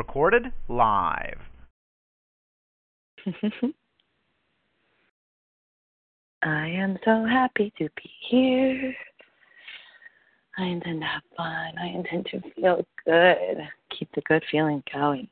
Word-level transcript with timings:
Recorded 0.00 0.50
live. 0.68 1.40
I 6.42 6.68
am 6.68 6.98
so 7.04 7.26
happy 7.26 7.70
to 7.76 7.90
be 7.96 8.10
here. 8.30 8.96
I 10.56 10.64
intend 10.64 11.02
to 11.02 11.06
have 11.06 11.22
fun. 11.36 11.76
I 11.78 11.88
intend 11.88 12.24
to 12.30 12.40
feel 12.52 12.82
good. 13.04 13.58
Keep 13.90 14.08
the 14.14 14.22
good 14.22 14.42
feeling 14.50 14.82
going. 14.90 15.28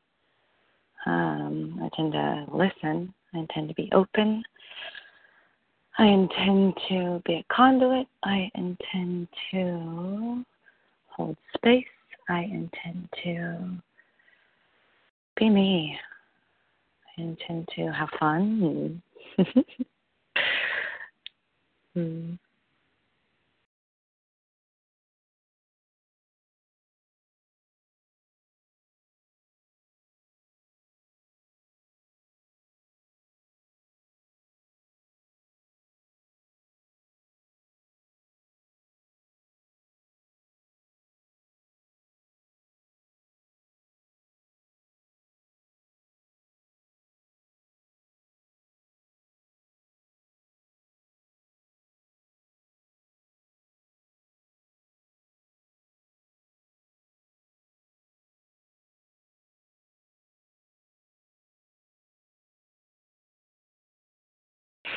Um, 1.07 1.81
I 1.83 1.89
tend 1.97 2.13
to 2.13 2.45
listen. 2.53 3.15
I 3.35 3.39
intend 3.39 3.69
to 3.69 3.75
be 3.75 3.89
open. 3.93 4.45
I 5.97 6.05
intend 6.05 6.75
to 6.91 7.23
be 7.25 7.37
a 7.37 7.45
conduit. 7.51 8.07
I 8.23 8.51
intend 8.55 9.29
to 9.51 10.45
hold 11.07 11.39
space. 11.57 11.87
I 12.29 12.41
intend 12.41 13.09
to 13.25 13.81
be 15.39 15.49
me. 15.49 15.97
I 17.17 17.23
intend 17.23 17.69
to 17.77 17.93
have 17.93 18.09
fun. 18.19 19.01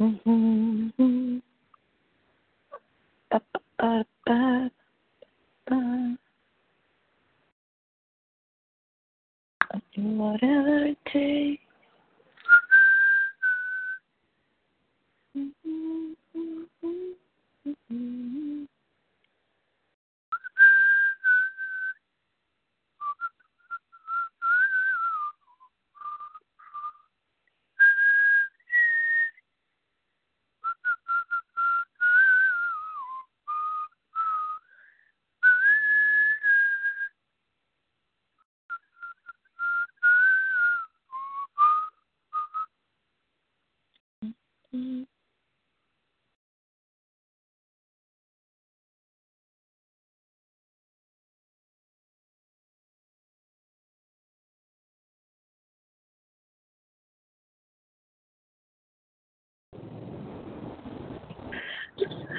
Mhm. 0.00 1.42
Ba, 3.30 3.40
ba, 3.78 4.04
ba, 4.26 4.70
ba. 5.68 6.16
I'll 9.72 9.82
do 9.94 10.02
whatever 10.02 10.86
it 10.86 10.98
takes. 11.12 11.62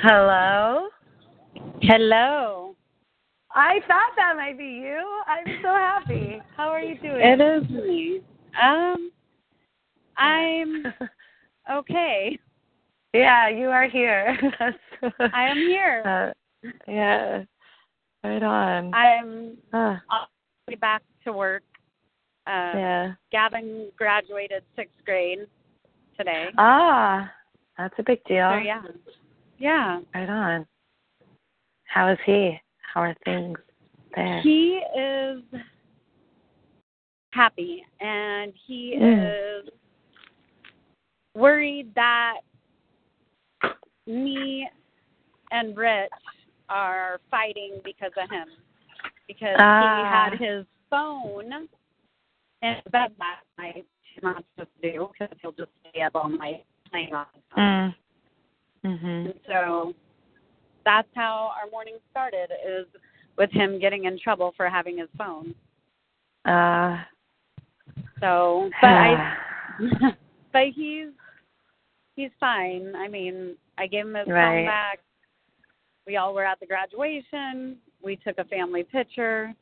Hello? 0.02 0.90
Hello. 1.82 2.76
I 3.52 3.80
thought 3.88 4.12
that 4.16 4.36
might 4.36 4.56
be 4.58 4.66
you. 4.66 5.22
I'm 5.26 5.48
so 5.64 5.70
happy. 5.70 6.40
How 6.56 6.70
are 6.70 6.82
you 6.82 7.00
doing? 7.00 7.20
It 7.20 7.42
is 7.42 7.68
me. 7.70 8.22
Um, 8.62 9.12
I'm 10.16 10.86
okay. 11.72 12.38
Yeah, 13.14 13.50
you 13.50 13.70
are 13.70 13.90
here. 13.90 14.38
I 15.34 15.44
am 15.50 15.58
here. 15.58 16.34
Uh, 16.64 16.72
yeah. 16.88 17.44
Right 18.24 18.44
on. 18.44 18.94
I'm 18.94 19.58
Ah, 19.74 20.02
back 20.80 21.04
to 21.24 21.32
work. 21.34 21.64
Uh, 22.46 22.72
yeah. 22.76 23.14
Gavin 23.32 23.90
graduated 23.98 24.64
sixth 24.76 24.98
grade 25.06 25.48
today. 26.18 26.50
Ah, 26.58 27.32
that's 27.78 27.94
a 28.00 28.04
big 28.04 28.24
deal. 28.26 28.50
So 28.50 28.58
yeah, 28.58 28.82
yeah. 29.58 30.02
Right 30.14 30.30
on. 30.30 30.66
How 31.86 32.10
is 32.12 32.20
he? 32.26 32.60
How 32.94 33.02
are 33.02 33.16
things 33.26 33.58
there? 34.16 34.42
He 34.42 34.82
is 34.98 35.44
happy, 37.32 37.86
and 38.00 38.54
he 38.66 38.96
Mm. 38.98 39.64
is 39.66 39.70
worried 41.36 41.94
that 41.96 42.42
me 44.06 44.70
and 45.52 45.78
Rich 45.78 46.10
are 46.70 47.20
fighting 47.30 47.80
because 47.84 48.12
of 48.18 48.30
him. 48.30 48.50
Because 49.28 49.58
Ah. 49.60 49.80
he 49.80 50.04
had 50.04 50.40
his 50.40 50.66
phone 50.90 51.68
in 52.62 52.82
bed 52.92 53.14
last 53.20 53.46
night. 53.58 53.86
He's 54.02 54.24
not 54.24 54.44
supposed 54.56 54.70
to 54.82 54.92
do 54.92 55.12
because 55.12 55.38
he'll 55.42 55.52
just 55.52 55.72
stay 55.90 56.02
up 56.02 56.16
all 56.16 56.30
night 56.30 56.66
playing 56.90 57.14
on 57.14 57.26
his 57.34 57.44
phone. 57.50 57.64
Mm. 57.64 57.96
Mm-hmm. 58.88 59.32
So 59.48 59.94
that's 60.86 61.08
how 61.16 61.52
our 61.62 61.70
morning 61.70 61.98
started 62.10 62.50
is 62.66 62.86
with 63.38 63.52
him 63.52 63.80
getting 63.80 64.06
in 64.06 64.18
trouble 64.18 64.54
for 64.56 64.70
having 64.70 64.98
his 64.98 65.10
phone. 65.18 65.54
Uh 66.46 67.04
so 68.22 68.70
but 68.82 68.88
I 68.88 69.36
but 70.54 70.64
he's 70.74 71.10
he's 72.16 72.32
fine. 72.40 72.94
I 72.96 73.08
mean, 73.08 73.56
I 73.78 73.88
gave 73.88 74.06
him 74.06 74.16
his 74.16 74.28
right. 74.28 74.60
phone 74.60 74.66
back. 74.66 75.00
We 76.06 76.16
all 76.16 76.34
were 76.34 76.46
at 76.46 76.60
the 76.62 76.66
graduation. 76.66 77.78
We 78.02 78.16
took 78.16 78.38
a 78.38 78.46
family 78.46 78.84
picture. 78.84 79.54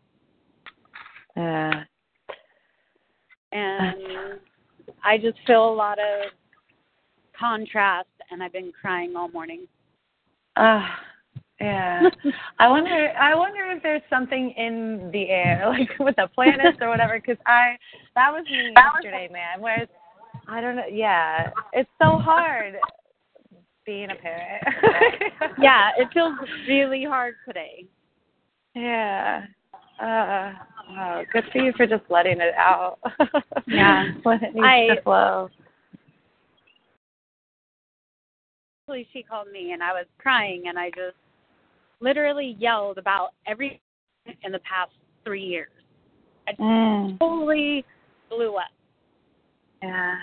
Uh 1.35 1.81
and 3.51 4.39
I 5.03 5.17
just 5.17 5.37
feel 5.47 5.67
a 5.69 5.73
lot 5.73 5.97
of 5.97 6.31
contrast, 7.37 8.09
and 8.31 8.41
I've 8.41 8.53
been 8.53 8.71
crying 8.79 9.15
all 9.15 9.29
morning. 9.29 9.67
Uh, 10.55 10.85
yeah. 11.59 12.09
I 12.59 12.67
wonder. 12.67 13.11
I 13.19 13.35
wonder 13.35 13.71
if 13.71 13.83
there's 13.83 14.01
something 14.09 14.51
in 14.57 15.09
the 15.11 15.29
air, 15.29 15.65
like 15.69 15.89
with 15.99 16.15
the 16.15 16.27
planets 16.33 16.77
or 16.81 16.89
whatever. 16.89 17.19
Because 17.19 17.41
I, 17.45 17.77
that 18.15 18.31
was 18.31 18.45
me 18.45 18.73
yesterday, 18.75 19.29
man. 19.31 19.61
Whereas, 19.61 19.87
I 20.47 20.61
don't 20.61 20.75
know. 20.75 20.87
Yeah, 20.91 21.49
it's 21.73 21.89
so 22.01 22.17
hard 22.17 22.75
being 23.85 24.09
a 24.11 24.15
parent. 24.15 24.63
yeah, 25.61 25.91
it 25.97 26.07
feels 26.13 26.33
really 26.67 27.05
hard 27.05 27.35
today. 27.47 27.85
Yeah. 28.73 29.45
Uh, 30.01 30.51
oh, 30.99 31.23
good 31.31 31.45
for 31.53 31.59
you 31.59 31.71
for 31.77 31.85
just 31.87 32.03
letting 32.09 32.41
it 32.41 32.53
out. 32.55 32.99
Yeah. 33.67 34.11
when 34.23 34.43
it 34.43 34.53
needs 34.53 34.65
I- 34.65 34.95
to 34.95 35.01
flow. 35.03 35.49
Actually, 38.87 39.07
she 39.13 39.23
called 39.23 39.47
me, 39.51 39.71
and 39.71 39.81
I 39.81 39.93
was 39.93 40.05
crying, 40.19 40.65
and 40.67 40.77
I 40.77 40.91
just 40.91 41.15
literally 42.01 42.55
yelled 42.59 42.99
about 42.99 43.29
everything 43.47 43.79
in 44.43 44.51
the 44.51 44.59
past 44.59 44.91
three 45.23 45.41
years. 45.41 45.71
I 46.47 46.53
mm. 46.53 47.17
Totally 47.17 47.83
blew 48.29 48.57
up, 48.57 48.69
Yeah. 49.81 50.17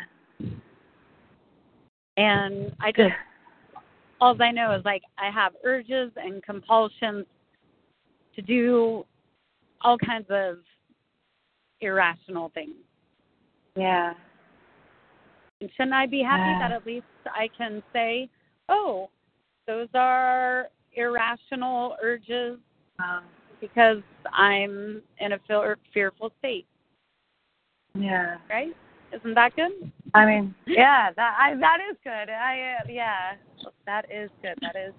and 2.17 2.73
I 2.81 2.93
just 2.93 3.13
all 4.21 4.41
I 4.41 4.53
know 4.53 4.71
is 4.77 4.85
like 4.85 5.03
I 5.19 5.29
have 5.29 5.55
urges 5.65 6.13
and 6.15 6.41
compulsions 6.45 7.27
to 8.37 8.43
do 8.43 9.05
all 9.81 9.99
kinds 9.99 10.27
of 10.31 10.59
irrational 11.81 12.53
things. 12.55 12.77
Yeah. 13.75 14.15
And 15.61 15.69
shouldn't 15.77 15.95
I 15.95 16.07
be 16.07 16.23
happy 16.23 16.43
Yeah. 16.43 16.59
that 16.61 16.71
at 16.71 16.87
least 16.87 17.07
I 17.27 17.49
can 17.59 17.83
say, 17.93 18.31
"Oh, 18.75 19.11
those 19.67 19.89
are 19.95 20.69
irrational 20.95 21.97
urges 22.03 22.59
Um, 22.99 23.25
because 23.61 24.03
I'm 24.33 25.03
in 25.19 25.33
a 25.33 25.39
fear- 25.47 25.79
fearful 25.93 26.33
state." 26.39 26.67
yeah. 27.95 28.39
Right? 28.49 28.75
Isn't 29.13 29.35
that 29.35 29.55
good? 29.55 29.73
I 30.15 30.25
mean, 30.25 30.55
yeah, 30.67 31.11
that 31.13 31.37
I 31.39 31.55
that 31.57 31.79
is 31.91 31.97
good. 32.03 32.31
I 32.31 32.77
uh, 32.81 32.89
yeah, 32.89 33.35
that 33.87 34.07
is 34.11 34.31
good. 34.41 34.55
That 34.63 34.75
is 34.75 34.95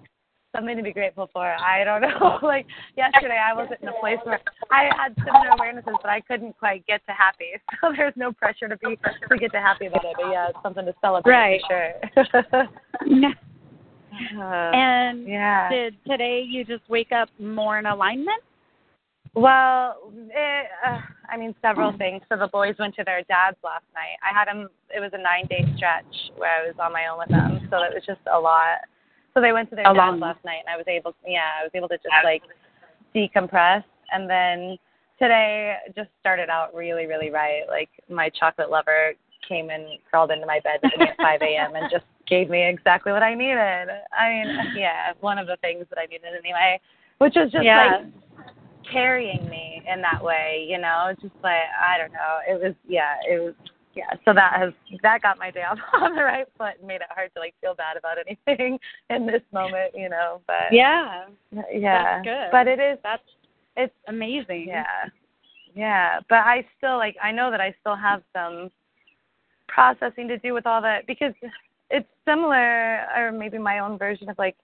something 0.56 0.78
to 0.78 0.84
be 0.84 0.94
grateful 0.94 1.28
for. 1.34 1.44
I 1.48 1.84
don't 1.84 2.02
know. 2.08 2.38
like 2.44 2.68
yesterday, 2.96 3.40
I 3.44 3.54
wasn't 3.56 3.81
in 3.81 3.88
a 3.88 3.94
place 4.00 4.19
where 4.24 4.40
I 4.72 4.92
had 4.96 5.16
similar 5.26 5.50
awarenesses, 5.58 5.98
but 6.04 6.10
I 6.12 6.22
couldn't 6.22 6.56
quite 6.60 6.86
get 6.86 7.02
to 7.08 7.12
happy. 7.14 7.54
So 7.81 7.92
there's 7.98 8.14
no 8.16 8.31
pressure 8.31 8.68
to 8.69 8.78
be 8.78 8.98
to 9.30 9.38
get 9.38 9.52
to 9.54 9.60
happy 9.60 9.88
about 9.88 10.06
it. 10.06 10.16
But 10.16 10.30
yeah, 10.30 10.50
it's 10.50 10.60
something 10.62 10.86
to 10.86 10.94
celebrate 11.02 11.34
Right. 11.34 11.62
for 12.14 12.26
sure. 12.31 12.69
Uh, 14.38 14.71
and 14.74 15.27
yeah. 15.27 15.69
did 15.69 15.95
today 16.07 16.44
you 16.48 16.63
just 16.65 16.88
wake 16.89 17.12
up 17.12 17.30
more 17.39 17.80
in 17.80 17.86
alignment? 17.86 18.42
Well, 19.36 20.12
it, 20.30 20.68
uh, 20.86 21.00
I 21.30 21.38
mean, 21.38 21.56
several 21.62 21.95
things. 21.98 22.21
So 22.30 22.38
the 22.38 22.48
boys 22.48 22.75
went 22.77 22.95
to 22.95 23.04
their 23.04 23.24
dad's 23.24 23.57
last 23.63 23.86
night. 23.95 24.18
I 24.21 24.38
had 24.38 24.48
them. 24.48 24.69
It 24.95 25.00
was 25.00 25.10
a 25.13 25.18
nine-day 25.18 25.74
stretch 25.75 26.13
where 26.38 26.51
I 26.51 26.68
was 26.68 26.75
on 26.80 26.94
my 26.94 27.07
own 27.07 27.18
with 27.18 27.30
them, 27.30 27.68
so 27.71 27.77
it 27.81 27.94
was 27.94 28.04
just 28.06 28.21
a 28.31 28.39
lot. 28.39 28.86
So 29.33 29.42
they 29.42 29.51
went 29.51 29.71
to 29.71 29.75
their 29.75 29.86
dad's 29.86 30.21
last 30.21 30.45
night, 30.45 30.62
and 30.66 30.69
I 30.69 30.77
was 30.77 30.86
able. 30.88 31.16
Yeah, 31.25 31.50
I 31.59 31.63
was 31.63 31.71
able 31.74 31.88
to 31.88 31.98
just 31.98 32.13
like 32.24 32.44
decompress, 33.16 33.83
and 34.12 34.30
then 34.30 34.77
today 35.18 35.77
just 35.95 36.09
started 36.19 36.50
out 36.50 36.75
really, 36.75 37.07
really 37.07 37.31
right. 37.31 37.63
Like 37.68 37.89
my 38.09 38.30
chocolate 38.30 38.69
lover 38.69 39.13
came 39.50 39.71
and 39.71 39.83
crawled 40.09 40.31
into 40.31 40.45
my 40.45 40.59
bed 40.59 40.80
with 40.83 40.94
me 40.98 41.07
at 41.07 41.18
5 41.18 41.42
a.m. 41.42 41.75
and 41.75 41.89
just 41.92 42.06
gave 42.28 42.50
me 42.50 42.68
exactly 42.68 43.12
what 43.12 43.24
I 43.24 43.34
needed. 43.34 43.88
I 44.18 44.30
mean, 44.30 44.58
yeah, 44.75 45.14
one 45.20 45.38
of 45.38 45.48
the 45.48 45.58
things 45.58 45.86
that 45.90 46.00
I 46.00 46.06
needed 46.06 46.34
anyway, 46.38 46.80
which 47.20 47.34
was 47.36 47.52
just 47.52 47.64
Yeah. 47.66 47.98
like 47.98 48.06
carrying 48.92 49.48
me 49.50 49.81
in 49.92 50.02
that 50.02 50.24
way, 50.24 50.66
you 50.70 50.78
know, 50.78 51.14
just 51.22 51.34
like 51.44 51.62
I 51.80 51.98
don't 51.98 52.12
know. 52.14 52.40
It 52.48 52.62
was 52.62 52.75
yeah, 52.88 53.16
it 53.30 53.40
was 53.42 53.54
yeah. 53.96 54.10
So 54.25 54.34
that 54.34 54.54
has 54.58 54.74
that 55.04 55.22
got 55.22 55.38
my 55.38 55.52
day 55.52 55.64
off 55.70 55.78
on 55.94 56.16
the 56.16 56.24
right 56.24 56.48
foot 56.58 56.75
and 56.80 56.88
made 56.88 56.96
it 57.02 57.08
hard 57.10 57.31
to 57.36 57.40
like 57.40 57.54
feel 57.62 57.75
bad 57.75 57.98
about 57.98 58.18
anything 58.26 58.80
in 59.10 59.26
this 59.26 59.42
moment, 59.52 59.92
you 59.96 60.10
know. 60.10 60.42
But 60.48 60.72
Yeah, 60.72 61.26
yeah, 61.72 62.22
That's 62.22 62.26
good. 62.26 62.52
but 62.52 62.68
it 62.68 62.80
is 62.80 62.98
that's 63.04 63.24
it's 63.76 63.94
amazing. 64.08 64.66
yeah, 64.68 64.86
yeah. 65.76 66.19
But 66.30 66.40
I 66.40 66.66
still 66.78 66.98
like 66.98 67.16
I 67.22 67.31
know 67.31 67.52
that 67.52 67.62
I 67.62 67.74
still 67.81 67.96
have 67.96 68.22
some 68.34 68.69
processing 69.68 70.28
to 70.28 70.38
do 70.38 70.54
with 70.54 70.68
all 70.68 70.81
that 70.81 71.08
because 71.08 71.34
it's 71.89 72.07
similar, 72.25 73.06
or 73.15 73.31
maybe 73.31 73.57
my 73.57 73.80
own 73.80 73.97
version 73.97 74.30
of 74.30 74.38
like 74.38 74.56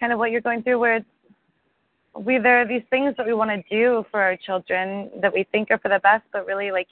kind 0.00 0.12
of 0.12 0.18
what 0.18 0.30
you're 0.30 0.40
going 0.40 0.62
through, 0.62 0.78
where 0.78 0.96
it's 0.96 1.06
we 2.16 2.38
there 2.38 2.60
are 2.60 2.66
these 2.66 2.82
things 2.90 3.14
that 3.16 3.26
we 3.26 3.34
want 3.34 3.50
to 3.50 3.62
do 3.68 4.04
for 4.10 4.20
our 4.20 4.36
children 4.36 5.10
that 5.20 5.32
we 5.32 5.44
think 5.50 5.70
are 5.70 5.78
for 5.78 5.88
the 5.88 5.98
best, 6.00 6.24
but 6.32 6.46
really 6.46 6.70
like 6.70 6.88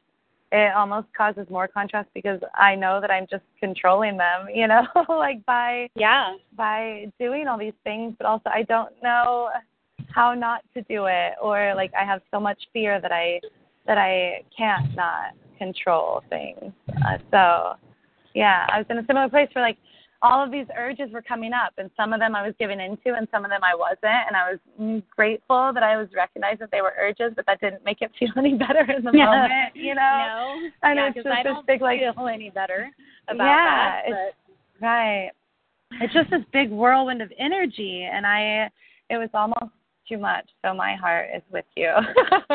it 0.50 0.74
almost 0.74 1.06
causes 1.16 1.46
more 1.48 1.66
contrast 1.66 2.08
because 2.12 2.38
I 2.54 2.74
know 2.74 3.00
that 3.00 3.10
I'm 3.10 3.26
just 3.30 3.44
controlling 3.58 4.18
them, 4.18 4.48
you 4.54 4.66
know, 4.68 4.86
like 5.08 5.44
by 5.46 5.88
Yeah. 5.94 6.36
by 6.56 7.10
doing 7.18 7.48
all 7.48 7.58
these 7.58 7.72
things, 7.84 8.14
but 8.18 8.26
also 8.26 8.50
I 8.50 8.62
don't 8.64 8.92
know 9.02 9.50
how 10.10 10.34
not 10.34 10.62
to 10.74 10.82
do 10.82 11.06
it, 11.06 11.34
or 11.40 11.74
like 11.74 11.92
I 11.98 12.04
have 12.04 12.20
so 12.30 12.38
much 12.38 12.58
fear 12.72 13.00
that 13.00 13.12
I 13.12 13.40
that 13.86 13.98
I 13.98 14.42
can't 14.56 14.94
not 14.94 15.32
control 15.58 16.22
things. 16.28 16.72
Uh, 17.06 17.18
so, 17.30 17.74
yeah, 18.34 18.66
I 18.72 18.78
was 18.78 18.86
in 18.90 18.98
a 18.98 19.06
similar 19.06 19.28
place 19.28 19.48
where 19.52 19.64
like 19.64 19.78
all 20.24 20.42
of 20.44 20.52
these 20.52 20.66
urges 20.78 21.10
were 21.12 21.20
coming 21.22 21.52
up, 21.52 21.72
and 21.78 21.90
some 21.96 22.12
of 22.12 22.20
them 22.20 22.36
I 22.36 22.42
was 22.46 22.54
giving 22.58 22.78
into, 22.80 23.14
and 23.18 23.26
some 23.32 23.44
of 23.44 23.50
them 23.50 23.62
I 23.64 23.74
wasn't, 23.74 24.22
and 24.28 24.36
I 24.36 24.52
was 24.52 25.02
grateful 25.16 25.72
that 25.74 25.82
I 25.82 25.96
was 25.96 26.06
recognized 26.14 26.60
that 26.60 26.70
they 26.70 26.80
were 26.80 26.94
urges, 26.96 27.32
but 27.34 27.44
that 27.46 27.60
didn't 27.60 27.84
make 27.84 28.02
it 28.02 28.12
feel 28.18 28.30
any 28.36 28.54
better 28.54 28.86
in 28.96 29.02
the 29.04 29.10
Yeah. 29.12 29.26
moment, 29.26 29.74
you 29.74 29.94
know. 29.96 30.00
No. 30.00 30.70
I 30.88 30.94
know 30.94 31.02
yeah, 31.02 31.08
it's 31.08 31.16
just 31.16 31.26
I 31.26 31.42
this 31.42 31.52
don't 31.52 31.66
big, 31.66 31.80
like- 31.82 31.98
feel 31.98 32.28
any 32.28 32.50
better 32.50 32.88
about 33.28 33.44
Yeah, 33.44 34.00
that. 34.02 34.02
it's- 34.06 34.34
Right. 34.80 35.30
It's 36.00 36.12
just 36.14 36.30
this 36.30 36.40
big 36.52 36.70
whirlwind 36.70 37.20
of 37.22 37.30
energy 37.38 38.08
and 38.10 38.26
I 38.26 38.70
it 39.10 39.18
was 39.18 39.28
almost 39.34 39.72
too 40.12 40.18
much. 40.18 40.48
So 40.64 40.74
my 40.74 40.94
heart 40.94 41.28
is 41.34 41.42
with 41.50 41.64
you. 41.76 41.90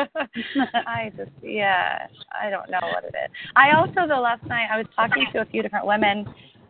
I 0.86 1.12
just 1.16 1.30
yeah, 1.42 2.06
I 2.40 2.50
don't 2.50 2.70
know 2.70 2.78
what 2.82 3.04
it 3.04 3.14
is. 3.14 3.30
I 3.56 3.72
also 3.76 4.06
though 4.06 4.20
last 4.20 4.44
night 4.46 4.68
I 4.72 4.78
was 4.78 4.86
talking 4.94 5.26
to 5.32 5.40
a 5.40 5.44
few 5.46 5.62
different 5.62 5.86
women 5.86 6.26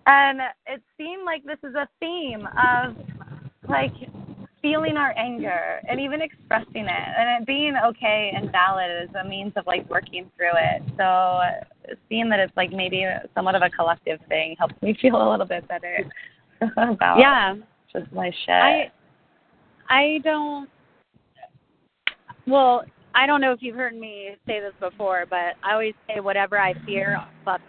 and 0.06 0.40
it 0.66 0.82
seemed 0.96 1.24
like 1.24 1.44
this 1.44 1.58
is 1.62 1.74
a 1.74 1.88
theme 2.00 2.48
of 2.56 2.96
like 3.68 3.92
feeling 4.62 4.96
our 4.96 5.16
anger 5.16 5.80
and 5.88 6.00
even 6.00 6.20
expressing 6.20 6.86
it 6.86 7.08
and 7.18 7.42
it 7.42 7.46
being 7.46 7.74
okay 7.84 8.32
and 8.34 8.50
valid 8.50 8.90
is 9.04 9.14
a 9.22 9.28
means 9.28 9.52
of 9.56 9.66
like 9.66 9.88
working 9.90 10.30
through 10.36 10.56
it. 10.56 10.82
So 10.96 11.40
seeing 12.08 12.28
that 12.30 12.40
it's 12.40 12.56
like 12.56 12.72
maybe 12.72 13.04
somewhat 13.34 13.54
of 13.54 13.62
a 13.62 13.70
collective 13.70 14.20
thing 14.28 14.56
helps 14.58 14.80
me 14.82 14.96
feel 15.02 15.16
a 15.16 15.28
little 15.30 15.46
bit 15.46 15.68
better 15.68 16.04
about 16.76 17.18
yeah. 17.18 17.54
just 17.92 18.10
my 18.12 18.30
shit. 18.46 18.50
I 18.50 18.90
I 19.90 20.20
don't 20.22 20.68
well, 22.48 22.84
I 23.14 23.26
don't 23.26 23.40
know 23.40 23.52
if 23.52 23.62
you've 23.62 23.76
heard 23.76 23.94
me 23.94 24.36
say 24.46 24.60
this 24.60 24.74
before, 24.80 25.24
but 25.28 25.54
I 25.62 25.72
always 25.72 25.94
say 26.08 26.20
whatever 26.20 26.58
I 26.58 26.74
fear, 26.86 27.20
fuck 27.44 27.60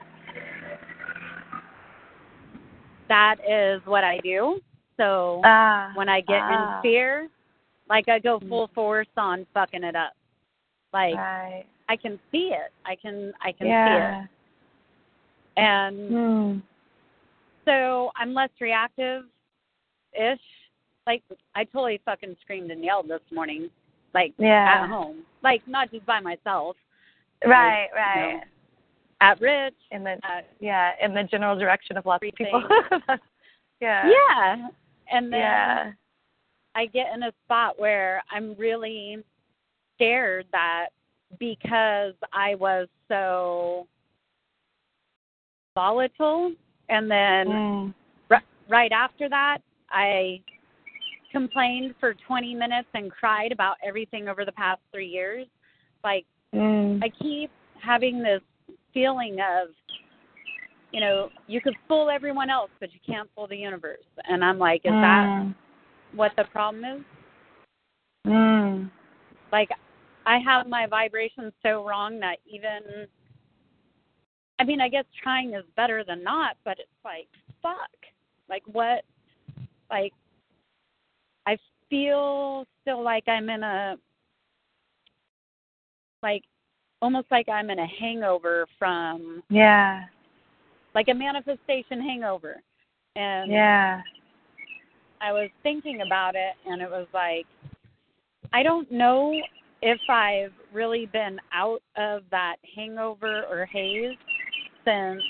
that 3.09 3.37
is 3.47 3.81
what 3.85 4.03
I 4.03 4.19
do. 4.19 4.61
So 4.97 5.41
Ah, 5.43 5.91
when 5.95 6.07
I 6.07 6.21
get 6.21 6.41
ah, 6.41 6.77
in 6.77 6.81
fear, 6.81 7.27
like 7.89 8.07
I 8.07 8.19
go 8.19 8.39
full 8.47 8.69
force 8.73 9.07
on 9.17 9.45
fucking 9.53 9.83
it 9.83 9.95
up. 9.95 10.13
Like 10.93 11.15
right. 11.15 11.65
I 11.89 11.95
can 11.95 12.19
see 12.31 12.51
it. 12.53 12.71
I 12.85 12.95
can 12.95 13.33
I 13.43 13.51
can 13.51 13.67
yeah. 13.67 13.85
see 13.85 14.21
it. 14.21 14.29
And 15.61 16.09
Hmm. 16.09 16.59
so 17.65 18.11
I'm 18.15 18.33
less 18.33 18.49
reactive 18.61 19.23
ish. 20.13 20.39
Like 21.07 21.23
I 21.55 21.63
totally 21.63 21.99
fucking 22.05 22.37
screamed 22.41 22.71
and 22.71 22.83
yelled 22.83 23.07
this 23.07 23.21
morning. 23.31 23.69
Like 24.13 24.33
Yeah. 24.37 24.81
at 24.83 24.89
home. 24.89 25.23
Like 25.43 25.61
not 25.67 25.91
just 25.91 26.05
by 26.05 26.19
myself. 26.19 26.75
Right, 27.45 27.87
you 27.93 27.95
right. 27.97 28.33
know, 28.33 28.41
At 29.21 29.39
Rich. 29.41 29.75
In 29.91 30.03
the 30.03 30.11
At, 30.23 30.47
yeah, 30.59 30.91
in 31.01 31.13
the 31.13 31.23
general 31.23 31.57
direction 31.57 31.97
of 31.97 32.05
lots 32.05 32.25
of 32.27 32.33
people. 32.35 32.63
yeah. 33.81 34.09
yeah. 34.09 34.67
And 35.11 35.31
then 35.31 35.39
Yeah. 35.39 35.91
I 36.75 36.85
get 36.85 37.13
in 37.13 37.23
a 37.23 37.31
spot 37.45 37.79
where 37.79 38.21
I'm 38.31 38.53
really 38.55 39.17
scared 39.95 40.45
that 40.51 40.87
because 41.39 42.13
I 42.33 42.55
was 42.55 42.87
so 43.07 43.87
volatile 45.75 46.53
and 46.89 47.09
then 47.09 47.47
Mm. 47.47 47.93
r- 48.31 48.43
right 48.67 48.91
after 48.91 49.29
that 49.29 49.59
I 49.89 50.41
complained 51.31 51.95
for 51.99 52.13
20 52.27 52.55
minutes 52.55 52.87
and 52.93 53.11
cried 53.11 53.51
about 53.51 53.75
everything 53.83 54.27
over 54.27 54.45
the 54.45 54.51
past 54.51 54.81
3 54.91 55.07
years 55.07 55.47
like 56.03 56.25
Mm. 56.53 57.03
I 57.03 57.09
keep 57.09 57.51
having 57.81 58.21
this 58.21 58.41
feeling 58.93 59.37
of 59.39 59.69
you 60.91 60.99
know, 60.99 61.29
you 61.45 61.61
could 61.61 61.75
fool 61.87 62.09
everyone 62.09 62.49
else, 62.49 62.71
but 62.79 62.91
you 62.91 62.99
can't 63.05 63.29
fool 63.35 63.45
the 63.45 63.55
universe. 63.55 64.03
And 64.27 64.43
I'm 64.43 64.57
like, 64.57 64.81
is 64.85 64.91
that 65.01 65.27
Mm. 65.27 65.53
what 66.13 66.35
the 66.35 66.45
problem 66.45 66.83
is? 66.83 67.05
Mm. 68.25 68.89
Like, 69.51 69.69
I 70.25 70.39
have 70.39 70.67
my 70.67 70.87
vibrations 70.87 71.53
so 71.61 71.85
wrong 71.85 72.19
that 72.21 72.39
even, 72.47 73.07
I 74.57 74.63
mean, 74.63 74.81
I 74.81 74.89
guess 74.89 75.05
trying 75.21 75.53
is 75.53 75.65
better 75.75 76.03
than 76.03 76.23
not, 76.23 76.57
but 76.63 76.79
it's 76.79 77.05
like, 77.05 77.29
fuck. 77.61 78.07
Like, 78.47 78.63
what? 78.65 79.05
Like, 79.91 80.13
feel 81.89 82.65
still 82.81 83.03
like 83.03 83.27
I'm 83.27 83.49
in 83.49 83.63
a, 83.63 83.97
like, 86.21 86.43
almost 87.01 87.27
like 87.31 87.47
I'm 87.49 87.69
in 87.69 87.79
a 87.79 87.87
hangover 87.87 88.67
from, 88.77 89.43
Yeah. 89.49 90.05
like 90.93 91.07
a 91.07 91.13
manifestation 91.13 92.01
hangover. 92.01 92.61
And 93.15 93.51
Yeah. 93.51 94.01
I 95.21 95.31
was 95.31 95.49
thinking 95.63 96.01
about 96.01 96.35
it 96.35 96.55
and 96.65 96.81
it 96.81 96.89
was 96.89 97.07
like 97.13 97.45
I 98.53 98.63
don't 98.63 98.89
know 98.91 99.33
if 99.81 99.99
I've 100.09 100.53
really 100.73 101.05
been 101.05 101.39
out 101.53 101.81
of 101.95 102.23
that 102.31 102.57
hangover 102.75 103.43
or 103.45 103.65
haze 103.65 104.17
since 104.85 105.21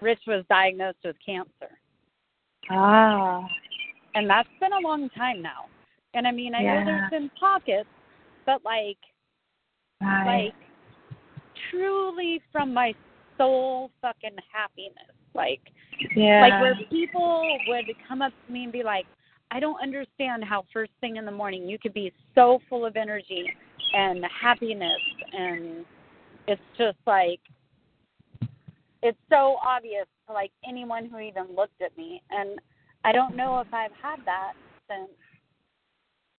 Rich 0.00 0.20
was 0.26 0.44
diagnosed 0.48 0.98
with 1.04 1.16
cancer. 1.24 1.78
Oh. 2.70 3.48
And 4.16 4.28
that's 4.28 4.48
been 4.60 4.72
a 4.72 4.80
long 4.80 5.10
time 5.10 5.42
now. 5.42 5.66
And 6.14 6.26
I 6.26 6.32
mean, 6.32 6.54
I 6.54 6.62
Yeah. 6.62 6.78
know 6.80 6.84
there's 6.86 7.10
been 7.10 7.30
pockets, 7.38 7.88
but 8.46 8.64
like 8.64 8.98
Right. 10.00 10.46
like 10.46 10.54
truly 11.70 12.40
from 12.50 12.72
my 12.72 12.94
soul 13.36 13.90
fucking 14.00 14.36
happiness. 14.52 15.12
Like 15.34 15.60
yeah. 16.14 16.40
like 16.40 16.60
where 16.60 16.74
people 16.90 17.58
would 17.68 17.86
come 18.08 18.22
up 18.22 18.32
to 18.46 18.52
me 18.52 18.64
and 18.64 18.72
be 18.72 18.82
like 18.82 19.06
i 19.50 19.60
don't 19.60 19.80
understand 19.80 20.44
how 20.44 20.64
first 20.72 20.92
thing 21.00 21.16
in 21.16 21.24
the 21.24 21.30
morning 21.30 21.68
you 21.68 21.78
could 21.78 21.94
be 21.94 22.12
so 22.34 22.58
full 22.68 22.84
of 22.84 22.96
energy 22.96 23.50
and 23.94 24.24
happiness 24.24 25.00
and 25.32 25.84
it's 26.48 26.60
just 26.76 26.98
like 27.06 27.40
it's 29.02 29.18
so 29.30 29.56
obvious 29.64 30.06
to 30.26 30.32
like 30.34 30.50
anyone 30.68 31.06
who 31.06 31.18
even 31.18 31.46
looked 31.54 31.80
at 31.80 31.96
me 31.96 32.22
and 32.30 32.58
i 33.06 33.12
don't 33.12 33.34
know 33.34 33.60
if 33.60 33.72
i've 33.72 33.92
had 34.02 34.18
that 34.26 34.52
since 34.90 35.10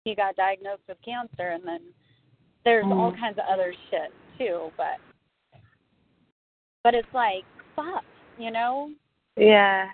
he 0.04 0.14
got 0.14 0.36
diagnosed 0.36 0.84
with 0.88 0.98
cancer 1.04 1.50
and 1.50 1.64
then 1.66 1.82
there's 2.64 2.86
all 2.86 3.12
Mm. 3.12 3.20
kinds 3.20 3.38
of 3.40 3.46
other 3.50 3.74
shit 3.90 4.14
too 4.38 4.72
but 4.78 4.98
but 6.84 6.94
it's 6.94 7.14
like 7.14 7.44
fuck 7.76 8.04
you 8.38 8.52
know 8.52 8.92
yeah. 9.38 9.86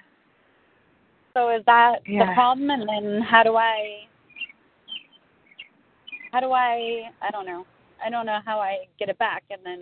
So 1.34 1.50
is 1.50 1.64
that 1.66 1.98
the 2.06 2.32
problem? 2.34 2.70
And 2.70 2.88
then 2.88 3.22
how 3.22 3.44
do 3.44 3.58
I? 3.58 4.06
How 6.32 6.40
do 6.40 6.52
I? 6.52 7.10
I 7.22 7.30
don't 7.32 7.46
know. 7.46 7.66
I 8.04 8.10
don't 8.10 8.26
know 8.26 8.40
how 8.46 8.60
I 8.60 8.86
get 9.00 9.10
it 9.10 9.18
back. 9.18 9.44
And 9.50 9.60
then 9.66 9.82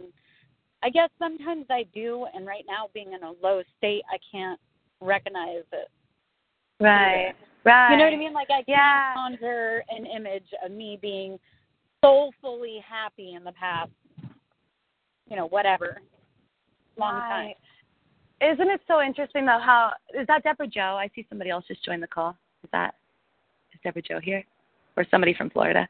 I 0.82 0.90
guess 0.90 1.10
sometimes 1.20 1.66
I 1.70 1.86
do. 1.94 2.26
And 2.34 2.48
right 2.48 2.64
now, 2.68 2.88
being 2.94 3.14
in 3.14 3.22
a 3.22 3.34
low 3.44 3.62
state, 3.78 4.02
I 4.12 4.18
can't 4.32 4.60
recognize 5.00 5.64
it. 5.72 5.90
Right. 6.82 7.34
Right. 7.64 7.92
You 7.92 7.98
know 7.98 8.06
what 8.06 8.14
I 8.14 8.18
mean? 8.18 8.34
Like 8.34 8.50
I 8.50 8.64
can't 8.64 8.68
Yeah. 8.70 9.14
conjure 9.16 9.84
an 9.90 10.06
image 10.08 10.48
of 10.66 10.72
me 10.72 10.98
being 11.00 11.40
soulfully 12.04 12.84
happy 12.88 13.34
in 13.34 13.44
the 13.44 13.52
past. 13.52 13.92
You 15.30 15.36
know, 15.36 15.48
whatever. 15.48 16.02
Long 16.98 17.22
time. 17.22 17.54
Isn't 18.42 18.70
it 18.70 18.82
so 18.88 19.02
interesting 19.02 19.46
though 19.46 19.60
how 19.64 19.92
is 20.20 20.26
that 20.28 20.44
Deborah 20.44 20.68
Joe? 20.68 20.98
I 21.00 21.10
see 21.16 21.26
somebody 21.30 21.52
else 21.52 21.66
just 21.68 21.86
joined 21.86 22.02
the 22.02 22.08
call. 22.08 22.32
Is 22.64 22.70
that 22.72 22.96
is 23.74 23.80
Deborah 23.84 24.02
Joe 24.02 24.20
here? 24.20 24.44
Or 24.98 25.06
somebody 25.12 25.36
from 25.36 25.52
Florida? 25.52 25.88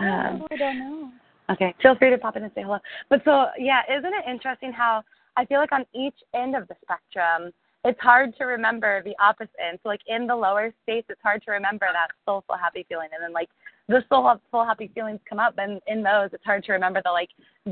Um 0.00 0.42
I 0.50 0.56
don't 0.56 0.78
know. 0.78 1.10
Okay, 1.48 1.74
feel 1.80 1.94
free 1.94 2.10
to 2.10 2.18
pop 2.18 2.36
in 2.36 2.42
and 2.42 2.52
say 2.54 2.62
hello. 2.62 2.78
But 3.08 3.22
so, 3.24 3.46
yeah, 3.56 3.82
isn't 3.88 4.12
it 4.12 4.24
interesting 4.28 4.72
how 4.72 5.04
I 5.36 5.44
feel 5.44 5.60
like 5.60 5.70
on 5.72 5.86
each 5.94 6.16
end 6.34 6.56
of 6.56 6.66
the 6.66 6.74
spectrum, 6.82 7.52
it's 7.86 8.00
hard 8.00 8.36
to 8.36 8.44
remember 8.44 9.00
the 9.04 9.14
opposite 9.22 9.54
end. 9.64 9.78
So, 9.82 9.88
like 9.88 10.00
in 10.08 10.26
the 10.26 10.34
lower 10.34 10.74
states, 10.82 11.06
it's 11.08 11.20
hard 11.22 11.42
to 11.44 11.52
remember 11.52 11.86
that 11.92 12.08
soulful, 12.24 12.56
happy 12.56 12.84
feeling. 12.88 13.08
And 13.14 13.22
then, 13.22 13.32
like, 13.32 13.48
the 13.88 14.02
soulful, 14.08 14.64
happy 14.64 14.90
feelings 14.92 15.20
come 15.28 15.38
up, 15.38 15.54
and 15.58 15.80
in 15.86 16.02
those, 16.02 16.30
it's 16.32 16.44
hard 16.44 16.64
to 16.64 16.72
remember 16.72 17.00
the, 17.04 17.12
like, 17.12 17.28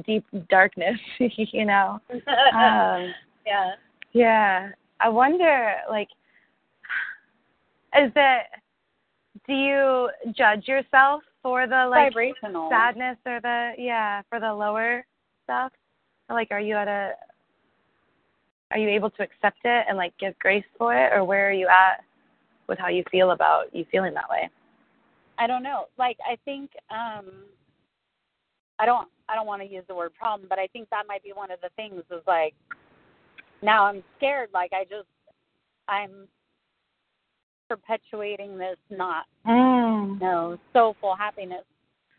deep 0.07 0.25
darkness, 0.49 0.99
you 1.19 1.65
know? 1.65 2.01
Um, 2.11 3.13
yeah. 3.47 3.73
yeah. 4.13 4.69
I 5.01 5.09
wonder, 5.09 5.75
like, 5.91 6.09
is 8.01 8.13
it, 8.15 8.47
do 9.49 9.53
you 9.53 10.11
judge 10.37 10.69
yourself 10.69 11.23
for 11.43 11.67
the, 11.67 11.89
like, 11.91 12.13
Vibrational. 12.13 12.71
sadness 12.71 13.17
or 13.27 13.41
the 13.41 13.73
yeah 13.77 14.23
for 14.31 14.41
the 14.41 14.53
lower 14.53 15.05
stuff 15.45 15.71
like 16.31 16.49
are 16.51 16.61
you 16.61 16.75
at 16.75 16.89
a 16.89 17.13
are 18.75 18.79
you 18.79 18.89
able 18.89 19.11
to 19.11 19.23
accept 19.23 19.61
it 19.65 19.87
and 19.89 19.97
like 19.97 20.13
give 20.19 20.39
grace 20.41 20.65
for 20.77 20.95
it 20.95 21.13
or 21.13 21.25
where 21.25 21.49
are 21.49 21.53
you 21.53 21.69
at 21.69 22.05
with 22.67 22.79
how 22.79 22.89
you 22.89 23.05
feel 23.11 23.31
about 23.31 23.75
you 23.75 23.87
feeling 23.91 24.13
that 24.15 24.29
way 24.29 24.51
I 25.39 25.47
don't 25.47 25.63
know. 25.63 25.87
Like 25.99 26.19
I 26.29 26.37
think 26.45 26.71
um 26.91 27.45
I 28.79 28.87
don't 28.87 29.09
I 29.29 29.35
don't 29.35 29.47
want 29.47 29.63
to 29.63 29.69
use 29.69 29.85
the 29.89 29.95
word 29.95 30.13
problem, 30.15 30.49
but 30.49 30.59
I 30.59 30.67
think 30.69 30.89
that 30.91 31.05
might 31.09 31.23
be 31.23 31.33
one 31.33 31.51
of 31.51 31.61
the 31.61 31.71
things 31.77 32.03
is 32.11 32.23
like 32.27 32.55
now 33.63 33.85
I'm 33.87 34.03
scared 34.17 34.51
like 34.53 34.73
I 34.73 34.85
just 34.85 35.09
I'm 35.89 36.29
perpetuating 37.69 38.59
this 38.59 38.77
not 38.91 39.25
mm. 39.47 40.21
no 40.21 40.59
soulful 40.73 41.15
happiness. 41.17 41.65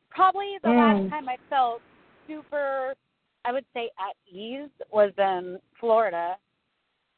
Probably 0.10 0.58
the 0.64 0.70
Mm. 0.70 1.04
last 1.04 1.10
time 1.10 1.30
I 1.30 1.38
felt 1.50 1.82
super 2.28 2.96
I 3.46 3.52
would 3.52 3.66
say 3.74 3.92
at 4.00 4.16
ease 4.28 4.70
was 4.92 5.12
in 5.18 5.60
Florida. 5.80 6.38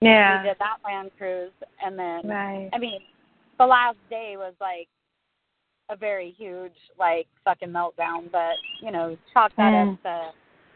Yeah 0.02 0.42
We 0.44 0.50
did 0.50 0.58
that 0.60 0.78
land 0.86 1.12
cruise 1.18 1.52
and 1.84 1.98
then 1.98 2.28
right 2.28 2.70
I 2.74 2.78
mean, 2.78 3.00
the 3.58 3.66
last 3.66 3.98
day 4.10 4.36
was 4.38 4.54
like 4.62 4.88
a 5.90 5.96
very 5.96 6.32
huge, 6.38 6.76
like 7.00 7.28
fucking 7.46 7.70
meltdown. 7.70 8.30
But 8.32 8.56
you 8.82 8.92
know, 8.92 9.18
chalk 9.34 9.52
that 9.58 9.74
Mm. 9.74 9.94
up 9.94 10.04
to 10.04 10.32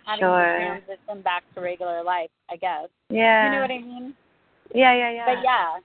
having 0.06 0.20
Sure. 0.20 0.54
to 0.54 0.86
transition 0.88 1.22
back 1.22 1.44
to 1.54 1.62
regular 1.62 2.04
life. 2.04 2.30
I 2.50 2.56
guess. 2.56 2.88
yeah 3.10 3.46
You 3.46 3.52
know 3.52 3.62
what 3.62 3.72
I 3.72 3.80
mean? 3.80 4.16
yeah 4.74 4.94
yeah 4.94 5.12
yeah 5.12 5.26
But 5.26 5.44
yeah. 5.44 5.80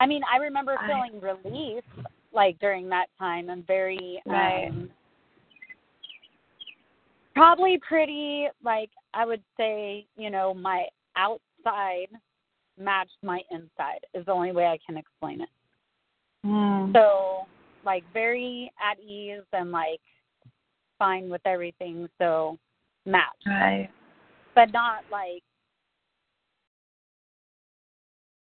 I 0.00 0.06
mean, 0.06 0.22
I 0.32 0.38
remember 0.38 0.76
I- 0.78 0.86
feeling 0.86 1.20
relief 1.20 1.84
like 2.32 2.58
during 2.60 2.88
that 2.88 3.06
time 3.18 3.50
and 3.50 3.66
very 3.66 4.22
Right. 4.26 4.68
um 4.70 4.90
probably 7.34 7.78
pretty 7.86 8.48
like 8.64 8.90
I 9.14 9.24
would 9.26 9.42
say, 9.56 10.06
you 10.16 10.30
know, 10.30 10.54
my 10.54 10.86
outside 11.66 12.08
matched 12.78 13.18
my 13.22 13.40
inside 13.50 14.00
is 14.14 14.24
the 14.26 14.32
only 14.32 14.52
way 14.52 14.66
I 14.66 14.78
can 14.86 14.96
explain 14.96 15.42
it. 15.42 15.48
mm. 16.46 16.92
So, 16.92 17.46
like, 17.84 18.04
very 18.12 18.70
at 18.80 18.98
ease 19.00 19.42
and 19.52 19.70
like 19.70 20.00
fine 20.98 21.28
with 21.28 21.42
everything. 21.44 22.08
So, 22.18 22.58
match, 23.06 23.24
right 23.46 23.90
but 24.54 24.72
not 24.72 25.04
like 25.10 25.42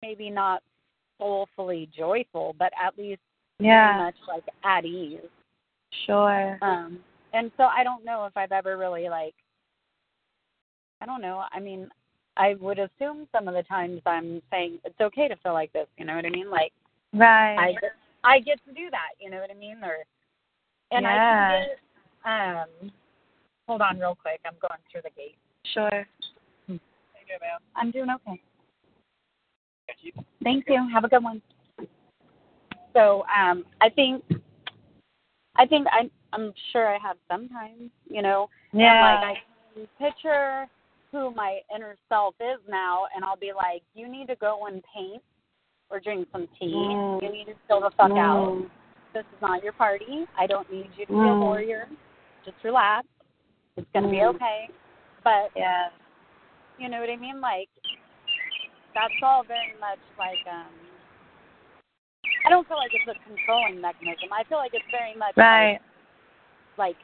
maybe 0.02 0.30
not 0.30 0.62
soulfully 1.18 1.90
joyful, 1.98 2.56
but 2.60 2.72
at 2.82 2.98
least 2.98 3.22
yeah 3.60 3.98
much 3.98 4.16
like 4.28 4.44
at 4.64 4.86
ease. 4.86 5.20
sure 6.06 6.58
Um, 6.62 7.00
and 7.34 7.52
so 7.58 7.64
I 7.64 7.84
don't 7.84 8.06
know 8.06 8.26
if 8.26 8.36
I've 8.36 8.52
ever 8.52 8.78
really 8.78 9.10
like. 9.10 9.36
I 11.02 11.06
don't 11.06 11.22
know. 11.22 11.44
I 11.52 11.60
mean, 11.60 11.90
I 12.38 12.56
would 12.60 12.80
assume 12.80 13.28
some 13.32 13.48
of 13.48 13.54
the 13.54 13.64
times 13.64 14.02
I'm 14.06 14.42
saying 14.52 14.80
it's 14.84 15.00
okay 15.00 15.28
to 15.28 15.36
feel 15.38 15.54
like 15.54 15.72
this. 15.74 15.88
You 15.98 16.06
know 16.06 16.16
what 16.16 16.26
I 16.26 16.30
mean? 16.30 16.50
Like. 16.50 16.74
right 17.14 17.58
I 17.58 17.72
get, 17.74 17.92
I 18.24 18.40
get 18.40 18.60
to 18.66 18.74
do 18.74 18.90
that. 18.92 19.10
You 19.20 19.30
know 19.30 19.40
what 19.40 19.52
I 19.52 19.54
mean? 19.54 19.78
Or 19.84 19.98
and 20.92 21.04
Yeah. 21.04 21.14
I 21.14 21.18
can 21.18 21.68
get. 21.68 21.80
Um, 22.26 22.92
hold 23.68 23.82
on, 23.82 24.00
real 24.00 24.18
quick. 24.20 24.40
I'm 24.46 24.56
going 24.60 24.82
through 24.92 25.02
the 25.04 25.12
gate. 25.12 25.38
sure 25.74 26.08
I'm 27.76 27.92
doing 27.92 28.10
okay. 28.10 28.42
Thank 29.88 30.00
you. 30.02 30.12
Thank 30.44 30.66
you. 30.68 30.88
Have 30.92 31.04
a 31.04 31.10
good 31.10 31.24
one. 31.24 31.42
So 32.94 33.26
um, 33.36 33.66
I 33.82 33.90
think, 33.90 34.24
I 35.58 35.66
think 35.66 35.88
I, 35.92 36.10
I'm 36.34 36.54
sure 36.72 36.88
I 36.88 36.98
have 37.00 37.18
sometimes. 37.30 37.92
You 38.10 38.22
know, 38.22 38.50
yeah 38.74 39.20
and 39.20 39.22
like 39.22 39.38
I 39.38 39.76
can 39.76 39.88
picture 40.00 40.68
who 41.16 41.34
my 41.34 41.60
inner 41.74 41.96
self 42.10 42.36
is 42.42 42.60
now, 42.70 43.06
and 43.16 43.24
I'll 43.24 43.38
be 43.38 43.52
like, 43.56 43.82
you 43.94 44.08
need 44.10 44.28
to 44.28 44.36
go 44.36 44.68
and 44.68 44.84
paint 44.94 45.24
or 45.90 46.00
drink 46.00 46.28
some 46.32 46.48
tea. 46.60 46.74
Mm. 46.76 47.22
You 47.24 47.32
need 47.32 47.46
to 47.46 47.54
chill 47.68 47.80
the 47.80 47.92
fuck 47.96 48.12
out. 48.12 48.52
Mm. 48.52 48.70
This 49.14 49.24
is 49.24 49.42
not 49.42 49.64
your 49.64 49.72
party. 49.74 50.26
I 50.38 50.46
don't 50.46 50.70
need 50.72 50.90
you 50.98 51.06
to 51.06 51.12
be 51.12 51.18
a 51.18 51.22
Mm. 51.22 51.40
warrior. 51.40 51.88
Just 52.44 52.58
relax. 52.64 53.08
It's 53.78 53.88
gonna 53.94 54.10
be 54.10 54.18
Mm. 54.18 54.36
okay. 54.36 54.70
But 55.24 55.52
yeah 55.56 55.90
You 56.78 56.90
know 56.90 57.00
what 57.00 57.10
I 57.10 57.16
mean? 57.16 57.40
Like 57.40 57.70
that's 58.94 59.14
all 59.24 59.44
very 59.44 59.74
much 59.80 60.00
like 60.20 60.46
um 60.52 60.68
I 62.46 62.50
don't 62.50 62.68
feel 62.68 62.78
like 62.78 62.92
it's 62.94 63.08
a 63.08 63.16
controlling 63.28 63.80
mechanism. 63.80 64.30
I 64.34 64.44
feel 64.44 64.58
like 64.58 64.74
it's 64.74 64.92
very 64.92 65.16
much 65.16 65.36
Right. 65.38 65.80
like, 66.78 66.96
like 66.96 66.98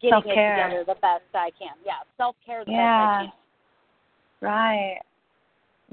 getting 0.00 0.10
it 0.10 0.24
Self-care. 0.24 0.54
together 0.56 0.84
the 0.86 1.00
best 1.00 1.24
I 1.34 1.50
can. 1.58 1.74
Yeah, 1.84 1.94
self 2.16 2.36
care 2.44 2.64
the 2.64 2.72
Yeah. 2.72 3.22
best 3.22 3.34
Right. 4.40 4.98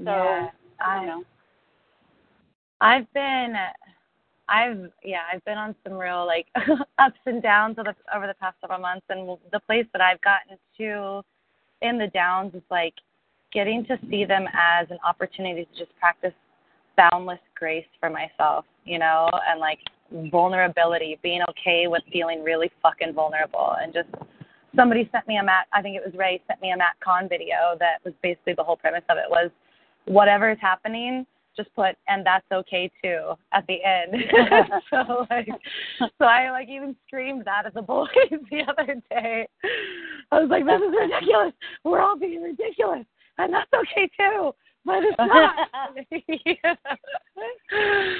can. 0.00 0.04
So 0.04 0.10
yeah. 0.10 0.48
I 0.80 0.96
I 0.98 1.06
know. 1.06 1.24
I've 2.80 3.12
been 3.12 3.54
I've 4.48 4.90
yeah, 5.04 5.22
I've 5.32 5.44
been 5.44 5.58
on 5.58 5.74
some 5.84 5.94
real 5.94 6.24
like 6.26 6.46
ups 6.98 7.18
and 7.26 7.42
downs 7.42 7.76
over 7.78 7.92
the, 7.92 8.16
over 8.16 8.26
the 8.26 8.34
past 8.34 8.56
several 8.60 8.78
months 8.80 9.04
and 9.10 9.28
the 9.52 9.60
place 9.60 9.86
that 9.92 10.00
I've 10.00 10.20
gotten 10.20 10.56
to 10.78 11.22
in 11.82 11.98
the 11.98 12.06
downs 12.08 12.54
is 12.54 12.62
like 12.70 12.94
getting 13.52 13.84
to 13.86 13.98
see 14.10 14.24
them 14.24 14.46
as 14.52 14.86
an 14.90 14.98
opportunity 15.04 15.64
to 15.72 15.78
just 15.78 15.96
practice 15.98 16.32
boundless 16.98 17.38
grace 17.56 17.86
for 18.00 18.10
myself, 18.10 18.64
you 18.84 18.98
know, 18.98 19.30
and 19.48 19.60
like 19.60 19.78
vulnerability, 20.30 21.18
being 21.22 21.42
okay 21.48 21.86
with 21.86 22.02
feeling 22.12 22.42
really 22.42 22.70
fucking 22.82 23.14
vulnerable 23.14 23.76
and 23.80 23.94
just 23.94 24.08
somebody 24.76 25.08
sent 25.12 25.26
me 25.26 25.38
a 25.38 25.42
Matt 25.42 25.66
I 25.72 25.82
think 25.82 25.96
it 25.96 26.02
was 26.04 26.14
Ray 26.14 26.40
sent 26.46 26.60
me 26.60 26.72
a 26.72 26.76
Matt 26.76 26.96
Kahn 27.02 27.28
video 27.28 27.76
that 27.78 27.98
was 28.04 28.14
basically 28.22 28.54
the 28.54 28.62
whole 28.62 28.76
premise 28.76 29.04
of 29.08 29.18
it 29.18 29.28
was 29.28 29.50
whatever 30.06 30.50
is 30.50 30.58
happening, 30.60 31.26
just 31.56 31.74
put 31.74 31.96
and 32.06 32.24
that's 32.24 32.46
okay 32.52 32.90
too 33.02 33.32
at 33.52 33.66
the 33.66 33.78
end. 33.84 34.22
so 34.90 35.26
like 35.30 35.48
so 36.00 36.24
I 36.24 36.50
like 36.50 36.68
even 36.68 36.96
screamed 37.06 37.44
that 37.44 37.66
at 37.66 37.74
the 37.74 37.82
boys 37.82 38.08
the 38.50 38.62
other 38.68 38.94
day. 39.10 39.48
I 40.30 40.40
was 40.40 40.48
like, 40.50 40.64
This 40.64 40.80
is 40.80 40.94
ridiculous. 40.98 41.52
We're 41.84 42.00
all 42.00 42.18
being 42.18 42.42
ridiculous 42.42 43.04
and 43.38 43.52
that's 43.52 43.70
okay 43.72 44.08
too. 44.16 44.52
It's 44.90 45.18
not 45.18 45.54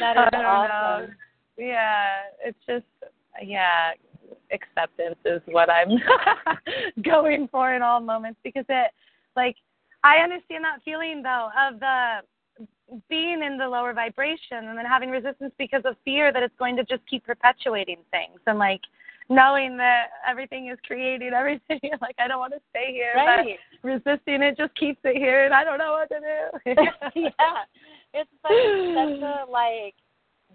That 0.01 0.17
I 0.17 0.25
is 0.25 0.31
don't 0.31 0.43
know. 0.43 0.49
awesome. 0.49 1.17
Yeah, 1.57 2.07
it's 2.45 2.59
just 2.67 2.85
yeah, 3.43 3.93
acceptance 4.53 5.17
is 5.25 5.41
what 5.47 5.71
I'm 5.71 5.99
going 7.03 7.49
for 7.49 7.75
in 7.75 7.83
all 7.83 8.01
moments 8.01 8.39
because 8.45 8.65
it 8.69 8.91
like 9.37 9.57
I 10.05 10.19
understand 10.19 10.65
that 10.65 10.81
feeling 10.85 11.23
though 11.23 11.49
of 11.69 11.81
the 11.81 12.19
being 13.09 13.43
in 13.43 13.59
the 13.59 13.69
lower 13.69 13.93
vibration 13.93 14.69
and 14.69 14.79
then 14.79 14.87
having 14.87 15.11
resistance 15.11 15.53
because 15.59 15.83
of 15.85 15.97
fear 16.05 16.33
that 16.33 16.43
it's 16.43 16.55
going 16.59 16.77
to 16.77 16.85
just 16.85 17.07
keep 17.07 17.25
perpetuating 17.25 17.99
things 18.11 18.41
and 18.47 18.59
like 18.59 18.81
knowing 19.29 19.77
that 19.77 20.07
everything 20.27 20.69
is 20.69 20.79
creating 20.87 21.33
everything 21.35 21.81
like 22.01 22.17
I 22.19 22.27
don't 22.29 22.39
want 22.39 22.55
to 22.55 22.61
stay 22.71 22.93
here 22.93 23.13
Right. 23.15 23.59
but 23.83 23.89
resisting 23.89 24.43
it 24.43 24.57
just 24.57 24.75
keeps 24.75 25.01
it 25.05 25.17
here 25.17 25.45
and 25.45 25.53
I 25.55 25.65
don't 25.65 25.79
know 25.79 25.93
what 25.93 26.09
to 26.09 26.21
do. 26.21 26.51
yeah. 27.15 27.65
It's 28.15 28.31
like 28.43 28.53
such 28.95 29.21
a 29.23 29.45
like 29.51 29.95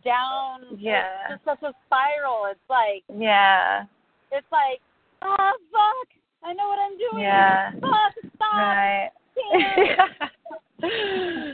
down 0.04 0.62
Yeah. 0.80 1.28
it's 1.30 1.44
just 1.46 1.60
such 1.62 1.70
a 1.70 1.74
spiral. 1.86 2.46
It's 2.50 2.60
like 2.70 3.04
yeah. 3.14 3.86
it's 4.32 4.52
like, 4.52 4.82
oh 5.22 5.52
fuck, 5.72 6.08
I 6.44 6.54
know 6.54 6.68
what 6.68 6.80
I'm 6.80 6.98
doing. 6.98 7.20
Yeah. 7.24 7.72
Fuck, 7.80 8.14
stop. 8.36 8.54
Right. 8.54 9.12
Damn. 9.54 10.10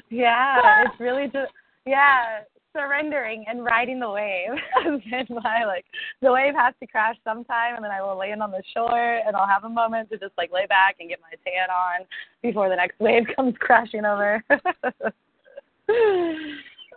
yeah, 0.10 0.84
it's 0.86 1.00
really 1.00 1.26
just 1.26 1.52
yeah, 1.86 2.40
surrendering 2.80 3.46
and 3.48 3.64
riding 3.64 4.00
the 4.00 4.10
wave 4.10 4.52
has 4.84 5.02
been 5.10 5.26
my 5.44 5.66
like 5.66 5.86
the 6.22 6.32
wave 6.32 6.54
has 6.56 6.74
to 6.80 6.88
crash 6.88 7.16
sometime 7.24 7.76
and 7.76 7.84
then 7.84 7.92
I 7.92 8.02
will 8.02 8.16
land 8.16 8.42
on 8.42 8.52
the 8.52 8.64
shore 8.74 9.16
and 9.26 9.36
I'll 9.36 9.48
have 9.48 9.66
a 9.66 9.70
moment 9.70 10.10
to 10.12 10.18
just 10.18 10.34
like 10.38 10.52
lay 10.52 10.66
back 10.66 10.96
and 11.00 11.10
get 11.10 11.20
my 11.22 11.36
tan 11.44 11.70
on 11.70 12.06
before 12.42 12.70
the 12.70 12.76
next 12.76 13.00
wave 13.00 13.24
comes 13.36 13.56
crashing 13.60 14.06
over. 14.06 14.44
uh 14.50 14.64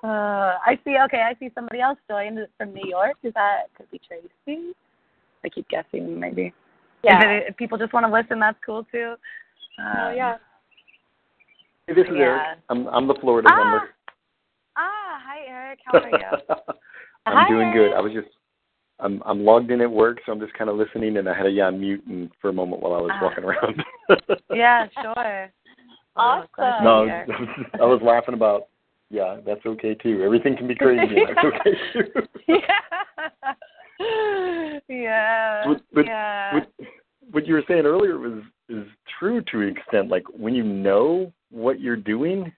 I 0.05 0.79
see 0.85 0.97
okay, 1.07 1.23
I 1.23 1.35
see 1.39 1.51
somebody 1.55 1.81
else 1.81 1.99
joined 2.09 2.39
from 2.57 2.75
New 2.75 2.89
York. 2.89 3.17
Is 3.23 3.35
that 3.35 3.65
could 3.77 3.91
be 3.91 4.01
Tracy? 4.07 4.73
I 5.45 5.49
keep 5.49 5.69
guessing 5.69 6.19
maybe. 6.21 6.53
Yeah. 7.03 7.19
If, 7.19 7.25
it, 7.25 7.51
if 7.51 7.57
people 7.57 7.79
just 7.79 7.93
want 7.93 8.07
to 8.07 8.13
listen, 8.13 8.39
that's 8.39 8.59
cool 8.65 8.87
too. 8.93 9.15
Um, 9.79 9.97
Oh 9.99 10.13
yeah. 10.15 10.37
Hey, 11.89 11.95
this 11.95 12.05
is 12.05 12.13
Yeah. 12.15 12.23
Eric. 12.23 12.59
I'm 12.69 12.87
I'm 12.89 13.09
the 13.09 13.15
Florida 13.21 13.49
Ah, 13.51 13.57
number. 13.57 13.89
Ah, 14.77 15.21
hi 15.25 15.41
Eric, 15.49 15.79
how 15.85 15.99
are 15.99 16.09
you? 16.09 16.55
I'm 17.27 17.37
Hi, 17.37 17.49
doing 17.49 17.73
good. 17.73 17.93
I 17.93 18.01
was 18.01 18.13
just 18.13 18.29
I'm 18.99 19.23
I'm 19.25 19.45
logged 19.45 19.71
in 19.71 19.81
at 19.81 19.91
work, 19.91 20.19
so 20.25 20.33
I'm 20.33 20.41
just 20.41 20.55
kind 20.55 20.69
of 20.71 20.77
listening, 20.77 21.17
and 21.17 21.29
I 21.29 21.37
had 21.37 21.47
you 21.53 21.63
on 21.63 21.81
mute 21.81 22.03
and 22.07 22.31
for 22.41 22.49
a 22.51 22.53
moment 22.53 22.83
while 22.83 22.95
I 22.95 23.01
was 23.01 23.11
Ah. 23.15 23.23
walking 23.23 23.45
around. 23.45 23.83
yeah, 24.55 24.87
sure. 25.03 25.51
To 26.17 26.79
no, 26.85 27.07
I 27.09 27.25
was, 27.27 27.67
I 27.81 27.85
was 27.85 28.01
laughing 28.03 28.35
about. 28.35 28.69
Yeah, 29.11 29.39
that's 29.45 29.65
okay 29.67 29.95
too. 29.95 30.23
Everything 30.25 30.57
can 30.57 30.67
be 30.67 30.75
crazy. 30.75 31.03
and 31.17 31.29
That's 31.29 31.47
okay 31.47 31.79
too. 31.93 32.29
yeah. 32.49 33.53
Yeah. 34.89 35.65
But- 35.67 35.83
but- 35.93 36.07
yeah. 36.07 36.55
what, 36.55 36.71
what 37.31 37.47
you 37.47 37.55
were 37.55 37.65
saying 37.69 37.85
earlier 37.87 38.19
was 38.19 38.43
is 38.69 38.87
true 39.19 39.43
to 39.53 39.61
an 39.61 39.69
extent. 39.69 40.09
Like 40.09 40.25
when 40.37 40.55
you 40.55 40.63
know 40.65 41.31
what 41.51 41.79
you're 41.81 41.97
doing 41.97 42.51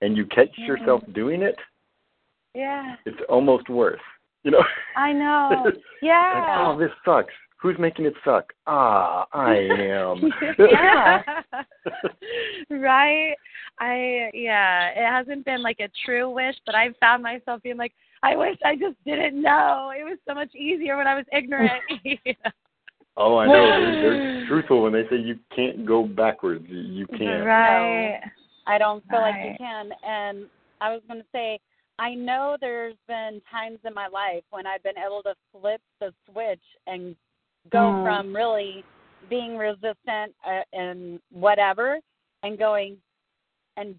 and 0.00 0.16
you 0.16 0.26
catch 0.26 0.50
Mm. 0.58 0.66
yourself 0.66 1.02
doing 1.12 1.42
it, 1.42 1.56
yeah. 2.54 2.96
it's 3.06 3.20
almost 3.28 3.68
worse. 3.68 4.00
You 4.44 4.52
know. 4.52 4.64
I 4.96 5.12
know. 5.12 5.50
Like, 5.64 5.74
Yeah. 6.02 6.64
oh, 6.66 6.78
this 6.78 6.90
sucks. 7.04 7.34
Who's 7.60 7.76
making 7.78 8.04
it 8.06 8.14
suck? 8.24 8.52
Ah, 8.68 9.26
I 9.32 9.56
am. 9.56 10.30
yeah. 10.58 11.22
right. 12.70 13.34
I 13.80 14.30
yeah. 14.32 14.90
It 14.90 15.10
hasn't 15.10 15.44
been 15.44 15.60
like 15.62 15.80
a 15.80 15.88
true 16.04 16.30
wish, 16.30 16.54
but 16.66 16.76
I've 16.76 16.94
found 17.00 17.22
myself 17.22 17.60
being 17.62 17.76
like, 17.76 17.92
I 18.22 18.36
wish 18.36 18.56
I 18.64 18.76
just 18.76 18.96
didn't 19.04 19.40
know. 19.42 19.92
It 19.96 20.04
was 20.04 20.18
so 20.26 20.34
much 20.34 20.54
easier 20.54 20.96
when 20.96 21.08
I 21.08 21.16
was 21.16 21.24
ignorant. 21.32 21.72
Oh, 23.16 23.36
I 23.38 23.46
know. 23.46 23.52
They're, 23.52 24.02
they're 24.02 24.46
truthful 24.48 24.82
when 24.84 24.92
they 24.92 25.02
say 25.10 25.16
you 25.16 25.36
can't 25.54 25.84
go 25.84 26.04
backwards. 26.04 26.64
You 26.68 27.06
can't. 27.08 27.44
Right. 27.44 28.20
I 28.68 28.78
don't 28.78 29.02
feel 29.08 29.20
like 29.20 29.34
you 29.42 29.54
can. 29.58 29.90
And 30.06 30.46
I 30.80 30.92
was 30.92 31.02
going 31.08 31.20
to 31.20 31.26
say, 31.32 31.58
I 31.98 32.14
know 32.14 32.56
there's 32.60 32.94
been 33.08 33.40
times 33.50 33.78
in 33.84 33.94
my 33.94 34.06
life 34.06 34.44
when 34.50 34.66
I've 34.66 34.82
been 34.82 34.98
able 34.98 35.22
to 35.24 35.34
flip 35.52 35.80
the 36.00 36.12
switch 36.30 36.62
and 36.86 37.16
go 37.70 37.92
Mm. 37.92 38.02
from 38.02 38.36
really 38.36 38.84
being 39.28 39.56
resistant 39.56 40.34
uh, 40.46 40.62
and 40.72 41.20
whatever 41.32 41.98
and 42.44 42.56
going 42.58 42.96
and 43.76 43.98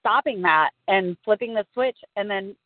stopping 0.00 0.42
that 0.42 0.70
and 0.88 1.16
flipping 1.24 1.54
the 1.54 1.64
switch 1.72 1.96
and 2.16 2.28
then 2.28 2.56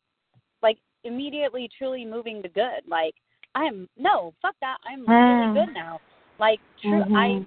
like 0.63 0.79
immediately 1.05 1.69
truly 1.77 2.05
moving 2.07 2.43
to 2.43 2.49
good. 2.49 2.87
Like, 2.89 3.15
I'm 3.55 3.89
no, 3.99 4.33
fuck 4.41 4.55
that. 4.61 4.79
I'm 4.87 5.05
Mm. 5.07 5.55
really 5.55 5.67
good 5.67 5.75
now. 5.75 6.01
Like, 6.39 6.61
true, 6.81 7.03
Mhm. 7.05 7.17
I 7.17 7.47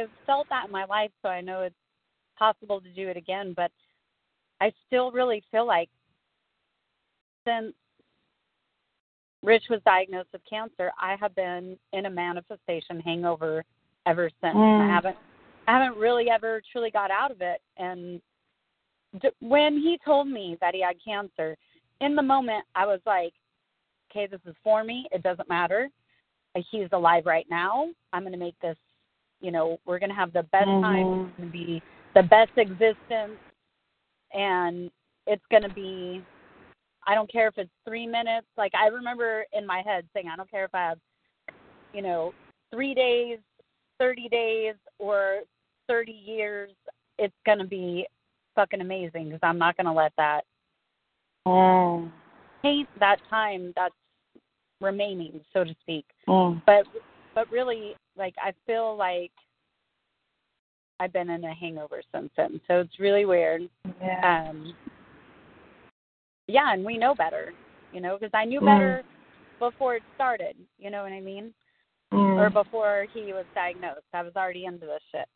I've 0.00 0.10
felt 0.24 0.48
that 0.48 0.66
in 0.66 0.72
my 0.72 0.84
life, 0.86 1.12
so 1.22 1.28
I 1.28 1.40
know 1.40 1.62
it's 1.62 1.76
possible 2.36 2.80
to 2.80 2.88
do 2.90 3.08
it 3.08 3.16
again. 3.16 3.52
But 3.56 3.70
I 4.60 4.72
still 4.86 5.10
really 5.10 5.42
feel 5.50 5.66
like 5.66 5.88
since 7.46 7.74
Rich 9.42 9.64
was 9.70 9.80
diagnosed 9.84 10.28
with 10.32 10.42
cancer, 10.48 10.90
I 11.00 11.16
have 11.20 11.34
been 11.34 11.78
in 11.92 12.06
a 12.06 12.10
manifestation 12.10 13.00
hangover 13.00 13.64
ever 14.06 14.30
since. 14.40 14.56
Mm. 14.56 14.90
I 14.90 14.94
haven't 14.94 15.16
I 15.68 15.78
haven't 15.78 15.98
really 15.98 16.30
ever 16.30 16.62
truly 16.72 16.90
got 16.90 17.10
out 17.10 17.30
of 17.30 17.40
it. 17.40 17.60
And 17.76 18.20
d- 19.20 19.30
when 19.40 19.74
he 19.74 19.98
told 20.04 20.28
me 20.28 20.56
that 20.60 20.74
he 20.74 20.82
had 20.82 20.96
cancer, 21.04 21.56
in 22.00 22.14
the 22.14 22.22
moment 22.22 22.64
I 22.74 22.86
was 22.86 23.00
like, 23.06 23.32
okay, 24.10 24.26
this 24.26 24.40
is 24.46 24.54
for 24.62 24.84
me. 24.84 25.06
It 25.12 25.22
doesn't 25.22 25.48
matter. 25.48 25.88
He's 26.70 26.88
alive 26.92 27.26
right 27.26 27.46
now. 27.50 27.88
I'm 28.12 28.22
going 28.22 28.32
to 28.32 28.38
make 28.38 28.58
this, 28.60 28.78
you 29.40 29.50
know, 29.50 29.78
we're 29.84 29.98
going 29.98 30.08
to 30.08 30.14
have 30.16 30.32
the 30.32 30.44
best 30.44 30.64
time. 30.64 31.06
Mhm. 31.06 31.28
It's 31.28 31.36
going 31.36 31.48
to 31.50 31.52
be 31.52 31.82
the 32.16 32.22
best 32.22 32.50
existence. 32.56 33.38
And 34.34 34.90
it's 35.26 35.44
going 35.50 35.62
to 35.62 35.72
be, 35.72 36.24
I 37.06 37.14
don't 37.14 37.30
care 37.30 37.46
if 37.46 37.58
it's 37.58 37.70
three 37.86 38.06
minutes. 38.06 38.46
Like, 38.56 38.72
I 38.74 38.88
remember 38.88 39.44
in 39.52 39.64
my 39.64 39.82
head 39.86 40.04
saying, 40.12 40.26
I 40.32 40.36
don't 40.36 40.50
care 40.50 40.64
if 40.64 40.74
I 40.74 40.88
have, 40.88 40.98
you 41.92 42.02
know, 42.02 42.32
three 42.72 42.94
days, 42.94 43.38
30 44.00 44.28
days, 44.28 44.74
or 44.98 45.40
30 45.88 46.10
years. 46.10 46.70
It's 47.18 47.34
going 47.44 47.58
to 47.58 47.64
be 47.64 48.06
fucking 48.56 48.80
amazing 48.80 49.26
because 49.26 49.40
I'm 49.42 49.58
not 49.58 49.76
going 49.76 49.86
to 49.86 49.92
let 49.92 50.12
that 50.16 50.42
Mm. 51.46 52.10
paint 52.62 52.88
that 52.98 53.20
time 53.30 53.72
that's 53.76 53.94
remaining, 54.80 55.40
so 55.52 55.62
to 55.62 55.74
speak. 55.80 56.04
Mm. 56.28 56.60
But 56.66 56.86
but 57.36 57.48
really, 57.52 57.94
like 58.16 58.34
I 58.38 58.52
feel 58.66 58.96
like 58.96 59.30
I've 60.98 61.12
been 61.12 61.30
in 61.30 61.44
a 61.44 61.54
hangover 61.54 62.02
since 62.12 62.30
then, 62.36 62.60
so 62.66 62.80
it's 62.80 62.98
really 62.98 63.24
weird. 63.24 63.68
Yeah. 64.00 64.48
Um, 64.50 64.74
yeah, 66.48 66.72
and 66.72 66.84
we 66.84 66.96
know 66.96 67.14
better, 67.14 67.52
you 67.92 68.00
know, 68.00 68.16
because 68.18 68.32
I 68.34 68.44
knew 68.44 68.60
Mm. 68.60 68.66
better 68.66 69.02
before 69.58 69.96
it 69.96 70.02
started. 70.14 70.56
You 70.78 70.90
know 70.90 71.02
what 71.02 71.12
I 71.12 71.20
mean? 71.20 71.52
Or 72.12 72.48
Mm. 72.48 72.52
before 72.52 73.06
he 73.12 73.32
was 73.32 73.46
diagnosed, 73.54 74.06
I 74.12 74.22
was 74.22 74.34
already 74.36 74.64
into 74.64 74.86
this 74.86 75.02
shit. 75.10 75.28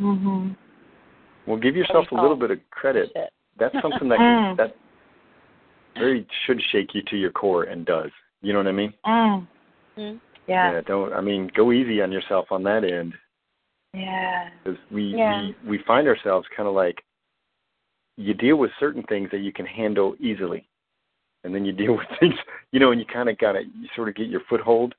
Mhm. 0.00 0.56
Well, 1.46 1.56
give 1.56 1.76
yourself 1.76 2.10
a 2.10 2.14
little 2.16 2.36
bit 2.36 2.50
of 2.50 2.70
credit. 2.70 3.12
Shit. 3.14 3.32
That's 3.56 3.74
something 3.82 4.08
that 4.08 4.18
Mm. 4.18 4.56
that 4.56 4.76
very 5.94 6.26
should 6.44 6.60
shake 6.60 6.94
you 6.94 7.02
to 7.02 7.16
your 7.16 7.30
core 7.30 7.64
and 7.64 7.86
does. 7.86 8.10
You 8.42 8.52
know 8.52 8.58
what 8.58 8.66
I 8.66 8.72
mean? 8.72 8.92
Mm. 9.06 9.46
Mm. 9.96 10.20
Yeah. 10.46 10.80
Don't. 10.82 11.12
I 11.12 11.20
mean, 11.20 11.46
go 11.48 11.72
easy 11.72 12.02
on 12.02 12.12
yourself 12.12 12.52
on 12.52 12.62
that 12.64 12.84
end. 12.84 13.14
Yeah. 13.96 14.50
because 14.62 14.78
we, 14.90 15.14
Yeah. 15.16 15.48
we 15.64 15.78
we 15.78 15.84
find 15.86 16.06
ourselves 16.06 16.46
kind 16.56 16.68
of 16.68 16.74
like 16.74 17.02
you 18.16 18.34
deal 18.34 18.56
with 18.56 18.70
certain 18.78 19.02
things 19.04 19.30
that 19.30 19.38
you 19.38 19.52
can 19.52 19.66
handle 19.66 20.16
easily, 20.20 20.68
and 21.44 21.54
then 21.54 21.64
you 21.64 21.72
deal 21.72 21.96
with 21.96 22.06
things 22.20 22.34
you 22.72 22.80
know, 22.80 22.90
and 22.90 23.00
you 23.00 23.06
kind 23.06 23.28
of 23.28 23.38
got 23.38 23.52
to 23.52 23.60
you 23.62 23.88
sort 23.94 24.08
of 24.08 24.14
get 24.14 24.28
your 24.28 24.42
foothold, 24.48 24.94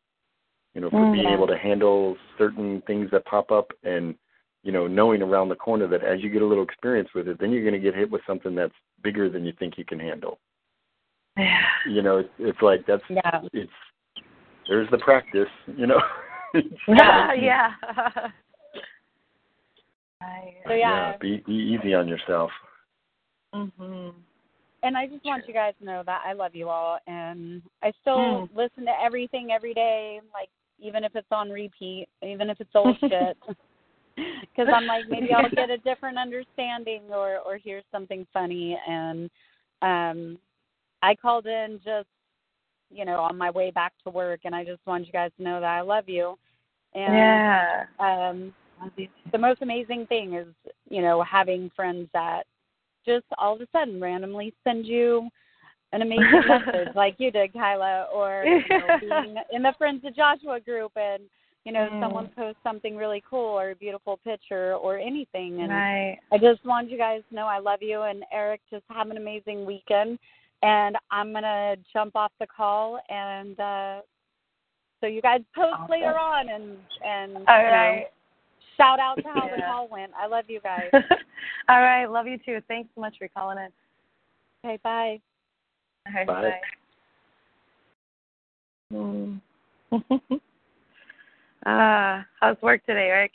you 0.73 0.81
know, 0.81 0.89
for 0.89 1.05
Mm, 1.05 1.11
being 1.11 1.29
able 1.29 1.47
to 1.47 1.57
handle 1.57 2.17
certain 2.37 2.81
things 2.87 3.09
that 3.11 3.25
pop 3.25 3.51
up, 3.51 3.71
and 3.83 4.15
you 4.63 4.71
know, 4.71 4.87
knowing 4.87 5.21
around 5.21 5.49
the 5.49 5.55
corner 5.55 5.87
that 5.87 6.03
as 6.03 6.21
you 6.21 6.29
get 6.29 6.41
a 6.41 6.45
little 6.45 6.63
experience 6.63 7.09
with 7.13 7.27
it, 7.27 7.39
then 7.39 7.51
you're 7.51 7.61
going 7.61 7.73
to 7.73 7.79
get 7.79 7.95
hit 7.95 8.09
with 8.09 8.21
something 8.25 8.55
that's 8.55 8.73
bigger 9.03 9.29
than 9.29 9.45
you 9.45 9.53
think 9.59 9.77
you 9.77 9.85
can 9.85 9.99
handle. 9.99 10.39
Yeah. 11.37 11.61
You 11.87 12.01
know, 12.01 12.17
it's, 12.17 12.29
it's 12.39 12.61
like 12.61 12.85
that's 12.87 13.03
Yeah. 13.09 13.41
it's 13.53 13.71
there's 14.67 14.89
the 14.89 14.97
practice, 14.97 15.49
you 15.67 15.85
know. 15.87 16.01
Yeah. 16.87 17.33
yeah. 17.33 17.71
I, 20.21 20.53
So 20.67 20.73
yeah, 20.73 21.13
be 21.19 21.43
be 21.45 21.53
easy 21.53 21.93
on 21.93 22.07
yourself. 22.07 22.51
mhm. 23.53 24.13
and 24.83 24.97
I 24.97 25.07
just 25.07 25.23
want 25.25 25.47
you 25.47 25.53
guys 25.53 25.73
to 25.79 25.85
know 25.85 26.03
that 26.05 26.21
I 26.25 26.33
love 26.33 26.55
you 26.55 26.69
all, 26.69 26.99
and 27.07 27.61
I 27.81 27.91
still 28.01 28.47
Mm. 28.47 28.55
listen 28.55 28.85
to 28.85 29.01
everything 29.01 29.51
every 29.51 29.73
day, 29.73 30.21
like 30.33 30.49
even 30.79 31.03
if 31.03 31.15
it's 31.15 31.31
on 31.31 31.49
repeat, 31.49 32.07
even 32.21 32.49
if 32.49 32.59
it's 32.61 32.75
old 32.75 32.97
shit. 33.09 33.37
Because 34.15 34.67
I'm 34.73 34.85
like, 34.87 35.07
maybe 35.07 35.33
I'll 35.33 35.49
get 35.49 35.69
a 35.69 35.77
different 35.89 36.17
understanding 36.17 37.03
or 37.11 37.37
or 37.39 37.57
hear 37.57 37.81
something 37.91 38.25
funny. 38.33 38.77
And 38.87 39.29
um, 39.81 40.39
I 41.03 41.15
called 41.15 41.45
in 41.45 41.79
just, 41.83 42.07
you 42.89 43.05
know, 43.05 43.19
on 43.19 43.37
my 43.37 43.51
way 43.51 43.71
back 43.71 43.93
to 44.03 44.09
work, 44.09 44.41
and 44.45 44.55
I 44.55 44.63
just 44.63 44.81
want 44.87 45.05
you 45.05 45.11
guys 45.13 45.31
to 45.37 45.43
know 45.43 45.59
that 45.59 45.69
I 45.69 45.81
love 45.81 46.07
you. 46.09 46.37
And 46.95 47.15
yeah. 47.15 47.85
um, 47.99 47.99
Love 47.99 48.45
you. 48.45 48.66
The 49.31 49.37
most 49.37 49.61
amazing 49.61 50.05
thing 50.07 50.33
is, 50.33 50.47
you 50.89 51.01
know, 51.01 51.21
having 51.23 51.71
friends 51.75 52.07
that 52.13 52.43
just 53.05 53.25
all 53.37 53.55
of 53.55 53.61
a 53.61 53.67
sudden 53.71 53.99
randomly 54.01 54.53
send 54.63 54.85
you 54.85 55.29
an 55.93 56.01
amazing 56.01 56.43
message 56.47 56.89
like 56.95 57.15
you 57.17 57.31
did, 57.31 57.53
Kyla, 57.53 58.07
or 58.13 58.45
you 58.69 58.77
know, 58.77 58.97
being 58.99 59.35
in 59.51 59.63
the 59.63 59.73
Friends 59.77 60.03
of 60.05 60.15
Joshua 60.15 60.59
group 60.59 60.91
and 60.95 61.23
you 61.65 61.73
know 61.73 61.89
Mm. 61.91 62.01
someone 62.01 62.29
posts 62.29 62.61
something 62.63 62.95
really 62.95 63.21
cool 63.29 63.59
or 63.59 63.71
a 63.71 63.75
beautiful 63.75 64.17
picture 64.23 64.75
or 64.75 64.97
anything. 64.97 65.61
And 65.61 65.71
Right. 65.71 66.17
I 66.31 66.37
just 66.37 66.63
want 66.65 66.89
you 66.89 66.97
guys 66.97 67.21
to 67.29 67.35
know 67.35 67.45
I 67.45 67.59
love 67.59 67.81
you. 67.81 68.03
And 68.03 68.23
Eric, 68.31 68.61
just 68.69 68.83
have 68.89 69.09
an 69.09 69.17
amazing 69.17 69.65
weekend. 69.65 70.17
And 70.63 70.97
I'm 71.11 71.33
gonna 71.33 71.75
jump 71.93 72.15
off 72.15 72.31
the 72.39 72.47
call 72.47 72.99
and 73.09 73.59
uh 73.59 74.01
so 75.01 75.07
you 75.07 75.21
guys 75.21 75.41
post 75.53 75.75
Awesome. 75.75 75.91
later 75.91 76.17
on 76.17 76.49
and 76.49 76.77
and 77.05 77.33
All 77.47 77.57
you 77.57 77.63
know, 77.71 77.71
right. 77.71 78.07
Shout 78.77 78.99
out 78.99 79.15
to 79.17 79.27
how 79.27 79.49
the 79.49 79.57
Yeah. 79.57 79.65
call 79.65 79.87
went. 79.87 80.13
I 80.13 80.27
love 80.27 80.45
you 80.47 80.61
guys. 80.61 80.89
All 81.69 81.81
right. 81.81 82.05
Love 82.05 82.27
you 82.27 82.37
too. 82.37 82.61
Thanks 82.67 82.89
so 82.95 83.01
much 83.01 83.17
for 83.17 83.27
calling 83.27 83.57
in. 83.57 83.71
Okay, 84.63 84.79
bye. 84.83 85.19
All 86.07 86.13
right. 86.13 86.27
Bye. 86.27 86.41
Bye. 86.51 86.61
Mm. 88.93 89.41
uh, 91.65 92.23
how's 92.39 92.61
work 92.61 92.85
today, 92.85 93.07
Eric? 93.09 93.31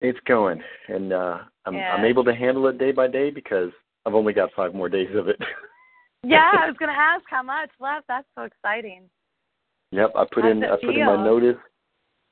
It's 0.00 0.18
going, 0.26 0.62
and 0.86 1.12
uh, 1.12 1.38
I'm 1.66 1.74
Yeah. 1.74 1.92
I'm 1.94 2.04
able 2.04 2.22
to 2.24 2.34
handle 2.34 2.68
it 2.68 2.78
day 2.78 2.92
by 2.92 3.08
day 3.08 3.30
because 3.30 3.72
I've 4.06 4.14
only 4.14 4.32
got 4.32 4.52
five 4.54 4.74
more 4.74 4.88
days 4.88 5.14
of 5.16 5.28
it. 5.28 5.40
Yeah, 6.24 6.50
I 6.52 6.66
was 6.66 6.76
gonna 6.80 6.90
ask 6.90 7.24
how 7.30 7.44
much 7.44 7.70
left. 7.78 8.08
That's 8.08 8.26
so 8.34 8.42
exciting. 8.42 9.08
yep, 9.92 10.10
I 10.16 10.24
put 10.24 10.42
How's 10.42 10.50
in 10.50 10.64
I 10.64 10.74
put 10.84 10.96
in 10.96 11.06
my 11.06 11.14
notice 11.14 11.56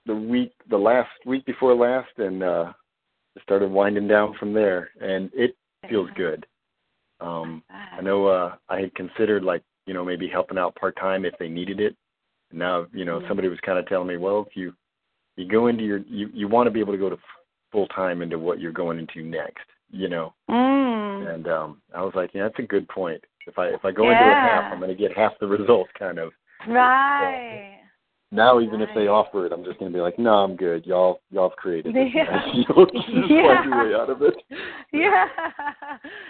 the 0.06 0.14
week 0.14 0.52
the 0.70 0.76
last 0.76 1.10
week 1.24 1.44
before 1.44 1.74
last, 1.74 2.10
and 2.18 2.42
uh, 2.42 2.72
started 3.42 3.70
winding 3.70 4.08
down 4.08 4.34
from 4.38 4.52
there, 4.52 4.90
and 5.00 5.30
it 5.34 5.56
feels 5.88 6.08
good. 6.16 6.46
Um, 7.20 7.62
I 7.70 8.00
know 8.02 8.26
uh, 8.26 8.56
I 8.68 8.80
had 8.80 8.94
considered 8.94 9.42
like 9.42 9.62
you 9.86 9.94
know 9.94 10.04
maybe 10.04 10.28
helping 10.28 10.58
out 10.58 10.74
part 10.76 10.96
time 10.96 11.24
if 11.24 11.34
they 11.38 11.48
needed 11.48 11.80
it. 11.80 11.96
And 12.50 12.58
now 12.58 12.86
you 12.92 13.04
know 13.04 13.20
Mhm. 13.20 13.28
somebody 13.28 13.48
was 13.48 13.60
kind 13.60 13.78
of 13.78 13.86
telling 13.86 14.08
me, 14.08 14.16
well, 14.16 14.44
if 14.48 14.56
you 14.56 14.74
you 15.36 15.46
go 15.46 15.66
into 15.66 15.84
your 15.84 15.98
you 15.98 16.28
you 16.32 16.48
want 16.48 16.66
to 16.66 16.70
be 16.70 16.80
able 16.80 16.92
to 16.92 16.98
go 16.98 17.10
to 17.10 17.18
full 17.72 17.88
time 17.88 18.22
into 18.22 18.38
what 18.38 18.60
you're 18.60 18.72
going 18.72 18.98
into 18.98 19.22
next, 19.22 19.66
you 19.90 20.08
know. 20.08 20.34
Mm. 20.48 21.34
And 21.34 21.48
um 21.48 21.82
I 21.94 22.02
was 22.02 22.14
like, 22.14 22.30
yeah, 22.34 22.44
that's 22.44 22.58
a 22.58 22.62
good 22.62 22.88
point. 22.88 23.22
If 23.46 23.58
I 23.58 23.68
if 23.68 23.84
I 23.84 23.92
go 23.92 24.10
into 24.10 24.30
it 24.30 24.38
half, 24.38 24.64
I'm 24.72 24.78
going 24.78 24.88
to 24.88 24.94
get 24.94 25.16
half 25.16 25.38
the 25.40 25.46
results 25.58 25.90
kind 25.98 26.18
of. 26.18 26.32
Right. 26.66 27.75
Now 28.32 28.60
even 28.60 28.80
if 28.80 28.88
they 28.94 29.06
offer 29.06 29.46
it, 29.46 29.52
I'm 29.52 29.64
just 29.64 29.78
going 29.78 29.90
to 29.90 29.96
be 29.96 30.02
like, 30.02 30.18
no, 30.18 30.32
I'm 30.32 30.56
good. 30.56 30.84
Y'all 30.84 31.20
y'all 31.30 31.48
have 31.50 31.56
created 31.56 31.94
this. 31.94 32.08
Yeah. 32.12 32.44
You'll 32.54 32.86
just 32.86 33.06
find 33.06 33.30
your 33.30 33.84
way 33.88 33.94
out 33.94 34.10
of 34.10 34.22
it. 34.22 34.34
Yeah. 34.92 35.26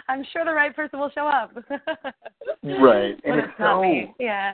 I'm 0.08 0.24
sure 0.32 0.44
the 0.44 0.52
right 0.52 0.74
person 0.74 0.98
will 0.98 1.10
show 1.10 1.26
up. 1.26 1.52
Right. 2.62 3.18
And 3.24 3.38
it's 3.38 3.48
it's 3.48 3.58
so 3.58 3.80
me. 3.80 4.12
Yeah. 4.18 4.52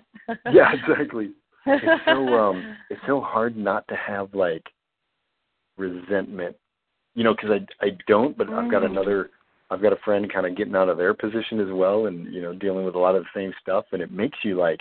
yeah, 0.53 0.73
exactly. 0.73 1.31
It's 1.67 2.05
so 2.07 2.35
um 2.35 2.77
it's 2.91 3.01
so 3.07 3.21
hard 3.21 3.57
not 3.57 3.87
to 3.89 3.97
have 3.97 4.35
like 4.35 4.65
resentment. 5.77 6.57
You 7.15 7.25
know, 7.25 7.35
because 7.35 7.51
I 7.81 7.85
I 7.87 7.91
don't, 8.07 8.37
but 8.37 8.49
I've 8.51 8.71
got 8.71 8.83
Mm. 8.83 8.91
another 8.91 9.31
I've 9.71 9.83
got 9.83 9.93
a 9.93 9.99
friend 10.05 10.31
kind 10.31 10.47
of 10.47 10.57
getting 10.57 10.77
out 10.77 10.91
of 10.91 10.99
their 10.99 11.15
position 11.15 11.59
as 11.59 11.73
well, 11.73 12.07
and 12.07 12.33
you 12.33 12.43
know, 12.43 12.53
dealing 12.53 12.85
with 12.85 12.95
a 12.95 12.99
lot 12.99 13.15
of 13.15 13.23
the 13.25 13.29
same 13.35 13.53
stuff, 13.61 13.87
and 13.93 14.03
it 14.03 14.13
makes 14.13 14.39
you 14.45 14.59
like 14.59 14.81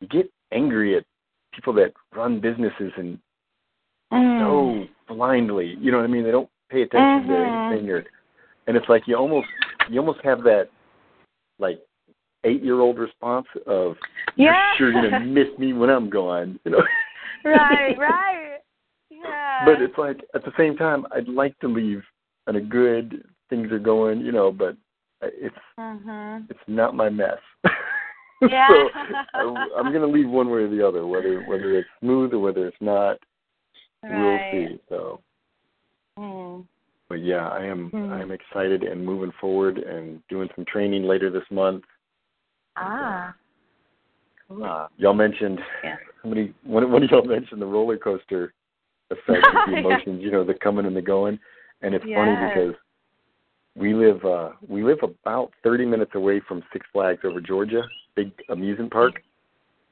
you 0.00 0.08
get 0.08 0.30
angry 0.52 0.96
at 0.96 1.04
people 1.56 1.72
that 1.74 1.92
run 2.14 2.38
businesses 2.40 2.92
and 2.96 3.18
Mm. 4.12 4.38
so 5.08 5.14
blindly. 5.14 5.76
You 5.80 5.90
know 5.90 5.98
what 5.98 6.04
I 6.04 6.06
mean? 6.06 6.22
They 6.22 6.30
don't 6.30 6.48
pay 6.68 6.82
attention 6.82 7.24
Mhm. 7.24 7.28
to 7.28 7.70
anything, 7.72 7.90
or 7.90 8.04
and 8.68 8.76
it's 8.76 8.88
like 8.88 9.08
you 9.08 9.16
almost 9.16 9.48
you 9.88 9.98
almost 9.98 10.20
have 10.22 10.42
that 10.44 10.68
like 11.58 11.80
eight 12.44 12.62
year 12.62 12.78
old 12.80 12.98
response 12.98 13.46
of 13.66 13.96
Yeah. 14.36 14.52
you're 14.78 14.92
sure 14.92 15.02
gonna 15.02 15.20
miss 15.24 15.48
me 15.58 15.72
when 15.72 15.90
I'm 15.90 16.08
gone. 16.08 16.60
You 16.64 16.70
know. 16.72 16.84
right, 17.44 17.98
right. 17.98 18.60
Yeah. 19.10 19.64
But 19.64 19.82
it's 19.82 19.98
like 19.98 20.24
at 20.34 20.44
the 20.44 20.52
same 20.56 20.76
time, 20.76 21.04
I'd 21.10 21.28
like 21.28 21.58
to 21.60 21.68
leave 21.68 22.04
on 22.46 22.54
a 22.56 22.60
good 22.60 23.24
things 23.48 23.72
are 23.72 23.78
going, 23.80 24.20
you 24.20 24.30
know, 24.30 24.52
but 24.52 24.76
it's 25.22 25.56
Mhm. 25.78 26.48
it's 26.48 26.68
not 26.68 26.94
my 26.94 27.08
mess. 27.08 27.40
Yeah. 28.50 28.68
so 29.34 29.56
I'm 29.76 29.92
gonna 29.92 30.06
leave 30.06 30.28
one 30.28 30.50
way 30.50 30.60
or 30.60 30.68
the 30.68 30.86
other, 30.86 31.06
whether 31.06 31.40
whether 31.42 31.78
it's 31.78 31.88
smooth 32.00 32.34
or 32.34 32.38
whether 32.38 32.66
it's 32.66 32.76
not. 32.80 33.18
We'll 34.02 34.38
see. 34.50 34.78
So, 34.88 35.20
Mm. 36.18 36.66
but 37.08 37.16
yeah, 37.22 37.48
I 37.48 37.64
am 37.64 37.90
Hmm. 37.90 38.12
I 38.12 38.20
am 38.20 38.30
excited 38.30 38.82
and 38.82 39.04
moving 39.04 39.32
forward 39.40 39.78
and 39.78 40.22
doing 40.28 40.48
some 40.54 40.64
training 40.64 41.04
later 41.04 41.30
this 41.30 41.44
month. 41.50 41.84
Ah. 42.76 43.34
Cool. 44.48 44.64
Uh, 44.64 44.88
y'all 44.96 45.14
mentioned 45.14 45.60
Yeah. 45.82 45.96
somebody 46.22 46.54
one 46.62 46.90
one 46.90 47.02
of 47.02 47.10
y'all 47.10 47.24
mentioned 47.24 47.60
the 47.60 47.66
roller 47.66 47.96
coaster 47.98 48.52
effect 49.10 49.26
with 49.52 49.64
the 49.66 49.72
Yeah. 49.72 49.78
emotions, 49.78 50.22
you 50.22 50.30
know, 50.30 50.44
the 50.44 50.54
coming 50.54 50.86
and 50.86 50.96
the 50.96 51.02
going. 51.02 51.38
And 51.82 51.94
it's 51.94 52.04
funny 52.04 52.36
because 52.36 52.74
we 53.76 53.94
live 53.94 54.24
uh 54.24 54.50
we 54.68 54.82
live 54.82 54.98
about 55.02 55.52
thirty 55.62 55.84
minutes 55.84 56.12
away 56.14 56.40
from 56.48 56.62
Six 56.72 56.86
Flags 56.92 57.20
over 57.24 57.40
Georgia, 57.40 57.82
big 58.14 58.32
amusement 58.48 58.90
park, 58.92 59.22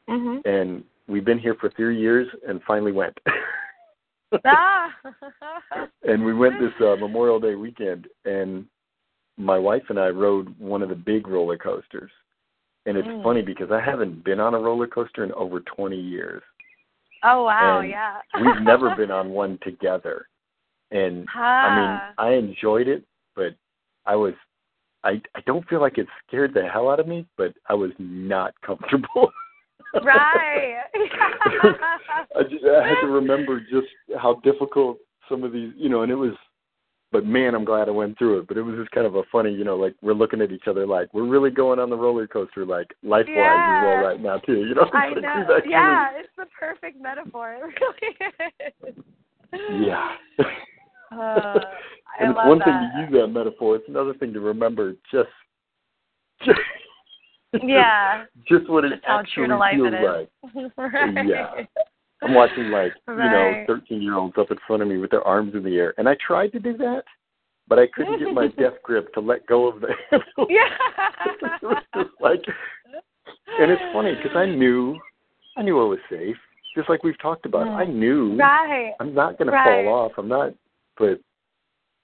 Mhm. 0.09 0.44
and 0.47 0.85
we've 1.07 1.25
been 1.25 1.38
here 1.38 1.55
for 1.61 1.68
three 1.70 1.99
years 2.01 2.27
and 2.49 2.62
finally 2.66 2.92
went. 2.92 3.16
Ah. 4.44 4.92
and 6.03 6.25
we 6.25 6.35
went 6.35 6.59
this 6.59 6.73
uh, 6.81 6.97
Memorial 6.97 7.38
Day 7.38 7.55
weekend, 7.55 8.09
and 8.25 8.66
my 9.37 9.57
wife 9.59 9.85
and 9.90 9.99
I 10.01 10.09
rode 10.09 10.59
one 10.59 10.83
of 10.83 10.88
the 10.88 10.94
big 10.97 11.29
roller 11.29 11.57
coasters. 11.57 12.11
And 12.87 12.97
it's 12.99 13.07
Mm. 13.07 13.23
funny 13.23 13.42
because 13.42 13.70
I 13.70 13.81
haven't 13.81 14.25
been 14.25 14.40
on 14.40 14.55
a 14.55 14.59
roller 14.59 14.88
coaster 14.88 15.23
in 15.23 15.33
over 15.33 15.61
20 15.61 15.97
years. 15.97 16.42
Oh 17.23 17.44
wow, 17.44 17.79
And 17.81 17.90
yeah. 17.90 18.20
We've 18.40 18.61
never 18.62 18.94
been 18.97 19.11
on 19.12 19.31
one 19.31 19.57
together. 19.62 20.27
And 20.90 21.29
I 21.35 21.77
mean, 21.77 22.01
Ah. 22.01 22.12
I 22.18 22.31
enjoyed 22.33 22.88
it, 22.88 23.05
but 23.37 23.55
I 24.07 24.14
was 24.17 24.35
I 25.05 25.21
I 25.35 25.40
don't 25.47 25.67
feel 25.69 25.81
like 25.81 25.99
it 25.99 26.07
scared 26.27 26.55
the 26.55 26.62
hell 26.67 26.90
out 26.90 27.01
of 27.01 27.07
me, 27.09 27.27
but 27.37 27.55
I 27.69 27.75
was 27.75 27.90
not 27.99 28.55
comfortable. 28.67 29.33
right. 30.03 30.83
I 30.95 32.43
just 32.51 32.64
I 32.64 32.87
had 32.87 33.01
to 33.03 33.07
remember 33.09 33.61
just 33.61 33.87
how 34.19 34.40
difficult 34.43 34.99
some 35.29 35.45
of 35.45 35.53
these, 35.53 35.73
you 35.77 35.88
know, 35.88 36.03
and 36.03 36.11
it 36.12 36.17
was 36.17 36.33
but 37.12 37.25
man, 37.25 37.55
I'm 37.55 37.64
glad 37.64 37.87
I 37.87 37.93
went 37.93 38.19
through 38.19 38.40
it. 38.40 38.49
But 38.49 38.57
it 38.57 38.62
was 38.62 38.75
just 38.77 38.90
kind 38.90 39.07
of 39.07 39.14
a 39.14 39.23
funny, 39.31 39.53
you 39.53 39.62
know, 39.62 39.77
like 39.77 39.95
we're 40.03 40.14
looking 40.14 40.40
at 40.40 40.51
each 40.51 40.67
other 40.67 40.85
like 40.87 41.12
we're 41.14 41.29
really 41.29 41.51
going 41.51 41.79
on 41.79 41.88
the 41.90 41.97
roller 41.97 42.27
coaster, 42.27 42.67
like 42.67 42.88
life 43.05 43.27
wise 43.29 43.37
Yeah. 43.37 43.79
as 43.79 43.85
well 43.85 44.05
right 44.09 44.21
now 44.21 44.38
too. 44.38 44.64
You 44.67 44.75
know, 44.75 44.83
It's 44.83 44.90
I 44.95 45.09
like 45.11 45.23
know. 45.23 45.61
Yeah, 45.64 46.09
it's 46.17 46.29
the 46.37 46.47
perfect 46.59 47.01
metaphor. 47.01 47.53
It 47.55 47.62
really 47.62 48.17
is. 48.88 49.87
Yeah. 49.87 50.17
Uh, 51.18 51.61
and 52.20 52.31
it's 52.31 52.38
one 52.46 52.59
that. 52.59 52.64
thing 52.66 52.90
to 52.94 53.00
use 53.16 53.22
that 53.22 53.29
metaphor. 53.29 53.77
It's 53.77 53.88
another 53.88 54.14
thing 54.14 54.33
to 54.33 54.40
remember 54.40 54.94
just, 55.11 55.29
just 56.44 56.59
Yeah. 57.62 58.24
just 58.48 58.68
what 58.68 58.85
it 58.85 58.90
Just 58.90 59.03
actually 59.07 59.46
true 59.46 59.48
to 59.48 59.57
life 59.57 59.74
feels 59.74 59.92
like. 60.55 60.72
right. 60.92 61.27
Yeah. 61.27 61.50
I'm 62.22 62.33
watching 62.35 62.70
like 62.70 62.92
you 63.09 63.14
know 63.16 63.64
13 63.66 64.00
year 64.00 64.14
olds 64.16 64.35
up 64.38 64.50
in 64.50 64.57
front 64.66 64.83
of 64.83 64.88
me 64.88 64.96
with 64.96 65.11
their 65.11 65.22
arms 65.27 65.55
in 65.55 65.62
the 65.62 65.77
air, 65.77 65.94
and 65.98 66.09
I 66.09 66.16
tried 66.27 66.53
to 66.53 66.59
do 66.61 66.74
that, 66.79 67.03
but 67.68 67.79
I 67.79 67.87
couldn't 67.88 68.18
get 68.18 68.33
my 68.33 68.46
death 68.48 68.74
grip 68.83 69.12
to 69.14 69.20
let 69.20 69.46
go 69.46 69.68
of 69.68 69.81
the 69.81 69.88
handle. 70.11 70.46
Yeah. 70.48 70.68
it 71.42 71.62
was 71.62 71.83
just 71.94 72.11
like, 72.20 72.40
and 73.61 73.70
it's 73.70 73.83
funny 73.92 74.14
because 74.14 74.35
I 74.37 74.46
knew, 74.46 74.96
I 75.59 75.62
knew 75.62 75.79
I 75.81 75.85
was 75.85 75.98
safe. 76.09 76.37
Just 76.74 76.88
like 76.88 77.05
we've 77.05 77.20
talked 77.20 77.44
about, 77.46 77.68
I 77.68 77.85
knew 77.85 78.37
Right. 78.37 78.92
I'm 79.00 79.12
not 79.14 79.37
going 79.38 79.50
Right. 79.50 79.83
to 79.83 79.85
fall 79.85 79.94
off. 79.94 80.12
I'm 80.16 80.29
not, 80.29 80.55
but 80.98 81.20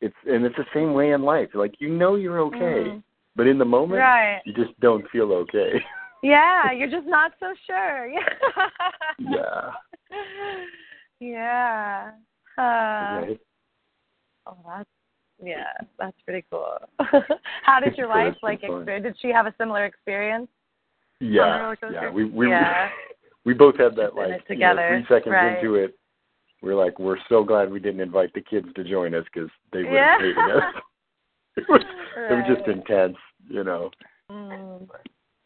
it's 0.01 0.17
and 0.27 0.45
it's 0.45 0.57
the 0.57 0.65
same 0.75 0.93
way 0.95 1.13
in 1.13 1.23
life. 1.23 1.51
Like 1.55 1.75
you 1.79 1.89
know 1.89 2.15
you're 2.15 2.41
okay, 2.41 2.91
Mhm. 2.91 3.03
but 3.37 3.47
in 3.47 3.59
the 3.59 3.65
moment 3.65 4.01
Right. 4.01 4.41
you 4.45 4.53
just 4.55 4.79
don't 4.81 5.09
feel 5.11 5.33
okay. 5.33 5.85
Yeah, 6.23 6.71
you're 6.71 6.91
just 6.91 7.07
not 7.07 7.33
so 7.41 7.55
sure. 7.67 8.09
Yeah. 9.19 9.73
yeah. 11.21 12.11
Yeah. 12.59 12.63
Uh, 12.63 13.21
Okay. 13.23 13.39
Oh, 14.47 14.57
that's 14.67 14.89
yeah, 15.43 15.73
that's 15.99 16.17
pretty 16.27 16.45
cool. 16.51 16.77
How 17.63 17.81
did 17.81 17.97
your 17.97 18.09
wife 18.09 18.37
like? 18.43 18.63
Experience? 18.63 19.03
Did 19.05 19.17
she 19.21 19.29
have 19.29 19.47
a 19.47 19.55
similar 19.57 19.87
experience? 19.87 20.49
Yeah, 21.21 21.75
yeah. 21.91 22.11
We 22.11 22.25
we 22.25 22.49
Yeah. 22.49 22.91
we 23.45 23.55
both 23.55 23.77
had 23.79 23.95
that 23.97 24.15
like 24.15 24.43
you 24.49 24.57
know, 24.59 24.77
three 24.89 25.05
seconds 25.09 25.33
Right. 25.33 25.57
into 25.59 25.77
it. 25.77 25.99
We're 26.63 26.75
like, 26.75 26.99
we're 26.99 27.17
so 27.29 27.43
glad 27.43 27.71
we 27.71 27.81
didn't 27.81 28.01
invite 28.01 28.33
the 28.35 28.43
kids 28.43 28.69
to 28.77 28.85
join 28.85 29.15
us 29.15 29.25
because 29.33 29.51
they 29.73 29.83
would 29.83 29.93
have 29.93 30.21
hated 30.21 30.39
us. 30.39 30.63
it 31.57 31.65
was 31.69 31.83
it 32.17 32.35
was 32.35 32.57
just 32.57 32.69
intense, 32.69 33.17
you 33.49 33.65
know. 33.65 33.91
Mm, 34.31 34.89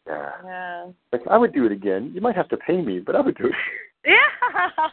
Yeah. 0.07 0.31
yeah. 0.43 0.85
Like 1.11 1.21
I 1.29 1.37
would 1.37 1.53
do 1.53 1.65
it 1.65 1.71
again. 1.71 2.11
You 2.13 2.21
might 2.21 2.35
have 2.35 2.49
to 2.49 2.57
pay 2.57 2.81
me, 2.81 2.99
but 2.99 3.15
I 3.15 3.21
would 3.21 3.37
do 3.37 3.47
it. 3.47 3.53
Yeah. 4.07 4.19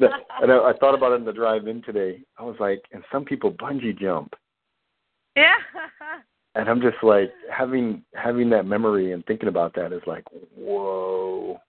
and 0.41 0.51
I, 0.51 0.71
I 0.71 0.73
thought 0.81 0.95
about 0.95 1.13
it 1.13 1.17
in 1.17 1.27
the 1.27 1.35
drive-in 1.35 1.83
today. 1.83 2.21
I 2.39 2.45
was 2.45 2.57
like, 2.59 2.83
and 2.93 3.05
some 3.13 3.27
people 3.27 3.53
bungee 3.53 3.99
jump, 3.99 4.33
yeah. 5.37 5.57
and 6.55 6.67
I'm 6.67 6.81
just 6.81 6.97
like 7.03 7.31
having 7.55 8.03
having 8.15 8.49
that 8.51 8.65
memory 8.65 9.13
and 9.13 9.23
thinking 9.27 9.51
about 9.51 9.75
that 9.75 9.93
is 9.93 10.01
like, 10.07 10.25
whoa, 10.57 11.61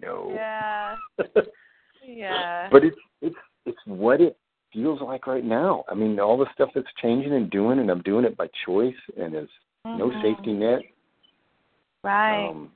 no. 0.00 0.30
Yeah. 0.36 0.94
Yeah. 2.06 2.68
But 2.70 2.84
it's 2.84 2.96
it's 3.22 3.36
it's 3.66 3.78
what 3.86 4.20
it 4.20 4.36
feels 4.72 5.00
like 5.00 5.26
right 5.26 5.44
now. 5.44 5.84
I 5.88 5.94
mean, 5.94 6.18
all 6.20 6.36
the 6.36 6.46
stuff 6.54 6.70
that's 6.74 6.86
changing 7.00 7.32
and 7.32 7.50
doing, 7.50 7.78
and 7.78 7.90
I'm 7.90 8.02
doing 8.02 8.24
it 8.24 8.36
by 8.36 8.48
choice, 8.66 8.94
and 9.16 9.34
there's 9.34 9.50
no 9.84 10.10
Mhm. 10.10 10.22
safety 10.22 10.52
net. 10.52 10.82
Right. 12.02 12.48
Um, 12.48 12.72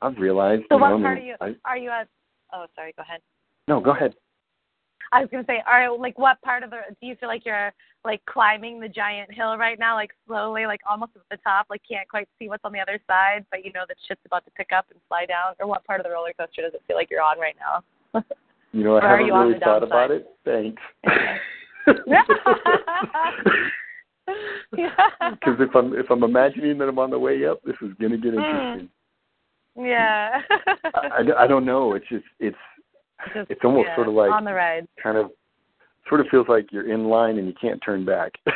I've 0.00 0.18
realized. 0.18 0.64
so 0.68 0.76
what 0.76 0.88
know, 0.90 0.96
I 0.96 1.00
part 1.02 1.18
mean, 1.18 1.34
are 1.40 1.46
you? 1.48 1.56
I, 1.64 1.70
Are 1.70 1.76
you 1.76 1.90
at? 1.90 2.08
Oh, 2.52 2.66
sorry. 2.74 2.92
Go 2.92 3.02
ahead. 3.02 3.22
no, 3.68 3.80
go 3.80 3.92
ahead. 3.92 4.14
I 5.12 5.20
was 5.20 5.30
gonna 5.30 5.44
say, 5.44 5.62
right, 5.66 5.88
like 5.88 6.18
what 6.18 6.40
part 6.42 6.62
of 6.62 6.70
the? 6.70 6.80
Do 7.00 7.06
you 7.06 7.16
feel 7.16 7.28
like 7.28 7.44
you're 7.44 7.72
like 8.04 8.24
climbing 8.26 8.80
the 8.80 8.88
giant 8.88 9.32
hill 9.32 9.56
right 9.58 9.78
now, 9.78 9.94
like 9.94 10.10
slowly, 10.26 10.66
like 10.66 10.80
almost 10.88 11.12
at 11.14 11.22
the 11.30 11.36
top, 11.38 11.66
like 11.70 11.82
can't 11.88 12.08
quite 12.08 12.28
see 12.38 12.48
what's 12.48 12.64
on 12.64 12.72
the 12.72 12.80
other 12.80 12.98
side, 13.06 13.44
but 13.50 13.64
you 13.64 13.72
know 13.72 13.84
that 13.86 13.96
shit's 14.08 14.24
about 14.26 14.44
to 14.44 14.50
pick 14.52 14.72
up 14.72 14.86
and 14.90 15.00
fly 15.08 15.26
down? 15.26 15.54
Or 15.60 15.66
what 15.66 15.84
part 15.84 16.00
of 16.00 16.04
the 16.04 16.10
roller 16.10 16.32
coaster 16.32 16.62
does 16.62 16.74
it 16.74 16.82
feel 16.86 16.96
like 16.96 17.10
you're 17.10 17.22
on 17.22 17.38
right 17.38 17.56
now? 17.60 18.22
You 18.72 18.84
know, 18.84 18.96
I 18.98 19.06
haven't 19.08 19.26
really 19.32 19.58
thought 19.60 19.82
about 19.82 20.10
it. 20.10 20.26
Thanks. 20.44 20.80
Because 21.84 22.00
if 25.60 25.74
I'm 25.74 25.94
if 25.94 26.10
I'm 26.10 26.22
imagining 26.22 26.78
that 26.78 26.88
I'm 26.88 26.98
on 26.98 27.10
the 27.10 27.18
way 27.18 27.46
up, 27.46 27.60
this 27.64 27.76
is 27.82 27.92
gonna 28.00 28.16
get 28.16 28.32
Mm. 28.34 28.38
interesting. 28.44 28.88
Yeah. 29.76 30.40
I, 30.94 31.08
I, 31.18 31.44
I 31.44 31.46
don't 31.46 31.64
know. 31.64 31.94
It's 31.94 32.08
just 32.08 32.24
it's 32.40 32.56
Just, 33.34 33.50
it's 33.50 33.60
almost 33.64 33.88
yeah, 33.88 33.96
sort 33.96 34.08
of 34.08 34.14
like 34.14 34.30
on 34.32 34.44
the 34.44 34.52
ride. 34.52 34.86
kind 35.02 35.16
of 35.18 35.30
sort 36.08 36.20
of 36.20 36.26
feels 36.30 36.46
like 36.48 36.72
you're 36.72 36.90
in 36.92 37.04
line 37.04 37.38
and 37.38 37.46
you 37.46 37.54
can't 37.60 37.80
turn 37.84 38.04
back. 38.04 38.32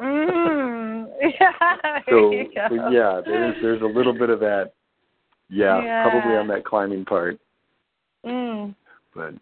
Mm. 0.00 1.06
Yeah. 1.22 1.52
so, 2.08 2.32
so 2.68 2.88
yeah, 2.90 3.20
there's 3.24 3.54
there's 3.62 3.82
a 3.82 3.86
little 3.86 4.12
bit 4.14 4.30
of 4.30 4.40
that. 4.40 4.72
Yeah, 5.48 5.80
Yeah. 5.82 6.02
probably 6.10 6.36
on 6.36 6.48
that 6.48 6.64
climbing 6.64 7.04
part, 7.04 7.38
Mm. 8.24 8.74
But 9.14 9.34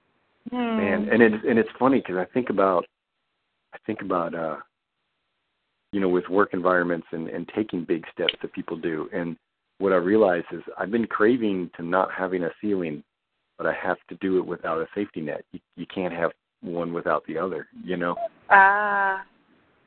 Mm. 0.53 0.77
man, 0.77 1.09
and 1.11 1.23
it's 1.23 1.45
and 1.47 1.59
it's 1.59 1.71
funny 1.79 1.99
because 1.99 2.17
I 2.17 2.25
think 2.33 2.51
about 2.51 2.87
I 3.75 3.79
think 3.87 4.01
about 4.01 4.35
uh 4.35 4.57
you 5.93 6.01
know 6.01 6.09
with 6.09 6.29
work 6.29 6.55
environments 6.55 7.07
and 7.13 7.29
and 7.29 7.49
taking 7.55 7.85
big 7.85 8.05
steps 8.13 8.35
that 8.41 8.53
people 8.53 8.77
do 8.77 9.09
and 9.13 9.37
what 9.79 9.93
I 9.93 9.97
realize 9.97 10.45
is 10.51 10.63
I've 10.79 10.91
been 10.91 11.07
craving 11.07 11.71
to 11.77 11.83
not 11.83 12.11
having 12.13 12.45
a 12.45 12.51
ceiling 12.61 13.03
but 13.59 13.67
I 13.67 13.75
have 13.75 13.99
to 14.09 14.17
do 14.17 14.39
it 14.39 14.47
without 14.47 14.81
a 14.81 14.87
safety 14.95 15.21
net 15.21 15.45
you 15.53 15.61
you 15.77 15.87
can't 15.95 16.15
have 16.15 16.33
one 16.63 16.93
without 16.93 17.25
the 17.27 17.37
other 17.39 17.69
you 17.85 17.97
know 17.97 18.17
Ah. 18.49 19.25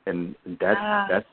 and 0.06 0.36
that's 0.60 0.80
Ah. 0.80 1.06
that's 1.10 1.28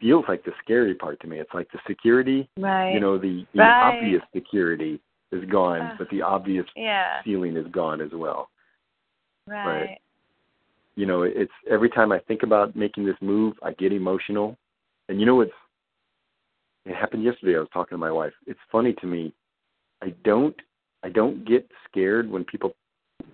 feels 0.00 0.24
like 0.28 0.44
the 0.44 0.52
scary 0.62 0.94
part 0.94 1.20
to 1.20 1.26
me 1.26 1.40
it's 1.40 1.54
like 1.54 1.70
the 1.72 1.80
security 1.86 2.48
Right. 2.56 2.92
you 2.92 3.00
know 3.00 3.18
the, 3.18 3.44
the 3.52 3.60
Right. 3.60 3.82
obvious 3.82 4.22
security 4.34 5.00
is 5.32 5.44
gone 5.50 5.80
Ah. 5.82 5.94
but 5.98 6.08
the 6.10 6.22
obvious 6.22 6.66
Yeah. 6.76 7.22
ceiling 7.24 7.56
is 7.56 7.66
gone 7.68 8.00
as 8.00 8.12
well 8.12 8.50
Right. 9.46 9.98
you 10.96 11.06
know 11.06 11.22
it's 11.22 11.52
every 11.68 11.88
time 11.88 12.12
i 12.12 12.18
think 12.20 12.42
about 12.42 12.74
making 12.76 13.04
this 13.04 13.16
move 13.20 13.54
i 13.62 13.72
get 13.72 13.92
emotional 13.92 14.56
and 15.08 15.18
you 15.20 15.26
know 15.26 15.40
it's 15.40 15.52
it 16.86 16.94
happened 16.94 17.22
yesterday 17.24 17.56
i 17.56 17.60
was 17.60 17.68
talking 17.72 17.94
to 17.96 17.98
my 17.98 18.10
wife 18.10 18.32
it's 18.46 18.60
funny 18.70 18.92
to 18.94 19.06
me 19.06 19.32
i 20.02 20.10
don't 20.24 20.56
i 21.02 21.08
don't 21.08 21.44
get 21.44 21.68
scared 21.88 22.28
when 22.30 22.44
people 22.44 22.74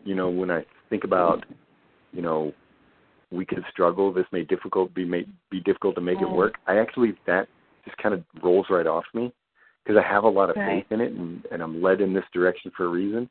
you 0.05 0.15
know 0.15 0.29
when 0.29 0.51
i 0.51 0.65
think 0.91 1.05
about 1.05 1.45
you 2.13 2.23
know 2.23 2.53
we 3.33 3.45
could 3.45 3.65
struggle 3.71 4.13
this 4.13 4.27
may 4.33 4.45
difficult 4.45 4.93
be 4.95 5.05
made 5.05 5.29
be 5.51 5.61
difficult 5.61 5.95
to 5.95 6.01
make 6.01 6.21
it 6.21 6.29
Mm. 6.29 6.33
work 6.37 6.55
i 6.67 6.79
actually 6.79 7.15
that 7.27 7.49
just 7.85 7.97
kind 7.99 8.15
of 8.15 8.23
rolls 8.43 8.67
right 8.71 8.87
off 8.87 9.05
me 9.15 9.33
because 9.87 10.03
i 10.03 10.07
have 10.07 10.25
a 10.25 10.29
lot 10.29 10.51
of 10.51 10.57
Right. 10.57 10.83
faith 10.83 10.93
in 10.93 11.01
it 11.01 11.13
and, 11.13 11.45
and 11.53 11.63
i'm 11.63 11.81
led 11.83 12.01
in 12.01 12.13
this 12.13 12.25
direction 12.33 12.71
for 12.77 12.87
a 12.87 12.89
reason 12.89 13.29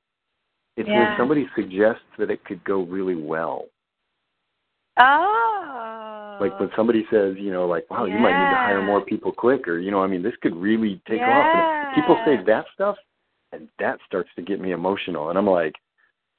it's 0.78 0.88
when 0.90 1.16
somebody 1.18 1.48
suggests 1.56 2.04
that 2.18 2.30
it 2.30 2.44
could 2.46 2.64
go 2.64 2.82
really 2.84 3.16
well 3.16 3.66
Oh. 4.98 6.38
like 6.40 6.58
when 6.60 6.70
oh. 6.70 6.76
somebody 6.76 7.06
says, 7.12 7.36
you 7.38 7.52
know, 7.52 7.66
like, 7.68 7.90
wow, 7.90 8.06
you 8.06 8.18
might 8.18 8.32
need 8.32 8.52
to 8.52 8.56
hire 8.56 8.82
more 8.82 9.02
people 9.02 9.32
quick, 9.32 9.68
or 9.68 9.80
you 9.80 9.92
know, 9.92 10.02
I 10.02 10.08
mean, 10.08 10.24
this 10.24 10.34
could 10.42 10.56
really 10.56 11.02
take 11.08 11.22
off. 11.22 11.56
And 11.56 11.96
people 11.96 12.18
say 12.26 12.38
that 12.46 12.66
stuff, 12.74 12.96
and 13.52 13.68
that 13.80 13.98
starts 14.06 14.30
to 14.38 14.42
get 14.42 14.62
me 14.62 14.72
emotional, 14.72 15.30
and 15.30 15.38
I'm 15.38 15.48
like, 15.48 15.76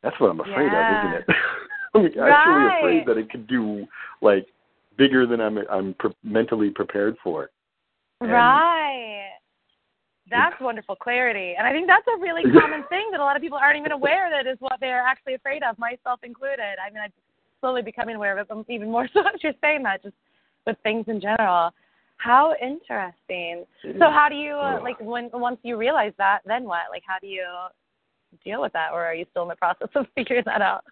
that's 0.03 0.19
what 0.21 0.31
I'm 0.31 0.41
afraid 0.41 0.73
Yeah. 0.73 1.05
of, 1.05 1.15
isn't 1.15 1.21
it? 1.21 1.37
I'm 1.95 2.07
actually 2.07 2.21
Right. 2.21 2.79
afraid 2.79 3.07
that 3.07 3.19
it 3.19 3.31
could 3.31 3.47
do 3.47 3.87
like 4.23 4.47
bigger 4.97 5.27
than 5.27 5.41
I'm 5.41 5.59
I'm 5.71 5.95
pre- 5.99 6.17
mentally 6.25 6.71
prepared 6.71 7.17
for. 7.23 7.51
And- 8.23 8.31
Right. 8.33 8.86
That's 10.29 10.61
wonderful 10.61 10.97
clarity. 10.97 11.55
And 11.57 11.67
I 11.67 11.73
think 11.73 11.87
that's 11.87 12.07
a 12.17 12.21
really 12.21 12.43
common 12.61 12.85
thing 12.89 13.09
that 13.13 13.21
a 13.21 13.25
lot 13.25 13.37
of 13.37 13.43
people 13.43 13.59
aren't 13.59 13.79
even 13.79 13.93
aware 13.93 14.29
that 14.31 14.51
is 14.51 14.57
what 14.61 14.79
they're 14.81 15.01
actually 15.01 15.35
afraid 15.35 15.63
of, 15.63 15.79
myself 15.79 16.21
included. 16.23 16.77
I 16.85 16.91
mean, 16.91 17.03
I'm 17.03 17.13
slowly 17.61 17.83
becoming 17.83 18.17
aware 18.17 18.37
of 18.37 18.39
it, 18.39 18.49
but 18.49 18.73
even 18.73 18.91
more 18.91 19.09
so 19.13 19.21
as 19.21 19.43
you're 19.43 19.53
saying 19.61 19.83
that, 19.85 20.03
just 20.03 20.15
with 20.67 20.77
things 20.83 21.05
in 21.09 21.21
general. 21.21 21.71
How 22.19 22.55
interesting. 22.63 23.65
So 23.83 24.11
how 24.11 24.29
do 24.29 24.35
you 24.37 24.55
uh, 24.55 24.81
like 24.83 24.99
when 25.01 25.29
once 25.35 25.59
you 25.63 25.77
realize 25.77 26.13
that, 26.19 26.41
then 26.47 26.65
what? 26.65 26.85
Like 26.91 27.03
how 27.07 27.19
do 27.21 27.27
you 27.27 27.45
deal 28.45 28.61
with 28.61 28.73
that 28.73 28.93
or 28.93 29.05
are 29.05 29.15
you 29.15 29.27
still 29.31 29.43
in 29.45 29.49
the 29.49 29.57
process 29.57 29.89
of 29.95 30.07
figuring 30.15 30.43
that 30.47 30.63
out? 30.63 30.85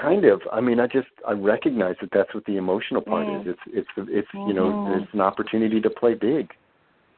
Kind 0.00 0.24
of. 0.24 0.42
I 0.52 0.60
mean, 0.60 0.80
I 0.80 0.86
just 0.86 1.08
I 1.26 1.32
recognize 1.32 1.96
that 2.00 2.10
that's 2.12 2.34
what 2.34 2.44
the 2.46 2.56
emotional 2.56 3.00
part 3.00 3.28
Mm. 3.28 3.40
is. 3.40 3.46
It's 3.54 3.60
it's 3.96 4.08
it's 4.10 4.28
you 4.34 4.52
know 4.52 4.72
Mhm. 4.72 5.02
it's 5.02 5.14
an 5.14 5.20
opportunity 5.20 5.80
to 5.80 5.88
play 5.90 6.14
big, 6.14 6.50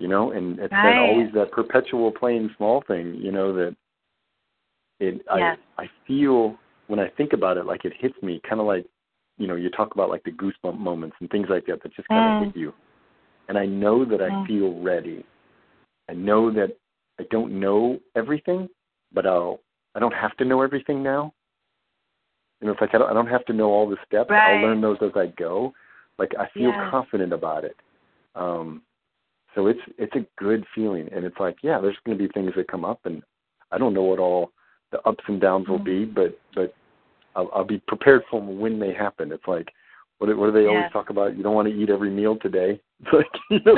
you 0.02 0.08
know, 0.08 0.32
and 0.32 0.58
it's 0.58 0.74
that 0.82 0.98
always 0.98 1.32
that 1.32 1.52
perpetual 1.52 2.10
playing 2.10 2.50
small 2.56 2.82
thing, 2.88 3.14
you 3.14 3.30
know 3.30 3.52
that 3.54 3.76
it 4.98 5.22
Yes. 5.38 5.56
I 5.78 5.84
I 5.84 5.86
feel 6.08 6.56
when 6.88 6.98
I 6.98 7.08
think 7.10 7.32
about 7.32 7.56
it 7.56 7.66
like 7.66 7.84
it 7.84 7.92
hits 7.96 8.20
me 8.20 8.40
kind 8.48 8.60
of 8.60 8.66
like 8.66 8.84
you 9.38 9.46
know 9.46 9.54
you 9.54 9.70
talk 9.70 9.94
about 9.94 10.10
like 10.10 10.24
the 10.24 10.32
goosebump 10.32 10.76
moments 10.76 11.14
and 11.20 11.30
things 11.30 11.46
like 11.48 11.66
that 11.66 11.84
that 11.84 11.94
just 11.94 12.08
kind 12.08 12.26
of 12.26 12.32
Mm. 12.34 12.46
hit 12.46 12.56
you, 12.56 12.74
and 13.46 13.56
I 13.56 13.64
know 13.64 14.04
that 14.04 14.20
I 14.20 14.30
Mm. 14.30 14.46
feel 14.48 14.80
ready. 14.82 15.24
I 16.08 16.14
know 16.14 16.50
that 16.50 16.76
I 17.20 17.24
don't 17.30 17.60
know 17.60 18.00
everything, 18.16 18.68
but 19.12 19.24
I'll 19.24 19.60
I 19.94 20.00
don't 20.00 20.14
have 20.14 20.36
to 20.38 20.44
know 20.44 20.62
everything 20.62 21.00
now. 21.00 21.32
You 22.60 22.66
know, 22.66 22.72
it's 22.72 22.80
like 22.80 22.92
I 22.92 22.98
don't, 22.98 23.10
I 23.10 23.14
don't 23.14 23.28
have 23.28 23.44
to 23.44 23.52
know 23.52 23.70
all 23.70 23.88
the 23.88 23.98
steps. 24.04 24.30
Right. 24.30 24.48
I'll 24.48 24.60
learn 24.60 24.80
those 24.80 24.98
as 25.00 25.12
I 25.14 25.26
go. 25.38 25.72
Like 26.18 26.32
I 26.36 26.48
feel 26.58 26.72
Yeah. 26.72 26.90
confident 26.90 27.32
about 27.32 27.64
it. 27.64 27.76
Um, 28.34 28.82
so 29.54 29.66
it's 29.66 29.80
it's 29.98 30.14
a 30.16 30.26
good 30.38 30.64
feeling, 30.74 31.08
and 31.14 31.24
it's 31.24 31.38
like 31.38 31.56
yeah, 31.62 31.80
there's 31.80 31.96
going 32.04 32.16
to 32.16 32.28
be 32.28 32.32
things 32.32 32.52
that 32.56 32.68
come 32.68 32.84
up, 32.84 33.00
and 33.04 33.22
I 33.70 33.78
don't 33.78 33.94
know 33.94 34.02
what 34.02 34.18
all 34.18 34.50
the 34.90 35.00
ups 35.02 35.24
and 35.26 35.40
downs 35.40 35.68
will 35.68 35.78
be, 35.78 36.06
Mm-hmm. 36.06 36.14
but 36.14 36.38
but 36.54 36.74
I'll, 37.34 37.50
I'll 37.54 37.64
be 37.64 37.82
prepared 37.86 38.22
for 38.30 38.40
them 38.40 38.58
when 38.58 38.78
they 38.78 38.92
happen. 38.92 39.32
It's 39.32 39.46
like 39.46 39.68
What 40.18 40.36
what 40.36 40.46
do 40.46 40.52
they 40.52 40.68
always 40.68 40.84
talk 40.92 41.10
about? 41.10 41.36
You 41.36 41.42
don't 41.42 41.54
want 41.54 41.68
to 41.68 41.74
eat 41.74 41.90
every 41.90 42.10
meal 42.10 42.36
today. 42.36 42.80
It's 43.00 43.12
like, 43.12 43.26
you 43.50 43.58
know, 43.64 43.74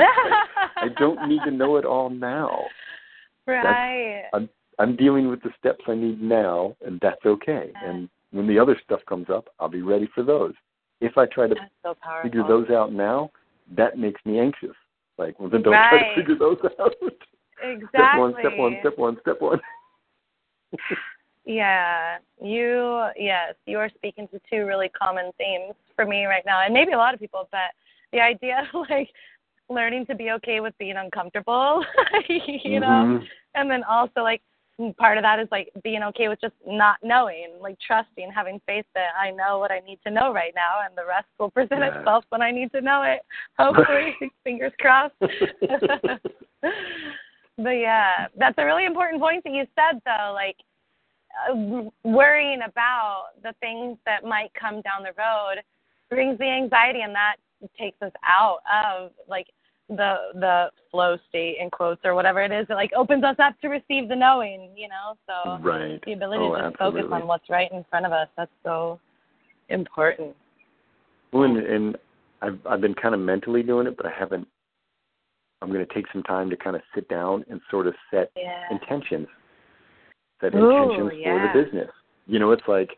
I 0.75 0.87
don't 0.99 1.27
need 1.27 1.41
to 1.45 1.51
know 1.51 1.77
it 1.77 1.85
all 1.85 2.09
now. 2.09 2.65
right. 3.47 4.25
I'm 4.33 4.49
I'm 4.77 4.95
dealing 4.95 5.29
with 5.29 5.41
the 5.41 5.51
steps 5.57 5.83
I 5.87 5.95
need 5.95 6.21
now, 6.21 6.75
and 6.85 6.99
that's 7.01 7.25
okay. 7.25 7.71
Yeah. 7.73 7.89
And 7.89 8.09
when 8.31 8.47
the 8.47 8.59
other 8.59 8.79
stuff 8.83 8.99
comes 9.07 9.27
up, 9.29 9.45
I'll 9.59 9.69
be 9.69 9.81
ready 9.81 10.09
for 10.13 10.23
those. 10.23 10.53
If 11.01 11.17
I 11.17 11.25
try 11.25 11.47
to 11.47 11.55
so 11.83 11.95
figure 12.23 12.43
those 12.47 12.69
out 12.69 12.91
now, 12.93 13.31
that 13.75 13.97
makes 13.97 14.21
me 14.25 14.39
anxious. 14.39 14.75
Like, 15.17 15.39
well, 15.39 15.49
then 15.49 15.61
don't 15.61 15.73
try 15.73 16.09
to 16.09 16.15
figure 16.15 16.37
those 16.37 16.57
out. 16.79 16.93
Exactly. 17.63 17.87
Step 17.87 18.17
one, 18.17 18.33
step 18.39 18.57
one, 18.57 18.77
step 18.81 18.97
one, 18.97 19.17
step 19.21 19.41
one. 19.41 19.61
Yeah, 21.45 22.17
you 22.41 23.05
yes, 23.15 23.53
you 23.65 23.77
are 23.77 23.89
speaking 23.89 24.27
to 24.29 24.41
two 24.49 24.65
really 24.65 24.89
common 24.89 25.31
themes 25.37 25.75
for 25.95 26.05
me 26.05 26.25
right 26.25 26.43
now, 26.45 26.61
and 26.65 26.73
maybe 26.73 26.93
a 26.93 26.97
lot 26.97 27.13
of 27.13 27.19
people. 27.19 27.47
But 27.51 27.71
the 28.11 28.19
idea 28.19 28.67
of 28.73 28.85
like 28.89 29.09
learning 29.69 30.05
to 30.07 30.15
be 30.15 30.31
okay 30.31 30.59
with 30.59 30.77
being 30.79 30.97
uncomfortable, 30.97 31.85
you 32.29 32.79
know, 32.79 32.87
Mhm. 32.87 33.27
and 33.53 33.69
then 33.69 33.83
also 33.83 34.21
like 34.21 34.41
part 34.97 35.17
of 35.17 35.23
that 35.23 35.39
is 35.39 35.47
like 35.51 35.71
being 35.83 36.03
okay 36.03 36.27
with 36.27 36.39
just 36.41 36.53
not 36.65 36.97
knowing, 37.03 37.53
like 37.61 37.77
trusting, 37.85 38.31
having 38.33 38.59
faith 38.65 38.85
that 38.93 39.09
I 39.19 39.31
know 39.31 39.59
what 39.59 39.71
I 39.71 39.79
need 39.79 39.99
to 40.05 40.11
know 40.11 40.33
right 40.33 40.53
now, 40.55 40.79
and 40.85 40.97
the 40.97 41.05
rest 41.05 41.27
will 41.39 41.49
present 41.49 41.81
Yeah. 41.81 41.99
itself 41.99 42.25
when 42.29 42.41
I 42.41 42.51
need 42.51 42.71
to 42.73 42.81
know 42.81 43.03
it. 43.03 43.21
Hopefully, 43.57 44.15
fingers 44.43 44.73
crossed. 44.79 45.15
but 45.19 46.21
yeah, 47.57 48.27
that's 48.37 48.55
a 48.57 48.65
really 48.65 48.85
important 48.85 49.21
point 49.21 49.43
that 49.45 49.53
you 49.53 49.65
said, 49.75 50.01
though. 50.05 50.31
Like 50.33 50.57
uh, 51.49 51.89
worrying 52.03 52.61
about 52.65 53.27
the 53.43 53.53
things 53.61 53.97
that 54.05 54.23
might 54.23 54.53
come 54.53 54.81
down 54.81 55.03
the 55.03 55.13
road 55.17 55.61
brings 56.09 56.37
the 56.37 56.45
anxiety, 56.45 57.01
and 57.01 57.15
that 57.15 57.35
takes 57.79 57.99
us 58.01 58.11
out 58.23 58.59
of 58.71 59.11
like 59.27 59.47
the 59.89 60.15
the 60.33 60.69
flow 60.89 61.17
state 61.29 61.57
in 61.59 61.69
quotes 61.69 62.01
or 62.03 62.15
whatever 62.15 62.41
it 62.41 62.51
is. 62.51 62.65
It 62.69 62.73
like 62.73 62.91
opens 62.95 63.23
us 63.23 63.35
up 63.39 63.59
to 63.61 63.67
receive 63.67 64.09
the 64.09 64.15
knowing, 64.15 64.71
you 64.75 64.87
know. 64.87 65.15
So 65.27 65.59
right. 65.61 66.01
the 66.05 66.13
ability 66.13 66.43
oh, 66.43 66.55
to 66.55 66.61
just 66.61 66.73
absolutely. 66.73 67.01
focus 67.01 67.13
on 67.21 67.27
what's 67.27 67.49
right 67.49 67.71
in 67.71 67.85
front 67.89 68.05
of 68.05 68.11
us. 68.11 68.27
That's 68.35 68.51
so 68.63 68.99
important. 69.69 70.35
Well, 71.31 71.43
and, 71.43 71.57
and 71.57 71.97
I've 72.41 72.59
I've 72.69 72.81
been 72.81 72.95
kind 72.95 73.13
of 73.13 73.21
mentally 73.21 73.63
doing 73.63 73.87
it, 73.87 73.97
but 73.97 74.05
I 74.05 74.11
haven't. 74.17 74.47
I'm 75.61 75.71
going 75.71 75.85
to 75.85 75.93
take 75.93 76.05
some 76.11 76.21
time 76.23 76.49
to 76.49 76.57
kind 76.57 76.75
of 76.75 76.81
sit 76.93 77.07
down 77.07 77.45
and 77.49 77.61
sort 77.71 77.87
of 77.87 77.95
set 78.11 78.31
Yeah. 78.35 78.63
intentions. 78.71 79.27
Set 80.41 80.53
Ooh, 80.53 80.69
intentions 80.69 81.11
yeah. 81.15 81.53
for 81.53 81.59
the 81.59 81.63
business. 81.63 81.91
You 82.27 82.39
know, 82.39 82.51
it's 82.51 82.67
like, 82.67 82.89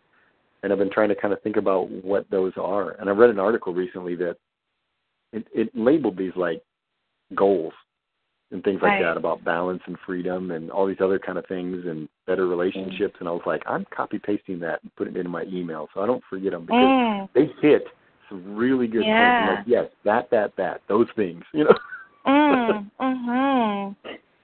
and 0.64 0.74
I've 0.74 0.80
been 0.80 0.92
trying 0.92 1.10
to 1.10 1.16
kind 1.16 1.34
of 1.34 1.42
think 1.44 1.56
about 1.56 1.90
what 1.90 2.30
those 2.32 2.54
are. 2.58 2.92
And 3.00 3.10
I 3.10 3.14
read 3.14 3.30
an 3.30 3.40
article 3.40 3.74
recently 3.74 4.16
that 4.16 4.38
it, 5.34 5.46
it 5.54 5.70
labeled 5.76 6.18
these 6.18 6.32
like 6.36 6.62
goals 7.36 7.74
and 8.52 8.64
things 8.64 8.82
like 8.82 8.92
Right. 8.94 9.02
that 9.04 9.18
about 9.18 9.44
balance 9.44 9.82
and 9.88 9.98
freedom 10.06 10.52
and 10.52 10.72
all 10.72 10.86
these 10.86 11.02
other 11.02 11.20
kind 11.20 11.38
of 11.38 11.46
things 11.48 11.86
and 11.86 12.08
better 12.26 12.48
relationships. 12.48 13.16
And 13.20 13.28
I 13.28 13.32
was 13.32 13.42
like, 13.46 13.62
I'm 13.68 13.86
copy 13.92 14.20
pasting 14.20 14.60
that 14.60 14.82
and 14.84 14.96
putting 14.96 15.16
it 15.16 15.20
into 15.20 15.30
my 15.30 15.44
email 15.44 15.90
so 15.94 16.02
I 16.02 16.06
don't 16.06 16.24
forget 16.30 16.52
them 16.52 16.66
because 16.66 16.84
Mm. 16.90 17.30
they 17.34 17.46
hit 17.62 17.88
some 18.30 18.56
really 18.56 18.88
good 18.88 19.04
points. 19.04 19.08
Yeah. 19.08 19.40
I'm 19.50 19.56
like, 19.56 19.64
yes, 19.68 19.90
that, 20.06 20.30
that, 20.32 20.56
that, 20.56 20.82
those 20.88 21.08
things, 21.16 21.44
you 21.54 21.66
know. 21.66 21.76
Mm. 22.26 22.92
Mhm. 23.00 23.96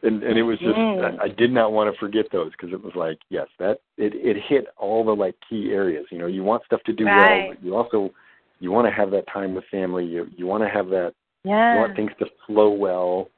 and 0.04 0.24
and 0.24 0.38
it 0.38 0.44
was 0.44 0.58
just 0.60 0.76
Mm. 0.78 1.20
I, 1.20 1.24
I 1.26 1.28
did 1.30 1.52
not 1.52 1.72
want 1.74 1.92
to 1.94 1.98
forget 2.00 2.30
those 2.32 2.52
because 2.52 2.72
it 2.74 2.82
was 2.84 2.94
like 2.96 3.20
yes 3.30 3.48
that 3.60 3.80
it 3.98 4.14
it 4.16 4.38
hit 4.38 4.68
all 4.78 5.04
the 5.04 5.14
like 5.16 5.36
key 5.50 5.72
areas 5.72 6.06
you 6.12 6.18
know 6.18 6.28
you 6.28 6.44
want 6.44 6.64
stuff 6.66 6.82
to 6.84 6.94
do 6.94 7.06
Right. 7.06 7.46
well 7.48 7.48
but 7.56 7.64
you 7.64 7.76
also 7.76 8.14
you 8.60 8.72
want 8.72 8.88
to 8.88 8.92
have 8.92 9.12
that 9.12 9.28
time 9.28 9.54
with 9.54 9.66
family 9.66 10.06
you 10.06 10.30
you 10.36 10.46
want 10.46 10.64
to 10.64 10.70
have 10.70 10.88
that 10.90 11.14
you 11.44 11.52
Yeah. 11.52 11.76
want 11.76 11.96
things 11.96 12.12
to 12.20 12.26
flow 12.48 12.70
well 12.70 13.30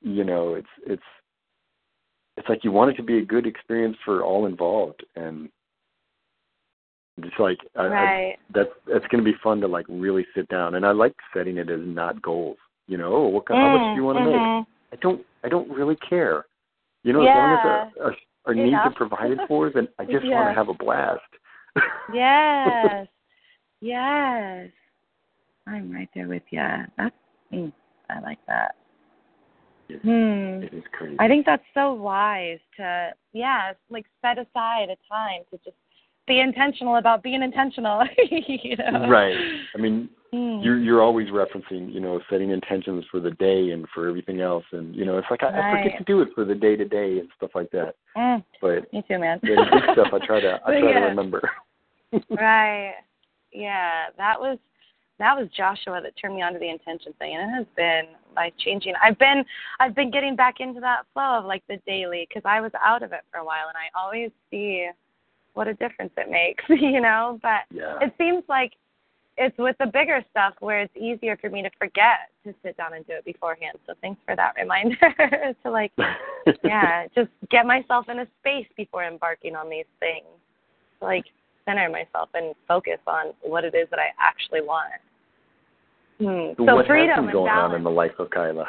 you 0.00 0.24
know 0.24 0.54
it's 0.54 0.68
it's 0.86 1.02
it's 2.36 2.48
like 2.48 2.64
you 2.64 2.72
want 2.72 2.90
it 2.90 2.94
to 2.94 3.02
be 3.02 3.18
a 3.18 3.24
good 3.24 3.46
experience 3.46 3.96
for 4.04 4.22
all 4.22 4.46
involved 4.46 5.04
and 5.16 5.48
just 7.20 7.38
like 7.38 7.58
I, 7.76 7.86
I, 7.86 8.36
that's 8.54 8.70
that's 8.86 9.06
going 9.08 9.22
to 9.22 9.30
be 9.30 9.36
fun 9.42 9.60
to 9.60 9.68
like 9.68 9.84
really 9.88 10.26
sit 10.34 10.48
down 10.48 10.74
and 10.76 10.86
I 10.86 10.92
like 10.92 11.14
setting 11.34 11.58
it 11.58 11.68
as 11.70 11.80
not 11.82 12.22
goals 12.22 12.56
you 12.86 12.96
know 12.96 13.14
oh 13.14 13.28
what 13.28 13.46
kind, 13.46 13.60
how 13.60 13.76
much 13.76 13.92
do 13.92 13.96
you 13.96 14.04
want 14.04 14.18
to 14.18 14.24
make 14.24 14.40
Mhm. 14.40 14.66
I 14.92 14.96
don't 14.96 15.24
I 15.44 15.48
don't 15.48 15.70
really 15.70 15.96
care. 15.96 16.46
You 17.02 17.12
know, 17.12 17.22
as 17.22 17.34
long 17.34 17.52
as 17.52 17.58
our 17.64 18.06
our, 18.06 18.16
our 18.46 18.54
needs 18.54 18.76
are 18.76 18.94
provided 18.94 19.38
for, 19.48 19.70
then 19.70 19.88
I 19.98 20.04
just 20.10 20.26
want 20.26 20.48
to 20.48 20.54
have 20.54 20.68
a 20.68 20.74
blast. 20.74 21.20
Yes. 22.12 23.06
yes. 23.80 24.70
I'm 25.66 25.90
right 25.92 26.08
there 26.14 26.28
with 26.28 26.42
you. 26.50 26.66
That's 26.98 27.14
mm, 27.52 27.72
I 28.08 28.20
like 28.20 28.38
that. 28.46 28.74
It- 29.88 30.02
Hmm. 30.02 30.62
it 30.62 30.72
is 30.72 30.84
crazy. 30.92 31.16
I 31.18 31.26
think 31.28 31.44
that's 31.46 31.64
so 31.74 31.92
wise 31.92 32.60
to 32.76 33.12
yeah, 33.32 33.72
like 33.90 34.06
set 34.22 34.38
aside 34.38 34.88
a 34.90 34.96
time 35.08 35.42
to 35.50 35.58
just 35.64 35.76
be 36.26 36.40
intentional 36.40 36.96
about 36.96 37.22
being 37.22 37.42
intentional. 37.42 38.04
you 38.30 38.76
know? 38.76 39.08
Right. 39.08 39.36
I 39.74 39.78
mean, 39.78 40.08
Hmm. 40.32 40.60
you're 40.60 40.78
you're 40.78 41.02
always 41.02 41.28
referencing, 41.28 41.92
you 41.92 41.98
know, 41.98 42.20
setting 42.30 42.50
intentions 42.50 43.04
for 43.10 43.18
the 43.18 43.32
day 43.32 43.70
and 43.72 43.88
for 43.92 44.08
everything 44.08 44.40
else, 44.40 44.64
and 44.70 44.94
you 44.94 45.04
know, 45.04 45.18
it's 45.18 45.26
like 45.28 45.42
I, 45.42 45.48
I 45.48 45.70
forget 45.72 45.98
to 45.98 46.04
do 46.04 46.20
it 46.20 46.28
for 46.36 46.44
the 46.44 46.54
day 46.54 46.76
to 46.76 46.84
day 46.84 47.18
and 47.18 47.28
stuff 47.36 47.50
like 47.56 47.68
that. 47.72 47.96
Mm, 48.16 48.44
But 48.60 48.92
me 48.92 49.02
too, 49.08 49.18
man. 49.18 49.40
big 49.42 49.58
stuff, 49.92 50.12
I 50.12 50.24
try 50.24 50.40
to 50.40 50.60
I 50.64 50.70
try 50.80 50.90
yeah. 50.92 51.00
to 51.00 51.06
remember. 51.06 51.50
right. 52.30 52.94
Yeah, 53.52 54.06
that 54.16 54.38
was 54.38 54.58
that 55.20 55.36
was 55.36 55.48
Joshua 55.56 56.00
that 56.02 56.16
turned 56.16 56.36
me 56.36 56.42
onto 56.42 56.58
the 56.58 56.68
intention 56.68 57.12
thing, 57.18 57.36
and 57.36 57.50
it 57.50 57.54
has 57.54 57.66
been 57.76 58.14
life 58.34 58.52
changing. 58.58 58.94
I've 59.02 59.18
been 59.18 59.44
I've 59.78 59.94
been 59.94 60.10
getting 60.10 60.36
back 60.36 60.60
into 60.60 60.80
that 60.80 61.06
flow 61.12 61.38
of 61.38 61.44
like 61.44 61.62
the 61.68 61.78
daily 61.86 62.26
because 62.28 62.42
I 62.44 62.60
was 62.60 62.72
out 62.82 63.02
of 63.02 63.12
it 63.12 63.20
for 63.30 63.38
a 63.38 63.44
while, 63.44 63.68
and 63.68 63.76
I 63.76 63.88
always 63.98 64.30
see 64.50 64.88
what 65.54 65.68
a 65.68 65.74
difference 65.74 66.12
it 66.16 66.30
makes, 66.30 66.64
you 66.68 67.00
know. 67.00 67.38
But 67.42 67.62
Yeah. 67.70 67.98
it 68.00 68.12
seems 68.18 68.44
like 68.48 68.72
it's 69.36 69.56
with 69.58 69.76
the 69.78 69.86
bigger 69.86 70.24
stuff 70.30 70.54
where 70.60 70.80
it's 70.80 70.96
easier 70.96 71.36
for 71.36 71.48
me 71.50 71.62
to 71.62 71.70
forget 71.78 72.30
to 72.44 72.54
sit 72.62 72.76
down 72.76 72.94
and 72.94 73.06
do 73.06 73.14
it 73.14 73.24
beforehand. 73.24 73.78
So 73.86 73.94
thanks 74.00 74.20
for 74.26 74.36
that 74.36 74.54
reminder 74.60 75.54
to 75.62 75.70
like 75.70 75.92
yeah, 76.64 77.06
just 77.14 77.30
get 77.50 77.66
myself 77.66 78.08
in 78.08 78.20
a 78.20 78.26
space 78.40 78.66
before 78.76 79.04
embarking 79.04 79.56
on 79.56 79.68
these 79.68 79.86
things. 79.98 80.26
Like 81.00 81.24
center 81.64 81.88
myself 81.88 82.28
and 82.34 82.54
focus 82.66 82.98
on 83.06 83.32
what 83.42 83.64
it 83.64 83.74
is 83.74 83.88
that 83.90 83.98
I 83.98 84.08
actually 84.20 84.60
want. 84.60 84.92
Hmm. 86.20 86.52
So 86.58 86.66
So 86.66 86.74
what 86.76 86.86
freedom 86.86 87.08
has 87.08 87.16
been 87.16 87.24
and 87.24 87.32
going 87.32 87.50
on 87.50 87.74
in 87.74 87.82
the 87.82 87.90
life 87.90 88.12
of 88.18 88.28
Kyla? 88.30 88.66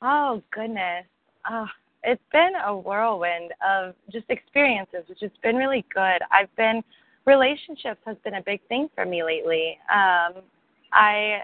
Oh 0.00 0.42
goodness. 0.50 1.04
Oh, 1.50 1.66
it's 2.02 2.22
been 2.32 2.52
a 2.64 2.74
whirlwind 2.74 3.52
of 3.66 3.94
just 4.10 4.24
experiences, 4.30 5.04
which 5.08 5.18
has 5.20 5.30
been 5.42 5.56
really 5.56 5.84
good. 5.94 6.22
I've 6.32 6.54
been 6.56 6.82
relationships 7.26 8.00
has 8.06 8.16
been 8.24 8.34
a 8.34 8.42
big 8.42 8.60
thing 8.68 8.88
for 8.94 9.04
me 9.04 9.22
lately. 9.22 9.78
Um, 9.92 10.42
I 10.92 11.42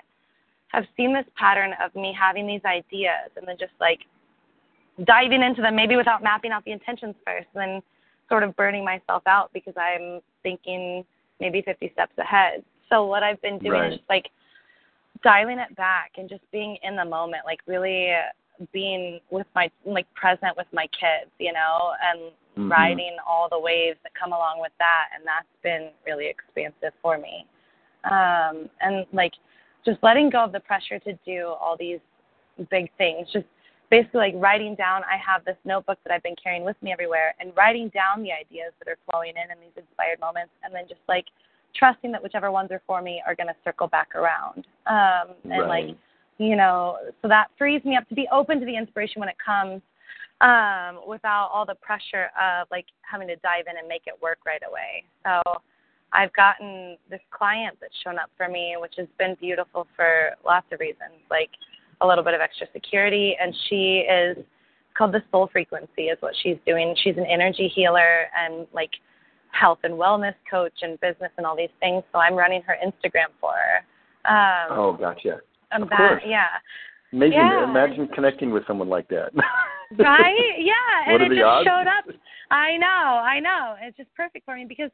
have 0.68 0.84
seen 0.96 1.12
this 1.12 1.24
pattern 1.36 1.72
of 1.84 1.94
me 1.94 2.16
having 2.18 2.46
these 2.46 2.60
ideas 2.64 3.30
and 3.36 3.46
then 3.46 3.56
just 3.58 3.72
like 3.78 4.00
diving 5.04 5.42
into 5.42 5.60
them, 5.60 5.76
maybe 5.76 5.96
without 5.96 6.22
mapping 6.22 6.50
out 6.50 6.64
the 6.64 6.72
intentions 6.72 7.14
first, 7.26 7.46
and 7.54 7.60
then 7.60 7.82
sort 8.28 8.42
of 8.42 8.56
burning 8.56 8.84
myself 8.84 9.22
out 9.26 9.50
because 9.52 9.74
I'm 9.76 10.20
thinking 10.42 11.04
maybe 11.40 11.62
50 11.62 11.90
steps 11.92 12.16
ahead. 12.18 12.62
So 12.88 13.04
what 13.06 13.22
I've 13.22 13.40
been 13.42 13.58
doing 13.58 13.72
Right. 13.72 13.92
is 13.92 13.98
just 13.98 14.08
like 14.08 14.30
dialing 15.22 15.58
it 15.58 15.74
back 15.76 16.12
and 16.16 16.28
just 16.28 16.42
being 16.50 16.76
in 16.82 16.96
the 16.96 17.04
moment, 17.04 17.42
like 17.44 17.60
really 17.66 18.12
being 18.72 19.20
with 19.30 19.46
my 19.54 19.70
like 19.84 20.06
present 20.14 20.56
with 20.56 20.66
my 20.72 20.86
kids, 20.88 21.30
you 21.38 21.52
know, 21.52 21.94
and 22.02 22.32
Mhm. 22.56 22.70
riding 22.70 23.16
all 23.26 23.48
the 23.48 23.58
waves 23.58 23.98
that 24.02 24.12
come 24.14 24.32
along 24.32 24.60
with 24.60 24.72
that, 24.78 25.08
and 25.14 25.24
that's 25.24 25.46
been 25.62 25.92
really 26.04 26.26
expansive 26.26 26.92
for 27.00 27.16
me. 27.16 27.46
Um, 28.04 28.68
and 28.80 29.06
like 29.12 29.34
just 29.84 30.02
letting 30.02 30.30
go 30.30 30.40
of 30.40 30.52
the 30.52 30.60
pressure 30.60 30.98
to 30.98 31.12
do 31.24 31.48
all 31.60 31.76
these 31.76 32.00
big 32.68 32.92
things, 32.98 33.30
just 33.32 33.46
basically 33.88 34.20
like 34.20 34.34
writing 34.36 34.74
down. 34.74 35.04
I 35.04 35.16
have 35.16 35.44
this 35.44 35.56
notebook 35.64 35.98
that 36.04 36.12
I've 36.12 36.22
been 36.22 36.36
carrying 36.36 36.64
with 36.64 36.80
me 36.82 36.92
everywhere, 36.92 37.34
and 37.40 37.56
writing 37.56 37.88
down 37.90 38.22
the 38.22 38.32
ideas 38.32 38.72
that 38.78 38.88
are 38.88 38.98
flowing 39.08 39.36
in 39.36 39.50
in 39.50 39.60
these 39.60 39.76
inspired 39.76 40.20
moments, 40.20 40.52
and 40.62 40.74
then 40.74 40.86
just 40.88 41.00
like 41.08 41.26
trusting 41.74 42.12
that 42.12 42.22
whichever 42.22 42.50
ones 42.50 42.70
are 42.70 42.82
for 42.86 43.02
me 43.02 43.22
are 43.26 43.34
going 43.34 43.48
to 43.48 43.56
circle 43.64 43.86
back 43.88 44.14
around. 44.14 44.66
Um, 44.86 45.34
and 45.44 45.68
like 45.68 45.96
you 46.38 46.56
know, 46.56 46.96
so 47.20 47.28
that 47.28 47.48
frees 47.58 47.84
me 47.84 47.96
up 47.96 48.08
to 48.08 48.14
be 48.14 48.26
open 48.32 48.60
to 48.60 48.66
the 48.66 48.74
inspiration 48.74 49.20
when 49.20 49.28
it 49.28 49.36
comes, 49.44 49.82
um, 50.40 51.06
without 51.06 51.50
all 51.52 51.66
the 51.66 51.74
pressure 51.74 52.30
of 52.40 52.66
like 52.70 52.86
having 53.02 53.28
to 53.28 53.36
dive 53.36 53.66
in 53.70 53.76
and 53.76 53.86
make 53.86 54.02
it 54.06 54.14
work 54.22 54.38
right 54.46 54.62
away. 54.66 55.04
So 55.22 55.60
I've 56.14 56.32
gotten 56.32 56.96
this 57.10 57.20
client 57.30 57.76
that's 57.78 57.92
shown 58.02 58.18
up 58.18 58.30
for 58.38 58.48
me, 58.48 58.76
which 58.80 58.94
has 58.96 59.06
been 59.18 59.36
beautiful 59.38 59.86
for 59.94 60.30
lots 60.42 60.66
of 60.72 60.80
reasons, 60.80 61.20
like 61.30 61.50
a 62.00 62.06
little 62.06 62.24
bit 62.24 62.32
of 62.32 62.40
extra 62.40 62.66
security, 62.72 63.36
and 63.38 63.54
she 63.68 64.06
is 64.10 64.38
called 64.96 65.12
the 65.12 65.22
soul 65.30 65.48
frequency 65.52 66.04
is 66.04 66.16
what 66.20 66.34
she's 66.42 66.56
doing. 66.66 66.96
She's 67.04 67.16
an 67.18 67.26
energy 67.26 67.68
healer 67.68 68.26
and 68.34 68.66
like 68.72 68.90
health 69.52 69.78
and 69.84 69.94
wellness 69.94 70.34
coach 70.50 70.72
and 70.82 70.98
business 71.00 71.30
and 71.36 71.46
all 71.46 71.56
these 71.56 71.72
things. 71.80 72.02
So 72.12 72.18
I'm 72.18 72.34
running 72.34 72.62
her 72.62 72.76
Instagram 72.84 73.28
for 73.40 73.52
her. 73.52 73.78
Um, 74.30 74.78
oh, 74.78 74.92
gotcha. 74.98 75.40
of 75.72 75.88
that, 75.88 75.96
course. 75.96 76.22
Yeah. 76.26 76.46
Amazing. 77.12 77.32
Yeah. 77.38 77.64
Imagine 77.64 78.08
connecting 78.14 78.50
with 78.50 78.66
someone 78.66 78.88
like 78.88 79.08
that. 79.08 79.32
right? 79.98 80.34
Yeah, 80.58 81.12
What 81.12 81.20
and 81.20 81.22
are 81.22 81.26
it 81.26 81.28
the 81.30 81.34
just 81.36 81.44
odds? 81.44 81.66
showed 81.66 81.86
up. 81.88 82.16
I 82.50 82.76
know, 82.76 82.86
I 82.86 83.40
know. 83.40 83.74
It's 83.80 83.96
just 83.96 84.14
perfect 84.14 84.44
for 84.44 84.54
me 84.54 84.64
because 84.68 84.90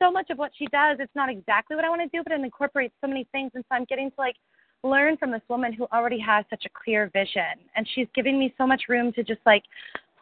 so 0.00 0.10
much 0.10 0.30
of 0.30 0.38
what 0.38 0.52
she 0.56 0.66
does, 0.66 0.96
it's 1.00 1.14
not 1.14 1.28
exactly 1.28 1.76
what 1.76 1.84
I 1.84 1.88
want 1.88 2.00
to 2.02 2.16
do, 2.16 2.22
but 2.22 2.32
it 2.32 2.40
incorporates 2.40 2.94
so 3.00 3.06
many 3.06 3.26
things, 3.32 3.50
and 3.54 3.64
so 3.68 3.74
I'm 3.74 3.84
getting 3.84 4.10
to 4.10 4.16
like 4.18 4.36
learn 4.82 5.16
from 5.16 5.30
this 5.30 5.42
woman 5.48 5.72
who 5.72 5.86
already 5.92 6.18
has 6.20 6.44
such 6.48 6.64
a 6.64 6.70
clear 6.84 7.10
vision, 7.12 7.58
and 7.76 7.86
she's 7.94 8.06
giving 8.14 8.38
me 8.38 8.54
so 8.56 8.66
much 8.66 8.82
room 8.88 9.12
to 9.12 9.22
just 9.22 9.40
like 9.44 9.62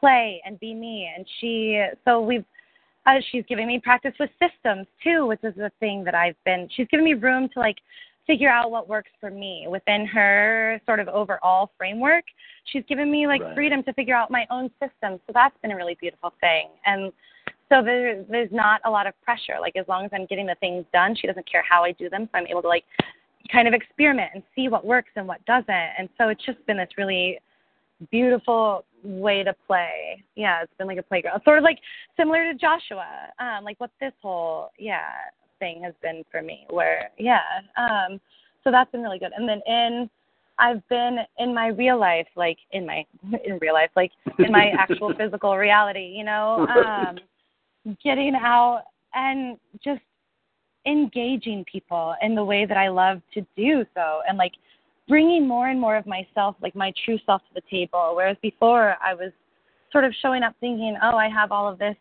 play 0.01 0.41
and 0.45 0.59
be 0.61 0.75
me, 0.75 1.09
and 1.15 1.27
she 1.41 1.83
so 2.05 2.21
we've. 2.21 2.45
Uh, 3.07 3.21
she's 3.31 3.45
giving 3.49 3.67
me 3.67 3.81
practice 3.83 4.13
with 4.21 4.31
systems 4.39 4.87
too, 5.03 5.27
which 5.27 5.41
is 5.43 5.55
the 5.55 5.71
thing 5.81 6.05
that 6.05 6.15
I've 6.15 6.37
been. 6.45 6.69
She's 6.75 6.87
giving 6.91 7.05
me 7.05 7.15
room 7.15 7.49
to 7.55 7.59
like 7.61 7.77
figure 8.27 8.51
out 8.51 8.71
what 8.71 8.89
works 8.89 9.11
for 9.21 9.31
me 9.31 9.67
within 9.69 10.07
her 10.07 10.81
sort 10.85 11.01
of 11.01 11.09
overall 11.09 11.71
framework. 11.79 12.25
She's 12.67 12.85
given 12.87 13.11
me 13.11 13.27
like 13.27 13.41
Right. 13.41 13.55
freedom 13.55 13.83
to 13.85 13.93
figure 13.95 14.15
out 14.15 14.31
my 14.31 14.47
own 14.51 14.71
system. 14.79 15.19
So 15.27 15.33
that's 15.33 15.57
been 15.63 15.71
a 15.73 15.77
really 15.77 15.97
beautiful 15.99 16.35
thing. 16.41 16.69
And 16.85 17.11
so 17.71 17.83
there, 17.83 18.23
there's 18.25 18.53
not 18.53 18.83
a 18.85 18.91
lot 18.91 19.07
of 19.07 19.15
pressure. 19.23 19.57
Like 19.61 19.77
as 19.77 19.89
long 19.89 20.05
as 20.05 20.11
I'm 20.13 20.27
getting 20.27 20.47
the 20.47 20.57
things 20.57 20.85
done, 20.93 21.17
she 21.17 21.27
doesn't 21.27 21.51
care 21.51 21.65
how 21.69 21.85
I 21.85 21.93
do 21.93 22.11
them. 22.11 22.29
So 22.31 22.39
I'm 22.39 22.47
able 22.47 22.63
to 22.63 22.69
like 22.69 22.85
kind 23.51 23.67
of 23.67 23.73
experiment 23.73 24.31
and 24.35 24.43
see 24.55 24.69
what 24.69 24.85
works 24.85 25.11
and 25.17 25.27
what 25.27 25.43
doesn't. 25.47 25.71
And 25.71 26.11
so 26.19 26.29
it's 26.29 26.45
just 26.45 26.65
been 26.67 26.77
this 26.77 26.91
really 26.99 27.41
beautiful 28.11 28.85
way 29.03 29.43
to 29.43 29.55
play. 29.67 30.23
Yeah, 30.35 30.63
it's 30.63 30.73
been 30.79 30.87
like 30.87 30.99
a 30.99 31.03
playground. 31.03 31.41
Sort 31.45 31.59
of 31.59 31.65
like 31.65 31.79
similar 32.17 32.53
to 32.53 32.59
Joshua. 32.59 33.07
Um, 33.39 33.65
like 33.65 33.79
what 33.81 33.91
this 34.01 34.13
whole 34.23 34.71
yeah 34.79 35.09
thing 35.59 35.83
has 35.85 35.95
been 36.03 36.25
for 36.31 36.43
me. 36.43 36.67
Where 36.71 37.11
yeah, 37.19 37.41
um, 37.77 38.21
so 38.65 38.71
that's 38.71 38.91
been 38.91 39.03
really 39.03 39.19
good. 39.19 39.33
And 39.37 39.49
then 39.49 39.61
in 39.67 40.11
I've 40.59 40.87
been 40.89 41.19
in 41.39 41.55
my 41.55 41.69
real 41.69 41.99
life, 41.99 42.27
like 42.37 42.59
in 42.73 42.87
my 42.87 43.05
in 43.45 43.59
real 43.61 43.75
life, 43.75 43.91
like 43.97 44.13
in 44.39 44.53
my 44.53 44.73
actual 44.79 45.13
physical 45.19 45.57
reality, 45.57 46.15
you 46.17 46.25
know, 46.25 46.67
um, 46.67 47.19
getting 48.03 48.35
out 48.35 48.85
and 49.15 49.57
just 49.83 50.01
engaging 50.87 51.65
people 51.71 52.15
in 52.23 52.35
the 52.35 52.45
way 52.45 52.65
that 52.65 52.77
I 52.77 52.89
love 52.89 53.21
to 53.35 53.47
do 53.57 53.85
so, 53.95 54.21
and 54.29 54.39
like 54.39 54.53
bringing 55.09 55.47
more 55.47 55.69
and 55.69 55.81
more 55.81 55.97
of 55.97 56.07
myself, 56.07 56.57
like 56.61 56.75
my 56.75 56.93
true 57.05 57.19
self, 57.27 57.43
to 57.43 57.55
the 57.55 57.63
table. 57.71 58.13
Whereas 58.15 58.37
before, 58.43 58.97
I 59.03 59.15
was 59.15 59.33
sort 59.91 60.05
of 60.05 60.13
showing 60.21 60.43
up 60.43 60.55
thinking, 60.61 60.97
oh, 61.03 61.17
I 61.17 61.29
have 61.29 61.51
all 61.51 61.69
of 61.69 61.79
this 61.79 61.97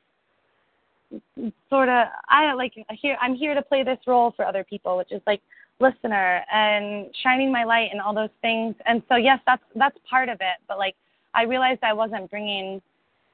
sort 1.70 1.88
of 1.88 2.08
I 2.28 2.53
like 2.53 2.74
here 2.99 3.18
I'm 3.22 3.34
here 3.34 3.53
to 3.53 3.62
play 3.62 3.84
this 3.84 3.99
role 4.08 4.34
for 4.36 4.45
other 4.45 4.64
people, 4.64 4.97
which 4.97 5.12
is 5.12 5.22
like 5.26 5.41
listener 5.80 6.43
and 6.51 7.08
shining 7.24 7.51
my 7.51 7.64
light 7.64 7.89
and 7.91 8.01
all 8.01 8.14
those 8.14 8.30
things. 8.41 8.76
And 8.86 9.01
so 9.08 9.16
yes, 9.16 9.39
that's 9.45 9.64
that's 9.76 9.97
part 10.10 10.30
of 10.30 10.38
it, 10.41 10.58
but 10.68 10.78
like 10.78 10.95
I 11.34 11.43
realized 11.43 11.80
I 11.84 11.93
wasn't 11.93 12.30
bringing 12.30 12.82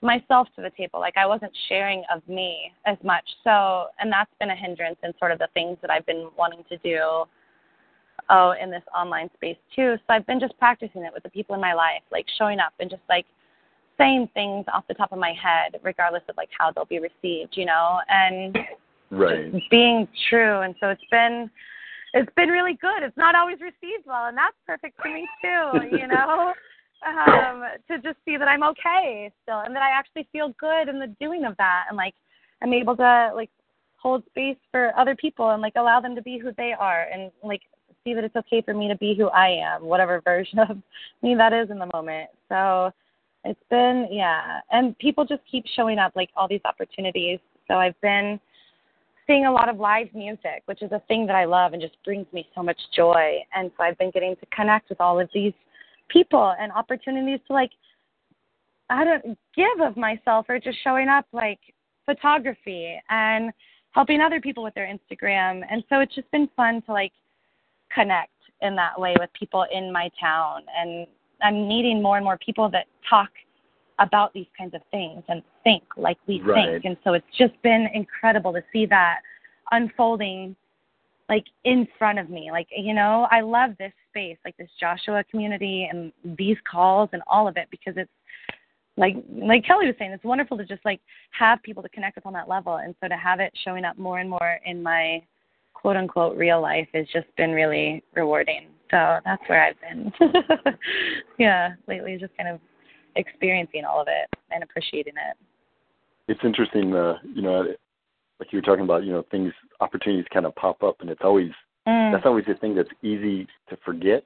myself 0.02 0.50
to 0.56 0.62
the 0.62 0.70
table. 0.78 1.00
Like 1.00 1.18
I 1.18 1.26
wasn't 1.26 1.54
sharing 1.70 2.04
of 2.14 2.28
me 2.28 2.74
as 2.86 2.98
much. 3.04 3.24
So, 3.44 3.88
and 4.00 4.12
that's 4.12 4.32
been 4.40 4.50
a 4.50 4.56
hindrance 4.56 4.98
in 5.04 5.14
sort 5.18 5.32
of 5.32 5.40
the 5.40 5.48
things 5.54 5.78
that 5.82 5.90
I've 5.90 6.06
been 6.06 6.30
wanting 6.38 6.64
to 6.70 6.78
do 6.80 7.24
oh 8.30 8.54
in 8.62 8.72
this 8.72 8.84
online 8.96 9.30
space 9.36 9.58
too. 9.76 9.96
So 9.98 10.14
I've 10.14 10.26
been 10.26 10.40
just 10.40 10.58
practicing 10.58 11.04
it 11.04 11.14
with 11.14 11.24
the 11.24 11.30
people 11.30 11.56
in 11.56 11.62
my 11.62 11.74
life, 11.74 12.02
like 12.12 12.26
showing 12.38 12.60
up 12.60 12.74
and 12.80 12.90
just 12.90 13.02
like 13.10 13.26
saying 13.98 14.30
things 14.34 14.66
off 14.74 14.86
the 14.88 14.94
top 14.94 15.12
of 15.12 15.20
my 15.20 15.34
head, 15.34 15.80
regardless 15.84 16.24
of 16.30 16.38
like 16.38 16.50
how 16.58 16.72
they'll 16.72 16.86
be 16.86 17.00
received, 17.00 17.56
you 17.56 17.66
know, 17.66 18.00
and 18.10 18.58
right. 19.12 19.52
just 19.52 19.70
being 19.70 20.08
true. 20.30 20.62
And 20.62 20.76
so 20.80 20.90
it's 20.90 21.04
been 21.12 21.50
it's 22.14 22.32
been 22.36 22.50
really 22.50 22.74
good. 22.74 23.02
It's 23.02 23.18
not 23.18 23.36
always 23.36 23.60
received 23.60 24.06
well, 24.06 24.28
and 24.28 24.38
that's 24.38 24.56
perfect 24.68 25.02
for 25.02 25.12
me 25.12 25.28
too, 25.42 25.98
you 25.98 26.08
know. 26.08 26.54
Um, 27.06 27.64
to 27.90 28.00
just 28.00 28.16
see 28.24 28.38
that 28.38 28.48
I'm 28.48 28.64
okay 28.64 29.30
still, 29.44 29.60
and 29.60 29.76
that 29.76 29.84
I 29.84 29.90
actually 29.90 30.26
feel 30.32 30.54
good 30.58 30.88
in 30.88 31.00
the 31.00 31.14
doing 31.20 31.44
of 31.44 31.54
that, 31.58 31.88
and 31.90 31.98
like 31.98 32.14
I'm 32.62 32.74
able 32.74 32.96
to 32.96 33.32
like 33.36 33.50
hold 33.98 34.24
space 34.28 34.56
for 34.72 34.98
other 34.98 35.14
people 35.14 35.50
and 35.50 35.62
like 35.62 35.74
allow 35.76 36.00
them 36.00 36.16
to 36.16 36.22
be 36.22 36.38
who 36.38 36.52
they 36.58 36.72
are, 36.72 37.08
and 37.14 37.30
like 37.44 37.60
see 38.06 38.14
that 38.14 38.24
it's 38.24 38.36
okay 38.36 38.62
for 38.62 38.74
me 38.74 38.88
to 38.88 38.96
be 38.96 39.16
who 39.16 39.30
I 39.30 39.48
am, 39.50 39.86
whatever 39.86 40.22
version 40.22 40.60
of 40.60 40.78
me 41.22 41.36
that 41.36 41.54
is 41.54 41.70
in 41.70 41.80
the 41.80 41.90
moment. 41.94 42.30
So 42.50 42.92
it's 43.46 43.60
been 43.70 44.08
yeah, 44.12 44.60
and 44.72 44.98
people 45.00 45.26
just 45.26 45.42
keep 45.50 45.66
showing 45.76 46.00
up 46.00 46.14
like 46.16 46.30
all 46.36 46.48
these 46.48 46.62
opportunities. 46.66 47.40
So 47.68 47.76
I've 47.76 48.00
been 48.02 48.40
seeing 49.26 49.46
a 49.46 49.52
lot 49.52 49.70
of 49.70 49.78
live 49.78 50.14
music, 50.14 50.64
which 50.66 50.82
is 50.82 50.92
a 50.92 51.02
thing 51.08 51.26
that 51.28 51.36
I 51.36 51.46
love 51.46 51.72
and 51.72 51.82
just 51.82 51.96
brings 52.04 52.26
me 52.34 52.48
so 52.54 52.62
much 52.62 52.78
joy. 52.94 53.38
And 53.56 53.72
so 53.78 53.84
I've 53.84 53.98
been 53.98 54.12
getting 54.12 54.36
to 54.36 54.46
connect 54.48 54.90
with 54.90 55.00
all 55.00 55.20
of 55.20 55.30
these 55.34 55.54
people 56.10 56.54
and 56.60 56.72
opportunities 56.74 57.40
to 57.48 57.54
like 57.54 57.72
I 58.90 59.06
don't 59.06 59.38
give 59.56 59.80
of 59.82 59.96
myself 59.96 60.48
or 60.50 60.60
just 60.60 60.78
showing 60.84 61.08
up 61.08 61.26
like 61.32 61.60
photography 62.06 63.02
and 63.10 63.54
helping 63.92 64.20
other 64.20 64.42
people 64.42 64.62
with 64.62 64.74
their 64.74 64.88
Instagram. 64.88 65.62
And 65.70 65.86
so 65.88 66.02
it's 66.02 66.14
just 66.14 66.30
been 66.32 66.50
fun 66.58 66.82
to 66.88 66.92
like 66.92 67.14
connect 67.94 68.32
in 68.62 68.76
that 68.76 69.00
way 69.00 69.16
with 69.20 69.30
people 69.38 69.66
in 69.72 69.92
my 69.92 70.10
town 70.20 70.64
and 70.78 71.08
I'm 71.44 71.68
meeting 71.68 72.02
more 72.02 72.16
and 72.18 72.24
more 72.24 72.38
people 72.38 72.70
that 72.70 72.86
talk 73.10 73.30
about 74.00 74.34
these 74.34 74.48
kinds 74.58 74.74
of 74.74 74.82
things 74.92 75.24
and 75.28 75.44
think 75.64 75.84
like 75.98 76.18
we 76.28 76.42
Right. 76.42 76.72
think. 76.72 76.86
And 76.86 76.98
so 77.04 77.14
it's 77.14 77.26
just 77.38 77.54
been 77.62 77.88
incredible 77.94 78.54
to 78.54 78.64
see 78.72 78.86
that 78.88 79.20
unfolding 79.72 80.56
like 81.30 81.46
in 81.64 81.88
front 81.98 82.20
of 82.20 82.30
me. 82.30 82.52
Like, 82.52 82.68
you 82.76 82.94
know, 82.94 83.28
I 83.32 83.42
love 83.42 83.72
this 83.78 83.94
space, 84.10 84.38
like 84.44 84.58
this 84.58 84.70
Joshua 84.80 85.24
community 85.30 85.88
and 85.92 86.12
these 86.38 86.58
calls 86.70 87.10
and 87.14 87.22
all 87.28 87.48
of 87.48 87.58
it 87.58 87.68
because 87.72 87.94
it's 87.98 88.12
like 88.98 89.16
like 89.32 89.66
Kelly 89.66 89.88
was 89.88 89.96
saying, 89.98 90.12
it's 90.12 90.24
wonderful 90.24 90.58
to 90.58 90.66
just 90.66 90.84
like 90.86 91.02
have 91.32 91.62
people 91.64 91.82
to 91.82 91.90
connect 91.90 92.16
with 92.16 92.26
on 92.26 92.34
that 92.34 92.48
level. 92.48 92.76
And 92.76 92.94
so 93.02 93.08
to 93.08 93.18
have 93.18 93.40
it 93.40 93.52
showing 93.64 93.86
up 93.86 93.98
more 93.98 94.20
and 94.20 94.30
more 94.30 94.60
in 94.66 94.84
my 94.84 95.24
quote 95.84 95.98
unquote 95.98 96.36
real 96.38 96.62
life 96.62 96.88
has 96.94 97.06
just 97.14 97.28
been 97.38 97.52
really 97.52 98.02
rewarding. 98.16 98.68
So 98.90 99.20
that's 99.26 99.42
where 99.48 99.66
I've 99.66 99.76
been. 99.82 100.12
yeah, 101.38 101.74
lately 101.88 102.18
just 102.20 102.36
kind 102.38 102.48
of 102.50 102.60
experiencing 103.18 103.84
all 103.86 104.02
of 104.02 104.08
it 104.08 104.30
and 104.50 104.64
appreciating 104.64 105.14
it. 105.30 105.38
It's 106.30 106.40
interesting, 106.44 106.96
uh, 106.96 107.16
you 107.36 107.42
know, 107.42 107.66
like 108.40 108.52
you 108.54 108.58
were 108.60 108.62
talking 108.64 108.86
about, 108.86 109.04
you 109.04 109.12
know, 109.12 109.26
things, 109.30 109.52
opportunities 109.82 110.26
kind 110.34 110.46
of 110.46 110.56
pop 110.56 110.82
up, 110.84 111.02
and 111.02 111.10
it's 111.12 111.22
always 111.24 111.52
Mm. 111.86 112.14
that's 112.14 112.26
always 112.26 112.46
the 112.46 112.54
thing 112.56 112.76
that's 112.76 112.88
easy 113.02 113.46
to 113.68 113.76
forget. 113.84 114.24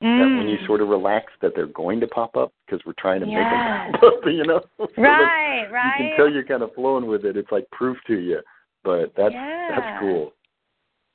That 0.00 0.06
Mm. 0.06 0.38
when 0.38 0.48
you 0.48 0.58
sort 0.64 0.80
of 0.80 0.88
relax, 0.88 1.32
that 1.40 1.56
they're 1.56 1.66
going 1.66 1.98
to 1.98 2.06
pop 2.06 2.36
up 2.36 2.52
because 2.64 2.86
we're 2.86 2.92
trying 2.92 3.18
to 3.18 3.26
make 3.26 3.34
them 3.34 3.92
pop 3.94 4.02
up, 4.04 4.26
you 4.26 4.44
know. 4.44 4.60
So 4.78 4.86
that's- 4.96 5.72
Right, 5.72 5.98
You 5.98 6.06
can 6.08 6.16
tell 6.16 6.28
you're 6.30 6.44
kind 6.44 6.62
of 6.62 6.72
flowing 6.74 7.06
with 7.06 7.24
it. 7.24 7.36
It's 7.36 7.50
like 7.50 7.68
proof 7.72 7.98
to 8.06 8.14
you, 8.20 8.42
but 8.84 9.12
that's 9.16 9.34
Yeah. 9.34 9.74
that's 9.74 10.00
cool. 10.00 10.32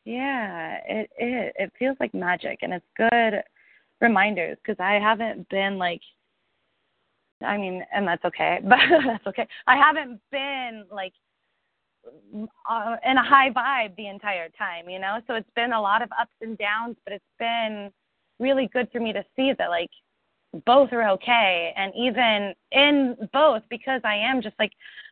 Yeah, 0.08 0.78
it 0.88 1.10
it 1.18 1.54
it 1.58 1.74
feels 1.78 1.98
like 2.00 2.14
magic, 2.14 2.60
and 2.62 2.72
it's 2.72 2.86
good 2.96 3.44
reminders 4.00 4.58
because 4.64 4.80
I 4.80 4.94
haven't 4.94 5.50
been 5.50 5.78
like, 5.78 6.00
I 7.44 7.58
mean, 7.58 7.84
and 7.94 8.08
that's 8.08 8.24
okay, 8.24 8.60
but 8.64 8.80
that's 9.06 9.28
okay. 9.28 9.46
I 9.68 9.76
haven't 9.76 10.22
been 10.32 10.86
like 10.90 11.12
uh, 12.70 12.96
in 13.06 13.18
a 13.18 13.22
high 13.24 13.50
vibe 13.50 13.98
the 13.98 14.08
entire 14.08 14.48
time, 14.58 14.88
you 14.88 14.98
know. 14.98 15.20
So 15.28 15.34
it's 15.36 15.50
been 15.58 15.74
a 15.74 15.82
lot 15.82 16.02
of 16.02 16.08
ups 16.18 16.32
and 16.40 16.58
downs, 16.58 16.96
but 17.04 17.12
it's 17.12 17.26
been 17.38 17.92
really 18.40 18.70
good 18.72 18.88
for 18.94 19.02
me 19.02 19.12
to 19.12 19.26
see 19.36 19.52
that 19.58 19.70
like 19.70 19.92
both 20.66 20.94
are 20.94 21.10
okay, 21.10 21.74
and 21.76 21.92
even 21.98 22.54
in 22.72 23.18
both 23.34 23.64
because 23.70 24.00
I 24.06 24.16
am 24.16 24.42
just 24.42 24.56
like 24.58 24.72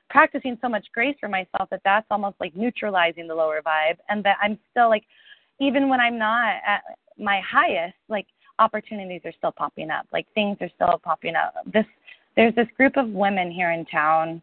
practicing 0.09 0.57
so 0.61 0.69
much 0.69 0.85
grace 0.93 1.15
for 1.19 1.29
myself 1.29 1.69
that 1.71 1.81
that's 1.83 2.05
almost 2.11 2.35
like 2.39 2.55
neutralizing 2.55 3.27
the 3.27 3.35
lower 3.35 3.61
vibe 3.65 3.97
and 4.09 4.23
that 4.23 4.37
I'm 4.41 4.57
still 4.71 4.89
like 4.89 5.03
even 5.59 5.89
when 5.89 5.99
I'm 5.99 6.17
not 6.17 6.55
at 6.65 6.81
my 7.17 7.41
highest 7.41 7.95
like 8.09 8.27
opportunities 8.59 9.21
are 9.25 9.33
still 9.37 9.51
popping 9.51 9.89
up. 9.89 10.05
Like 10.13 10.25
things 10.33 10.57
are 10.61 10.69
still 10.75 10.99
popping 11.03 11.35
up. 11.35 11.55
This 11.73 11.85
there's 12.35 12.55
this 12.55 12.67
group 12.75 12.97
of 12.97 13.09
women 13.09 13.51
here 13.51 13.71
in 13.71 13.85
town. 13.85 14.41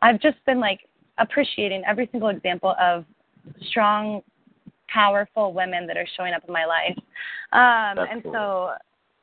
I've 0.00 0.20
just 0.20 0.38
been 0.46 0.60
like 0.60 0.80
appreciating 1.18 1.82
every 1.86 2.08
single 2.12 2.28
example 2.28 2.74
of 2.80 3.04
strong 3.70 4.22
powerful 4.88 5.52
women 5.52 5.86
that 5.86 5.96
are 5.96 6.06
showing 6.16 6.34
up 6.34 6.42
in 6.46 6.52
my 6.52 6.64
life. 6.64 6.96
Um 7.52 8.06
and 8.10 8.22
so 8.24 8.72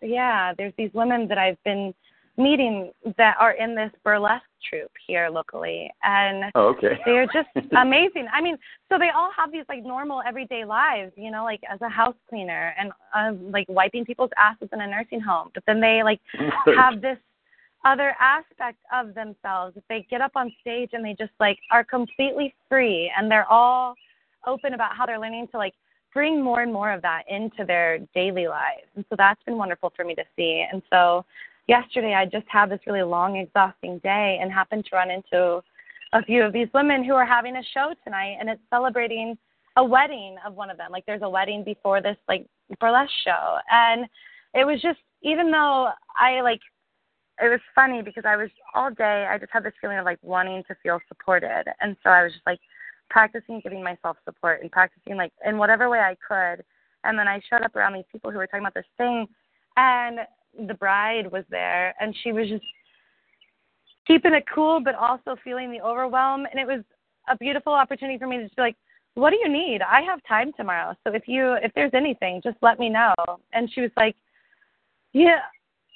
yeah 0.02 0.54
there's 0.58 0.74
these 0.78 0.92
women 0.94 1.28
that 1.28 1.38
I've 1.38 1.62
been 1.64 1.94
meeting 2.38 2.92
that 3.18 3.36
are 3.40 3.52
in 3.52 3.76
this 3.76 3.92
burlesque 4.04 4.44
troupe 4.68 4.92
here 5.08 5.30
locally 5.30 5.92
and 6.04 6.52
Oh, 6.56 6.68
okay. 6.70 7.00
they're 7.06 7.26
just 7.28 7.50
amazing. 7.78 8.28
I 8.34 8.42
mean, 8.42 8.58
so 8.90 8.98
they 8.98 9.10
all 9.10 9.32
have 9.36 9.52
these 9.52 9.66
like 9.70 9.84
normal 9.84 10.22
everyday 10.28 10.66
lives, 10.66 11.12
you 11.16 11.32
know, 11.32 11.44
like 11.44 11.62
as 11.70 11.82
a 11.82 11.90
house 11.90 12.16
cleaner 12.30 12.74
and 12.80 12.92
um, 13.16 13.52
like 13.52 13.68
wiping 13.70 14.06
people's 14.06 14.32
asses 14.38 14.70
in 14.74 14.82
a 14.82 14.88
nursing 14.88 15.22
home. 15.22 15.50
But 15.54 15.64
then 15.68 15.80
they 15.80 16.02
like 16.04 16.20
have 16.76 17.02
this 17.02 17.18
other 17.86 18.16
aspect 18.20 18.78
of 18.94 19.14
themselves. 19.14 19.78
They 19.88 20.06
get 20.10 20.22
up 20.22 20.32
on 20.36 20.52
stage 20.62 20.90
and 20.94 21.04
they 21.04 21.16
just 21.18 21.32
like 21.40 21.58
are 21.72 21.84
completely 21.84 22.54
free 22.68 23.12
and 23.18 23.32
they're 23.32 23.50
all 23.50 23.96
open 24.46 24.74
about 24.74 24.96
how 24.96 25.06
they're 25.06 25.20
learning 25.20 25.48
to 25.52 25.58
like 25.58 25.74
bring 26.14 26.44
more 26.44 26.62
and 26.62 26.74
more 26.74 26.92
of 26.92 27.02
that 27.02 27.24
into 27.30 27.66
their 27.66 28.00
daily 28.16 28.48
lives. 28.48 28.88
And 28.96 29.06
so 29.10 29.16
that's 29.18 29.42
been 29.44 29.58
wonderful 29.58 29.94
for 29.96 30.04
me 30.04 30.16
to 30.16 30.24
see. 30.36 30.66
And 30.72 30.82
so 30.90 31.26
yesterday 31.70 32.16
I 32.16 32.26
just 32.26 32.48
had 32.50 32.70
this 32.72 32.80
really 32.88 33.04
long, 33.04 33.38
exhausting 33.38 34.00
day 34.00 34.40
and 34.42 34.52
happened 34.52 34.86
to 34.86 34.96
run 34.96 35.12
into 35.12 35.62
a 36.14 36.24
few 36.24 36.44
of 36.44 36.52
these 36.52 36.68
women 36.74 37.04
who 37.04 37.14
are 37.14 37.26
having 37.26 37.56
a 37.56 37.64
show 37.74 37.94
tonight 38.04 38.38
and 38.40 38.50
it's 38.50 38.62
celebrating 38.72 39.38
a 39.78 39.84
wedding 39.84 40.36
of 40.46 40.56
one 40.56 40.72
of 40.72 40.78
them. 40.78 40.92
Like 40.92 41.06
there's 41.06 41.22
a 41.22 41.30
wedding 41.30 41.64
before 41.64 42.02
this 42.02 42.18
like 42.28 42.48
burlesque 42.80 43.12
show. 43.24 43.60
And 43.72 44.08
it 44.56 44.66
was 44.66 44.82
just 44.82 44.98
even 45.22 45.52
though 45.52 45.90
I 46.18 46.42
like 46.42 46.60
it 47.42 47.48
was 47.48 47.62
funny 47.76 48.02
because 48.02 48.24
I 48.26 48.36
was 48.36 48.50
all 48.74 48.90
day 48.90 49.28
I 49.30 49.38
just 49.38 49.52
had 49.54 49.64
this 49.64 49.74
feeling 49.80 50.00
of 50.00 50.06
like 50.06 50.20
wanting 50.24 50.64
to 50.68 50.76
feel 50.82 51.00
supported. 51.08 51.66
And 51.80 51.96
so 52.04 52.10
I 52.10 52.24
was 52.24 52.34
just 52.34 52.48
like 52.48 52.60
practicing 53.12 53.62
giving 53.62 53.84
myself 53.84 54.18
support 54.26 54.62
and 54.64 54.72
practicing 54.72 55.18
like 55.18 55.32
in 55.46 55.60
whatever 55.60 55.88
way 55.88 56.00
I 56.00 56.18
could. 56.28 56.66
And 57.04 57.18
then 57.18 57.28
I 57.28 57.40
showed 57.48 57.62
up 57.62 57.76
around 57.76 57.94
these 57.94 58.10
people 58.12 58.32
who 58.32 58.38
were 58.38 58.48
talking 58.48 58.62
about 58.62 58.74
this 58.74 58.90
thing 58.98 59.28
and 59.78 60.20
the 60.68 60.74
bride 60.74 61.32
was 61.32 61.44
there 61.50 61.96
and 62.00 62.16
she 62.24 62.32
was 62.32 62.48
just 62.48 62.64
keeping 64.08 64.34
it 64.34 64.44
cool 64.54 64.80
but 64.84 64.96
also 64.96 65.36
feeling 65.44 65.72
the 65.72 65.82
overwhelm. 65.82 66.46
And 66.46 66.60
it 66.60 66.68
was 66.68 66.84
a 67.30 67.38
beautiful 67.38 67.74
opportunity 67.74 68.18
for 68.18 68.28
me 68.28 68.38
to 68.38 68.44
just 68.44 68.56
be 68.56 68.62
like 68.62 68.76
what 69.16 69.32
do 69.32 69.38
you 69.38 69.50
need? 69.50 69.82
I 69.82 70.02
have 70.02 70.20
time 70.28 70.52
tomorrow. 70.56 70.96
So 71.04 71.14
if 71.14 71.28
you 71.28 71.54
if 71.62 71.72
there's 71.74 71.94
anything 71.94 72.42
just 72.44 72.58
let 72.62 72.80
me 72.80 72.90
know. 72.90 73.14
And 73.54 73.72
she 73.72 73.82
was 73.82 73.92
like 73.98 74.16
yeah 75.14 75.40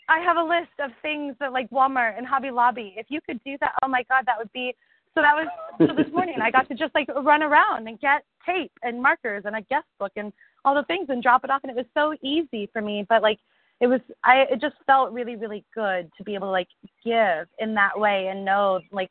i 0.10 0.20
have 0.20 0.38
a 0.38 0.44
list 0.44 0.74
of 0.80 0.92
things 1.02 1.36
that 1.40 1.54
like 1.54 1.70
walmart 1.70 2.18
and 2.18 2.26
hobby 2.26 2.52
lobby. 2.52 2.94
If 2.98 3.08
you 3.10 3.20
could 3.26 3.40
do 3.44 3.58
that 3.62 3.74
oh 3.84 3.88
my 3.88 4.04
god 4.10 4.24
that 4.26 4.38
would 4.38 4.52
be 4.54 4.76
so 5.16 5.22
that 5.22 5.36
was 5.36 5.48
so 5.78 5.94
this 5.96 6.12
morning 6.12 6.36
I 6.42 6.50
got 6.50 6.68
to 6.70 6.76
just 6.76 6.96
like 6.96 7.08
run 7.24 7.44
around 7.44 7.88
and 7.88 8.00
get 8.00 8.24
tape 8.46 8.72
and 8.82 9.02
markers 9.02 9.44
and 9.46 9.56
a 9.56 9.62
guest 9.62 9.86
book 10.00 10.12
and 10.16 10.34
all 10.66 10.74
the 10.74 10.84
things 10.84 11.08
and 11.10 11.22
drop 11.22 11.44
it 11.44 11.52
off. 11.52 11.62
And 11.64 11.72
it 11.72 11.76
was 11.76 11.86
so 11.94 12.16
easy 12.24 12.70
for 12.74 12.82
me. 12.82 13.06
But 13.08 13.22
like 13.22 13.40
it 13.80 13.88
was 13.88 14.00
I 14.24 14.46
it 14.52 14.62
just 14.62 14.76
felt 14.86 15.12
really, 15.12 15.36
really 15.36 15.66
good 15.74 16.10
to 16.18 16.24
be 16.24 16.36
able 16.36 16.48
to 16.48 16.52
like 16.52 16.68
give 17.04 17.48
in 17.60 17.74
that 17.76 17.98
way 18.00 18.28
and 18.28 18.46
know 18.46 18.80
like 18.92 19.10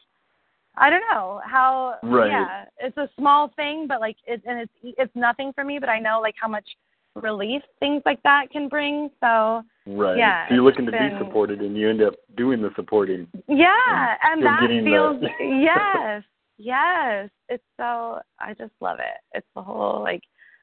I 0.77 0.89
don't 0.91 1.03
know 1.13 1.41
how 1.45 1.97
Right. 2.03 2.31
yeah, 2.31 2.65
it's 2.79 2.97
a 2.97 3.09
small 3.19 3.53
thing 3.57 3.87
but 3.87 4.01
like 4.01 4.17
it 4.27 4.43
and 4.47 4.61
it's 4.61 4.73
it's 4.99 5.15
nothing 5.15 5.53
for 5.55 5.65
me, 5.65 5.79
but 5.79 5.89
I 5.89 5.99
know 5.99 6.21
like 6.21 6.35
how 6.41 6.49
much 6.49 6.67
relief 7.15 7.63
things 7.79 8.03
like 8.07 8.23
that 8.23 8.51
can 8.51 8.69
bring. 8.69 9.11
So 9.21 9.63
Right. 9.85 10.17
Yeah, 10.17 10.49
so 10.49 10.55
you're 10.55 10.65
looking 10.65 10.87
to 10.87 10.93
be 10.93 11.09
supported 11.19 11.61
and 11.61 11.77
you 11.77 11.91
end 11.91 12.03
up 12.03 12.15
doing 12.37 12.63
the 12.63 12.71
supporting. 12.77 13.27
Yeah, 13.49 14.15
and 14.23 14.41
still 14.41 14.51
that 14.53 14.69
feels 14.85 15.21
the- 15.21 15.45
yes, 15.45 16.23
yes. 16.57 17.31
It's 17.49 17.65
so 17.77 18.21
I 18.39 18.55
just 18.55 18.73
love 18.81 18.99
it. 19.01 19.19
It's 19.35 19.47
the 19.57 19.63
whole 19.63 20.01
like, 20.01 20.23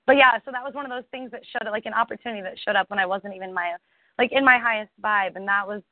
but 0.09 0.17
yeah. 0.17 0.39
So 0.43 0.49
that 0.49 0.63
was 0.63 0.73
one 0.73 0.85
of 0.85 0.89
those 0.89 1.07
things 1.11 1.29
that 1.29 1.41
showed 1.51 1.69
like 1.69 1.85
an 1.85 1.93
opportunity 1.93 2.41
that 2.41 2.55
showed 2.65 2.75
up 2.75 2.89
when 2.89 2.97
I 2.97 3.05
wasn't 3.05 3.35
even 3.35 3.53
my 3.53 3.75
like 4.17 4.31
in 4.31 4.43
my 4.43 4.57
highest 4.57 4.89
vibe, 4.99 5.35
and 5.35 5.47
that 5.47 5.67
was 5.67 5.83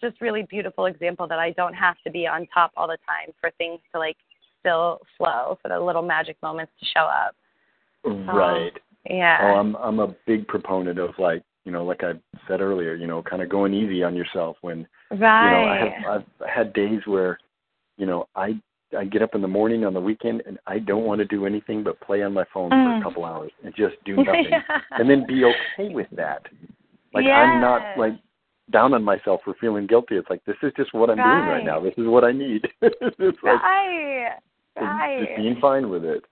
just 0.00 0.20
really 0.20 0.44
beautiful 0.48 0.86
example 0.86 1.26
that 1.26 1.40
I 1.40 1.50
don't 1.50 1.74
have 1.74 1.96
to 2.04 2.10
be 2.12 2.24
on 2.24 2.46
top 2.54 2.70
all 2.76 2.86
the 2.86 2.98
time 3.04 3.34
for 3.40 3.50
things 3.58 3.80
to 3.92 3.98
like 3.98 4.16
still 4.60 5.00
flow 5.18 5.58
for 5.60 5.70
the 5.70 5.80
little 5.80 6.02
magic 6.02 6.36
moments 6.40 6.70
to 6.78 6.86
show 6.86 7.00
up. 7.00 7.34
Um, 8.06 8.30
right. 8.30 8.72
Yeah. 9.10 9.38
Oh, 9.42 9.58
I'm 9.58 9.74
I'm 9.74 9.98
a 9.98 10.14
big 10.24 10.46
proponent 10.46 11.00
of 11.00 11.10
like 11.18 11.42
you 11.64 11.72
know, 11.72 11.84
like 11.84 12.04
I 12.04 12.12
said 12.46 12.60
earlier, 12.60 12.94
you 12.94 13.08
know, 13.08 13.24
kind 13.24 13.42
of 13.42 13.48
going 13.48 13.74
easy 13.74 14.04
on 14.04 14.14
yourself 14.14 14.56
when 14.60 14.86
right. 15.10 15.18
you 15.18 15.18
know 15.18 15.68
I 15.68 15.78
have 15.78 16.22
I've 16.40 16.48
had 16.48 16.72
days 16.74 17.00
where 17.06 17.38
you 17.96 18.06
know 18.06 18.28
I 18.36 18.54
I 18.96 19.04
get 19.04 19.22
up 19.22 19.34
in 19.34 19.42
the 19.42 19.48
morning 19.48 19.84
on 19.84 19.94
the 19.94 20.00
weekend 20.00 20.42
and 20.46 20.58
I 20.66 20.78
don't 20.78 21.04
want 21.04 21.18
to 21.20 21.24
do 21.24 21.46
anything 21.46 21.82
but 21.82 22.00
play 22.00 22.22
on 22.22 22.32
my 22.32 22.44
phone 22.52 22.70
for 22.70 22.76
Mm. 22.76 23.00
a 23.00 23.02
couple 23.02 23.24
hours 23.24 23.50
and 23.64 23.74
just 23.74 23.96
do 24.04 24.16
nothing 24.24 24.46
yeah. 24.50 24.80
and 24.92 25.08
then 25.08 25.26
be 25.26 25.44
okay 25.44 25.92
with 25.94 26.08
that. 26.12 26.42
Like 27.12 27.26
I'm 27.26 27.60
not 27.60 27.96
like 27.98 28.12
down 28.70 28.94
on 28.94 29.02
myself 29.04 29.40
for 29.44 29.54
feeling 29.60 29.86
guilty. 29.86 30.16
It's 30.16 30.28
like 30.30 30.44
this 30.44 30.56
is 30.62 30.72
just 30.76 30.94
what 30.94 31.10
I'm 31.10 31.16
doing 31.16 31.26
Right. 31.28 31.48
right 31.56 31.64
now. 31.64 31.80
This 31.80 31.94
is 31.96 32.06
what 32.06 32.24
I 32.24 32.32
need. 32.32 32.66
it's 32.82 33.38
like 33.42 33.62
right. 33.62 35.18
just 35.20 35.36
being 35.36 35.56
fine 35.60 35.88
with 35.90 36.04
it. 36.04 36.24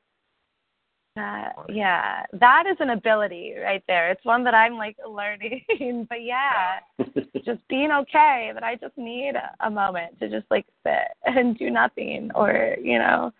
That, 1.14 1.52
yeah, 1.68 2.24
that 2.32 2.64
is 2.66 2.76
an 2.80 2.90
ability 2.90 3.54
right 3.62 3.82
there. 3.86 4.10
It's 4.10 4.24
one 4.24 4.42
that 4.44 4.54
I'm 4.54 4.78
like 4.78 4.96
learning. 5.06 5.62
but 6.08 6.22
yeah, 6.22 6.80
just 7.44 7.66
being 7.68 7.92
okay 7.92 8.50
that 8.54 8.62
I 8.62 8.76
just 8.76 8.96
need 8.96 9.34
a, 9.60 9.70
moment 9.70 10.18
to 10.20 10.30
just 10.30 10.46
like 10.50 10.64
sit 10.82 11.08
and 11.26 11.58
do 11.58 11.70
nothing 11.70 12.30
or, 12.34 12.76
you 12.82 12.98
know, 12.98 13.30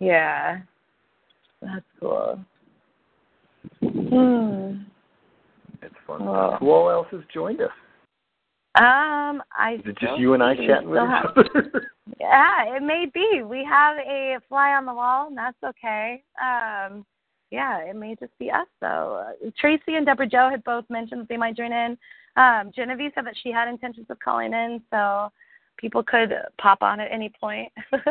yeah. 0.00 0.60
That's 1.60 1.84
cool. 2.00 2.40
Hmm. 3.80 4.82
It's 5.80 5.94
fun. 6.06 6.22
Oh. 6.22 6.56
Who 6.58 6.70
all 6.70 6.90
else 6.90 7.06
has 7.12 7.20
joined 7.32 7.60
us? 7.60 7.70
Um, 8.74 9.42
I 9.56 9.74
Is 9.74 9.90
it 9.90 9.98
just 10.00 10.18
you 10.18 10.34
and 10.34 10.42
I 10.42 10.56
chatting 10.56 10.88
with 10.88 11.02
each 11.02 11.30
other? 11.36 11.90
Yeah, 12.18 12.76
it 12.76 12.82
may 12.82 13.06
be. 13.12 13.42
We 13.44 13.64
have 13.68 13.98
a 13.98 14.38
fly 14.48 14.72
on 14.72 14.86
the 14.86 14.94
wall, 14.94 15.28
and 15.28 15.36
that's 15.36 15.56
okay. 15.62 16.22
Um, 16.40 17.04
yeah, 17.52 17.78
it 17.80 17.94
may 17.94 18.16
just 18.16 18.36
be 18.38 18.50
us 18.50 18.66
though. 18.80 19.22
Uh, 19.44 19.50
Tracy 19.58 19.94
and 19.96 20.06
Deborah 20.06 20.26
Joe 20.26 20.48
had 20.50 20.64
both 20.64 20.84
mentioned 20.88 21.20
that 21.20 21.28
they 21.28 21.36
might 21.36 21.56
join 21.56 21.72
in. 21.72 21.98
Um, 22.36 22.72
Genevieve 22.74 23.12
said 23.14 23.26
that 23.26 23.34
she 23.42 23.52
had 23.52 23.68
intentions 23.68 24.06
of 24.08 24.18
calling 24.20 24.54
in, 24.54 24.80
so 24.90 25.30
people 25.76 26.02
could 26.02 26.32
pop 26.58 26.82
on 26.82 26.98
at 26.98 27.12
any 27.12 27.30
point. 27.40 27.70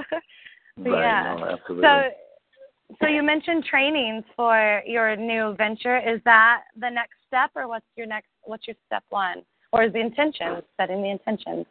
But 0.77 0.91
right, 0.91 1.01
yeah. 1.01 1.35
no, 1.37 1.45
absolutely. 1.47 1.83
So, 1.85 2.97
so 3.01 3.07
you 3.07 3.21
mentioned 3.21 3.65
trainings 3.65 4.23
for 4.37 4.81
your 4.85 5.17
new 5.17 5.53
venture. 5.57 5.97
Is 5.97 6.21
that 6.23 6.61
the 6.79 6.89
next 6.89 7.15
step, 7.27 7.51
or 7.55 7.67
what's 7.67 7.85
your 7.97 8.07
next? 8.07 8.27
What's 8.43 8.65
your 8.67 8.77
step 8.87 9.03
one, 9.09 9.43
or 9.73 9.83
is 9.83 9.91
the 9.91 9.99
intention 9.99 10.61
setting 10.77 11.01
the 11.01 11.09
intentions? 11.09 11.65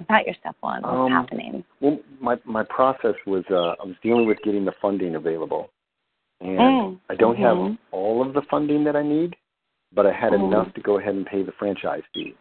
Is 0.00 0.06
that 0.08 0.24
your 0.24 0.34
step 0.40 0.56
one? 0.60 0.82
What's 0.82 0.94
Um, 0.94 1.10
happening? 1.12 1.64
Well, 1.80 1.98
my 2.18 2.38
my 2.44 2.62
process 2.62 3.14
was 3.26 3.44
uh, 3.50 3.74
I 3.80 3.84
was 3.84 3.96
dealing 4.02 4.26
with 4.26 4.38
getting 4.42 4.64
the 4.64 4.72
funding 4.80 5.16
available, 5.16 5.70
and 6.40 6.50
Mm, 6.50 7.00
I 7.08 7.14
don't 7.14 7.36
have 7.36 7.56
mhm. 7.56 7.78
all 7.92 8.22
of 8.22 8.34
the 8.34 8.42
funding 8.42 8.84
that 8.84 8.96
I 8.96 9.02
need, 9.02 9.36
but 9.92 10.06
I 10.06 10.12
had 10.12 10.32
Mhm. 10.32 10.44
enough 10.46 10.72
to 10.74 10.80
go 10.80 10.98
ahead 10.98 11.14
and 11.14 11.26
pay 11.26 11.42
the 11.42 11.52
franchise 11.52 12.02
fee, 12.12 12.34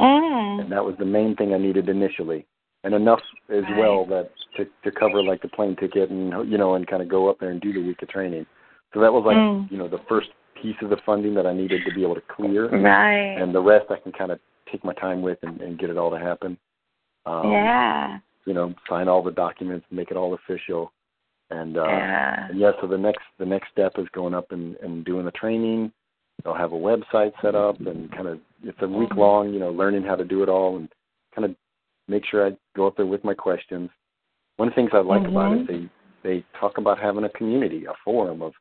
Mm. 0.00 0.60
and 0.60 0.72
that 0.72 0.84
was 0.84 0.96
the 0.96 1.04
main 1.04 1.36
thing 1.36 1.52
I 1.54 1.58
needed 1.58 1.88
initially, 1.88 2.46
and 2.84 2.94
enough 2.94 3.22
as 3.48 3.64
Right. 3.64 3.76
well 3.78 4.04
that 4.06 4.30
to 4.54 4.66
to 4.84 4.90
cover 4.90 5.22
like 5.22 5.42
the 5.42 5.48
plane 5.48 5.76
ticket 5.76 6.10
and 6.10 6.50
you 6.50 6.56
know 6.56 6.74
and 6.74 6.86
kind 6.86 7.02
of 7.02 7.08
go 7.08 7.28
up 7.28 7.38
there 7.38 7.50
and 7.50 7.60
do 7.60 7.72
the 7.72 7.82
week 7.82 8.00
of 8.02 8.08
training. 8.08 8.46
So 8.94 9.00
that 9.00 9.12
was 9.12 9.24
like 9.24 9.36
Mm. 9.36 9.70
you 9.70 9.76
know 9.76 9.88
the 9.88 9.98
first 10.08 10.30
piece 10.54 10.80
of 10.80 10.88
the 10.88 10.96
funding 10.98 11.34
that 11.34 11.46
I 11.46 11.52
needed 11.52 11.84
to 11.84 11.90
be 11.92 12.02
able 12.02 12.14
to 12.14 12.22
clear, 12.22 12.68
Right. 12.68 13.36
and 13.36 13.54
the 13.54 13.60
rest 13.60 13.90
I 13.90 13.96
can 13.96 14.12
kind 14.12 14.32
of 14.32 14.40
take 14.64 14.82
my 14.84 14.94
time 14.94 15.20
with 15.20 15.38
and, 15.42 15.60
and 15.60 15.78
get 15.78 15.90
it 15.90 15.98
all 15.98 16.10
to 16.10 16.18
happen. 16.18 16.56
Um, 17.26 17.52
yeah. 17.52 18.18
you 18.46 18.54
know, 18.54 18.72
sign 18.88 19.08
all 19.08 19.22
the 19.22 19.32
documents, 19.32 19.84
make 19.90 20.10
it 20.12 20.16
all 20.16 20.32
official, 20.34 20.92
and 21.50 21.76
uh, 21.76 21.86
yeah. 21.86 22.48
and 22.48 22.58
yeah. 22.58 22.72
So 22.80 22.86
the 22.86 22.98
next 22.98 23.22
the 23.38 23.46
next 23.46 23.70
step 23.72 23.92
is 23.98 24.06
going 24.12 24.34
up 24.34 24.52
and, 24.52 24.76
and 24.76 25.04
doing 25.04 25.24
the 25.24 25.30
training. 25.32 25.92
They'll 26.44 26.54
have 26.54 26.72
a 26.72 26.76
website 26.76 27.32
set 27.42 27.54
up 27.54 27.80
and 27.80 28.10
kind 28.12 28.28
of 28.28 28.38
it's 28.62 28.78
a 28.82 28.88
week 28.88 29.14
long, 29.16 29.52
you 29.52 29.58
know, 29.58 29.70
learning 29.70 30.02
how 30.02 30.16
to 30.16 30.24
do 30.24 30.42
it 30.42 30.48
all 30.48 30.76
and 30.76 30.88
kind 31.34 31.44
of 31.46 31.56
make 32.08 32.24
sure 32.26 32.46
I 32.46 32.56
go 32.76 32.86
up 32.86 32.96
there 32.96 33.06
with 33.06 33.24
my 33.24 33.34
questions. 33.34 33.88
One 34.56 34.68
of 34.68 34.74
the 34.74 34.76
things 34.76 34.90
I 34.92 35.00
like 35.00 35.26
about 35.26 35.52
it, 35.52 35.66
they 35.66 35.88
they 36.22 36.44
talk 36.58 36.78
about 36.78 36.98
having 36.98 37.24
a 37.24 37.28
community, 37.30 37.86
a 37.86 37.94
forum 38.04 38.42
of 38.42 38.52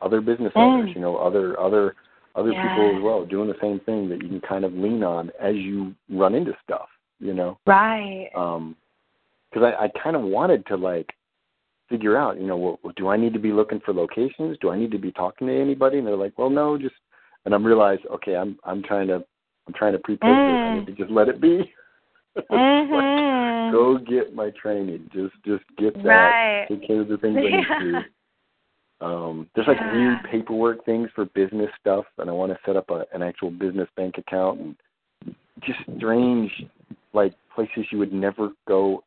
other 0.00 0.20
business 0.20 0.52
Mm. 0.54 0.60
owners, 0.60 0.90
you 0.94 1.00
know, 1.00 1.16
other 1.16 1.58
other 1.60 1.96
other 2.34 2.52
people 2.62 2.96
as 2.96 3.02
well 3.02 3.24
doing 3.24 3.48
the 3.48 3.58
same 3.60 3.80
thing 3.80 4.08
that 4.08 4.22
you 4.22 4.28
can 4.28 4.40
kind 4.40 4.64
of 4.64 4.72
lean 4.72 5.02
on 5.02 5.30
as 5.40 5.56
you 5.56 5.94
run 6.08 6.34
into 6.34 6.52
stuff, 6.62 6.88
you 7.18 7.34
know 7.34 7.58
Right. 7.66 8.30
um 8.34 8.76
because 9.50 9.72
I, 9.78 9.84
I 9.84 9.88
kind 10.02 10.14
of 10.14 10.22
wanted 10.22 10.64
to 10.66 10.76
like 10.76 11.08
figure 11.88 12.16
out, 12.16 12.40
you 12.40 12.46
know, 12.46 12.56
well, 12.56 12.92
do 12.96 13.08
I 13.08 13.16
need 13.16 13.32
to 13.32 13.38
be 13.38 13.52
looking 13.52 13.80
for 13.80 13.92
locations? 13.94 14.58
Do 14.60 14.70
I 14.70 14.78
need 14.78 14.90
to 14.92 14.98
be 14.98 15.12
talking 15.12 15.46
to 15.48 15.60
anybody? 15.60 15.98
And 15.98 16.06
they're 16.06 16.16
like, 16.16 16.38
well, 16.38 16.50
no, 16.50 16.78
just. 16.78 16.94
And 17.44 17.54
I'm 17.54 17.64
realized, 17.64 18.02
okay, 18.12 18.36
I'm 18.36 18.58
I'm 18.64 18.82
trying 18.82 19.06
to 19.08 19.24
I'm 19.66 19.74
trying 19.74 19.92
to 19.92 19.98
pre-post 20.00 20.46
this. 20.46 20.58
I 20.66 20.68
Mm. 20.68 20.74
need 20.74 20.86
to 20.86 20.92
just 20.92 21.10
let 21.10 21.28
it 21.28 21.40
be. 21.40 21.72
Mhm. 22.50 23.72
Go 23.72 23.98
get 23.98 24.34
my 24.34 24.50
training. 24.50 25.10
Just 25.12 25.34
just 25.44 25.64
get 25.76 25.94
that. 26.04 26.30
Right. 26.30 26.66
Take 26.68 26.86
care 26.86 27.00
of 27.00 27.08
the 27.08 27.16
things 27.18 27.38
I 27.38 27.50
need 27.50 27.66
Yeah. 27.68 27.78
to. 27.78 28.04
Um, 29.00 29.48
there's 29.54 29.68
like 29.68 29.78
Yeah. 29.78 29.92
weird 29.92 30.24
paperwork 30.24 30.84
things 30.84 31.08
for 31.14 31.24
business 31.26 31.70
stuff, 31.80 32.04
and 32.18 32.28
I 32.28 32.32
want 32.32 32.50
to 32.52 32.58
set 32.66 32.74
up 32.76 32.90
a, 32.90 33.06
an 33.12 33.22
actual 33.22 33.50
business 33.50 33.88
bank 33.96 34.18
account 34.18 34.58
and 34.60 34.76
just 35.60 35.78
strange, 35.96 36.50
like 37.12 37.32
places 37.54 37.86
you 37.92 37.98
would 37.98 38.12
never 38.12 38.50
go 38.66 39.04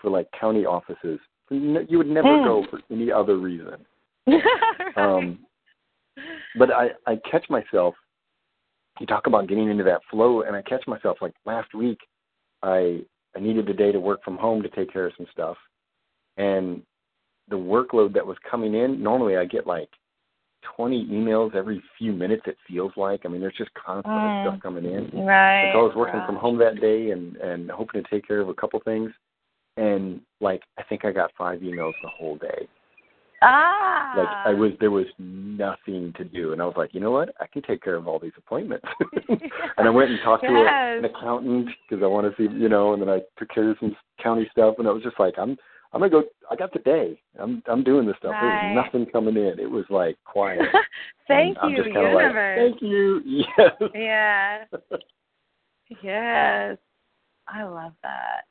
for, 0.00 0.10
like 0.10 0.30
county 0.32 0.66
offices. 0.66 1.18
You 1.50 1.98
would 1.98 2.06
never 2.08 2.28
Mm. 2.38 2.44
go 2.44 2.66
for 2.70 2.80
any 2.90 3.10
other 3.10 3.36
reason. 3.36 3.84
Right. 4.26 4.96
Um, 4.96 5.38
but 6.56 6.72
I 6.72 6.90
I 7.06 7.16
catch 7.30 7.48
myself. 7.50 7.94
You 8.98 9.06
talk 9.06 9.26
about 9.26 9.46
getting 9.48 9.68
into 9.68 9.84
that 9.84 10.02
flow, 10.10 10.42
and 10.42 10.54
I 10.56 10.62
catch 10.62 10.86
myself 10.86 11.18
like 11.20 11.34
last 11.44 11.74
week. 11.74 11.98
I 12.62 13.04
I 13.36 13.40
needed 13.40 13.68
a 13.68 13.74
day 13.74 13.92
to 13.92 14.00
work 14.00 14.22
from 14.24 14.36
home 14.36 14.62
to 14.62 14.68
take 14.68 14.92
care 14.92 15.06
of 15.06 15.12
some 15.16 15.26
stuff, 15.32 15.56
and 16.36 16.82
the 17.48 17.56
workload 17.56 18.12
that 18.14 18.26
was 18.26 18.36
coming 18.48 18.74
in. 18.74 19.02
Normally, 19.02 19.36
I 19.36 19.44
get 19.44 19.66
like 19.66 19.88
20 20.76 21.06
emails 21.06 21.54
every 21.54 21.82
few 21.98 22.12
minutes. 22.12 22.42
It 22.46 22.56
feels 22.68 22.92
like. 22.96 23.24
I 23.24 23.28
mean, 23.28 23.40
there's 23.40 23.56
just 23.56 23.72
constant 23.74 24.16
Mm. 24.16 24.40
stuff 24.42 24.60
coming 24.60 24.84
in. 24.84 25.10
Right. 25.24 25.70
So 25.72 25.80
I 25.80 25.82
was 25.82 25.94
working 25.96 26.22
from 26.26 26.36
home 26.36 26.58
that 26.58 26.80
day 26.80 27.10
and 27.10 27.36
and 27.36 27.70
hoping 27.70 28.02
to 28.02 28.10
take 28.10 28.26
care 28.26 28.40
of 28.40 28.48
a 28.48 28.54
couple 28.54 28.78
things, 28.80 29.10
and 29.80 30.20
like 30.40 30.62
I 30.78 30.82
think 30.84 31.04
I 31.04 31.12
got 31.12 31.32
five 31.36 31.60
emails 31.60 31.94
the 32.02 32.08
whole 32.08 32.36
day. 32.36 32.68
Ah. 33.42 34.12
Like 34.16 34.28
I 34.44 34.58
was 34.58 34.72
there 34.80 34.90
was 34.90 35.06
nothing 35.18 36.12
to 36.18 36.24
do, 36.24 36.52
and 36.52 36.60
I 36.60 36.66
was 36.66 36.74
like, 36.76 36.92
you 36.92 37.00
know 37.00 37.10
what? 37.10 37.34
I 37.40 37.46
can 37.46 37.62
take 37.62 37.82
care 37.82 37.96
of 37.96 38.06
all 38.06 38.18
these 38.18 38.32
appointments. 38.36 38.86
and 39.28 39.88
I 39.88 39.90
went 39.90 40.10
and 40.10 40.20
talked 40.22 40.44
to 40.44 40.52
a, 40.52 40.98
an 40.98 41.04
accountant 41.06 41.70
because 41.88 42.02
I 42.02 42.06
want 42.06 42.26
to 42.26 42.36
see, 42.36 42.52
you 42.54 42.68
know, 42.68 42.92
and 42.92 43.00
then 43.00 43.08
I 43.08 43.20
took 43.38 43.48
care 43.48 43.70
of 43.70 43.78
some 43.80 43.96
county 44.22 44.46
stuff, 44.52 44.74
and 44.78 44.86
I 44.86 44.90
was 44.90 45.02
just 45.02 45.18
like, 45.18 45.34
I'm 45.38 45.56
I'm 45.92 46.00
gonna 46.00 46.10
go. 46.10 46.24
I 46.50 46.56
got 46.56 46.72
the 46.72 46.80
day. 46.80 47.18
I'm 47.38 47.62
I'm 47.66 47.82
doing 47.82 48.06
this 48.06 48.16
stuff. 48.18 48.32
Right. 48.32 48.42
There 48.42 48.74
was 48.74 48.84
nothing 48.84 49.06
coming 49.06 49.36
in. 49.36 49.58
It 49.58 49.70
was 49.70 49.86
like 49.88 50.18
quiet. 50.24 50.60
Thank 51.28 51.56
And 51.62 51.76
you, 51.76 51.82
kinda 51.84 52.00
like, 52.12 52.22
universe. 52.22 52.58
Thank 52.58 52.82
you. 52.82 53.22
Yes. 53.56 53.72
Yeah. 53.94 54.64
Yes. 56.02 56.78
I 57.48 57.64
love 57.64 57.92
that. 58.02 58.42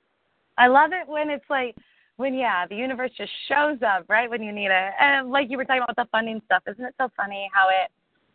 I 0.60 0.68
love 0.68 0.92
it 0.94 1.08
when 1.08 1.30
it's 1.30 1.50
like 1.50 1.76
when 2.18 2.34
yeah, 2.34 2.68
the 2.68 2.76
universe 2.76 3.12
just 3.18 3.32
shows 3.48 3.78
up 3.82 4.04
right 4.10 4.30
when 4.30 4.44
you 4.44 4.52
need 4.52 4.68
it. 4.72 4.94
And 5.00 5.32
like 5.32 5.50
you 5.50 5.58
were 5.58 5.64
talking 5.66 5.82
about 5.84 5.96
the 5.96 6.08
funding 6.12 6.42
stuff, 6.46 6.64
isn't 6.68 6.84
it 6.84 6.94
so 7.00 7.10
funny 7.16 7.50
how 7.54 7.70
it 7.70 7.90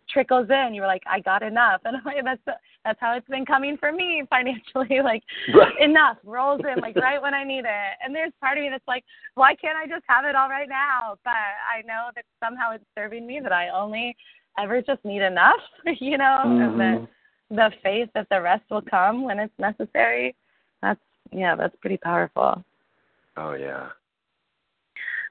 trickles 0.09 0.49
in? 0.49 0.75
You 0.75 0.81
were 0.81 0.87
like, 0.87 1.03
I 1.07 1.20
got 1.20 1.43
enough, 1.43 1.83
and 1.85 1.97
I'm 1.97 2.05
like, 2.05 2.25
that's 2.25 2.59
that's 2.85 2.99
how 3.01 3.14
it's 3.14 3.29
been 3.29 3.45
coming 3.45 3.77
for 3.77 3.93
me 3.93 4.22
financially. 4.31 5.01
Like 5.05 5.22
Right. 5.55 5.79
enough 5.81 6.16
rolls 6.25 6.62
in 6.62 6.81
like 6.81 6.97
right 6.97 7.20
when 7.20 7.35
I 7.35 7.45
need 7.45 7.66
it. 7.66 7.93
And 8.03 8.14
there's 8.14 8.33
part 8.41 8.57
of 8.57 8.64
me 8.64 8.70
that's 8.70 8.89
like, 8.89 9.05
why 9.35 9.55
can't 9.55 9.77
I 9.77 9.87
just 9.87 10.05
have 10.09 10.25
it 10.25 10.35
all 10.35 10.49
right 10.49 10.68
now? 10.68 11.16
But 11.22 11.35
I 11.35 11.83
know 11.87 12.09
that 12.14 12.25
somehow 12.43 12.72
it's 12.72 12.85
serving 12.97 13.27
me 13.27 13.41
that 13.43 13.53
I 13.53 13.68
only 13.68 14.16
ever 14.59 14.81
just 14.81 15.05
need 15.05 15.20
enough, 15.22 15.61
you 16.01 16.16
know, 16.16 16.39
and 16.43 16.81
that 16.81 16.99
Mhm. 16.99 17.09
the 17.51 17.70
faith 17.83 18.09
that 18.14 18.29
the 18.31 18.41
rest 18.41 18.64
will 18.70 18.83
come 18.83 19.25
when 19.25 19.39
it's 19.39 19.59
necessary. 19.59 20.35
Yeah, 21.35 21.57
that's 21.57 21.74
pretty 21.80 21.97
powerful. 21.97 22.64
Oh 23.37 23.55
yeah. 23.55 23.89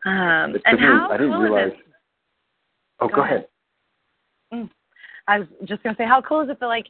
Um, 0.05 0.55
and 0.65 0.79
how 0.79 1.07
I 1.11 1.17
didn't 1.17 1.31
cool 1.31 1.41
realize. 1.41 1.67
is 1.71 1.79
it? 1.79 1.85
Oh, 2.99 3.07
Go 3.07 3.15
go, 3.15 3.23
ahead. 3.23 3.47
ahead. 4.51 4.69
I 5.27 5.39
was 5.39 5.47
just 5.65 5.81
gonna 5.83 5.95
say, 5.97 6.05
how 6.05 6.21
cool 6.21 6.41
is 6.41 6.49
it 6.49 6.59
that 6.59 6.67
like 6.67 6.87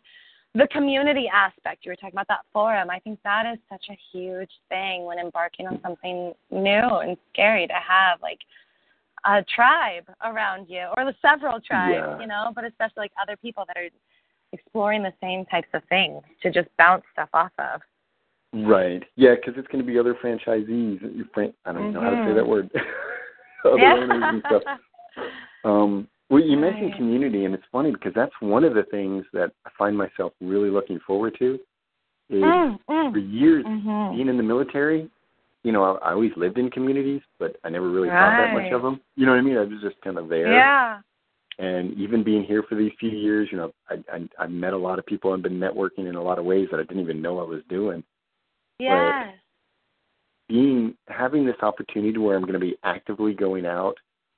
the 0.56 0.68
community 0.72 1.30
aspect? 1.32 1.86
You 1.86 1.92
were 1.92 1.96
talking 1.96 2.16
about 2.16 2.28
that 2.30 2.40
forum. 2.52 2.90
I 2.90 2.98
think 3.00 3.20
that 3.24 3.46
is 3.54 3.60
such 3.70 3.86
a 3.92 3.98
huge 4.12 4.50
thing 4.70 5.06
when 5.06 5.20
embarking 5.20 5.68
on 5.68 5.80
something 5.84 6.34
new 6.50 6.66
and 7.00 7.16
scary 7.32 7.68
to 7.68 7.74
have 7.74 8.20
like 8.22 8.40
a 9.26 9.44
tribe 9.56 10.06
around 10.26 10.66
you 10.68 10.88
or 10.98 11.06
the 11.06 11.14
several 11.22 11.60
tribes, 11.62 11.94
Yeah. 11.96 12.20
you 12.20 12.26
know, 12.28 12.52
but 12.56 12.66
especially 12.66 13.02
like 13.04 13.12
other 13.22 13.38
people 13.38 13.64
that 13.68 13.78
are 13.78 13.88
exploring 14.52 15.04
the 15.04 15.14
same 15.22 15.46
types 15.46 15.70
of 15.74 15.84
things 15.86 16.22
to 16.42 16.52
just 16.52 16.68
bounce 16.80 17.04
stuff 17.14 17.30
off 17.34 17.52
of. 17.60 17.80
Right. 18.54 19.04
Yeah, 19.16 19.36
because 19.36 19.56
it's 19.58 19.68
going 19.70 19.84
to 19.84 19.92
be 19.92 19.98
other 19.98 20.16
franchisees. 20.24 21.00
I 21.04 21.72
don't 21.74 21.82
even 21.82 21.94
know 21.94 22.02
how 22.02 22.12
to 22.12 22.24
say 22.26 22.34
that 22.34 22.48
word. 22.48 22.70
other 23.66 23.78
yeah. 23.78 23.94
owners 23.94 24.24
and 24.28 24.44
stuff. 24.46 24.64
Um, 25.64 26.08
well, 26.30 26.42
you 26.42 26.58
mentioned 26.58 26.92
Right. 26.92 26.98
community, 26.98 27.46
and 27.46 27.54
it's 27.54 27.64
funny 27.72 27.92
because 27.92 28.14
that's 28.16 28.34
one 28.40 28.64
of 28.64 28.74
the 28.74 28.84
things 28.84 29.26
that 29.34 29.52
I 29.66 29.70
find 29.78 29.98
myself 29.98 30.34
really 30.42 30.70
looking 30.70 31.00
forward 31.06 31.36
to. 31.40 31.60
Is 32.30 32.44
Mm, 32.44 32.80
for 32.86 33.20
mm, 33.20 33.34
years 33.34 33.66
mhm. 33.66 34.16
being 34.16 34.30
in 34.30 34.38
the 34.38 34.44
military, 34.44 35.10
you 35.64 35.72
know, 35.72 35.84
I, 35.84 36.10
I 36.10 36.12
always 36.14 36.32
lived 36.36 36.58
in 36.58 36.70
communities, 36.72 37.22
but 37.38 37.58
I 37.64 37.70
never 37.70 37.90
really 37.90 38.10
thought 38.10 38.38
that 38.38 38.54
much 38.54 38.72
of 38.72 38.82
them. 38.82 39.02
You 39.16 39.26
know 39.26 39.34
what 39.34 39.40
I 39.40 39.42
mean? 39.42 39.58
I 39.58 39.62
was 39.62 39.82
just 39.82 40.00
kind 40.02 40.18
of 40.18 40.30
there. 40.30 40.54
Yeah. 40.54 41.00
And 41.60 41.94
even 42.00 42.24
being 42.24 42.44
here 42.44 42.64
for 42.64 42.76
these 42.76 42.92
few 43.00 43.10
years, 43.12 43.50
you 43.52 43.58
know, 43.58 43.74
I, 43.90 43.96
I 44.12 44.28
I 44.40 44.48
met 44.48 44.74
a 44.74 44.78
lot 44.78 45.00
of 45.00 45.06
people 45.06 45.34
and 45.34 45.44
been 45.44 45.60
networking 45.60 46.08
in 46.08 46.16
a 46.16 46.24
lot 46.24 46.40
of 46.40 46.46
ways 46.46 46.70
that 46.72 46.80
I 46.80 46.84
didn't 46.84 47.04
even 47.04 47.22
know 47.22 47.40
I 47.40 47.44
was 47.44 47.62
doing. 47.70 48.04
Yes. 48.80 49.36
being 50.50 50.96
having 51.08 51.46
this 51.46 51.56
opportunity 51.62 52.18
where 52.18 52.36
I'm 52.36 52.42
going 52.44 52.54
to 52.54 52.60
be 52.60 52.76
actively 52.84 53.34
going 53.34 53.66
out, 53.66 53.96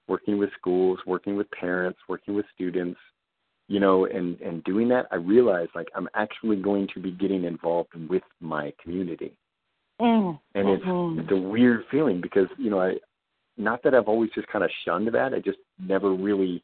working 0.07 0.37
with 0.37 0.49
schools, 0.57 0.99
working 1.05 1.35
with 1.35 1.49
parents, 1.51 1.99
working 2.07 2.35
with 2.35 2.45
students, 2.53 2.99
you 3.67 3.79
know, 3.79 4.05
and 4.05 4.39
and 4.41 4.63
doing 4.63 4.87
that, 4.89 5.07
I 5.11 5.15
realize 5.15 5.67
like 5.73 5.87
I'm 5.95 6.07
actually 6.13 6.57
going 6.57 6.87
to 6.93 6.99
be 6.99 7.11
getting 7.11 7.43
involved 7.45 7.89
with 8.09 8.23
my 8.39 8.71
community, 8.81 9.35
Mm, 9.99 10.39
and 10.53 10.69
it's 10.69 10.83
mhm. 10.83 11.19
it's 11.19 11.31
a 11.31 11.35
weird 11.35 11.85
feeling 11.89 12.21
because 12.21 12.47
you 12.57 12.69
know 12.69 12.79
I, 12.79 12.95
not 13.57 13.81
that 13.83 13.95
I've 13.95 14.07
always 14.07 14.29
just 14.35 14.47
kind 14.47 14.63
of 14.63 14.69
shunned 14.83 15.07
that, 15.13 15.33
I 15.33 15.39
just 15.39 15.57
never 15.79 16.13
really 16.13 16.61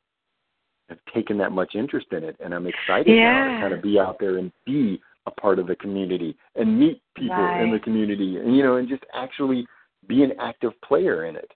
have 0.89 0.99
taken 1.13 1.37
that 1.39 1.51
much 1.51 1.73
interest 1.75 2.07
in 2.11 2.23
it, 2.23 2.35
and 2.39 2.53
I'm 2.53 2.67
excited 2.67 3.07
now 3.07 3.45
Yeah. 3.45 3.53
to 3.53 3.59
kind 3.61 3.73
of 3.73 3.81
be 3.81 3.97
out 3.97 4.17
there 4.19 4.37
and 4.37 4.51
be 4.65 5.01
a 5.27 5.31
part 5.31 5.59
of 5.59 5.67
the 5.67 5.75
community 5.75 6.35
and 6.55 6.79
meet 6.79 7.01
people 7.15 7.37
in 7.61 7.71
the 7.71 7.79
community, 7.79 8.37
and 8.37 8.55
you 8.55 8.63
know, 8.63 8.77
and 8.77 8.89
just 8.89 9.03
actually 9.13 9.65
be 10.07 10.23
an 10.23 10.31
active 10.39 10.71
player 10.81 11.25
in 11.25 11.35
it. 11.35 11.51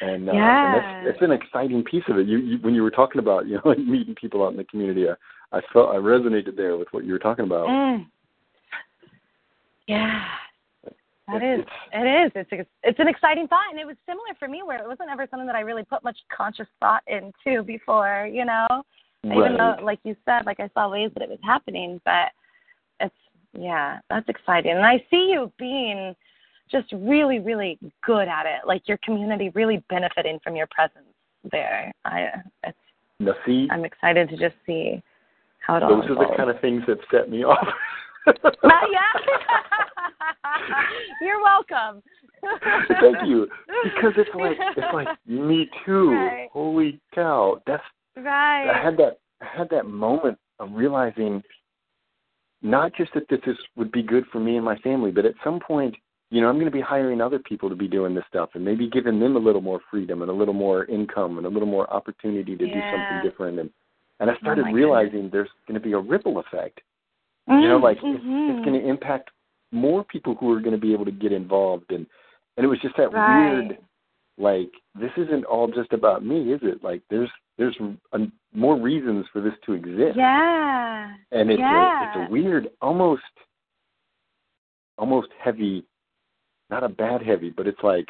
And, 0.00 0.28
uh, 0.28 0.32
and 0.32 0.38
Yeah. 0.40 0.72
that's, 1.04 1.06
that's 1.20 1.22
an 1.22 1.32
exciting 1.32 1.84
piece 1.84 2.02
of 2.08 2.18
it. 2.18 2.26
You, 2.26 2.38
you 2.38 2.58
when 2.62 2.74
you 2.74 2.82
were 2.82 2.90
talking 2.90 3.18
about 3.18 3.46
you 3.48 3.56
know 3.56 3.62
like 3.64 3.78
meeting 3.78 4.14
people 4.14 4.44
out 4.44 4.52
in 4.52 4.56
the 4.56 4.64
community, 4.64 5.06
I, 5.08 5.56
I 5.56 5.60
felt 5.72 5.90
I 5.94 5.96
resonated 5.98 6.56
there 6.56 6.76
with 6.76 6.88
what 6.92 7.04
you 7.04 7.12
were 7.12 7.18
talking 7.18 7.44
about. 7.44 7.68
Mm. 7.68 8.06
Yeah. 9.86 10.24
That 11.28 11.42
It- 11.42 11.60
is. 11.60 11.60
it's- 11.60 11.76
It 11.92 12.26
is. 12.26 12.32
It's 12.34 12.52
a, 12.52 12.88
it's 12.88 12.98
an 12.98 13.08
exciting 13.08 13.46
thought, 13.48 13.70
and 13.70 13.78
it 13.78 13.86
was 13.86 13.96
similar 14.06 14.34
for 14.38 14.48
me, 14.48 14.62
where 14.62 14.78
it 14.78 14.88
wasn't 14.88 15.10
ever 15.10 15.26
something 15.30 15.46
that 15.46 15.56
I 15.56 15.60
really 15.60 15.84
put 15.84 16.02
much 16.02 16.18
conscious 16.34 16.66
thought 16.80 17.02
into 17.06 17.62
before. 17.62 18.28
You 18.32 18.44
know, 18.44 18.66
even 19.24 19.56
though, 19.56 19.76
like 19.82 20.00
you 20.04 20.16
said, 20.24 20.46
like 20.46 20.58
I 20.60 20.68
saw 20.74 20.90
ways 20.90 21.10
that 21.14 21.22
it 21.22 21.28
was 21.28 21.38
happening, 21.44 22.00
but 22.04 22.32
it's 23.00 23.14
yeah, 23.52 23.98
that's 24.08 24.28
exciting, 24.28 24.72
and 24.72 24.84
I 24.84 25.04
see 25.10 25.30
you 25.30 25.52
being 25.58 26.14
just 26.70 26.90
really, 26.92 27.38
really 27.38 27.78
good 28.04 28.28
at 28.28 28.46
it. 28.46 28.66
Like 28.66 28.88
your 28.88 28.98
community 29.04 29.50
really 29.54 29.84
benefiting 29.88 30.40
from 30.42 30.56
your 30.56 30.66
presence 30.68 31.04
there. 31.50 31.92
I 32.04 32.28
it's 32.64 32.78
Now, 33.20 33.34
see, 33.46 33.68
I'm 33.70 33.84
excited 33.84 34.28
to 34.30 34.36
just 34.36 34.56
see 34.66 35.02
how 35.58 35.76
it 35.76 35.82
all 35.82 36.00
goes. 36.00 36.08
those 36.08 36.18
are 36.18 36.28
the 36.28 36.36
kind 36.36 36.50
of 36.50 36.60
things 36.60 36.82
that 36.88 36.98
set 37.10 37.30
me 37.30 37.44
off. 37.44 37.66
Not 38.26 38.88
yet. 38.90 39.22
You're 41.20 41.42
welcome. 41.42 42.02
Thank 43.00 43.28
you. 43.28 43.48
Because 43.84 44.14
it's 44.16 44.30
like 44.34 44.56
it's 44.76 44.94
like 44.94 45.08
me 45.26 45.68
too. 45.84 46.10
Right. 46.10 46.48
Holy 46.52 47.00
cow. 47.14 47.60
That's 47.66 47.82
right. 48.16 48.68
I 48.70 48.82
had 48.82 48.96
that 48.96 49.18
I 49.40 49.46
had 49.56 49.68
that 49.70 49.86
moment 49.86 50.38
of 50.58 50.70
realizing 50.72 51.42
not 52.62 52.94
just 52.94 53.12
that 53.14 53.28
this 53.28 53.40
is 53.46 53.56
would 53.76 53.92
be 53.92 54.02
good 54.02 54.24
for 54.32 54.38
me 54.38 54.56
and 54.56 54.64
my 54.64 54.76
family, 54.78 55.10
but 55.10 55.26
at 55.26 55.34
some 55.44 55.60
point, 55.60 55.94
you 56.30 56.40
know, 56.40 56.48
I'm 56.48 56.54
going 56.54 56.66
to 56.66 56.70
be 56.70 56.80
hiring 56.80 57.20
other 57.20 57.38
people 57.38 57.68
to 57.68 57.74
be 57.74 57.88
doing 57.88 58.14
this 58.14 58.24
stuff 58.28 58.50
and 58.54 58.64
maybe 58.64 58.88
giving 58.88 59.20
them 59.20 59.36
a 59.36 59.40
little 59.40 59.60
more 59.60 59.80
freedom 59.90 60.22
and 60.22 60.30
a 60.30 60.34
little 60.34 60.54
more 60.54 60.86
income 60.86 61.36
and 61.36 61.46
a 61.46 61.50
little 61.50 61.68
more 61.68 61.92
opportunity 61.92 62.56
to 62.56 62.66
do 62.66 62.82
something 62.90 63.20
different 63.20 63.58
and 63.58 63.70
and 64.20 64.30
I 64.30 64.36
started 64.36 64.66
my 64.66 64.70
realizing 64.70 65.28
there's 65.30 65.48
going 65.66 65.80
to 65.80 65.84
be 65.84 65.94
a 65.94 65.98
ripple 65.98 66.38
effect. 66.38 66.80
You 67.48 67.66
know, 67.66 67.76
like 67.76 67.98
it's, 68.04 68.24
Mhm. 68.24 68.50
it's 68.50 68.64
going 68.64 68.80
to 68.80 68.88
impact 68.88 69.30
more 69.72 70.04
people 70.04 70.36
who 70.36 70.52
are 70.52 70.60
going 70.60 70.74
to 70.74 70.80
be 70.80 70.92
able 70.92 71.06
to 71.06 71.10
get 71.10 71.32
involved 71.32 71.90
and 71.90 72.06
and 72.56 72.64
it 72.64 72.68
was 72.68 72.78
just 72.80 72.96
that 72.98 73.12
Right. 73.12 73.26
weird 73.26 73.78
like 74.38 74.70
this 74.94 75.10
isn't 75.16 75.44
all 75.44 75.66
just 75.66 75.92
about 75.92 76.24
me 76.24 76.52
is 76.52 76.60
it 76.62 76.84
like 76.84 77.02
there's 77.08 77.30
there's 77.58 77.76
a, 78.12 78.18
more 78.54 78.78
reasons 78.80 79.26
for 79.32 79.40
this 79.40 79.52
to 79.66 79.72
exist 79.72 80.16
Yeah. 80.16 81.12
and 81.32 81.50
it's 81.50 81.60
a, 81.60 82.00
it's 82.20 82.28
a 82.28 82.32
weird 82.32 82.68
almost 82.80 83.22
almost 84.98 85.28
heavy 85.42 85.84
not 86.70 86.84
a 86.84 86.88
bad 86.88 87.22
heavy 87.22 87.50
but 87.50 87.66
it's 87.66 87.82
like 87.82 88.06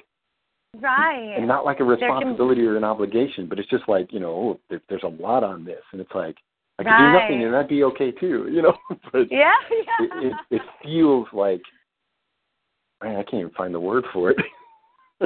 Right. 0.80 1.34
and 1.36 1.46
not 1.46 1.66
like 1.66 1.80
a 1.80 1.84
There 1.84 1.96
can- 1.98 2.08
responsibility 2.08 2.62
or 2.62 2.76
an 2.76 2.84
obligation 2.84 3.46
but 3.48 3.58
it's 3.58 3.68
just 3.68 3.88
like 3.88 4.12
you 4.12 4.20
know 4.20 4.30
oh, 4.30 4.60
there, 4.70 4.80
there's 4.88 5.02
a 5.04 5.22
lot 5.22 5.44
on 5.44 5.64
this 5.64 5.82
and 5.92 6.00
it's 6.00 6.14
like 6.14 6.36
i 6.78 6.82
could 6.82 6.88
do 6.96 7.12
nothing 7.12 7.44
and 7.44 7.52
that'd 7.52 7.68
be 7.68 7.84
okay 7.84 8.10
too 8.10 8.48
you 8.52 8.62
know 8.62 8.74
but 9.12 9.30
yeah. 9.30 9.52
it, 10.00 10.10
it 10.26 10.32
it 10.56 10.62
feels 10.82 11.26
like 11.32 11.60
man 13.02 13.16
i 13.16 13.22
can't 13.22 13.40
even 13.40 13.50
find 13.50 13.74
the 13.74 13.80
word 13.80 14.04
for 14.12 14.30
it 14.30 14.38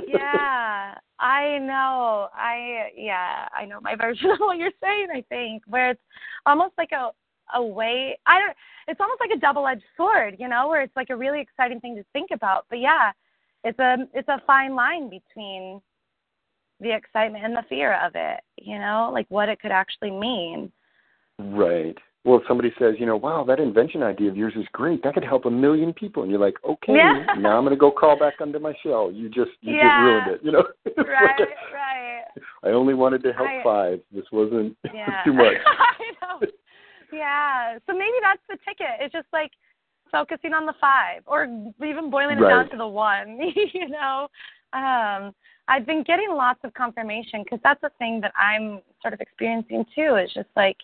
yeah, 0.09 0.95
I 1.19 1.59
know. 1.59 2.29
I 2.35 2.91
yeah, 2.97 3.49
I 3.57 3.65
know 3.67 3.81
my 3.81 3.95
version 3.97 4.31
of 4.31 4.39
what 4.39 4.59
you're 4.59 4.71
saying. 4.83 5.09
I 5.15 5.25
think 5.29 5.63
where 5.67 5.91
it's 5.91 6.01
almost 6.45 6.75
like 6.79 6.93
a 6.93 7.11
a 7.55 7.63
way. 7.63 8.19
I 8.27 8.39
don't. 8.39 8.57
It's 8.89 9.01
almost 9.01 9.21
like 9.21 9.37
a 9.37 9.41
double 9.41 9.67
edged 9.67 9.83
sword, 9.97 10.37
you 10.39 10.49
know, 10.49 10.69
where 10.69 10.83
it's 10.83 10.97
like 10.97 11.11
a 11.11 11.17
really 11.17 11.41
exciting 11.41 11.81
thing 11.81 11.97
to 11.97 12.05
think 12.13 12.31
about. 12.33 12.67
But 12.71 12.81
yeah, 12.81 13.13
it's 13.65 13.79
a 13.79 13.97
it's 14.15 14.29
a 14.29 14.43
fine 14.47 14.75
line 14.75 15.11
between 15.11 15.81
the 16.81 16.95
excitement 16.95 17.45
and 17.45 17.57
the 17.57 17.65
fear 17.69 17.95
of 18.05 18.13
it. 18.15 18.41
You 18.59 18.79
know, 18.79 19.11
like 19.13 19.27
what 19.29 19.49
it 19.49 19.61
could 19.61 19.73
actually 19.73 20.11
mean. 20.11 20.73
Right. 21.39 21.97
Well, 22.27 22.39
if 22.41 22.43
somebody 22.49 22.73
says, 22.77 22.97
you 22.99 23.07
know, 23.07 23.17
wow, 23.17 23.45
that 23.45 23.61
invention 23.61 24.03
idea 24.03 24.29
of 24.29 24.37
yours 24.37 24.53
is 24.57 24.67
great. 24.73 25.01
That 25.05 25.15
could 25.15 25.25
help 25.25 25.45
a 25.45 25.51
million 25.51 25.93
people, 25.93 26.23
and 26.25 26.31
you're 26.31 26.41
like, 26.41 26.57
okay, 26.69 26.95
Yeah. 26.97 27.25
now 27.39 27.57
I'm 27.57 27.63
going 27.65 27.71
to 27.71 27.77
go 27.79 27.93
crawl 27.93 28.19
back 28.19 28.35
under 28.41 28.59
my 28.59 28.75
shell. 28.83 29.13
You 29.13 29.29
just 29.29 29.53
you 29.61 29.77
Yeah. 29.77 29.83
just 29.85 30.03
ruined 30.03 30.27
it. 30.35 30.45
You 30.45 30.51
know. 30.53 30.65
It's 30.85 30.99
like, 30.99 31.07
right, 31.07 31.49
right. 31.73 32.25
I 32.65 32.69
only 32.71 32.95
wanted 32.95 33.23
to 33.23 33.33
help 33.33 33.49
I- 33.49 33.63
five. 33.63 34.01
This 34.13 34.25
wasn't 34.33 34.77
Yeah. 34.93 35.23
too 35.25 35.33
much. 35.33 35.55
I 35.65 36.13
know. 36.21 36.47
Yeah. 37.13 37.79
So 37.87 37.93
maybe 37.93 38.19
that's 38.21 38.43
the 38.49 38.59
ticket. 38.69 38.97
It's 39.01 39.13
just 39.13 39.29
like 39.33 39.53
focusing 40.11 40.53
on 40.53 40.67
the 40.67 40.75
five 40.81 41.23
or 41.27 41.45
even 41.85 42.11
boiling 42.11 42.39
it 42.39 42.41
down 42.49 42.69
to 42.71 42.77
the 42.77 42.87
one, 42.87 43.39
you 43.73 43.89
know. 43.89 44.27
Um 44.73 45.33
I've 45.69 45.87
been 45.87 46.03
getting 46.03 46.31
lots 46.31 46.61
of 46.65 46.75
confirmation 46.75 47.43
because 47.45 47.61
that's 47.63 47.81
the 47.81 47.91
thing 47.99 48.21
that 48.23 48.33
I'm 48.37 48.81
sort 49.03 49.15
of 49.15 49.21
experiencing 49.21 49.85
too. 49.95 50.15
It's 50.17 50.35
just 50.35 50.49
like 50.57 50.77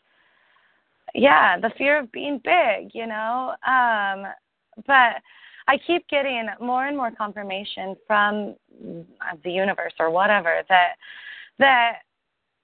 yeah, 1.15 1.59
the 1.59 1.71
fear 1.77 1.99
of 1.99 2.11
being 2.13 2.41
big, 2.45 2.91
you 2.95 3.07
know. 3.07 3.55
Um 3.67 4.27
but 4.87 5.21
I 5.69 5.79
keep 5.87 6.07
getting 6.09 6.49
more 6.61 6.87
and 6.87 6.97
more 6.97 7.11
confirmation 7.11 7.95
from 8.07 8.57
the 9.45 9.51
universe 9.51 9.93
or 10.01 10.11
whatever 10.11 10.63
that 10.69 10.95
that 11.59 11.99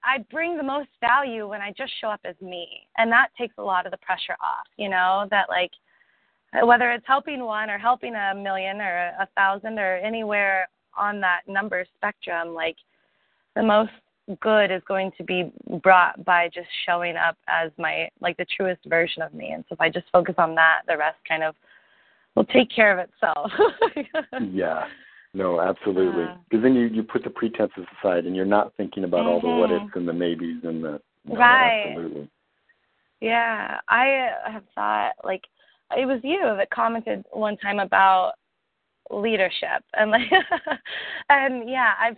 I 0.03 0.19
bring 0.31 0.57
the 0.57 0.63
most 0.63 0.89
value 1.01 1.47
when 1.47 1.61
I 1.61 1.73
just 1.77 1.93
show 1.99 2.07
up 2.07 2.21
as 2.23 2.35
me. 2.41 2.87
And 2.97 3.11
that 3.11 3.29
takes 3.37 3.55
a 3.57 3.63
lot 3.63 3.85
of 3.85 3.91
the 3.91 3.97
pressure 3.97 4.35
off, 4.41 4.65
you 4.77 4.89
know, 4.89 5.27
that 5.29 5.49
like 5.49 5.71
whether 6.63 6.91
it's 6.91 7.05
helping 7.05 7.43
one 7.43 7.69
or 7.69 7.77
helping 7.77 8.15
a 8.15 8.33
million 8.33 8.81
or 8.81 9.11
a 9.19 9.27
thousand 9.35 9.77
or 9.77 9.97
anywhere 9.97 10.67
on 10.97 11.19
that 11.21 11.41
number 11.47 11.85
spectrum, 11.95 12.53
like 12.53 12.77
the 13.55 13.63
most 13.63 13.91
good 14.41 14.71
is 14.71 14.81
going 14.87 15.11
to 15.17 15.23
be 15.23 15.51
brought 15.81 16.23
by 16.25 16.49
just 16.53 16.67
showing 16.85 17.15
up 17.15 17.37
as 17.47 17.71
my 17.77 18.09
like 18.21 18.37
the 18.37 18.45
truest 18.45 18.81
version 18.85 19.21
of 19.21 19.33
me. 19.33 19.51
And 19.51 19.63
so 19.67 19.73
if 19.73 19.81
I 19.81 19.89
just 19.89 20.07
focus 20.11 20.35
on 20.37 20.55
that, 20.55 20.81
the 20.87 20.97
rest 20.97 21.17
kind 21.27 21.43
of 21.43 21.55
will 22.35 22.45
take 22.45 22.69
care 22.73 22.97
of 22.97 23.09
itself. 23.09 23.51
yeah. 24.53 24.85
No, 25.33 25.61
absolutely. 25.61 26.23
Uh, 26.23 26.37
Because 26.49 26.63
then 26.63 26.73
you 26.73 26.87
you 26.87 27.03
put 27.03 27.23
the 27.23 27.29
pretenses 27.29 27.85
aside, 27.99 28.25
and 28.25 28.35
you're 28.35 28.45
not 28.45 28.73
thinking 28.77 29.03
about 29.03 29.25
all 29.27 29.39
the 29.39 29.47
what 29.47 29.69
Mhm. 29.69 29.85
ifs 29.85 29.95
and 29.95 30.07
the 30.07 30.13
maybes 30.13 30.63
and 30.63 30.83
the 30.83 31.01
no, 31.25 31.39
Right. 31.39 31.85
Absolutely. 31.85 32.29
Yeah, 33.21 33.79
I 33.89 34.31
have 34.45 34.63
thought 34.73 35.13
like 35.23 35.45
it 35.95 36.05
was 36.05 36.19
you 36.23 36.39
that 36.41 36.69
commented 36.69 37.25
one 37.31 37.57
time 37.57 37.79
about 37.79 38.33
leadership 39.11 39.83
and 39.95 40.11
like 40.11 40.31
and 41.29 41.69
yeah, 41.69 41.93
I've 41.99 42.17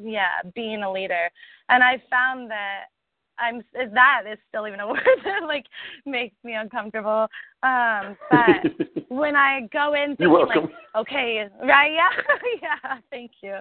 yeah, 0.00 0.40
being 0.54 0.82
a 0.82 0.92
leader. 0.92 1.30
And 1.68 1.82
I 1.82 2.02
found 2.10 2.50
that 2.50 2.84
I'm 3.38 3.62
that 3.74 4.22
is 4.30 4.38
still 4.48 4.66
even 4.66 4.80
a 4.80 4.86
word 4.88 5.00
that 5.24 5.44
like 5.46 5.66
makes 6.06 6.36
me 6.44 6.54
uncomfortable. 6.54 7.26
Um 7.62 8.16
but 8.30 8.88
when 9.08 9.36
I 9.36 9.68
go 9.72 9.94
in 9.94 10.16
thinking 10.16 10.46
like 10.46 10.70
okay, 10.96 11.48
right? 11.62 11.92
Yeah, 12.62 12.68
yeah. 12.84 12.98
Thank 13.10 13.32
you. 13.42 13.56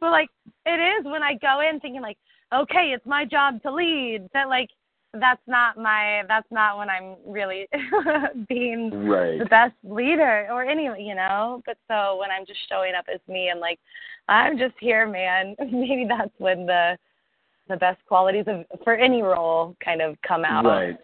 But 0.00 0.10
like, 0.10 0.28
it 0.64 0.80
is 0.80 1.04
when 1.04 1.22
I 1.22 1.34
go 1.34 1.60
in 1.60 1.80
thinking 1.80 2.02
like, 2.02 2.18
okay, 2.54 2.92
it's 2.94 3.06
my 3.06 3.24
job 3.24 3.62
to 3.62 3.72
lead. 3.72 4.28
That 4.32 4.48
like, 4.48 4.70
that's 5.20 5.40
not 5.46 5.76
my. 5.76 6.22
That's 6.28 6.46
not 6.50 6.78
when 6.78 6.88
I'm 6.90 7.16
really 7.26 7.66
being 8.48 8.90
right. 9.06 9.38
the 9.38 9.46
best 9.46 9.74
leader 9.84 10.48
or 10.50 10.64
any, 10.64 10.84
you 10.84 11.14
know. 11.14 11.62
But 11.66 11.78
so 11.88 12.18
when 12.18 12.30
I'm 12.30 12.46
just 12.46 12.60
showing 12.68 12.94
up 12.94 13.06
as 13.12 13.20
me 13.28 13.48
and 13.48 13.60
like, 13.60 13.78
I'm 14.28 14.58
just 14.58 14.74
here, 14.80 15.06
man. 15.08 15.56
Maybe 15.72 16.06
that's 16.08 16.32
when 16.38 16.66
the 16.66 16.96
the 17.68 17.76
best 17.76 17.98
qualities 18.06 18.44
of 18.46 18.64
for 18.84 18.94
any 18.94 19.22
role 19.22 19.76
kind 19.84 20.00
of 20.00 20.16
come 20.26 20.44
out. 20.44 20.64
Right. 20.64 20.96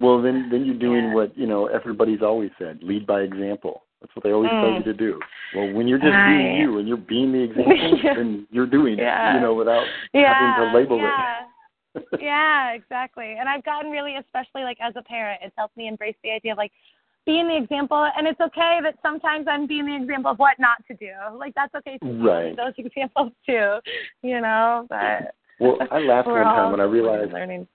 Well, 0.00 0.22
then 0.22 0.48
then 0.50 0.64
you're 0.64 0.78
doing 0.78 1.08
Yeah. 1.08 1.14
what 1.14 1.36
you 1.36 1.46
know 1.46 1.66
everybody's 1.66 2.22
always 2.22 2.50
said: 2.58 2.78
lead 2.82 3.06
by 3.06 3.20
example. 3.20 3.82
That's 4.00 4.16
what 4.16 4.22
they 4.24 4.32
always 4.32 4.50
tell 4.50 4.70
Mm. 4.70 4.78
you 4.78 4.82
to 4.84 4.94
do. 4.94 5.20
Well, 5.54 5.74
when 5.74 5.86
you're 5.86 5.98
just 5.98 6.10
being 6.10 6.56
you 6.56 6.78
and 6.78 6.88
you're 6.88 6.96
being 6.96 7.32
the 7.32 7.40
example, 7.42 7.98
Yeah. 8.02 8.14
then 8.14 8.46
you're 8.50 8.66
doing 8.66 8.98
Yeah. 8.98 9.32
it. 9.32 9.34
You 9.34 9.40
know, 9.40 9.52
without 9.52 9.84
having 10.14 10.70
to 10.72 10.74
label 10.74 10.96
yeah. 10.96 11.42
it. 11.42 11.46
Yeah, 12.20 12.72
exactly. 12.72 13.36
And 13.38 13.48
I've 13.48 13.64
gotten 13.64 13.90
really, 13.90 14.16
especially 14.16 14.62
like 14.62 14.78
as 14.80 14.94
a 14.96 15.02
parent, 15.02 15.40
it's 15.42 15.54
helped 15.56 15.76
me 15.76 15.88
embrace 15.88 16.16
the 16.22 16.30
idea 16.30 16.52
of 16.52 16.58
like 16.58 16.72
being 17.26 17.48
the 17.48 17.56
example. 17.56 18.08
And 18.16 18.26
it's 18.26 18.40
okay 18.40 18.80
that 18.82 18.96
sometimes 19.02 19.46
I'm 19.48 19.66
being 19.66 19.86
the 19.86 19.96
example 19.96 20.30
of 20.30 20.38
what 20.38 20.58
not 20.58 20.78
to 20.88 20.94
do. 20.94 21.12
Like 21.36 21.54
that's 21.54 21.74
okay 21.76 21.98
to 21.98 22.12
Right. 22.12 22.56
those 22.56 22.74
examples 22.78 23.32
too, 23.46 23.78
you 24.22 24.40
know. 24.40 24.86
But 24.88 25.34
Well, 25.58 25.78
I 25.90 25.98
laughed 25.98 26.28
one 26.28 26.46
time 26.46 26.70
when 26.70 26.80
I 26.80 26.84
realized 26.84 27.32
learning. 27.32 27.66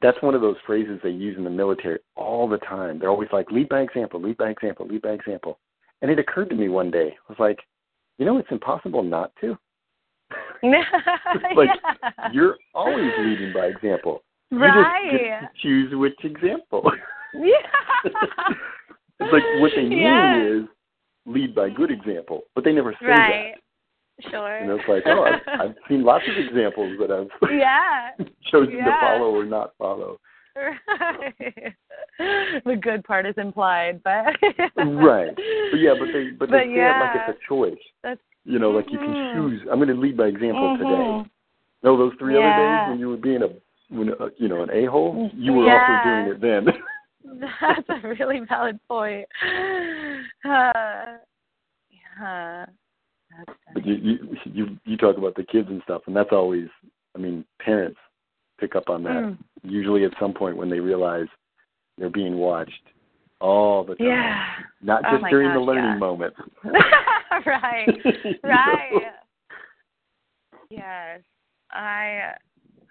that's 0.00 0.20
one 0.22 0.34
of 0.34 0.40
those 0.40 0.56
phrases 0.66 1.00
they 1.02 1.10
use 1.10 1.36
in 1.36 1.44
the 1.44 1.50
military 1.50 1.98
all 2.16 2.48
the 2.48 2.58
time. 2.58 2.98
They're 2.98 3.10
always 3.10 3.30
like, 3.32 3.50
lead 3.50 3.68
by 3.68 3.80
example, 3.80 4.20
lead 4.20 4.36
by 4.36 4.50
example, 4.50 4.86
lead 4.86 5.02
by 5.02 5.10
example. 5.10 5.58
And 6.02 6.10
it 6.10 6.18
occurred 6.18 6.50
to 6.50 6.56
me 6.56 6.68
one 6.68 6.90
day, 6.90 7.16
I 7.28 7.32
was 7.32 7.38
like, 7.38 7.58
you 8.18 8.24
know, 8.26 8.38
it's 8.38 8.50
impossible 8.50 9.02
not 9.02 9.32
to. 9.40 9.58
like, 11.56 11.68
yeah. 12.02 12.28
You're 12.32 12.56
always 12.74 13.10
leading 13.20 13.52
by 13.52 13.66
example. 13.66 14.22
You 14.50 14.58
right. 14.60 15.10
just 15.10 15.22
get 15.22 15.40
to 15.40 15.48
choose 15.62 15.94
which 15.94 16.18
example. 16.24 16.90
yeah. 17.34 17.50
it's 18.04 19.32
like 19.32 19.42
what 19.60 19.72
they 19.74 19.82
mean 19.82 19.98
Yeah. 19.98 20.42
is 20.42 20.62
lead 21.26 21.54
by 21.54 21.70
good 21.70 21.90
example, 21.90 22.42
but 22.54 22.64
they 22.64 22.72
never 22.72 22.92
say 23.00 23.06
Right. 23.06 23.54
that. 23.54 24.30
Sure. 24.30 24.56
And 24.56 24.70
it's 24.70 24.88
like, 24.88 25.02
oh, 25.06 25.24
I've, 25.24 25.60
I've 25.60 25.74
seen 25.88 26.02
lots 26.02 26.24
of 26.28 26.36
examples 26.42 26.96
that 27.00 27.10
I've 27.10 27.50
yeah. 27.50 28.10
chosen 28.50 28.76
to 28.76 28.96
follow 29.00 29.34
or 29.34 29.44
not 29.44 29.72
follow. 29.78 30.18
Right. 30.56 31.74
the 32.64 32.76
good 32.80 33.04
part 33.04 33.26
is 33.26 33.34
implied, 33.36 34.00
but 34.02 34.24
right. 34.78 35.34
But 35.34 35.76
yeah, 35.76 35.92
but 35.98 36.06
they 36.14 36.30
but 36.30 36.46
they 36.46 36.52
But 36.52 36.58
say 36.64 36.70
it 36.72 36.76
yeah. 36.76 37.00
like 37.14 37.28
it's 37.28 37.38
a 37.38 37.46
choice. 37.46 37.74
That's 38.02 38.20
You 38.46 38.60
know, 38.60 38.70
like 38.70 38.90
you 38.92 38.98
can 38.98 39.12
Mhm. 39.12 39.32
choose. 39.32 39.60
I'm 39.70 39.78
going 39.78 39.88
to 39.88 39.94
lead 39.94 40.16
by 40.16 40.28
example 40.28 40.78
today. 40.78 40.88
Mhm. 40.88 41.30
No, 41.82 41.96
those 41.96 42.14
three 42.18 42.36
other 42.36 42.54
days 42.54 42.86
when 42.88 42.98
you 43.00 43.08
were 43.08 43.16
being 43.16 43.42
a 43.42 43.48
when 43.88 44.10
uh, 44.14 44.30
you 44.36 44.48
know 44.48 44.62
an 44.62 44.70
a 44.70 44.84
hole, 44.86 45.30
you 45.34 45.52
were 45.52 45.66
Yeah. 45.66 45.78
also 45.78 46.02
doing 46.04 46.26
it 46.26 46.40
then. 46.40 46.66
That's 47.60 47.88
a 47.88 48.08
really 48.08 48.40
valid 48.40 48.78
point. 48.88 49.28
Uh, 50.44 51.18
yeah. 51.90 52.66
But 53.74 53.84
you, 53.84 53.94
you 53.94 54.36
you 54.44 54.78
you 54.84 54.96
talk 54.96 55.16
about 55.18 55.34
the 55.34 55.42
kids 55.44 55.68
and 55.68 55.82
stuff, 55.82 56.02
and 56.06 56.14
that's 56.16 56.32
always. 56.32 56.68
I 57.14 57.18
mean, 57.18 57.44
parents 57.58 57.98
pick 58.58 58.76
up 58.76 58.88
on 58.88 59.02
that 59.04 59.24
Mm. 59.24 59.38
usually 59.62 60.04
at 60.04 60.16
some 60.20 60.32
point 60.32 60.56
when 60.56 60.70
they 60.70 60.80
realize 60.80 61.26
they're 61.98 62.10
being 62.10 62.36
watched 62.36 62.82
all 63.40 63.84
the 63.84 63.94
time, 63.96 64.06
Yeah. 64.06 64.46
not 64.82 65.02
Oh 65.06 65.12
just 65.12 65.22
my 65.22 65.30
during 65.30 65.52
the 65.52 65.60
learning 65.60 65.84
yeah. 65.84 65.98
moment. 65.98 66.34
right. 67.46 67.88
You 67.88 68.34
Right. 68.42 68.90
know? 68.92 69.10
Yes. 70.70 71.20
I 71.70 72.34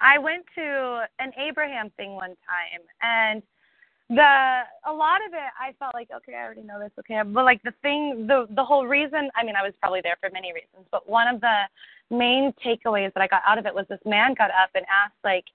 I 0.01 0.17
went 0.17 0.45
to 0.55 1.07
an 1.19 1.31
Abraham 1.37 1.89
thing 1.97 2.15
one 2.15 2.35
time 2.45 2.81
and 3.01 3.41
the 4.09 4.61
a 4.85 4.93
lot 4.93 5.25
of 5.25 5.33
it 5.33 5.49
I 5.59 5.73
felt 5.79 5.93
like 5.93 6.09
okay 6.15 6.35
I 6.35 6.43
already 6.43 6.61
know 6.61 6.79
this 6.79 6.91
okay 6.99 7.21
but 7.25 7.43
like 7.45 7.63
the 7.63 7.73
thing 7.81 8.27
the 8.27 8.45
the 8.51 8.63
whole 8.63 8.85
reason 8.85 9.29
I 9.35 9.43
mean 9.43 9.55
I 9.55 9.63
was 9.63 9.73
probably 9.79 10.01
there 10.01 10.17
for 10.19 10.29
many 10.31 10.53
reasons 10.53 10.85
but 10.91 11.09
one 11.09 11.27
of 11.27 11.41
the 11.41 11.61
main 12.11 12.53
takeaways 12.63 13.13
that 13.13 13.21
I 13.21 13.27
got 13.27 13.41
out 13.47 13.57
of 13.57 13.65
it 13.65 13.73
was 13.73 13.85
this 13.89 13.99
man 14.05 14.35
got 14.37 14.51
up 14.51 14.69
and 14.75 14.85
asked 14.91 15.17
like 15.23 15.45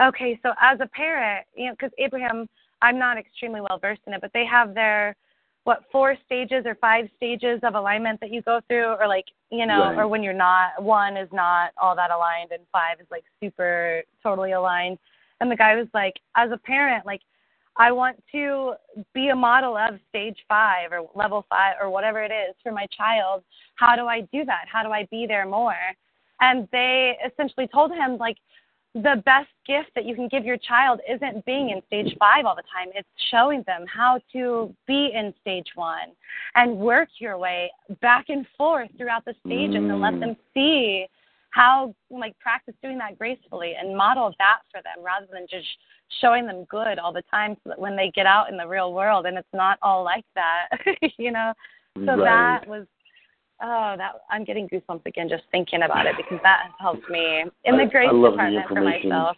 okay 0.00 0.40
so 0.42 0.52
as 0.60 0.80
a 0.80 0.86
parent 0.88 1.46
you 1.54 1.66
know 1.66 1.72
because 1.72 1.92
Abraham 1.98 2.48
I'm 2.82 2.98
not 2.98 3.18
extremely 3.18 3.60
well 3.60 3.78
versed 3.78 4.02
in 4.06 4.12
it 4.14 4.20
but 4.20 4.32
they 4.32 4.44
have 4.46 4.74
their 4.74 5.16
what 5.64 5.82
four 5.90 6.16
stages 6.24 6.64
or 6.64 6.76
five 6.76 7.08
stages 7.16 7.58
of 7.64 7.74
alignment 7.74 8.20
that 8.20 8.30
you 8.30 8.40
go 8.42 8.60
through 8.68 8.94
or 9.00 9.08
like 9.08 9.26
you 9.50 9.66
know 9.66 9.80
Right. 9.80 9.98
or 9.98 10.06
when 10.08 10.22
you're 10.22 10.32
not 10.32 10.80
one 10.80 11.16
is 11.16 11.28
not 11.32 11.72
all 11.76 11.96
that 11.96 12.12
aligned 12.12 12.52
and 12.52 12.62
five 12.70 13.00
is 13.00 13.06
like 13.10 13.24
super 13.42 14.02
totally 14.22 14.52
aligned. 14.52 14.98
And 15.40 15.50
the 15.50 15.56
guy 15.56 15.74
was 15.74 15.88
like 15.92 16.14
as 16.36 16.50
a 16.52 16.56
parent 16.56 17.04
like 17.04 17.20
i 17.76 17.90
want 17.92 18.16
to 18.32 18.72
be 19.12 19.28
a 19.28 19.34
model 19.36 19.76
of 19.76 19.98
stage 20.08 20.38
five 20.48 20.92
or 20.92 21.00
level 21.14 21.44
five 21.50 21.74
or 21.80 21.90
whatever 21.90 22.22
it 22.22 22.30
is 22.32 22.54
for 22.62 22.72
my 22.72 22.86
child. 22.96 23.42
How 23.74 23.96
do 23.96 24.06
i 24.06 24.20
do 24.32 24.44
that? 24.44 24.66
How 24.72 24.82
do 24.84 24.90
i 24.92 25.06
be 25.10 25.26
there 25.26 25.46
more? 25.46 25.74
And 26.40 26.68
they 26.70 27.16
essentially 27.26 27.66
told 27.66 27.90
him 27.90 28.18
like 28.18 28.36
the 29.02 29.22
best 29.26 29.48
gift 29.66 29.90
that 29.94 30.06
you 30.06 30.14
can 30.14 30.26
give 30.28 30.44
your 30.44 30.56
child 30.56 31.00
isn't 31.08 31.44
being 31.44 31.70
in 31.70 31.82
stage 31.86 32.16
five 32.18 32.46
all 32.46 32.56
the 32.56 32.62
time. 32.62 32.88
It's 32.94 33.08
showing 33.30 33.62
them 33.66 33.84
how 33.86 34.20
to 34.32 34.74
be 34.86 35.10
in 35.14 35.34
stage 35.42 35.66
one 35.74 36.12
and 36.54 36.78
work 36.78 37.08
your 37.18 37.36
way 37.36 37.70
back 38.00 38.26
and 38.28 38.46
forth 38.56 38.88
throughout 38.96 39.24
the 39.26 39.34
stages 39.44 39.76
and 39.76 40.00
let 40.00 40.14
Mm. 40.14 40.20
them 40.20 40.36
see 40.54 41.06
how, 41.50 41.94
like, 42.10 42.38
practice 42.38 42.74
doing 42.82 42.98
that 42.98 43.18
gracefully 43.18 43.74
and 43.76 43.96
model 43.96 44.34
that 44.38 44.60
for 44.70 44.80
them 44.82 45.02
rather 45.02 45.26
than 45.26 45.46
just 45.46 45.66
showing 46.20 46.46
them 46.46 46.64
good 46.64 46.98
all 46.98 47.12
the 47.12 47.22
time 47.22 47.56
so 47.62 47.70
that 47.70 47.78
when 47.78 47.96
they 47.96 48.10
get 48.10 48.26
out 48.26 48.48
in 48.50 48.56
the 48.56 48.66
real 48.66 48.92
world 48.94 49.26
and 49.26 49.36
it's 49.36 49.52
not 49.52 49.78
all 49.82 50.02
like 50.02 50.24
that, 50.34 50.68
you 51.18 51.30
know? 51.30 51.52
So 52.04 52.16
right. 52.16 52.60
that 52.60 52.66
was 52.66 52.86
oh 53.62 53.94
that 53.96 54.12
I'm 54.30 54.44
getting 54.44 54.68
goosebumps 54.68 55.06
again 55.06 55.28
just 55.28 55.44
thinking 55.50 55.82
about 55.82 56.06
it 56.06 56.14
because 56.16 56.38
that 56.42 56.62
has 56.64 56.72
helped 56.78 57.08
me 57.10 57.44
in 57.64 57.76
the 57.76 57.86
grace 57.86 58.08
I 58.10 58.14
love 58.14 58.32
the 58.32 58.50
department 58.50 58.68
for 58.68 58.74
information. 58.78 59.08
myself. 59.10 59.36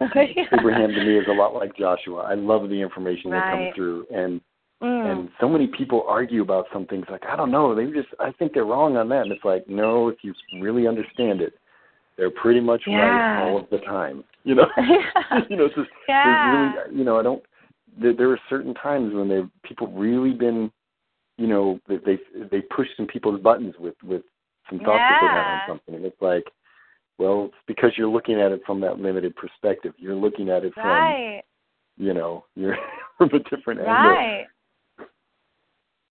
Abraham 0.58 0.90
to 0.92 1.04
me 1.04 1.18
is 1.18 1.26
a 1.28 1.32
lot 1.32 1.54
like 1.54 1.76
Joshua. 1.76 2.22
I 2.22 2.34
love 2.34 2.68
the 2.68 2.80
information 2.80 3.30
that 3.30 3.50
comes 3.50 3.68
through, 3.74 4.06
and 4.12 4.40
Mm. 4.82 5.10
and 5.10 5.28
so 5.40 5.48
many 5.48 5.68
people 5.68 6.04
argue 6.06 6.42
about 6.42 6.66
some 6.72 6.84
things 6.86 7.06
like 7.08 7.24
I 7.26 7.36
don't 7.36 7.50
know, 7.50 7.74
they 7.74 7.86
just 7.86 8.08
I 8.18 8.32
think 8.32 8.52
they're 8.52 8.64
wrong 8.66 8.96
on 8.96 9.08
that, 9.10 9.22
and 9.22 9.32
it's 9.32 9.44
like 9.44 9.66
no, 9.68 10.08
if 10.08 10.16
you 10.22 10.34
really 10.60 10.86
understand 10.86 11.40
it, 11.40 11.54
they're 12.18 12.30
pretty 12.30 12.60
much 12.60 12.82
Yeah. 12.86 12.98
right 12.98 13.40
all 13.40 13.56
of 13.58 13.70
the 13.70 13.78
time. 13.78 14.24
You 14.46 14.56
know, 14.56 14.66
you 15.48 15.56
know, 15.56 15.64
it's 15.64 15.74
just 15.74 15.88
yeah. 16.06 16.52
really, 16.52 16.74
you 16.94 17.02
know, 17.02 17.18
I 17.18 17.22
don't. 17.22 17.42
There, 17.98 18.12
there 18.12 18.30
are 18.30 18.38
certain 18.50 18.74
times 18.74 19.14
when 19.14 19.26
they've 19.26 19.48
people 19.62 19.86
really 19.86 20.32
been, 20.32 20.70
you 21.36 21.46
know, 21.46 21.80
they 21.88 21.96
they 21.96 22.18
they 22.50 22.60
push 22.60 22.86
some 22.96 23.06
people's 23.06 23.40
buttons 23.40 23.74
with 23.78 23.94
with 24.02 24.22
some 24.70 24.78
thoughts 24.78 24.98
that 24.98 25.18
they 25.20 25.26
have 25.26 25.46
on 25.46 25.60
something, 25.68 25.94
and 25.94 26.04
it's 26.04 26.20
like, 26.20 26.44
well, 27.18 27.46
it's 27.46 27.54
because 27.66 27.92
you're 27.96 28.08
looking 28.08 28.40
at 28.40 28.52
it 28.52 28.62
from 28.66 28.80
that 28.80 28.98
limited 28.98 29.34
perspective. 29.36 29.94
You're 29.98 30.14
looking 30.14 30.48
at 30.48 30.64
it 30.64 30.74
from, 30.74 30.86
right. 30.86 31.42
you 31.96 32.14
know, 32.14 32.44
you're 32.54 32.76
from 33.18 33.30
a 33.34 33.38
different 33.50 33.80
angle. 33.80 33.94
Right. 33.94 34.46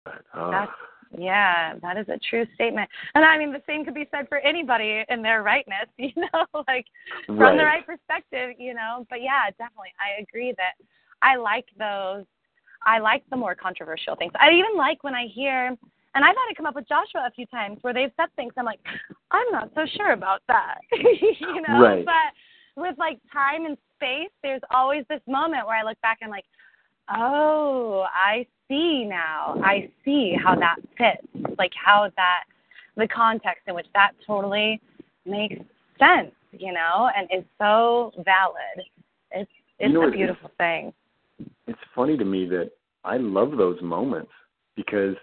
But, 0.04 0.22
uh, 0.34 0.50
That's 0.50 0.72
yeah, 1.16 1.74
that 1.82 1.96
is 1.96 2.06
a 2.08 2.18
true 2.30 2.46
statement. 2.54 2.88
And 3.14 3.24
I 3.24 3.38
mean 3.38 3.52
the 3.52 3.62
same 3.66 3.84
could 3.84 3.94
be 3.94 4.08
said 4.10 4.28
for 4.28 4.38
anybody 4.38 5.04
in 5.08 5.22
their 5.22 5.42
rightness, 5.42 5.86
you 5.98 6.12
know, 6.16 6.44
like 6.68 6.86
from 7.26 7.38
right. 7.38 7.56
the 7.56 7.64
right 7.64 7.86
perspective, 7.86 8.56
you 8.58 8.74
know. 8.74 9.06
But 9.10 9.22
yeah, 9.22 9.50
definitely. 9.58 9.92
I 10.00 10.20
agree 10.22 10.54
that 10.56 10.72
I 11.22 11.36
like 11.36 11.66
those 11.78 12.24
I 12.86 12.98
like 12.98 13.22
the 13.30 13.36
more 13.36 13.54
controversial 13.54 14.14
things. 14.16 14.32
I 14.40 14.50
even 14.52 14.76
like 14.76 15.02
when 15.04 15.14
I 15.14 15.26
hear 15.26 15.66
and 16.14 16.24
I've 16.24 16.34
had 16.34 16.50
it 16.50 16.56
come 16.56 16.64
up 16.64 16.74
with 16.74 16.88
Joshua 16.88 17.26
a 17.28 17.30
few 17.32 17.44
times 17.46 17.76
where 17.82 17.92
they've 17.92 18.10
said 18.16 18.28
things 18.36 18.54
I'm 18.56 18.64
like, 18.64 18.80
I'm 19.32 19.44
not 19.52 19.70
so 19.74 19.84
sure 19.96 20.12
about 20.12 20.40
that. 20.48 20.78
you 20.92 21.60
know? 21.68 21.80
Right. 21.82 22.06
But 22.06 22.80
with 22.82 22.96
like 22.98 23.18
time 23.30 23.66
and 23.66 23.76
space, 23.96 24.30
there's 24.42 24.62
always 24.70 25.04
this 25.10 25.20
moment 25.28 25.66
where 25.66 25.76
I 25.76 25.82
look 25.82 26.00
back 26.00 26.18
and 26.22 26.30
like, 26.30 26.46
oh, 27.14 28.06
I 28.14 28.46
see 28.68 29.04
now. 29.04 29.60
I 29.64 29.90
see 30.04 30.34
how 30.42 30.54
that 30.56 30.76
fits. 30.96 31.26
Like 31.58 31.72
how 31.74 32.10
that, 32.16 32.44
the 32.96 33.08
context 33.08 33.62
in 33.66 33.74
which 33.74 33.86
that 33.94 34.12
totally 34.26 34.80
makes 35.26 35.56
sense, 35.98 36.32
you 36.52 36.72
know, 36.72 37.10
and 37.16 37.28
is 37.36 37.44
so 37.58 38.12
valid. 38.24 38.86
It's 39.32 39.50
it's 39.78 39.88
You 39.92 39.92
know, 39.92 40.00
a 40.02 40.06
it's- 40.08 40.16
beautiful 40.16 40.50
thing. 40.56 40.92
it's 41.66 41.78
funny 41.94 42.16
to 42.16 42.24
me 42.24 42.46
that 42.46 42.70
I 43.06 43.16
love 43.18 43.52
those 43.56 43.80
moments 43.80 44.30
because 44.76 45.14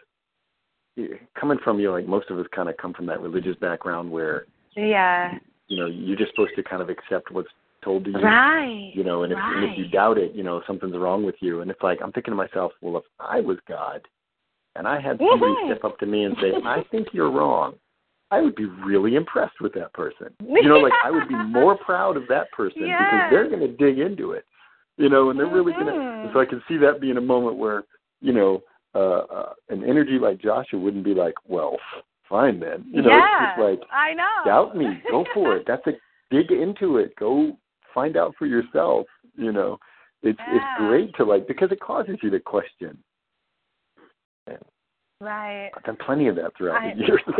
coming 1.39 1.57
from 1.63 1.79
you, 1.79 1.87
know, 1.87 1.93
like 1.93 2.07
most 2.07 2.29
of 2.29 2.39
us 2.39 2.45
kind 2.55 2.69
of 2.69 2.77
come 2.77 2.93
from 2.93 3.05
that 3.07 3.19
religious 3.21 3.55
background 3.57 4.09
where 4.11 4.45
Yeah. 4.75 5.37
you 5.67 5.77
know 5.77 5.87
you're 5.87 6.17
just 6.17 6.31
supposed 6.31 6.55
to 6.55 6.63
kind 6.63 6.81
of 6.81 6.89
accept 6.89 7.31
what's 7.31 7.49
told 7.83 8.05
to 8.05 8.11
you. 8.11 8.19
Right. 8.19 8.91
You 8.95 9.03
know, 9.03 9.23
and 9.23 9.33
if, 9.33 9.39
and 9.39 9.65
if 9.65 9.77
you 9.77 9.87
doubt 9.89 10.17
it, 10.17 10.33
you 10.33 10.43
know 10.43 10.61
something's 10.65 10.95
wrong 10.97 11.25
with 11.25 11.35
you. 11.41 11.61
And 11.61 11.69
it's 11.69 11.81
like 11.81 11.99
I'm 12.01 12.11
thinking 12.11 12.31
to 12.31 12.35
myself, 12.35 12.71
well, 12.81 12.97
if 12.97 13.03
I 13.19 13.41
was 13.41 13.57
God, 13.67 14.01
and 14.75 14.87
I 14.87 14.99
had 14.99 15.19
somebody 15.19 15.53
Mhm. 15.53 15.65
step 15.65 15.83
up 15.83 15.99
to 15.99 16.05
me 16.05 16.23
and 16.23 16.37
say, 16.39 16.53
"I 16.63 16.83
think 16.91 17.13
you're 17.13 17.29
wrong," 17.31 17.75
I 18.31 18.41
would 18.41 18.55
be 18.55 18.65
really 18.65 19.15
impressed 19.15 19.59
with 19.61 19.73
that 19.73 19.93
person. 19.93 20.33
You 20.63 20.69
know, 20.69 20.79
like 20.79 20.93
I 21.03 21.11
would 21.11 21.27
be 21.27 21.35
more 21.35 21.75
proud 21.77 22.17
of 22.17 22.27
that 22.27 22.51
person 22.51 22.87
Yeah. 22.87 22.97
because 22.97 23.29
they're 23.31 23.49
going 23.49 23.61
to 23.61 23.67
dig 23.67 23.99
into 23.99 24.31
it. 24.31 24.45
You 24.97 25.09
know, 25.09 25.29
and 25.31 25.39
they're 25.39 25.47
really 25.47 25.73
going 25.73 25.87
to. 25.87 25.91
Mhm. 25.91 26.33
So 26.33 26.39
I 26.39 26.45
can 26.45 26.61
see 26.67 26.77
that 26.77 27.01
being 27.01 27.17
a 27.17 27.21
moment 27.21 27.57
where 27.57 27.83
you 28.21 28.31
know 28.33 28.61
uh, 28.93 29.25
uh 29.37 29.53
an 29.69 29.83
energy 29.83 30.19
like 30.19 30.37
Joshua 30.39 30.79
wouldn't 30.79 31.03
be 31.03 31.13
like, 31.15 31.33
"Well, 31.47 31.77
fine 32.29 32.59
then." 32.59 32.85
You 32.91 33.01
know, 33.01 33.09
yeah. 33.09 33.51
it's 33.53 33.57
just 33.57 33.69
like 33.81 33.89
I 33.91 34.13
know. 34.13 34.29
doubt 34.45 34.77
me, 34.77 35.01
go 35.09 35.25
for 35.33 35.55
it. 35.57 35.65
That's 35.65 35.85
a 35.87 35.93
dig 36.29 36.51
into 36.51 36.97
it. 36.97 37.15
Go 37.15 37.57
find 37.93 38.17
out 38.17 38.35
for 38.37 38.45
yourself. 38.45 39.07
You 39.35 39.51
know, 39.51 39.79
it's 40.21 40.39
Yeah. 40.39 40.55
it's 40.57 40.87
great 40.87 41.15
to 41.15 41.23
like 41.23 41.47
because 41.47 41.71
it 41.71 41.79
causes 41.79 42.17
you 42.21 42.29
to 42.29 42.39
question. 42.39 42.97
right. 45.19 45.71
I've 45.75 45.83
done 45.83 45.97
plenty 46.05 46.27
of 46.27 46.35
that 46.35 46.55
throughout 46.57 46.81
I- 46.83 46.93
the 46.93 46.99
years. 46.99 47.21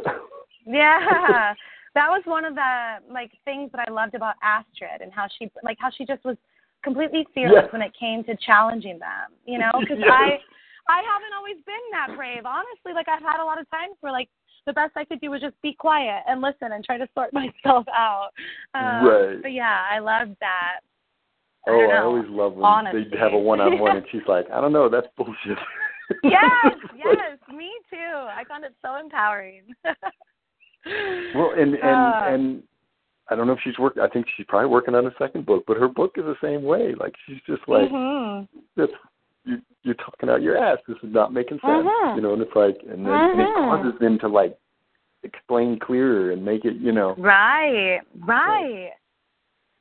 Yeah. 0.66 1.54
that 1.94 2.08
was 2.08 2.22
one 2.24 2.46
of 2.46 2.56
the 2.56 2.96
like 3.12 3.32
things 3.44 3.70
that 3.74 3.86
I 3.86 3.92
loved 3.92 4.16
about 4.16 4.36
Astrid 4.42 5.02
and 5.02 5.12
how 5.12 5.28
she 5.38 5.52
like 5.62 5.78
how 5.78 5.90
she 5.92 6.06
just 6.06 6.24
was 6.24 6.38
completely 6.84 7.26
fearless 7.34 7.64
Yes. 7.66 7.74
when 7.74 7.82
it 7.82 7.94
came 8.00 8.24
to 8.26 8.36
challenging 8.46 9.00
them, 9.00 9.32
you 9.46 9.58
know, 9.58 9.72
cuz 9.88 9.98
Yes. 10.00 10.10
I 10.12 10.40
I 10.90 11.00
haven't 11.02 11.34
always 11.38 11.58
been 11.66 11.86
that 11.92 12.16
brave. 12.16 12.46
Honestly, 12.46 12.94
like 12.94 13.08
I've 13.08 13.24
had 13.24 13.40
a 13.42 13.46
lot 13.46 13.60
of 13.60 13.70
times 13.70 13.96
where 14.02 14.12
like 14.12 14.30
the 14.66 14.74
best 14.74 14.92
I 14.96 15.06
could 15.06 15.20
do 15.22 15.30
was 15.32 15.42
just 15.42 15.60
be 15.62 15.74
quiet 15.74 16.24
and 16.28 16.42
listen 16.42 16.72
and 16.74 16.84
try 16.84 16.98
to 16.98 17.08
sort 17.16 17.32
myself 17.42 17.86
out. 17.90 18.30
Um, 18.74 19.06
Right. 19.08 19.42
But 19.42 19.54
yeah, 19.54 19.80
I 19.90 20.00
loved 20.00 20.36
that. 20.42 20.80
I 21.66 21.72
oh, 21.72 21.90
I 21.90 22.00
always 22.02 22.28
love 22.28 22.54
when 22.56 22.66
Honesty. 22.66 23.08
they 23.10 23.18
have 23.18 23.32
a 23.34 23.38
one-on-one 23.38 23.96
and 23.98 24.06
she's 24.12 24.28
like, 24.28 24.50
"I 24.52 24.60
don't 24.60 24.74
know, 24.74 24.90
that's 24.90 25.08
bullshit." 25.16 25.58
yes, 26.22 26.76
yes, 26.98 27.38
me 27.56 27.72
too. 27.90 28.14
I 28.40 28.44
found 28.50 28.66
it 28.66 28.76
so 28.82 28.98
empowering. 28.98 29.64
Well, 31.34 31.52
and 31.58 31.76
and 31.76 31.84
Uh, 31.84 32.22
and 32.28 32.64
I 33.34 33.36
don't 33.36 33.48
know 33.48 33.54
if 33.54 33.60
she's 33.64 33.80
work. 33.80 33.98
I 34.00 34.08
think 34.08 34.28
she's 34.38 34.46
probably 34.48 34.70
working 34.70 34.94
on 34.94 35.08
a 35.08 35.14
second 35.18 35.48
book, 35.48 35.64
but 35.66 35.78
her 35.78 35.88
book 35.88 36.14
is 36.18 36.24
the 36.24 36.36
same 36.40 36.62
way. 36.62 36.94
Like 36.94 37.16
she's 37.26 37.42
just 37.48 37.68
like, 37.68 37.90
mhm. 37.90 38.48
"That's 38.78 38.92
you, 39.44 39.60
you're 39.82 39.96
talking 39.96 40.30
out 40.30 40.44
your 40.44 40.56
ass. 40.56 40.78
This 40.88 40.98
is 40.98 41.12
not 41.12 41.34
making 41.34 41.60
sense." 41.62 41.88
Mhm. 41.88 42.16
You 42.16 42.22
know, 42.22 42.34
and 42.34 42.42
it's 42.44 42.56
like, 42.56 42.78
and 42.84 43.04
then 43.04 43.12
and 43.12 43.42
it 43.42 43.48
Mhm. 43.50 43.70
causes 43.70 44.00
them 44.00 44.20
to 44.20 44.28
like 44.28 44.56
explain 45.24 45.80
clearer 45.80 46.32
and 46.32 46.46
make 46.46 46.64
it, 46.64 46.76
you 46.76 46.92
know. 46.92 47.16
Right, 47.18 48.02
right. 48.20 48.94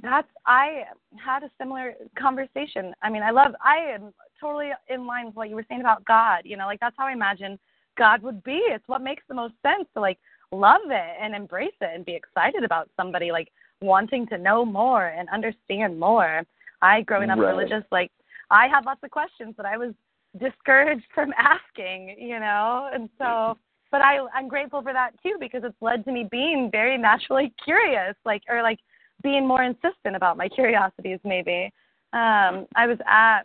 That's 0.00 0.28
I 0.46 0.86
had 1.16 1.42
a 1.42 1.50
similar 1.58 1.94
conversation. 2.16 2.94
I 3.02 3.10
mean, 3.10 3.22
I 3.22 3.30
love 3.30 3.54
I 3.62 3.76
am 3.76 4.14
totally 4.40 4.72
in 4.88 5.06
line 5.06 5.26
with 5.26 5.36
what 5.36 5.50
you 5.50 5.56
were 5.56 5.66
saying 5.68 5.82
about 5.82 6.04
God. 6.06 6.42
You 6.44 6.56
know, 6.56 6.66
like 6.66 6.80
that's 6.80 6.96
how 6.96 7.06
I 7.06 7.12
imagine 7.12 7.58
God 7.98 8.22
would 8.22 8.42
be. 8.42 8.62
It's 8.68 8.88
what 8.88 9.02
makes 9.02 9.22
the 9.28 9.34
most 9.34 9.54
sense 9.62 9.86
to 9.92 10.00
like 10.00 10.18
love 10.52 10.82
it 10.90 11.16
and 11.20 11.34
embrace 11.34 11.72
it 11.80 11.90
and 11.94 12.04
be 12.04 12.14
excited 12.14 12.62
about 12.62 12.88
somebody 12.96 13.32
like 13.32 13.48
wanting 13.80 14.26
to 14.28 14.38
know 14.38 14.64
more 14.64 15.08
and 15.08 15.28
understand 15.30 15.98
more. 15.98 16.42
I 16.82 17.02
growing 17.02 17.30
up 17.30 17.38
Right. 17.38 17.48
religious, 17.48 17.84
like 17.90 18.10
I 18.50 18.68
had 18.68 18.84
lots 18.84 19.00
of 19.02 19.10
questions 19.10 19.54
that 19.56 19.66
I 19.66 19.76
was 19.76 19.94
discouraged 20.38 21.04
from 21.14 21.32
asking, 21.38 22.16
you 22.18 22.38
know, 22.38 22.90
and 22.92 23.08
so 23.18 23.56
but 23.90 24.00
I 24.00 24.18
I'm 24.34 24.48
grateful 24.48 24.82
for 24.82 24.92
that 24.92 25.10
too 25.22 25.36
because 25.40 25.62
it's 25.64 25.76
led 25.80 26.04
to 26.04 26.12
me 26.12 26.26
being 26.30 26.70
very 26.70 26.96
naturally 26.98 27.52
curious, 27.62 28.14
like 28.24 28.42
or 28.48 28.62
like 28.62 28.78
being 29.22 29.46
more 29.46 29.62
insistent 29.62 30.16
about 30.16 30.36
my 30.36 30.48
curiosities 30.48 31.18
maybe. 31.24 31.72
Um 32.12 32.66
I 32.76 32.86
was 32.86 32.98
at 33.06 33.42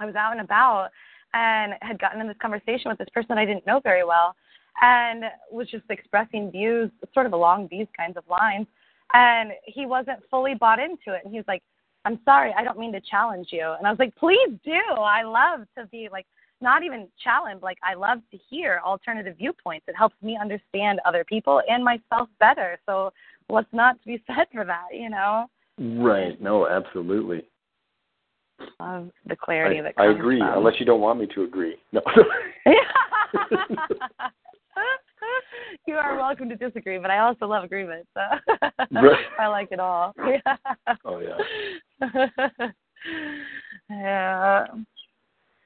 I 0.00 0.06
was 0.06 0.14
out 0.14 0.32
and 0.32 0.40
about 0.40 0.90
and 1.32 1.74
had 1.82 1.98
gotten 1.98 2.20
in 2.20 2.28
this 2.28 2.36
conversation 2.40 2.88
with 2.90 2.98
this 2.98 3.08
person 3.12 3.38
I 3.38 3.44
didn't 3.44 3.66
know 3.66 3.80
very 3.80 4.04
well 4.04 4.34
and 4.82 5.24
was 5.50 5.68
just 5.70 5.84
expressing 5.90 6.50
views 6.50 6.90
sort 7.12 7.26
of 7.26 7.32
along 7.32 7.68
these 7.70 7.86
kinds 7.96 8.16
of 8.16 8.24
lines 8.28 8.66
and 9.12 9.52
he 9.64 9.86
wasn't 9.86 10.18
fully 10.30 10.54
bought 10.54 10.78
into 10.78 11.14
it 11.14 11.20
and 11.24 11.32
he 11.32 11.38
was 11.38 11.46
like 11.46 11.62
i'm 12.04 12.18
sorry 12.24 12.52
i 12.56 12.64
don't 12.64 12.78
mean 12.78 12.92
to 12.92 13.00
challenge 13.00 13.48
you 13.50 13.74
and 13.78 13.86
i 13.86 13.90
was 13.90 13.98
like 13.98 14.14
please 14.16 14.50
do 14.64 14.80
i 14.98 15.22
love 15.22 15.60
to 15.76 15.86
be 15.86 16.08
like 16.10 16.26
not 16.60 16.82
even 16.82 17.06
challenged 17.22 17.62
like 17.62 17.78
i 17.82 17.94
love 17.94 18.18
to 18.30 18.38
hear 18.50 18.80
alternative 18.84 19.36
viewpoints 19.36 19.84
it 19.88 19.94
helps 19.96 20.16
me 20.22 20.36
understand 20.40 21.00
other 21.04 21.24
people 21.24 21.60
and 21.68 21.84
myself 21.84 22.28
better 22.40 22.78
so 22.86 23.12
what's 23.48 23.72
not 23.72 24.00
to 24.00 24.06
be 24.06 24.22
said 24.26 24.46
for 24.52 24.64
that 24.64 24.86
you 24.92 25.10
know 25.10 25.46
Right. 25.78 26.40
No, 26.40 26.68
absolutely. 26.68 27.42
of 28.80 29.10
the 29.26 29.36
clarity 29.36 29.80
I, 29.80 29.82
that 29.82 29.94
I 29.98 30.06
agree, 30.06 30.38
from. 30.38 30.58
unless 30.58 30.74
you 30.78 30.86
don't 30.86 31.00
want 31.00 31.18
me 31.18 31.26
to 31.34 31.42
agree. 31.42 31.76
No. 31.92 32.00
you 35.86 35.94
are 35.94 36.16
welcome 36.16 36.48
to 36.48 36.56
disagree, 36.56 36.98
but 36.98 37.10
I 37.10 37.18
also 37.18 37.46
love 37.46 37.64
agreement. 37.64 38.06
So 38.14 38.20
Right. 38.92 39.24
I 39.38 39.46
like 39.46 39.68
it 39.70 39.80
all. 39.80 40.12
oh 41.04 41.20
yeah. 41.20 42.68
yeah. 43.90 44.66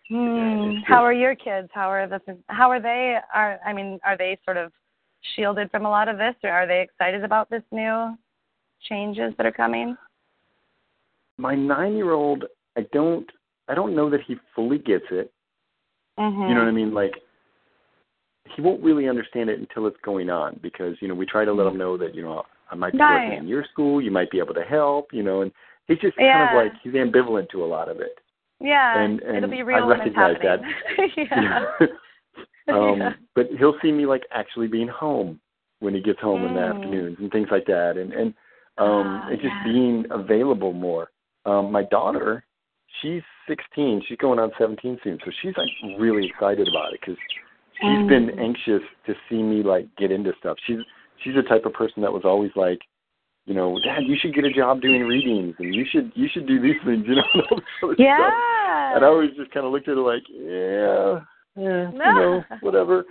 Hmm. 0.09 0.73
How 0.87 1.05
are 1.05 1.13
your 1.13 1.35
kids? 1.35 1.69
How 1.73 1.91
are 1.91 2.07
the? 2.07 2.21
How 2.47 2.71
are 2.71 2.81
they? 2.81 3.19
Are 3.35 3.61
I 3.65 3.73
mean, 3.73 3.99
are 4.05 4.17
they 4.17 4.39
sort 4.45 4.57
of 4.57 4.73
shielded 5.35 5.71
from 5.71 5.85
a 5.85 5.91
lot 5.91 6.09
of 6.09 6.17
this, 6.17 6.35
or 6.43 6.51
are 6.51 6.67
they 6.67 6.81
excited 6.81 7.25
about 7.25 7.51
this 7.51 7.63
new 7.71 8.17
changes 8.89 9.35
that 9.37 9.47
are 9.47 9.53
coming? 9.53 9.97
My 11.37 11.55
nine-year-old, 11.55 12.45
I 12.77 12.87
don't, 12.93 13.29
I 13.69 13.75
don't 13.75 13.95
know 13.95 14.11
that 14.11 14.21
he 14.27 14.37
fully 14.55 14.79
gets 14.79 15.05
it. 15.11 15.33
Mm-hmm. 16.19 16.43
You 16.43 16.55
know 16.55 16.61
what 16.61 16.69
I 16.69 16.73
mean? 16.73 16.95
Like, 16.95 17.13
he 18.55 18.63
won't 18.63 18.83
really 18.83 19.09
understand 19.09 19.51
it 19.51 19.59
until 19.59 19.87
it's 19.87 19.97
going 20.05 20.31
on 20.31 20.59
because 20.63 20.97
you 21.01 21.09
know 21.09 21.15
we 21.15 21.27
try 21.27 21.45
to 21.45 21.53
let 21.53 21.67
him 21.67 21.77
know 21.79 21.97
that 21.97 22.15
you 22.15 22.23
know 22.23 22.45
I 22.71 22.75
might 22.75 22.93
be 22.93 22.99
Right. 22.99 23.27
working 23.27 23.39
in 23.45 23.49
your 23.49 23.65
school, 23.73 24.01
you 24.01 24.11
might 24.11 24.31
be 24.31 24.39
able 24.39 24.55
to 24.55 24.63
help, 24.63 25.13
you 25.13 25.23
know, 25.23 25.41
and 25.43 25.51
he's 25.87 25.99
just 25.99 26.17
Yeah. 26.19 26.33
kind 26.33 26.49
of 26.51 26.55
like 26.55 26.73
he's 26.83 26.93
ambivalent 26.95 27.49
to 27.51 27.65
a 27.65 27.67
lot 27.67 27.89
of 27.89 28.01
it. 28.01 28.19
Yeah, 28.61 28.99
and- 29.01 29.21
and 29.23 29.37
it'll 29.39 29.49
be 29.51 29.59
I 29.61 29.63
real 29.63 29.87
when 29.87 30.01
it's 30.01 30.17
recognize 30.17 30.37
that. 30.43 30.61
yeah. 31.17 32.75
um, 32.77 33.01
Yeah. 33.01 33.13
But 33.35 33.47
he'll 33.59 33.79
see 33.81 33.93
me 33.93 34.05
like 34.07 34.25
actually 34.33 34.67
being 34.69 34.89
home 34.89 35.41
when 35.81 35.95
he 35.95 36.01
gets 36.01 36.21
home 36.21 36.45
in 36.45 36.55
the 36.55 36.61
Mm. 36.61 36.75
afternoons 36.75 37.19
and 37.21 37.31
things 37.31 37.49
like 37.51 37.67
that, 37.67 37.97
and 37.97 38.13
and 38.13 38.35
um, 38.79 39.21
Ah, 39.25 39.29
and 39.29 39.41
just 39.41 39.55
being 39.65 40.07
available 40.11 40.73
more. 40.73 41.11
um, 41.47 41.73
my 41.73 41.83
daughter, 41.85 42.45
she's 43.01 43.23
16. 43.47 44.03
She's 44.07 44.19
going 44.19 44.39
on 44.39 44.53
17 44.59 45.01
soon, 45.03 45.19
so 45.25 45.31
she's 45.41 45.57
like 45.57 45.71
really 45.99 46.27
excited 46.27 46.69
about 46.69 46.93
it 46.93 47.01
because 47.01 47.17
she's 47.81 47.99
Mm. 47.99 48.09
been 48.09 48.39
anxious 48.39 48.83
to 49.07 49.15
see 49.29 49.43
me 49.43 49.63
like 49.63 49.87
get 49.97 50.11
into 50.11 50.33
stuff. 50.39 50.59
She's 50.67 50.79
she's 51.23 51.35
the 51.35 51.43
type 51.43 51.65
of 51.65 51.73
person 51.73 52.03
that 52.03 52.13
was 52.13 52.25
always 52.25 52.51
like, 52.55 52.81
you 53.47 53.55
know, 53.55 53.79
Dad, 53.81 54.05
you 54.07 54.17
should 54.17 54.35
get 54.35 54.45
a 54.45 54.53
job 54.53 54.81
doing 54.81 55.03
readings, 55.03 55.55
and 55.59 55.75
you 55.75 55.85
should 55.91 56.13
you 56.15 56.29
should 56.29 56.47
do 56.47 56.61
these 56.61 56.81
things, 56.85 57.05
you 57.07 57.17
know. 57.17 57.23
and 57.35 57.43
all 57.51 57.57
this 57.59 57.67
other 57.83 57.95
stuff. 57.95 57.99
Yeah. 57.99 58.95
And 58.97 59.05
I 59.05 59.09
always 59.09 59.35
just 59.37 59.51
kind 59.51 59.67
of 59.67 59.73
looked 59.73 59.89
at 59.89 59.97
her 59.97 60.03
like, 60.03 60.23
yeah, 60.29 61.21
yeah, 61.57 61.91
you 61.91 62.15
know, 62.15 62.45
whatever. 62.61 63.05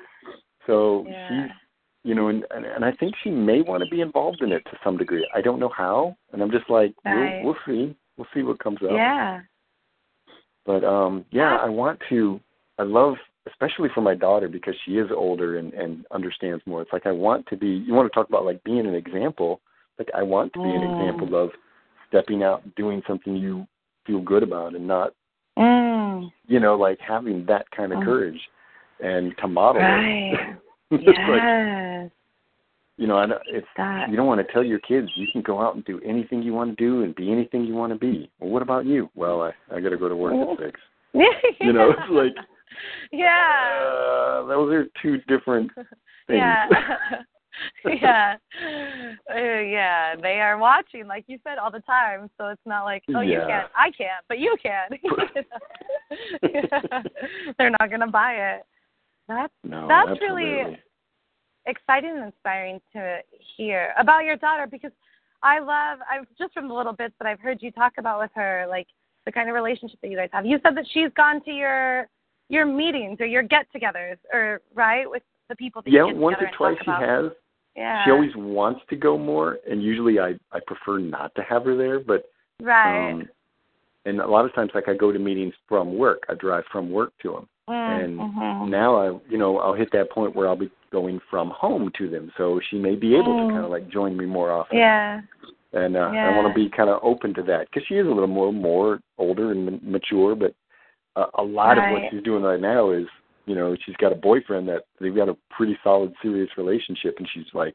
So 0.66 1.06
Yeah. 1.08 1.28
she's, 1.28 1.52
you 2.04 2.16
know, 2.16 2.28
and, 2.28 2.46
and 2.52 2.66
and 2.66 2.84
I 2.86 2.92
think 2.94 3.16
she 3.24 3.30
may 3.30 3.62
want 3.62 3.84
to 3.84 3.90
be 3.90 4.02
involved 4.02 4.42
in 4.42 4.52
it 4.52 4.64
to 4.66 4.78
some 4.84 4.98
degree. 4.98 5.28
I 5.34 5.42
don't 5.42 5.60
know 5.60 5.70
how, 5.70 6.16
and 6.34 6.42
I'm 6.42 6.52
just 6.52 6.70
like, 6.70 6.94
Right. 7.06 7.42
we'll, 7.42 7.54
we'll 7.54 7.58
see, 7.66 7.96
we'll 8.18 8.28
see 8.34 8.44
what 8.44 8.60
comes 8.60 8.80
up. 8.84 8.92
Yeah. 8.92 9.42
But 10.66 10.84
um, 10.84 11.26
yeah, 11.32 11.56
I 11.58 11.70
want 11.70 12.00
to. 12.10 12.40
I 12.80 12.84
love, 12.84 13.16
especially 13.48 13.90
for 13.94 14.02
my 14.02 14.16
daughter 14.16 14.48
because 14.48 14.76
she 14.86 14.94
is 14.98 15.10
older 15.16 15.58
and 15.58 15.74
and 15.74 16.06
understands 16.12 16.64
more. 16.66 16.82
It's 16.82 16.94
like 16.94 17.06
I 17.06 17.12
want 17.12 17.46
to 17.48 17.58
be. 17.58 17.68
You 17.68 17.94
want 17.94 18.12
to 18.12 18.16
talk 18.16 18.30
about 18.30 18.46
like 18.46 18.64
being 18.64 18.86
an 18.86 18.96
example. 18.96 19.62
Like 20.00 20.10
I 20.16 20.24
want 20.24 20.54
to 20.54 20.62
be 20.62 20.76
an 20.76 20.82
Mm. 20.82 20.92
example 20.92 21.36
of 21.44 21.52
stepping 22.08 22.44
out, 22.44 22.64
doing 22.76 23.02
something 23.08 23.36
you 23.36 23.68
feel 24.06 24.22
good 24.22 24.44
about, 24.44 24.76
and 24.76 24.88
not 24.88 25.14
Mm. 25.58 26.32
you 26.48 26.60
know, 26.60 26.76
like 26.76 27.00
having 27.00 27.46
that 27.46 27.70
kind 27.72 27.92
of 27.92 28.00
Mm. 28.00 28.06
courage 28.06 28.50
and 29.00 29.36
to 29.40 29.48
model 29.48 29.82
Right. 29.82 30.34
it. 30.34 30.58
it's 30.92 31.28
like, 31.28 31.42
yes. 31.44 32.12
you 32.98 33.08
know, 33.08 33.18
I 33.18 33.26
know 33.26 33.40
it's 33.48 33.68
That. 33.76 34.10
you 34.10 34.16
don't 34.16 34.28
want 34.28 34.46
to 34.46 34.54
tell 34.54 34.64
your 34.64 34.80
kids 34.80 35.10
you 35.16 35.28
can 35.32 35.42
go 35.42 35.60
out 35.60 35.76
and 35.76 35.84
do 35.86 36.00
anything 36.06 36.42
you 36.42 36.54
want 36.54 36.76
to 36.78 36.84
do 36.84 37.04
and 37.04 37.14
be 37.16 37.32
anything 37.32 37.66
you 37.66 37.76
want 37.76 37.92
to 37.92 38.00
be. 38.00 38.30
Well, 38.40 38.50
what 38.52 38.62
about 38.62 38.86
you? 38.86 39.10
Well, 39.16 39.42
I 39.42 39.52
I 39.76 39.80
got 39.80 39.90
to 39.90 39.98
go 39.98 40.08
to 40.10 40.16
work 40.16 40.34
at 40.34 40.58
six. 40.66 40.80
You 41.60 41.74
know, 41.74 41.90
it's 41.92 42.12
like 42.12 42.36
Yeah. 43.12 44.42
uh, 44.42 44.46
those 44.46 44.72
are 44.74 44.86
two 45.02 45.18
different 45.28 45.72
things. 46.28 46.40
Yeah. 46.40 46.66
yeah. 47.86 48.36
Uh, 49.34 49.36
yeah. 49.40 50.16
They 50.22 50.40
are 50.42 50.58
watching, 50.58 51.08
like 51.08 51.24
you 51.28 51.40
said, 51.44 51.58
all 51.58 51.72
the 51.72 51.80
time. 51.82 52.30
So 52.38 52.48
it's 52.48 52.62
not 52.66 52.84
like, 52.84 53.04
oh, 53.16 53.22
you 53.22 53.40
can't. 53.48 53.68
I 53.76 53.92
can't, 53.92 54.24
but 54.28 54.40
you 54.40 54.56
can. 54.62 54.90
yeah. 56.44 57.04
They're 57.58 57.72
not 57.80 57.90
going 57.90 58.02
to 58.02 58.08
buy 58.08 58.34
it. 58.34 58.64
That's 59.28 59.54
no, 59.64 59.88
That's 59.88 60.10
absolutely. 60.12 60.44
really- 60.44 60.78
exciting 61.68 62.12
and 62.16 62.26
inspiring 62.26 62.80
to 62.94 63.20
hear 63.58 63.94
about 64.00 64.24
your 64.24 64.38
daughter 64.38 64.66
because 64.72 64.92
I 65.44 65.60
love 65.60 66.00
I've 66.10 66.26
just 66.40 66.54
from 66.54 66.68
the 66.68 66.74
little 66.74 66.94
bits 66.94 67.14
that 67.20 67.28
I've 67.28 67.40
heard 67.40 67.60
you 67.62 67.72
talk 67.72 67.94
about 68.00 68.20
with 68.20 68.32
her, 68.36 68.66
like 68.70 68.88
the 69.26 69.32
kind 69.32 69.50
of 69.50 69.56
relationship 69.56 70.00
that 70.02 70.10
you 70.10 70.18
guys 70.18 70.30
have. 70.32 70.46
You 70.46 70.60
said 70.64 70.76
that 70.78 70.86
she's 70.94 71.10
gone 71.16 71.44
to 71.44 71.52
your 71.52 72.08
your 72.50 72.66
meetings 72.66 73.20
or 73.20 73.26
your 73.26 73.44
get 73.44 73.68
togethers 73.76 74.18
or 74.34 74.62
right, 74.76 75.10
with 75.10 75.24
the 75.50 75.56
people 75.56 75.82
that 75.82 75.92
yeah, 75.92 76.06
you 76.06 76.14
get 76.14 76.18
once 76.18 76.38
or 76.40 76.50
twice 76.58 76.78
talk 76.84 77.00
she 77.00 77.06
has. 77.06 77.32
Yeah. 77.76 78.04
She 78.06 78.12
always 78.12 78.32
wants 78.36 78.82
to 78.90 78.96
go 78.96 79.18
more, 79.18 79.60
and 79.70 79.84
usually 79.84 80.20
I 80.20 80.36
I 80.52 80.60
prefer 80.66 81.00
not 81.00 81.34
to 81.36 81.42
have 81.44 81.66
her 81.66 81.76
there, 81.76 82.00
but 82.00 82.26
Right. 82.60 83.12
um 83.12 83.30
and 84.06 84.20
a 84.22 84.28
lot 84.28 84.46
of 84.46 84.56
times 84.56 84.72
like 84.74 84.88
I 84.88 84.96
go 84.96 85.12
to 85.12 85.20
meetings 85.20 85.54
from 85.68 85.98
work. 85.98 86.24
I 86.30 86.34
drive 86.34 86.64
from 86.72 86.90
work 86.90 87.12
to 87.24 87.34
them. 87.34 87.50
Mm, 87.70 88.04
and 88.04 88.20
mhm. 88.20 88.70
now 88.70 88.96
I, 88.96 89.20
you 89.30 89.38
know, 89.38 89.60
I'll 89.60 89.74
hit 89.74 89.92
that 89.92 90.10
point 90.10 90.34
where 90.34 90.48
I'll 90.48 90.56
be 90.56 90.72
going 90.90 91.20
from 91.30 91.50
home 91.50 91.92
to 91.98 92.10
them, 92.10 92.32
so 92.38 92.62
she 92.70 92.78
may 92.78 92.96
be 92.96 93.14
able 93.14 93.34
Mm. 93.34 93.48
to 93.48 93.54
kind 93.54 93.66
of 93.66 93.72
like 93.72 93.90
join 93.90 94.16
me 94.16 94.26
more 94.26 94.52
often. 94.52 94.78
Yeah. 94.78 95.22
And 95.74 95.98
uh, 95.98 96.00
I 96.00 96.30
want 96.36 96.48
to 96.48 96.54
be 96.54 96.70
kind 96.70 96.90
of 96.90 97.02
open 97.04 97.34
to 97.34 97.44
that 97.44 97.68
because 97.70 97.86
she 97.88 97.96
is 97.96 98.08
a 98.08 98.10
little 98.10 98.28
more 98.28 98.54
more 98.54 99.00
older 99.18 99.52
and 99.52 99.66
ma- 99.66 99.92
mature, 99.92 100.34
but 100.34 100.56
uh, 101.18 101.26
a 101.40 101.44
lot 101.44 101.78
of 101.78 101.84
what 101.92 102.04
she's 102.12 102.24
doing 102.24 102.44
right 102.44 102.62
now 102.62 102.92
is, 102.92 103.08
you 103.46 103.56
know, 103.56 103.76
she's 103.86 103.96
got 103.96 104.12
a 104.12 104.16
boyfriend 104.16 104.68
that 104.68 104.84
they've 105.02 105.16
got 105.16 105.30
a 105.30 105.38
pretty 105.50 105.78
solid, 105.84 106.14
serious 106.22 106.50
relationship, 106.58 107.16
and 107.18 107.28
she's 107.34 107.52
like, 107.54 107.74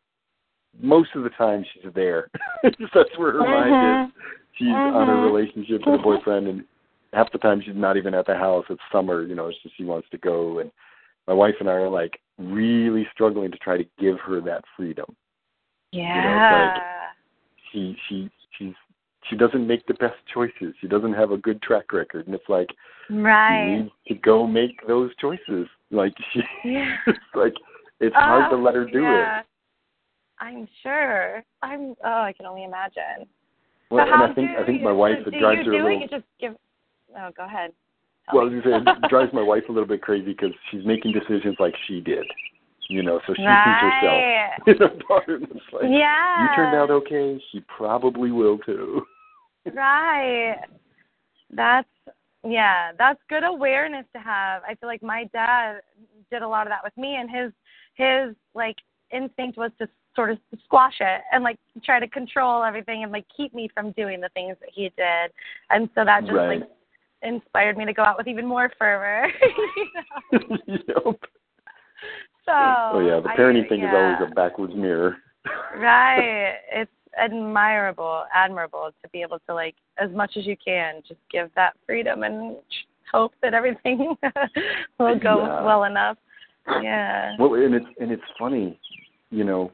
most 0.81 1.11
of 1.15 1.25
the 1.25 1.31
time 1.31 1.65
she's 1.75 1.93
there. 1.95 2.31
That's 2.63 3.19
where 3.19 3.33
her 3.33 3.41
mind 3.41 3.75
Mhm. 3.75 4.07
is. 4.07 4.13
She's 4.55 4.69
on 4.69 5.09
her 5.09 5.17
Mhm. 5.17 5.25
relationship 5.25 5.85
with 5.85 5.97
her 5.97 6.03
boyfriend, 6.03 6.47
and 6.47 6.65
half 7.13 7.33
the 7.33 7.39
time 7.39 7.61
she's 7.61 7.75
not 7.75 7.97
even 7.97 8.15
at 8.15 8.27
the 8.27 8.37
house. 8.37 8.65
It's 8.71 8.81
summer, 8.93 9.23
you 9.23 9.35
know, 9.35 9.51
so 9.51 9.69
she 9.77 9.85
wants 9.85 10.09
to 10.11 10.19
go. 10.19 10.61
And 10.61 10.71
my 11.27 11.35
wife 11.35 11.57
and 11.61 11.69
I 11.69 11.75
are 11.75 11.89
like 11.89 12.21
really 12.39 13.07
struggling 13.13 13.51
to 13.51 13.59
try 13.59 13.77
to 13.77 13.85
give 13.99 14.19
her 14.21 14.41
that 14.43 14.65
freedom. 14.77 15.17
Yeah. 15.91 16.73
She 17.71 17.97
she 18.09 18.31
she's 18.57 18.75
she 19.29 19.37
doesn't 19.37 19.67
make 19.67 19.87
the 19.87 19.95
best 19.95 20.17
choices. 20.33 20.75
She 20.81 20.89
doesn't 20.89 21.13
have 21.15 21.31
a 21.31 21.37
good 21.37 21.63
track 21.63 21.93
record, 21.93 22.27
and 22.27 22.35
it's 22.35 22.49
like 22.49 22.69
you 23.09 23.23
right. 23.23 23.83
need 23.83 23.93
to 24.09 24.15
go 24.15 24.47
make 24.47 24.87
those 24.87 25.11
choices. 25.21 25.67
Like 25.91 26.13
she, 26.33 26.41
Yeah. 26.65 26.97
it's 27.07 27.19
like 27.35 27.55
it's 28.01 28.15
hard 28.17 28.51
to 28.51 28.57
Oh, 28.57 28.61
let 28.61 28.75
her 28.75 28.85
do 28.85 29.03
yeah. 29.03 29.41
it. 29.41 29.47
I'm 30.41 30.67
sure. 30.83 31.45
I'm. 31.63 31.95
Oh, 32.05 32.23
I 32.23 32.33
can 32.37 32.47
only 32.47 32.65
imagine. 32.65 33.29
Well, 33.91 34.07
so 34.07 34.13
and 34.13 34.23
I 34.23 34.35
think 34.35 34.51
I 34.59 34.67
think 34.67 34.79
you, 34.81 34.85
my 34.85 34.93
wife 34.93 35.19
it 35.27 35.39
drives 35.39 35.61
you 35.65 35.73
her 35.73 35.79
a 35.79 35.85
little. 35.85 36.01
You 36.01 36.09
just 36.09 36.25
give. 36.41 36.55
Oh, 37.17 37.31
go 37.37 37.45
ahead. 37.45 37.73
Tell 38.31 38.41
Well, 38.41 38.51
me. 38.51 38.61
say 38.65 38.71
it 38.71 39.09
drives 39.09 39.33
my 39.33 39.43
wife 39.53 39.65
a 39.69 39.73
little 39.73 39.87
bit 39.89 40.03
crazy 40.03 40.33
because 40.33 40.53
she's 40.71 40.85
making 40.85 41.13
decisions 41.13 41.57
like 41.61 41.75
she 41.87 42.01
did, 42.01 42.25
you 42.89 43.03
know. 43.03 43.21
So 43.27 43.35
she 43.35 43.43
sees 43.43 43.47
herself 43.47 44.23
in 44.67 44.77
her 44.79 44.99
daughter, 45.09 45.39
it's 45.43 45.73
like 45.73 45.85
yeah. 45.91 46.43
you 46.43 46.57
turned 46.57 46.75
out 46.77 46.91
okay. 46.91 47.41
She 47.53 47.61
probably 47.77 48.31
will 48.33 48.59
too. 48.59 49.03
Right. 49.73 50.57
That's 51.51 51.89
yeah, 52.45 52.91
that's 52.99 53.21
good 53.29 53.45
awareness 53.45 54.05
to 54.15 54.19
have. 54.21 54.63
I 54.69 54.75
feel 54.75 54.89
like 54.89 55.03
my 55.03 55.25
dad 55.33 55.81
did 56.31 56.43
a 56.43 56.49
lot 56.49 56.67
of 56.67 56.71
that 56.73 56.83
with 56.83 56.97
me 56.97 57.17
and 57.17 57.31
his 57.31 57.53
his 57.95 58.35
like 58.55 58.77
instinct 59.13 59.57
was 59.59 59.71
to 59.79 59.89
sort 60.17 60.31
of 60.31 60.39
squash 60.65 60.97
it 61.01 61.21
and 61.33 61.45
like 61.45 61.59
try 61.85 62.01
to 62.01 62.09
control 62.09 62.63
everything 62.65 63.03
and 63.03 63.13
like 63.13 63.25
keep 63.35 63.55
me 63.55 63.69
from 63.73 63.93
doing 63.93 64.21
the 64.21 64.29
things 64.31 64.57
that 64.61 64.71
he 64.73 64.91
did. 64.97 65.31
And 65.71 65.89
so 65.95 66.05
that 66.05 66.23
just 66.23 66.33
Right. 66.33 66.61
like 66.61 66.69
inspired 67.23 67.77
me 67.79 67.85
to 67.85 67.93
go 67.93 68.03
out 68.03 68.19
with 68.19 68.27
even 68.27 68.47
more 68.47 68.71
fervor. 68.79 69.29
you 70.33 70.59
yep. 70.67 71.17
So 72.45 72.53
Oh 72.53 73.01
yeah, 73.07 73.21
the 73.21 73.29
I- 73.29 73.37
parenting 73.37 73.69
thing 73.69 73.83
is 73.83 73.91
always 73.95 74.17
a 74.31 74.35
backwards 74.35 74.75
mirror. 74.75 75.17
right. 75.79 76.57
It's 76.73 76.91
admirable, 77.19 78.25
admirable 78.35 78.91
to 79.03 79.09
be 79.11 79.23
able 79.23 79.39
to 79.49 79.55
like 79.55 79.75
as 79.99 80.11
much 80.11 80.37
as 80.37 80.47
you 80.47 80.57
can 80.65 81.03
just 81.07 81.21
give 81.31 81.51
that 81.57 81.75
freedom 81.87 82.23
and 82.23 82.57
hope 83.11 83.33
that 83.43 83.55
everything 83.55 84.17
will 84.99 85.19
go 85.19 85.45
Yeah. 85.47 85.65
well 85.65 85.85
enough. 85.85 86.17
Yeah. 86.83 87.37
Well, 87.39 87.55
and 87.55 87.75
it's 87.75 87.87
and 88.01 88.11
it's 88.11 88.23
funny, 88.39 88.79
you 89.31 89.45
know, 89.45 89.71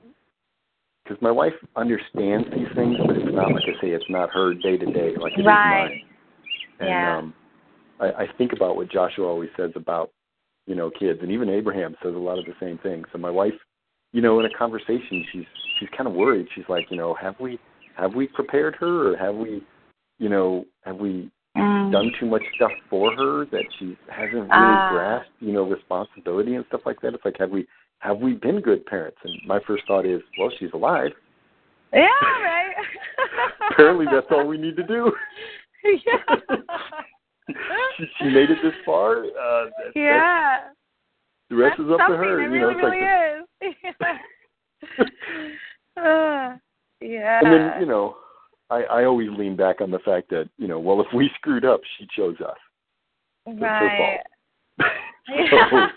because 1.05 1.20
my 1.22 1.30
wife 1.30 1.55
understands 1.76 2.47
these 2.55 2.66
things, 2.74 2.97
but 3.07 3.16
it's 3.16 3.34
not 3.34 3.53
like 3.53 3.64
I 3.64 3.80
say, 3.80 3.91
it's 3.91 4.09
not 4.09 4.30
her 4.30 4.55
day 4.55 4.76
to 4.76 4.86
day 4.86 5.16
like 5.16 5.32
it 5.34 5.41
is 5.41 5.47
Right. 5.47 5.91
mine. 5.91 6.03
And 6.80 6.91
Yeah. 6.91 7.18
um, 7.18 7.34
I, 8.01 8.07
I 8.24 8.26
think 8.36 8.53
about 8.53 8.76
what 8.76 8.91
Joshua 8.91 9.26
always 9.26 9.51
says 9.57 9.72
about, 9.74 10.11
you 10.66 10.74
know, 10.74 10.91
kids, 10.91 11.20
and 11.22 11.30
even 11.32 11.49
Abraham 11.49 11.97
says 12.03 12.14
a 12.14 12.18
lot 12.18 12.39
of 12.39 12.45
the 12.45 12.55
same 12.61 12.78
things. 12.78 13.07
So 13.12 13.18
my 13.18 13.30
wife, 13.30 13.55
you 14.13 14.23
know, 14.23 14.41
in 14.41 14.47
a 14.47 14.51
conversation, 14.59 15.25
she's 15.33 15.45
she's 15.79 15.89
kind 15.97 16.07
of 16.09 16.15
worried. 16.15 16.47
She's 16.55 16.65
like, 16.69 16.87
you 16.91 16.97
know, 16.97 17.15
have 17.21 17.35
we 17.41 17.59
have 17.97 18.15
we 18.15 18.27
prepared 18.29 18.75
her, 18.77 19.13
or 19.13 19.17
have 19.17 19.35
we, 19.35 19.63
you 20.19 20.29
know, 20.29 20.65
have 20.85 20.97
we 20.97 21.31
Mm. 21.57 21.91
done 21.91 22.13
too 22.21 22.27
much 22.27 22.43
stuff 22.55 22.71
for 22.89 23.11
her 23.17 23.45
that 23.47 23.65
she 23.79 23.97
hasn't 24.09 24.49
really 24.49 24.51
Ah. 24.53 24.89
grasped, 24.91 25.33
you 25.41 25.53
know, 25.53 25.65
responsibility 25.65 26.55
and 26.55 26.65
stuff 26.67 26.83
like 26.87 27.01
that. 27.01 27.15
It's 27.15 27.25
like 27.25 27.37
have 27.39 27.51
we 27.51 27.67
have 28.01 28.19
we 28.19 28.35
been 28.35 28.61
good 28.61 28.87
parents? 28.87 29.19
And 29.25 29.35
my 29.45 29.59
first 29.67 29.85
thought 29.89 30.07
is, 30.07 30.21
well, 30.39 30.51
she's 30.59 30.73
alive. 30.73 31.11
Yeah, 31.93 32.07
right. 32.21 32.75
Apparently, 33.73 34.07
that's 34.07 34.27
all 34.31 34.47
we 34.47 34.57
need 34.59 34.77
to 34.77 34.85
do. 34.85 35.11
yeah. 35.85 36.37
she, 37.97 38.05
she 38.19 38.25
made 38.27 38.51
it 38.51 38.59
this 38.63 38.75
far. 38.85 39.25
Uh, 39.25 39.65
that's 39.79 39.97
it. 39.97 39.97
yeah. 39.97 40.59
The 41.51 41.57
rest 41.57 41.77
That's 41.79 41.89
is 41.89 41.93
up 41.93 42.07
to 42.09 42.17
her. 42.17 42.41
It 42.41 42.53
you 42.53 42.61
know, 42.61 42.69
really, 42.69 42.75
it's 42.75 42.83
like 42.83 42.93
really 42.93 43.05
is. 43.07 43.28
Uh, 43.63 43.69
yeah. 47.01 47.41
and 47.43 47.53
then 47.53 47.81
you 47.81 47.87
know, 47.87 48.17
I 48.71 48.83
I 48.83 49.05
always 49.05 49.29
lean 49.31 49.57
back 49.57 49.81
on 49.81 49.91
the 49.91 49.99
fact 50.01 50.31
that 50.31 50.49
you 50.59 50.69
know, 50.69 50.79
well, 50.79 51.01
if 51.01 51.09
we 51.15 51.31
screwed 51.37 51.65
up, 51.65 51.81
she 51.99 52.07
chose 52.17 52.37
us. 52.41 52.57
Right. 53.47 54.21
yeah. 55.29 55.89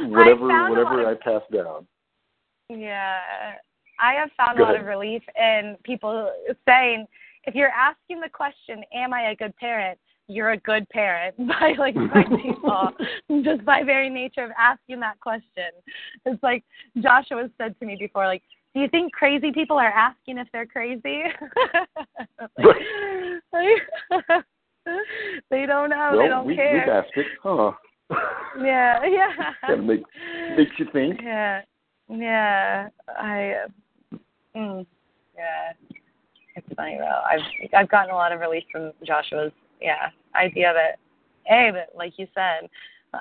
whatever 0.00 0.50
I 0.50 0.68
whatever 0.68 1.02
lot 1.02 1.12
I 1.12 1.14
pass 1.14 1.42
down. 1.52 1.86
Yeah. 2.68 3.18
I 3.98 4.12
have 4.14 4.30
found 4.36 4.58
Go 4.58 4.64
a 4.64 4.66
lot 4.66 4.74
ahead. 4.74 4.82
of 4.82 4.86
relief 4.86 5.22
in 5.38 5.76
people 5.84 6.30
saying, 6.68 7.06
if 7.44 7.54
you're 7.54 7.70
asking 7.70 8.20
the 8.20 8.28
question, 8.28 8.82
am 8.92 9.14
I 9.14 9.30
a 9.30 9.36
good 9.36 9.56
parent? 9.56 9.98
You're 10.28 10.50
a 10.50 10.56
good 10.58 10.88
parent 10.90 11.36
by 11.48 11.74
like 11.78 11.94
by 11.94 12.22
default, 12.44 12.94
just 13.42 13.64
by 13.64 13.82
very 13.84 14.10
nature 14.10 14.44
of 14.44 14.50
asking 14.58 15.00
that 15.00 15.20
question. 15.20 15.70
It's 16.24 16.42
like 16.42 16.64
Joshua 17.00 17.48
said 17.58 17.78
to 17.80 17.86
me 17.86 17.96
before, 17.98 18.26
like 18.26 18.42
do 18.76 18.82
you 18.82 18.88
think 18.88 19.12
crazy 19.14 19.52
people 19.52 19.78
are 19.78 19.88
asking 19.88 20.36
if 20.36 20.48
they're 20.52 20.66
crazy? 20.66 21.00
they 25.50 25.64
don't 25.66 25.88
know. 25.88 26.10
well, 26.12 26.18
they 26.18 26.28
don't 26.28 26.46
we, 26.46 26.56
care. 26.56 26.74
we've 26.74 26.86
asked 26.86 27.16
it, 27.16 27.26
huh? 27.42 27.72
Yeah, 28.62 29.00
yeah. 29.06 29.32
That 29.66 29.82
make, 29.82 30.02
makes 30.58 30.72
you 30.78 30.86
think. 30.92 31.20
Yeah, 31.22 31.62
yeah. 32.10 32.88
I, 33.18 33.54
uh, 33.64 34.16
mm, 34.54 34.86
yeah. 35.34 35.72
It's 36.54 36.66
funny 36.76 36.98
though. 36.98 37.22
I've 37.26 37.40
I've 37.74 37.88
gotten 37.88 38.10
a 38.10 38.14
lot 38.14 38.32
of 38.32 38.40
relief 38.40 38.64
from 38.70 38.92
Joshua's 39.06 39.52
yeah 39.80 40.08
idea 40.34 40.72
that 40.72 40.98
hey, 41.46 41.70
but 41.72 41.96
like 41.96 42.14
you 42.18 42.26
said, 42.34 42.68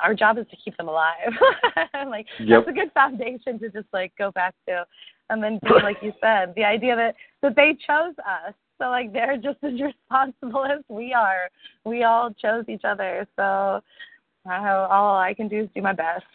our 0.04 0.14
job 0.14 0.38
is 0.38 0.46
to 0.50 0.58
keep 0.64 0.76
them 0.78 0.88
alive. 0.88 1.32
like 2.08 2.26
Yep. 2.40 2.66
that's 2.66 2.70
a 2.70 2.80
good 2.80 2.92
foundation 2.94 3.60
to 3.60 3.70
just 3.70 3.88
like 3.94 4.12
go 4.18 4.32
back 4.32 4.54
to, 4.68 4.86
and 5.30 5.44
then 5.44 5.60
B, 5.64 5.70
like 5.84 5.98
you 6.02 6.12
said, 6.22 6.54
the 6.56 6.64
idea 6.64 6.96
that 6.96 7.16
that 7.42 7.56
they 7.56 7.78
chose 7.86 8.14
us. 8.20 8.54
So 8.78 8.90
like 8.90 9.14
they're 9.14 9.38
just 9.38 9.60
as 9.64 9.74
responsible 9.82 10.66
as 10.66 10.84
we 10.90 11.14
are. 11.14 11.50
We 11.86 12.04
all 12.04 12.32
chose 12.32 12.66
each 12.68 12.84
other. 12.84 13.26
So 13.36 13.82
I, 14.48 14.70
all 14.70 15.18
I 15.18 15.34
can 15.34 15.48
do 15.48 15.62
is 15.62 15.70
do 15.74 15.82
my 15.82 15.94
best. 15.94 16.26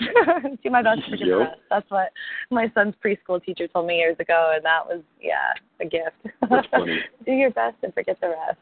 do 0.63 0.71
my 0.71 0.83
best 0.83 1.01
to 1.05 1.11
forget 1.11 1.19
the 1.21 1.27
Yep. 1.27 1.39
rest. 1.39 1.61
That's 1.71 1.91
what 1.91 2.13
my 2.51 2.71
son's 2.75 2.95
preschool 3.05 3.45
teacher 3.45 3.69
told 3.69 3.87
me 3.87 3.99
years 3.99 4.17
ago, 4.19 4.53
and 4.55 4.65
that 4.65 4.87
was 4.87 5.03
yeah 5.21 5.53
a 5.81 5.85
gift. 5.85 6.17
That's 6.49 6.67
funny. 6.71 6.99
do 7.27 7.33
your 7.33 7.51
best 7.51 7.77
and 7.83 7.93
forget 7.95 8.19
the 8.21 8.29
rest. 8.29 8.59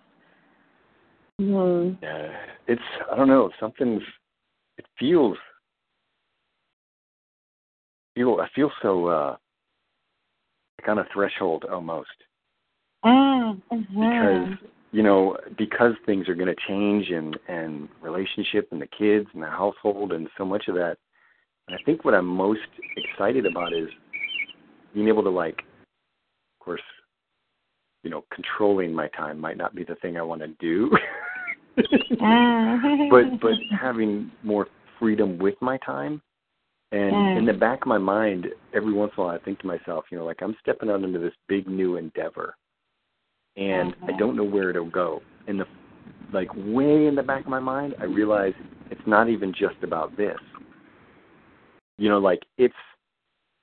Hmm. 1.41 1.91
Yeah, 2.03 2.32
it's 2.66 2.82
I 3.11 3.16
don't 3.16 3.28
know 3.28 3.51
something's 3.61 4.03
it 4.76 4.86
feels 4.99 5.36
feel 8.14 8.39
I 8.41 8.49
feel 8.55 8.70
so 8.82 9.07
uh 9.07 9.36
like 10.80 10.89
on 10.89 10.99
a 10.99 11.07
threshold 11.12 11.64
almost 11.70 12.09
Mm, 13.05 13.62
because 13.70 14.49
you 14.91 15.05
know 15.05 15.36
because 15.57 15.93
things 16.05 16.28
are 16.28 16.34
going 16.34 16.49
to 16.49 16.57
change 16.66 17.11
and 17.11 17.39
and 17.47 17.89
relationship 18.03 18.68
and 18.72 18.82
the 18.82 18.89
kids 18.89 19.28
and 19.34 19.43
the 19.43 19.47
household 19.49 20.12
and 20.12 20.28
so 20.36 20.45
much 20.45 20.66
of 20.66 20.74
that 20.74 20.97
and 21.68 21.78
I 21.78 21.82
think 21.84 22.05
what 22.05 22.14
I'm 22.14 22.26
most 22.26 22.61
excited 22.97 23.47
about 23.47 23.72
is 23.72 23.89
being 24.93 25.07
able 25.07 25.22
to 25.22 25.30
like 25.30 25.59
of 25.61 26.64
course 26.64 26.82
you 28.03 28.11
know 28.11 28.24
controlling 28.34 28.93
my 28.93 29.07
time 29.09 29.39
might 29.39 29.57
not 29.57 29.76
be 29.76 29.84
the 29.84 29.95
thing 29.97 30.16
I 30.16 30.22
want 30.22 30.41
to 30.41 30.49
do. 30.59 30.91
but 33.11 33.41
but 33.41 33.53
having 33.71 34.31
more 34.43 34.66
freedom 34.99 35.39
with 35.39 35.55
my 35.61 35.77
time 35.79 36.21
and 36.93 37.14
Mm. 37.14 37.37
in 37.37 37.45
the 37.47 37.53
back 37.53 37.83
of 37.83 37.87
my 37.87 37.99
mind 37.99 38.47
every 38.75 38.93
once 38.93 39.12
in 39.16 39.23
a 39.23 39.27
while 39.27 39.35
i 39.35 39.39
think 39.45 39.59
to 39.61 39.66
myself 39.66 40.07
you 40.11 40.16
know 40.19 40.25
like 40.25 40.41
i'm 40.43 40.57
stepping 40.61 40.89
out 40.91 41.03
into 41.03 41.19
this 41.19 41.35
big 41.47 41.69
new 41.69 41.97
endeavor 41.97 42.57
and 43.57 43.95
i 44.07 44.12
Mhm. 44.12 44.19
don't 44.19 44.37
know 44.37 44.45
where 44.45 44.71
it'll 44.71 44.87
go. 44.87 45.23
And 45.47 45.61
the 45.61 45.66
like 46.33 46.51
way 46.55 47.07
in 47.07 47.14
the 47.14 47.23
back 47.23 47.43
of 47.45 47.49
my 47.51 47.61
mind 47.61 47.95
i 48.01 48.05
realize 48.05 48.55
it's 48.91 49.07
not 49.07 49.29
even 49.29 49.53
just 49.53 49.77
about 49.83 50.16
this. 50.16 50.39
You 51.99 52.09
know 52.09 52.19
like 52.19 52.43
it's 52.57 52.75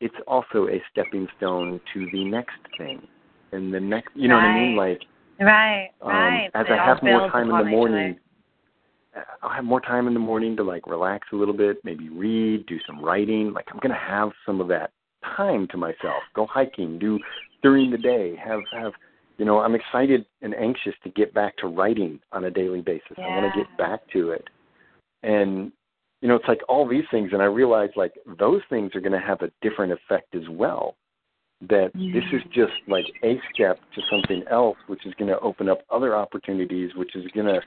it's 0.02 0.16
also 0.28 0.68
a 0.68 0.82
stepping 0.92 1.28
stone 1.38 1.80
to 1.94 2.10
the 2.12 2.24
next 2.26 2.60
thing 2.78 3.08
and 3.54 3.74
the 3.74 3.80
next 3.80 4.16
you 4.16 4.28
know 4.28 4.36
what 4.36 4.44
i 4.46 4.54
mean? 4.54 4.76
Like 4.76 5.02
right, 5.40 5.90
um, 6.02 6.10
right. 6.10 6.50
as 6.54 6.66
I 6.70 6.76
have 6.76 7.02
more 7.02 7.30
time 7.30 7.50
in 7.50 7.58
the 7.58 7.72
morning, 7.72 8.20
I'll 9.42 9.50
have 9.50 9.64
more 9.64 9.82
time 9.82 10.08
in 10.08 10.14
the 10.14 10.20
morning 10.20 10.56
to 10.58 10.64
like 10.64 10.88
relax 10.88 11.28
a 11.32 11.36
little 11.36 11.54
bit, 11.54 11.78
maybe 11.84 12.10
read, 12.10 12.66
do 12.66 12.78
some 12.86 13.04
writing. 13.04 13.54
Like 13.54 13.66
I'm 13.72 13.80
gonna 13.80 13.96
have 13.96 14.32
some 14.46 14.62
of 14.62 14.68
that 14.70 14.92
time 15.36 15.68
to 15.72 15.78
myself. 15.78 16.24
Go 16.36 16.46
hiking, 16.46 17.00
do 17.00 17.20
during 17.64 17.92
the 17.92 17.98
day. 17.98 18.36
Have 18.44 18.62
have 18.74 18.94
you 19.38 19.46
know 19.46 19.60
I'm 19.60 19.76
excited 19.76 20.26
and 20.42 20.56
anxious 20.56 20.94
to 21.04 21.10
get 21.10 21.34
back 21.34 21.58
to 21.58 21.68
writing 21.68 22.20
on 22.32 22.46
a 22.46 22.52
daily 22.52 22.82
basis. 22.82 23.18
I 23.18 23.22
want 23.22 23.54
to 23.54 23.60
get 23.60 23.78
back 23.78 24.02
to 24.14 24.32
it, 24.32 24.46
and 25.24 25.72
you 26.22 26.28
know 26.28 26.36
it's 26.36 26.48
like 26.48 26.62
all 26.68 26.88
these 26.88 27.06
things, 27.12 27.30
and 27.34 27.42
I 27.42 27.46
realize 27.46 27.90
like 27.96 28.14
those 28.40 28.62
things 28.70 28.92
are 28.96 29.02
gonna 29.02 29.26
have 29.26 29.42
a 29.42 29.52
different 29.62 29.94
effect 29.94 30.36
as 30.36 30.48
well 30.50 30.96
that 31.70 31.92
this 31.94 32.24
is 32.34 32.42
just 32.54 32.74
like 32.88 33.06
a 33.24 33.40
step 33.54 33.80
to 33.96 34.02
something 34.10 34.44
else, 34.52 34.78
which 34.88 35.06
is 35.06 35.14
going 35.16 35.30
to 35.30 35.40
open 35.40 35.70
up 35.70 35.80
other 35.92 36.16
opportunities, 36.16 36.92
which 36.96 37.16
is 37.16 37.26
going 37.34 37.48
to, 37.48 37.62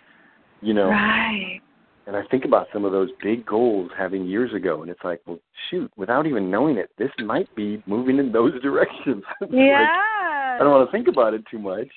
you 0.60 0.74
know, 0.74 0.88
Right. 0.88 1.60
and 2.06 2.16
I 2.16 2.22
think 2.30 2.44
about 2.44 2.68
some 2.72 2.84
of 2.84 2.92
those 2.92 3.10
big 3.22 3.44
goals 3.46 3.90
having 3.96 4.26
years 4.26 4.52
ago, 4.54 4.82
and 4.82 4.90
it's 4.90 5.02
like, 5.04 5.20
well, 5.26 5.38
shoot, 5.70 5.90
without 5.96 6.26
even 6.26 6.50
knowing 6.50 6.76
it, 6.78 6.90
this 6.98 7.10
might 7.18 7.54
be 7.54 7.82
moving 7.86 8.18
in 8.18 8.32
those 8.32 8.52
directions. 8.62 9.22
It's 9.40 9.40
like, 9.40 9.50
Yeah. 9.52 10.56
I 10.56 10.58
don't 10.60 10.70
want 10.70 10.88
to 10.88 10.92
think 10.92 11.08
about 11.08 11.34
it 11.34 11.44
too 11.50 11.58
much. 11.58 11.88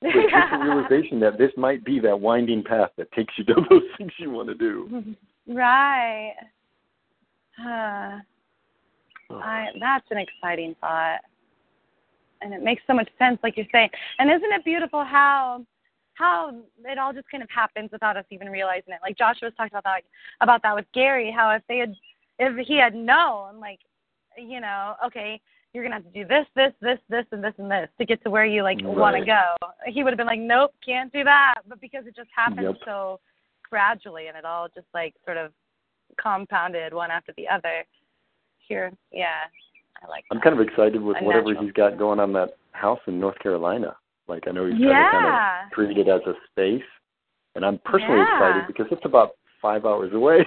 But 0.00 0.10
just 0.12 0.50
the 0.52 0.58
realization 0.62 1.18
that 1.20 1.38
this 1.38 1.50
might 1.56 1.84
be 1.84 1.98
that 2.00 2.20
winding 2.20 2.62
path 2.62 2.90
that 2.98 3.10
takes 3.12 3.34
you 3.36 3.44
to 3.46 3.54
those 3.68 3.82
things 3.96 4.12
you 4.18 4.30
want 4.30 4.48
to 4.48 4.54
do. 4.54 5.16
Right. 5.48 6.34
Uh, 7.60 8.20
I, 9.30 9.68
that's 9.80 10.06
an 10.10 10.18
exciting 10.18 10.74
thought. 10.80 11.20
And 12.40 12.54
it 12.54 12.62
makes 12.62 12.82
so 12.86 12.94
much 12.94 13.08
sense, 13.18 13.38
like 13.42 13.56
you're 13.56 13.66
saying. 13.72 13.90
And 14.18 14.30
isn't 14.30 14.52
it 14.52 14.64
beautiful 14.64 15.04
how 15.04 15.64
how 16.14 16.52
it 16.84 16.98
all 16.98 17.12
just 17.12 17.30
kind 17.30 17.42
of 17.42 17.48
happens 17.50 17.90
without 17.92 18.16
us 18.16 18.24
even 18.30 18.48
realizing 18.48 18.92
it? 18.92 19.00
Like 19.02 19.18
Joshua 19.18 19.46
was 19.48 19.54
talking 19.56 19.70
about 19.72 19.84
that 19.84 20.02
about 20.40 20.62
that 20.62 20.74
with 20.74 20.86
Gary, 20.94 21.32
how 21.34 21.50
if 21.50 21.62
they 21.68 21.78
had 21.78 21.94
if 22.38 22.66
he 22.66 22.78
had 22.78 22.94
known, 22.94 23.58
like, 23.60 23.80
you 24.36 24.60
know, 24.60 24.94
okay, 25.04 25.40
you're 25.72 25.82
gonna 25.82 25.96
have 25.96 26.04
to 26.04 26.10
do 26.10 26.26
this, 26.26 26.46
this, 26.54 26.72
this, 26.80 26.98
this, 27.08 27.24
and 27.32 27.42
this 27.42 27.54
and 27.58 27.70
this 27.70 27.88
to 27.98 28.04
get 28.06 28.22
to 28.22 28.30
where 28.30 28.46
you 28.46 28.62
like 28.62 28.78
want 28.82 29.16
to 29.16 29.24
go. 29.24 29.54
He 29.86 30.02
would 30.02 30.12
have 30.12 30.18
been 30.18 30.26
like, 30.26 30.40
nope, 30.40 30.72
can't 30.84 31.12
do 31.12 31.24
that. 31.24 31.56
But 31.68 31.80
because 31.80 32.06
it 32.06 32.16
just 32.16 32.30
happened 32.34 32.62
Yep. 32.62 32.76
so 32.84 33.20
gradually, 33.68 34.28
and 34.28 34.36
it 34.36 34.44
all 34.44 34.68
just 34.74 34.86
like 34.94 35.14
sort 35.24 35.36
of 35.36 35.52
compounded 36.20 36.94
one 36.94 37.10
after 37.10 37.32
the 37.36 37.48
other. 37.48 37.84
Here, 38.68 38.92
yeah, 39.12 39.46
I 40.02 40.08
like. 40.08 40.24
I'm 40.30 40.38
that. 40.38 40.44
kind 40.44 40.60
of 40.60 40.66
excited 40.66 41.00
with 41.02 41.16
whatever 41.22 41.48
natural 41.48 41.64
he's 41.64 41.72
got 41.72 41.98
going 41.98 42.20
on 42.20 42.32
that 42.34 42.56
house 42.72 43.00
in 43.06 43.18
North 43.18 43.38
Carolina. 43.38 43.96
Like 44.28 44.44
I 44.46 44.50
know 44.52 44.66
he's 44.66 44.78
trying 44.78 45.04
to 45.04 45.10
kind 45.10 45.26
of 45.26 45.72
treat 45.72 45.96
it 45.96 46.08
as 46.08 46.20
a 46.26 46.34
space, 46.50 46.86
and 47.54 47.64
I'm 47.64 47.78
personally 47.84 48.20
Yeah. 48.20 48.34
excited 48.34 48.66
because 48.66 48.86
it's 48.90 49.04
about 49.04 49.36
five 49.60 49.86
hours 49.86 50.12
away. 50.12 50.46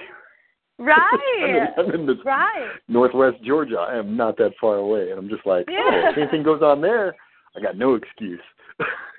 I 0.78 0.82
Right. 0.82 0.96
mean, 1.42 1.68
I'm 1.76 1.90
in 1.92 2.06
this 2.06 2.24
Right. 2.24 2.70
northwest 2.88 3.42
Georgia. 3.42 3.78
I 3.78 3.96
am 3.96 4.16
not 4.16 4.36
that 4.38 4.56
far 4.60 4.76
away, 4.76 5.10
and 5.10 5.18
I'm 5.18 5.28
just 5.28 5.44
like, 5.46 5.68
oh, 5.68 5.90
if 6.08 6.16
anything 6.16 6.42
goes 6.42 6.62
on 6.62 6.80
there, 6.80 7.14
I 7.56 7.60
got 7.60 7.76
no 7.76 7.94
excuse. 7.94 8.40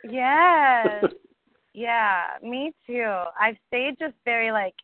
Yes. 0.03 1.03
Yeah, 1.75 2.37
me 2.43 2.71
too. 2.85 3.23
I've 3.39 3.57
stayed 3.67 3.97
just 3.97 4.13
very 4.25 4.51
like 4.51 4.75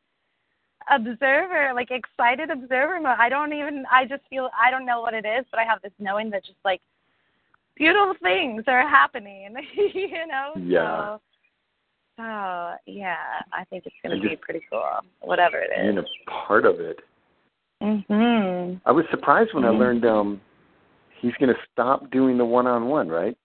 observer, 0.89 1.71
like 1.73 1.91
excited 1.91 2.49
observer 2.49 2.99
mode. 2.99 3.17
I 3.19 3.29
don't 3.29 3.53
even 3.53 3.85
I 3.91 4.05
just 4.05 4.23
feel 4.29 4.49
I 4.59 4.71
don't 4.71 4.85
know 4.85 5.01
what 5.01 5.13
it 5.13 5.25
is, 5.25 5.45
but 5.51 5.59
I 5.59 5.63
have 5.63 5.81
this 5.81 5.91
knowing 5.99 6.29
that 6.31 6.43
just 6.43 6.57
like 6.65 6.81
beautiful 7.75 8.15
things 8.21 8.63
are 8.67 8.87
happening, 8.87 9.55
you 9.93 10.27
know? 10.27 10.53
Yeah. 10.57 11.17
So, 11.17 11.21
so 12.17 12.75
yeah, 12.85 13.15
I 13.53 13.63
think 13.69 13.85
it's 13.85 13.95
gonna 14.03 14.15
And 14.15 14.23
be 14.23 14.35
pretty 14.35 14.61
cool. 14.69 14.83
Whatever 15.21 15.59
it 15.59 15.71
is. 15.75 15.81
Being 15.83 15.97
a 15.99 16.29
part 16.29 16.65
of 16.65 16.79
it. 16.79 16.99
Mhm. 17.81 18.81
I 18.85 18.91
was 18.91 19.05
surprised 19.11 19.53
when 19.53 19.63
I 19.65 19.69
Mhm. 19.69 19.79
learned 19.79 20.05
um 20.05 20.41
he's 21.21 21.33
going 21.35 21.53
to 21.53 21.59
stop 21.71 22.09
doing 22.11 22.37
the 22.37 22.45
one-on-one, 22.45 23.09
right? 23.09 23.37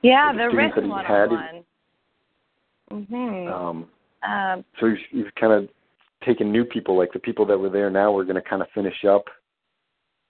Yeah, 0.00 0.32
the 0.32 0.38
the 0.38 0.50
written 0.50 0.84
he 0.84 0.90
one 0.90 1.04
had 1.04 1.28
on 1.30 1.64
one. 2.90 3.06
Mhm. 3.12 3.52
Um, 3.52 3.90
Um 4.22 4.64
so 4.80 4.88
he's, 4.88 4.98
he's 5.10 5.30
kind 5.38 5.52
of 5.52 5.68
taking 6.24 6.50
new 6.50 6.64
people, 6.64 6.96
like 6.96 7.12
the 7.12 7.18
people 7.18 7.44
that 7.46 7.58
were 7.58 7.70
there 7.70 7.90
now. 7.90 8.12
We're 8.12 8.24
going 8.24 8.42
to 8.42 8.48
kind 8.48 8.62
of 8.62 8.68
finish 8.74 9.04
up, 9.04 9.24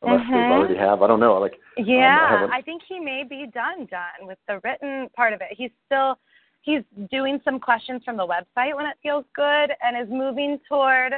unless 0.02 0.26
they 0.28 0.34
Mhm. 0.34 0.50
already 0.50 0.76
have. 0.76 1.02
I 1.02 1.06
don't 1.06 1.20
know. 1.20 1.34
Like 1.38 1.58
Yeah, 1.76 2.28
haven't- 2.28 2.52
I 2.52 2.60
think 2.62 2.82
he 2.82 3.00
may 3.00 3.24
be 3.24 3.46
done 3.46 3.86
done 3.86 4.26
with 4.26 4.38
the 4.46 4.60
written 4.60 5.08
part 5.10 5.32
of 5.32 5.40
it. 5.40 5.52
He's 5.52 5.72
still 5.86 6.18
he's 6.62 6.82
doing 7.10 7.40
some 7.44 7.60
questions 7.60 8.02
from 8.04 8.16
the 8.16 8.26
website 8.26 8.74
when 8.74 8.86
it 8.86 8.96
feels 9.02 9.26
good 9.34 9.74
and 9.82 9.98
is 9.98 10.08
moving 10.08 10.58
toward 10.60 11.14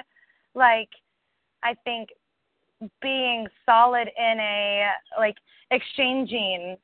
like 0.54 0.88
I 1.62 1.74
think 1.84 2.12
being 3.00 3.46
solid 3.64 4.08
in 4.16 4.40
a 4.40 4.92
like 5.18 5.36
exchanging 5.70 6.76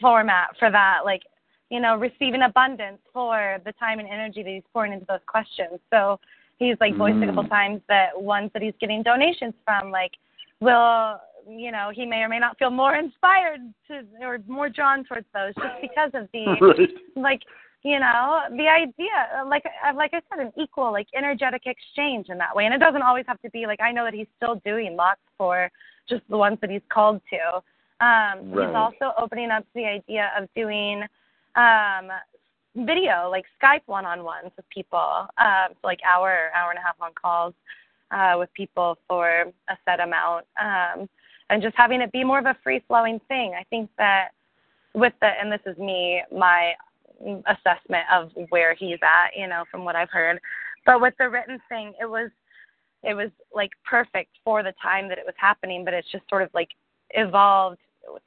format 0.00 0.56
for 0.58 0.70
that 0.70 1.04
like 1.04 1.22
you 1.70 1.80
know 1.80 1.96
receiving 1.96 2.42
abundance 2.42 3.00
for 3.12 3.58
the 3.64 3.72
time 3.72 3.98
and 4.00 4.08
energy 4.08 4.42
that 4.42 4.50
he's 4.50 4.62
pouring 4.72 4.92
into 4.92 5.06
those 5.06 5.24
questions. 5.26 5.78
So 5.90 6.18
he's 6.58 6.76
like 6.80 6.96
voiced 6.96 7.22
a 7.22 7.26
couple 7.26 7.44
Mm. 7.44 7.48
times 7.48 7.80
that 7.88 8.20
ones 8.20 8.50
that 8.52 8.62
he's 8.62 8.74
getting 8.80 9.02
donations 9.02 9.54
from 9.64 9.90
like 9.90 10.12
will 10.60 11.18
you 11.48 11.70
know 11.72 11.90
he 11.94 12.04
may 12.04 12.18
or 12.22 12.28
may 12.28 12.38
not 12.38 12.58
feel 12.58 12.70
more 12.70 12.96
inspired 12.96 13.60
to 13.86 14.02
or 14.20 14.38
more 14.46 14.68
drawn 14.68 15.04
towards 15.04 15.26
those 15.32 15.54
just 15.54 15.80
because 15.80 16.10
of 16.14 16.28
the 16.32 16.44
right. 16.60 16.90
like 17.16 17.42
you 17.84 17.98
know 18.00 18.40
the 18.50 18.66
idea 18.68 19.44
like 19.46 19.64
uh, 19.86 19.94
like 19.94 20.12
i 20.12 20.20
said 20.28 20.44
an 20.44 20.52
equal 20.58 20.90
like 20.92 21.06
energetic 21.16 21.62
exchange 21.66 22.26
in 22.28 22.36
that 22.36 22.54
way 22.54 22.64
and 22.66 22.74
it 22.74 22.78
doesn't 22.78 23.02
always 23.02 23.24
have 23.26 23.40
to 23.40 23.48
be 23.50 23.66
like 23.66 23.80
i 23.80 23.90
know 23.92 24.04
that 24.04 24.12
he's 24.12 24.26
still 24.36 24.56
doing 24.64 24.96
lots 24.96 25.20
for 25.38 25.70
just 26.08 26.22
the 26.28 26.36
ones 26.36 26.58
that 26.60 26.70
he's 26.70 26.82
called 26.92 27.20
to 27.30 27.38
Um, 28.04 28.50
Right. 28.52 28.66
He's 28.68 28.76
also 28.76 29.12
opening 29.18 29.50
up 29.50 29.62
to 29.64 29.68
the 29.74 29.84
idea 29.84 30.30
of 30.38 30.48
doing 30.54 31.02
um, 31.56 32.08
video, 32.86 33.28
like 33.30 33.44
Skype 33.62 33.82
one-on-ones 33.86 34.52
with 34.56 34.68
people, 34.70 35.26
um, 35.38 35.68
so 35.70 35.84
like 35.84 36.00
hour, 36.06 36.50
hour 36.54 36.70
and 36.70 36.78
a 36.78 36.82
half 36.82 36.96
on 37.00 37.10
calls 37.20 37.54
uh, 38.10 38.36
with 38.38 38.52
people 38.54 38.98
for 39.08 39.44
a 39.68 39.76
set 39.84 40.00
amount, 40.00 40.46
um, 40.60 41.08
and 41.50 41.62
just 41.62 41.76
having 41.76 42.00
it 42.00 42.12
be 42.12 42.24
more 42.24 42.38
of 42.38 42.46
a 42.46 42.56
free-flowing 42.62 43.20
thing. 43.28 43.54
I 43.58 43.64
think 43.64 43.90
that 43.98 44.28
with 44.94 45.12
the, 45.20 45.26
and 45.26 45.50
this 45.50 45.60
is 45.66 45.76
me, 45.78 46.22
my 46.32 46.72
assessment 47.46 48.04
of 48.12 48.30
where 48.50 48.74
he's 48.74 48.98
at, 49.02 49.36
you 49.36 49.48
know, 49.48 49.64
from 49.70 49.84
what 49.84 49.96
I've 49.96 50.10
heard. 50.10 50.40
But 50.86 51.00
with 51.00 51.14
the 51.18 51.28
written 51.28 51.58
thing, 51.68 51.92
it 52.00 52.06
was 52.06 52.30
it 53.02 53.14
was 53.14 53.30
like 53.54 53.70
perfect 53.84 54.30
for 54.44 54.62
the 54.62 54.72
time 54.82 55.08
that 55.08 55.18
it 55.18 55.24
was 55.24 55.34
happening, 55.36 55.84
but 55.84 55.94
it's 55.94 56.10
just 56.10 56.28
sort 56.28 56.42
of 56.42 56.50
like 56.52 56.68
evolved 57.10 57.78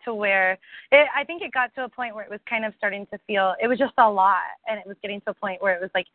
to 0.06 0.14
where 0.14 0.54
it, 0.92 1.08
I 1.16 1.24
think 1.24 1.42
it 1.42 1.52
got 1.52 1.74
to 1.76 1.86
a 1.86 1.90
point 1.90 2.16
where 2.16 2.24
it 2.24 2.30
was 2.30 2.40
kind 2.50 2.66
of 2.66 2.74
starting 2.78 3.06
to 3.08 3.20
feel 3.28 3.56
it 3.62 3.68
was 3.68 3.80
just 3.80 3.94
a 3.98 4.10
lot, 4.10 4.42
and 4.68 4.80
it 4.80 4.88
was 4.88 4.98
getting 5.02 5.22
to 5.22 5.32
a 5.32 5.34
point 5.34 5.62
where 5.62 5.76
it 5.76 5.82
was 5.82 5.92
like 5.94 6.08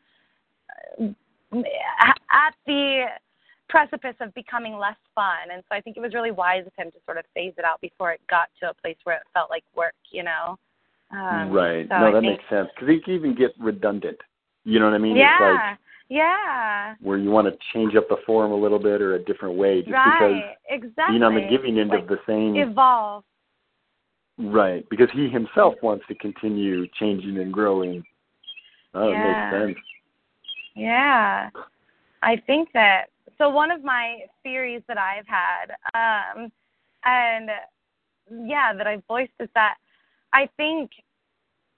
uh, 1.00 1.58
at 2.32 2.54
the 2.66 3.06
precipice 3.68 4.14
of 4.20 4.32
becoming 4.34 4.78
less 4.78 4.96
fun. 5.14 5.50
And 5.52 5.62
so 5.68 5.74
I 5.74 5.80
think 5.80 5.96
it 5.96 6.00
was 6.00 6.14
really 6.14 6.30
wise 6.30 6.66
of 6.66 6.72
him 6.76 6.90
to 6.92 6.98
sort 7.04 7.18
of 7.18 7.24
phase 7.34 7.54
it 7.58 7.64
out 7.64 7.80
before 7.80 8.12
it 8.12 8.20
got 8.28 8.48
to 8.60 8.70
a 8.70 8.74
place 8.74 8.96
where 9.04 9.16
it 9.16 9.22
felt 9.34 9.50
like 9.50 9.64
work, 9.74 9.94
you 10.10 10.22
know. 10.22 10.58
Um, 11.10 11.50
right. 11.50 11.86
so 11.88 11.98
no, 11.98 12.08
I 12.08 12.12
that 12.12 12.20
think, 12.20 12.38
makes 12.38 12.44
sense 12.50 12.68
because 12.74 12.88
it 12.94 13.04
can 13.04 13.14
even 13.14 13.34
get 13.36 13.52
redundant. 13.58 14.18
You 14.64 14.80
know 14.80 14.86
what 14.86 14.94
I 14.94 14.98
mean? 14.98 15.16
Yeah. 15.16 15.34
It's 15.34 15.42
like 15.42 15.78
yeah. 16.08 16.94
where 17.00 17.18
you 17.18 17.30
want 17.30 17.48
to 17.48 17.56
change 17.72 17.94
up 17.96 18.08
the 18.08 18.16
form 18.26 18.52
a 18.52 18.56
little 18.56 18.78
bit 18.78 19.00
or 19.02 19.14
a 19.14 19.24
different 19.24 19.56
way, 19.56 19.80
just 19.80 19.92
right. 19.92 20.56
because 20.68 20.82
exactly. 20.84 21.12
being 21.12 21.22
on 21.22 21.34
the 21.34 21.46
giving 21.48 21.78
end 21.78 21.90
like, 21.90 22.02
of 22.02 22.08
the 22.08 22.18
same. 22.26 22.56
evolve. 22.56 23.24
Right, 24.38 24.86
because 24.90 25.08
he 25.12 25.28
himself 25.28 25.74
wants 25.82 26.04
to 26.08 26.14
continue 26.14 26.86
changing 26.98 27.38
and 27.38 27.52
growing. 27.52 28.04
Oh, 28.94 29.12
Yeah. 29.12 29.50
makes 29.50 29.62
sense. 29.62 29.86
Yeah. 30.74 31.50
I 32.22 32.36
think 32.46 32.70
that 32.72 33.06
so 33.38 33.48
one 33.50 33.70
of 33.70 33.82
my 33.82 34.20
theories 34.42 34.82
that 34.88 34.98
I've 34.98 35.26
had, 35.26 35.76
um, 35.94 36.50
and 37.04 37.50
yeah, 38.46 38.74
that 38.74 38.86
I've 38.86 39.04
voiced 39.06 39.32
is 39.40 39.48
that 39.54 39.76
I 40.32 40.48
think 40.56 40.90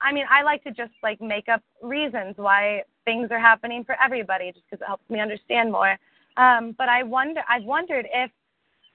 I 0.00 0.12
mean, 0.12 0.26
I 0.30 0.42
like 0.42 0.62
to 0.64 0.70
just 0.70 0.92
like 1.02 1.20
make 1.20 1.48
up 1.48 1.62
reasons 1.82 2.34
why 2.36 2.84
things 3.04 3.30
are 3.30 3.38
happening 3.38 3.84
for 3.84 3.96
everybody 4.02 4.52
just 4.52 4.64
because 4.70 4.82
it 4.82 4.86
helps 4.86 5.08
me 5.10 5.20
understand 5.20 5.72
more. 5.72 5.98
Um, 6.36 6.74
but 6.78 6.88
I 6.88 7.02
wonder 7.02 7.42
I've 7.48 7.64
wondered 7.64 8.06
if 8.12 8.30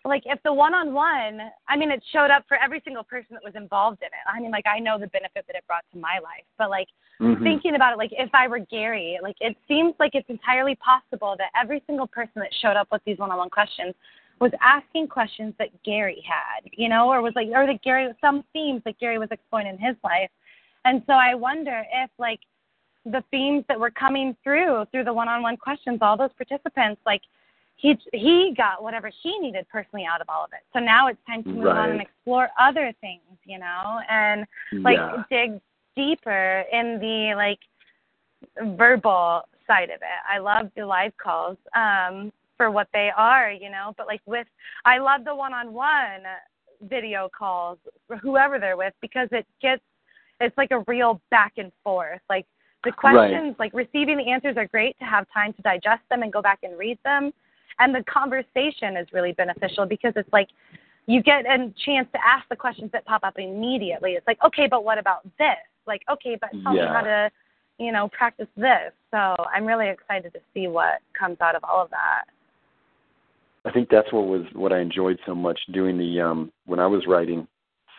like 0.06 0.24
if 0.26 0.40
the 0.44 0.54
one 0.54 0.74
on 0.74 0.94
one 0.94 1.40
I 1.68 1.78
mean 1.78 1.92
it 1.92 2.04
showed 2.12 2.30
up 2.30 2.44
for 2.48 2.58
every 2.58 2.82
single 2.84 3.04
person 3.04 3.30
that 3.32 3.44
was 3.44 3.56
involved 3.56 4.02
in 4.02 4.08
it. 4.08 4.26
I 4.28 4.40
mean 4.40 4.52
like 4.52 4.66
I 4.68 4.80
know 4.80 5.00
the 5.00 5.08
benefit 5.08 5.46
that 5.48 5.56
it 5.56 5.64
brought 5.68 5.86
to 5.94 5.98
my 5.98 6.20
life, 6.24 6.46
but 6.58 6.70
like 6.70 6.88
Mhm. 7.22 7.44
thinking 7.44 7.76
about 7.76 7.94
it, 7.94 7.98
like 7.98 8.12
if 8.12 8.30
I 8.34 8.48
were 8.48 8.60
Gary, 8.60 9.20
like 9.22 9.38
it 9.40 9.56
seems 9.68 9.94
like 10.00 10.16
it's 10.16 10.30
entirely 10.30 10.76
possible 10.76 11.36
that 11.38 11.52
every 11.56 11.82
single 11.88 12.08
person 12.08 12.42
that 12.42 12.54
showed 12.56 12.76
up 12.76 12.92
with 12.92 13.04
these 13.06 13.18
one-on-one 13.18 13.50
questions 13.50 13.94
was 14.40 14.52
asking 14.62 15.08
questions 15.08 15.54
that 15.58 15.70
Gary 15.84 16.22
had, 16.28 16.70
you 16.74 16.90
know, 16.90 17.10
or 17.10 17.22
was 17.22 17.34
like, 17.36 17.48
or 17.54 17.66
that 17.66 17.82
Gary, 17.82 18.12
some 18.20 18.44
themes 18.52 18.82
that 18.84 19.00
Gary 19.00 19.18
was 19.18 19.30
exploring 19.32 19.68
in 19.68 19.78
his 19.78 19.96
life. 20.04 20.30
And 20.86 21.02
so 21.06 21.14
I 21.14 21.34
wonder 21.36 21.86
if 21.94 22.10
like 22.18 22.42
the 23.06 23.24
themes 23.32 23.64
that 23.68 23.80
were 23.80 23.92
coming 23.92 24.36
through 24.44 24.86
through 24.92 25.04
the 25.04 25.14
one-on-one 25.14 25.58
questions, 25.58 26.00
all 26.02 26.18
those 26.18 26.34
participants, 26.34 27.02
like 27.06 27.22
he 27.76 27.98
he 28.14 28.54
got 28.56 28.82
whatever 28.82 29.12
he 29.22 29.38
needed 29.40 29.68
personally 29.72 30.06
out 30.06 30.22
of 30.22 30.28
all 30.30 30.44
of 30.44 30.52
it. 30.54 30.62
So 30.74 30.80
now 30.80 31.08
it's 31.08 31.20
time 31.28 31.44
to 31.44 31.50
move 31.50 31.68
on 31.68 31.92
and 31.92 32.02
explore 32.02 32.50
other 32.60 32.94
things, 33.02 33.22
you 33.46 33.60
know, 33.60 34.00
and 34.10 34.46
like 34.84 34.98
yeah. 34.98 35.24
dig 35.30 35.60
deeper 35.96 36.64
in 36.72 37.00
the 37.00 37.34
like 37.36 37.60
verbal 38.78 39.42
side 39.68 39.90
of 39.90 40.02
it. 40.02 40.20
I 40.30 40.40
love 40.40 40.72
the 40.76 40.86
live 40.86 41.14
calls 41.18 41.58
um 41.76 42.32
for 42.58 42.72
what 42.72 42.88
they 42.94 43.10
are, 43.16 43.52
you 43.52 43.70
know, 43.70 43.94
but 43.98 44.08
like 44.08 44.22
with 44.26 44.48
I 44.86 45.00
love 45.00 45.26
the 45.26 45.36
one-on-one 45.36 46.24
video 46.90 47.30
calls 47.38 47.80
for 48.08 48.18
whoever 48.18 48.60
they're 48.60 48.78
with 48.78 48.94
because 49.02 49.30
it 49.32 49.46
gets 49.62 49.82
it's 50.40 50.58
like 50.58 50.72
a 50.72 50.84
real 50.88 51.22
back 51.32 51.54
and 51.58 51.72
forth. 51.84 52.22
Like 52.30 52.46
the 52.84 52.92
questions, 52.92 53.56
like 53.60 53.74
receiving 53.74 54.18
the 54.18 54.30
answers 54.30 54.58
are 54.58 54.68
great 54.68 54.98
to 55.00 55.06
have 55.06 55.26
time 55.34 55.54
to 55.54 55.62
digest 55.62 56.02
them 56.10 56.22
and 56.24 56.32
go 56.32 56.42
back 56.42 56.60
and 56.64 56.78
read 56.78 57.00
them. 57.04 57.34
And 57.80 57.94
the 57.94 58.04
conversation 58.04 58.98
is 58.98 59.08
really 59.14 59.32
beneficial 59.34 59.86
because 59.86 60.14
it's 60.16 60.32
like 60.32 60.50
you 61.06 61.22
get 61.22 61.46
a 61.46 61.74
chance 61.86 62.08
to 62.14 62.20
ask 62.26 62.48
the 62.50 62.56
questions 62.56 62.92
that 62.94 63.06
pop 63.06 63.24
up 63.24 63.38
immediately. 63.38 64.12
It's 64.12 64.28
like, 64.28 64.40
okay, 64.44 64.68
but 64.70 64.84
what 64.84 64.98
about 64.98 65.24
this? 65.38 65.58
Like, 65.86 66.02
okay, 66.10 66.38
but 66.40 66.50
tell 66.64 66.74
me 66.74 66.82
how 66.82 67.02
to, 67.02 67.30
you 67.78 67.92
know, 67.92 68.08
practice 68.10 68.48
this. 68.56 68.94
So 69.12 69.18
I'm 69.18 69.66
really 69.66 69.90
excited 69.90 70.32
to 70.34 70.40
see 70.54 70.68
what 70.68 71.00
comes 71.18 71.38
out 71.42 71.56
of 71.56 71.64
all 71.64 71.84
of 71.84 71.90
that. 71.90 72.24
I 73.66 73.72
think 73.72 73.90
that's 73.90 74.12
what 74.12 74.28
was 74.28 74.44
what 74.54 74.74
I 74.74 74.80
enjoyed 74.80 75.20
so 75.26 75.34
much 75.34 75.60
doing 75.72 75.98
the 75.98 76.22
um 76.22 76.52
when 76.66 76.80
I 76.80 76.88
was 76.88 77.06
writing, 77.08 77.48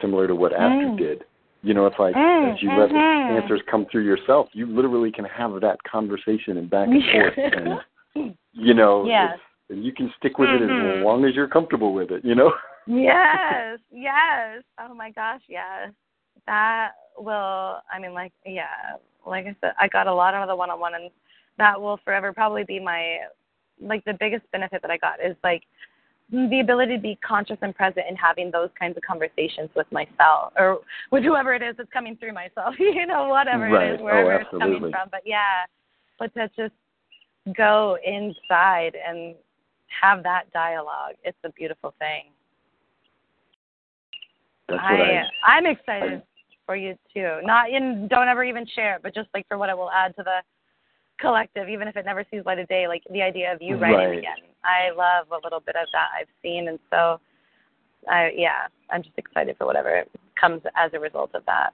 similar 0.00 0.26
to 0.26 0.34
what 0.34 0.52
Astrid 0.52 0.92
Mm. 0.92 0.98
did. 0.98 1.24
You 1.62 1.72
know, 1.72 1.86
it's 1.86 1.98
like 1.98 2.14
Mm, 2.14 2.54
as 2.54 2.62
you 2.62 2.78
let 2.78 2.90
the 2.90 3.34
answers 3.34 3.62
come 3.70 3.86
through 3.86 4.04
yourself, 4.04 4.48
you 4.52 4.66
literally 4.66 5.10
can 5.10 5.24
have 5.24 5.58
that 5.62 5.82
conversation 5.84 6.58
and 6.58 6.68
back 6.68 6.88
and 6.88 7.02
forth, 7.04 7.34
and 8.14 8.34
you 8.52 8.74
know, 8.74 9.06
Yes. 9.06 9.38
And 9.70 9.84
you 9.84 9.92
can 9.92 10.12
stick 10.18 10.38
with 10.38 10.50
it 10.50 10.60
Mhm. 10.62 10.98
as 10.98 11.04
long 11.04 11.24
as 11.24 11.34
you're 11.34 11.48
comfortable 11.48 11.92
with 11.92 12.10
it. 12.10 12.24
You 12.24 12.34
know. 12.34 12.52
yes, 12.86 13.78
yes. 13.90 14.62
Oh 14.78 14.94
my 14.94 15.10
gosh, 15.10 15.42
yes. 15.48 15.90
That 16.46 16.92
will. 17.18 17.80
I 17.92 17.98
mean, 18.00 18.12
like, 18.14 18.32
yeah. 18.44 18.96
Like 19.26 19.46
I 19.46 19.56
said, 19.60 19.72
I 19.80 19.88
got 19.88 20.06
a 20.06 20.14
lot 20.14 20.34
out 20.34 20.42
of 20.42 20.48
the 20.48 20.56
one-on-one, 20.56 20.94
and 20.94 21.10
that 21.56 21.80
will 21.80 21.96
forever 22.04 22.32
probably 22.32 22.64
be 22.64 22.78
my, 22.78 23.20
like, 23.80 24.04
the 24.04 24.12
biggest 24.20 24.44
benefit 24.52 24.82
that 24.82 24.90
I 24.90 24.98
got 24.98 25.20
is 25.24 25.34
like 25.42 25.62
the 26.30 26.60
ability 26.60 26.96
to 26.96 27.00
be 27.02 27.16
conscious 27.26 27.56
and 27.62 27.74
present 27.74 28.06
in 28.08 28.16
having 28.16 28.50
those 28.50 28.68
kinds 28.78 28.96
of 28.96 29.02
conversations 29.02 29.70
with 29.76 29.90
myself 29.92 30.52
or 30.58 30.80
with 31.10 31.22
whoever 31.22 31.54
it 31.54 31.62
is 31.62 31.76
that's 31.76 31.88
coming 31.90 32.16
through 32.16 32.32
myself. 32.32 32.74
you 32.78 33.06
know, 33.06 33.28
whatever 33.28 33.64
Right. 33.70 33.88
it 33.88 33.94
is, 33.94 34.00
Oh, 34.00 34.04
wherever 34.04 34.32
it's 34.34 34.50
coming 34.50 34.80
from. 34.80 35.08
But 35.10 35.22
yeah, 35.24 35.64
but 36.18 36.34
to 36.34 36.50
just 36.56 36.74
go 37.56 37.96
inside 38.04 38.96
and 39.06 39.34
have 40.00 40.22
that 40.22 40.52
dialogue, 40.52 41.14
it's 41.24 41.38
a 41.44 41.50
beautiful 41.50 41.94
thing. 41.98 42.24
That's 44.68 44.80
I. 44.82 45.22
I 45.42 45.56
I'm 45.56 45.66
excited 45.66 46.22
for 46.66 46.76
you 46.76 46.96
too. 47.12 47.40
Not 47.42 47.70
in 47.70 48.08
don't 48.08 48.28
ever 48.28 48.44
even 48.44 48.66
share 48.74 48.96
it, 48.96 49.02
but 49.02 49.14
just 49.14 49.28
like 49.34 49.46
for 49.48 49.58
what 49.58 49.68
it 49.68 49.76
will 49.76 49.90
add 49.90 50.16
to 50.16 50.22
the 50.22 50.38
collective, 51.20 51.68
even 51.68 51.88
if 51.88 51.96
it 51.96 52.04
never 52.04 52.24
sees 52.30 52.42
light 52.46 52.58
of 52.58 52.68
day, 52.68 52.88
like 52.88 53.02
the 53.12 53.22
idea 53.22 53.52
of 53.52 53.60
you 53.60 53.76
writing 53.76 54.08
Right. 54.08 54.18
again. 54.18 54.38
I 54.64 54.90
love 54.90 55.26
a 55.30 55.44
little 55.44 55.60
bit 55.60 55.76
of 55.76 55.86
that 55.92 56.08
I've 56.18 56.28
seen 56.42 56.68
and 56.68 56.78
so 56.90 57.20
I 58.08 58.32
yeah, 58.36 58.66
I'm 58.90 59.02
just 59.02 59.16
excited 59.18 59.56
for 59.58 59.66
whatever 59.66 60.04
comes 60.40 60.62
as 60.76 60.90
a 60.94 61.00
result 61.00 61.30
of 61.34 61.44
that. 61.46 61.72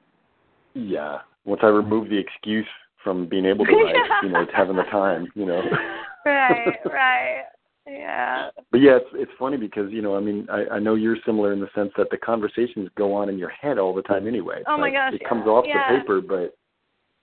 Yeah. 0.74 1.18
Once 1.44 1.60
I 1.62 1.68
remove 1.68 2.08
the 2.08 2.18
excuse 2.18 2.66
from 3.02 3.26
being 3.26 3.46
able 3.46 3.64
to 3.64 3.72
write, 3.72 3.96
you 4.22 4.28
know, 4.28 4.42
it's 4.42 4.52
having 4.54 4.76
the 4.76 4.82
time, 4.84 5.28
you 5.34 5.46
know. 5.46 5.62
right, 6.26 6.76
right. 6.84 7.44
Yeah. 7.86 8.50
But 8.70 8.80
yeah, 8.80 8.96
it's 8.96 9.08
it's 9.14 9.32
funny 9.38 9.56
because 9.56 9.90
you 9.90 10.02
know, 10.02 10.16
I 10.16 10.20
mean, 10.20 10.46
I, 10.50 10.74
I 10.74 10.78
know 10.78 10.94
you're 10.94 11.16
similar 11.24 11.52
in 11.52 11.60
the 11.60 11.68
sense 11.74 11.90
that 11.96 12.10
the 12.10 12.18
conversations 12.18 12.88
go 12.96 13.14
on 13.14 13.28
in 13.28 13.38
your 13.38 13.48
head 13.50 13.78
all 13.78 13.94
the 13.94 14.02
time 14.02 14.26
anyway. 14.26 14.62
Oh 14.66 14.76
my 14.76 14.90
gosh, 14.90 15.14
it 15.14 15.22
yeah. 15.22 15.28
comes 15.28 15.46
off 15.46 15.64
Yeah. 15.66 15.92
the 15.92 15.98
paper, 15.98 16.20
but 16.20 16.56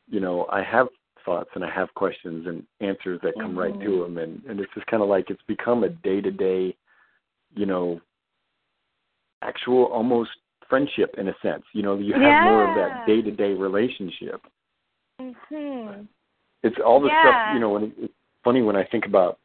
you 0.10 0.20
know, 0.20 0.48
I 0.52 0.64
have 0.64 0.88
thoughts 1.26 1.50
and 1.56 1.64
I 1.64 1.70
have 1.70 1.94
questions 1.94 2.48
and 2.48 2.64
answers 2.80 3.20
that 3.22 3.34
come 3.36 3.58
right 3.58 3.78
to 3.82 3.90
Mhm. 3.90 4.04
them, 4.04 4.18
and 4.18 4.44
and 4.46 4.60
it's 4.60 4.74
just 4.74 4.88
kind 4.88 5.04
of 5.04 5.10
like 5.10 5.30
it's 5.30 5.42
become 5.44 5.84
a 5.84 5.90
day 5.90 6.22
to 6.22 6.32
day, 6.32 6.76
you 7.56 7.66
know, 7.66 8.02
actual 9.42 9.86
almost 9.86 10.32
friendship 10.68 11.16
in 11.18 11.28
a 11.30 11.36
sense. 11.42 11.64
You 11.74 11.84
know, 11.84 11.98
you 11.98 12.14
have 12.14 12.42
more 12.42 12.64
of 12.64 12.76
that 12.76 13.06
day 13.06 13.22
to 13.22 13.32
day 13.32 13.54
relationship. 13.54 14.42
Mhm. 15.22 16.08
It's 16.64 16.78
all 16.80 17.00
the 17.00 17.10
Yeah. 17.10 17.22
stuff 17.22 17.54
you 17.54 17.60
know. 17.60 17.70
When 17.70 17.84
it, 17.84 17.94
it's 17.98 18.14
funny 18.44 18.62
when 18.62 18.76
I 18.76 18.84
think 18.86 19.06
about 19.06 19.40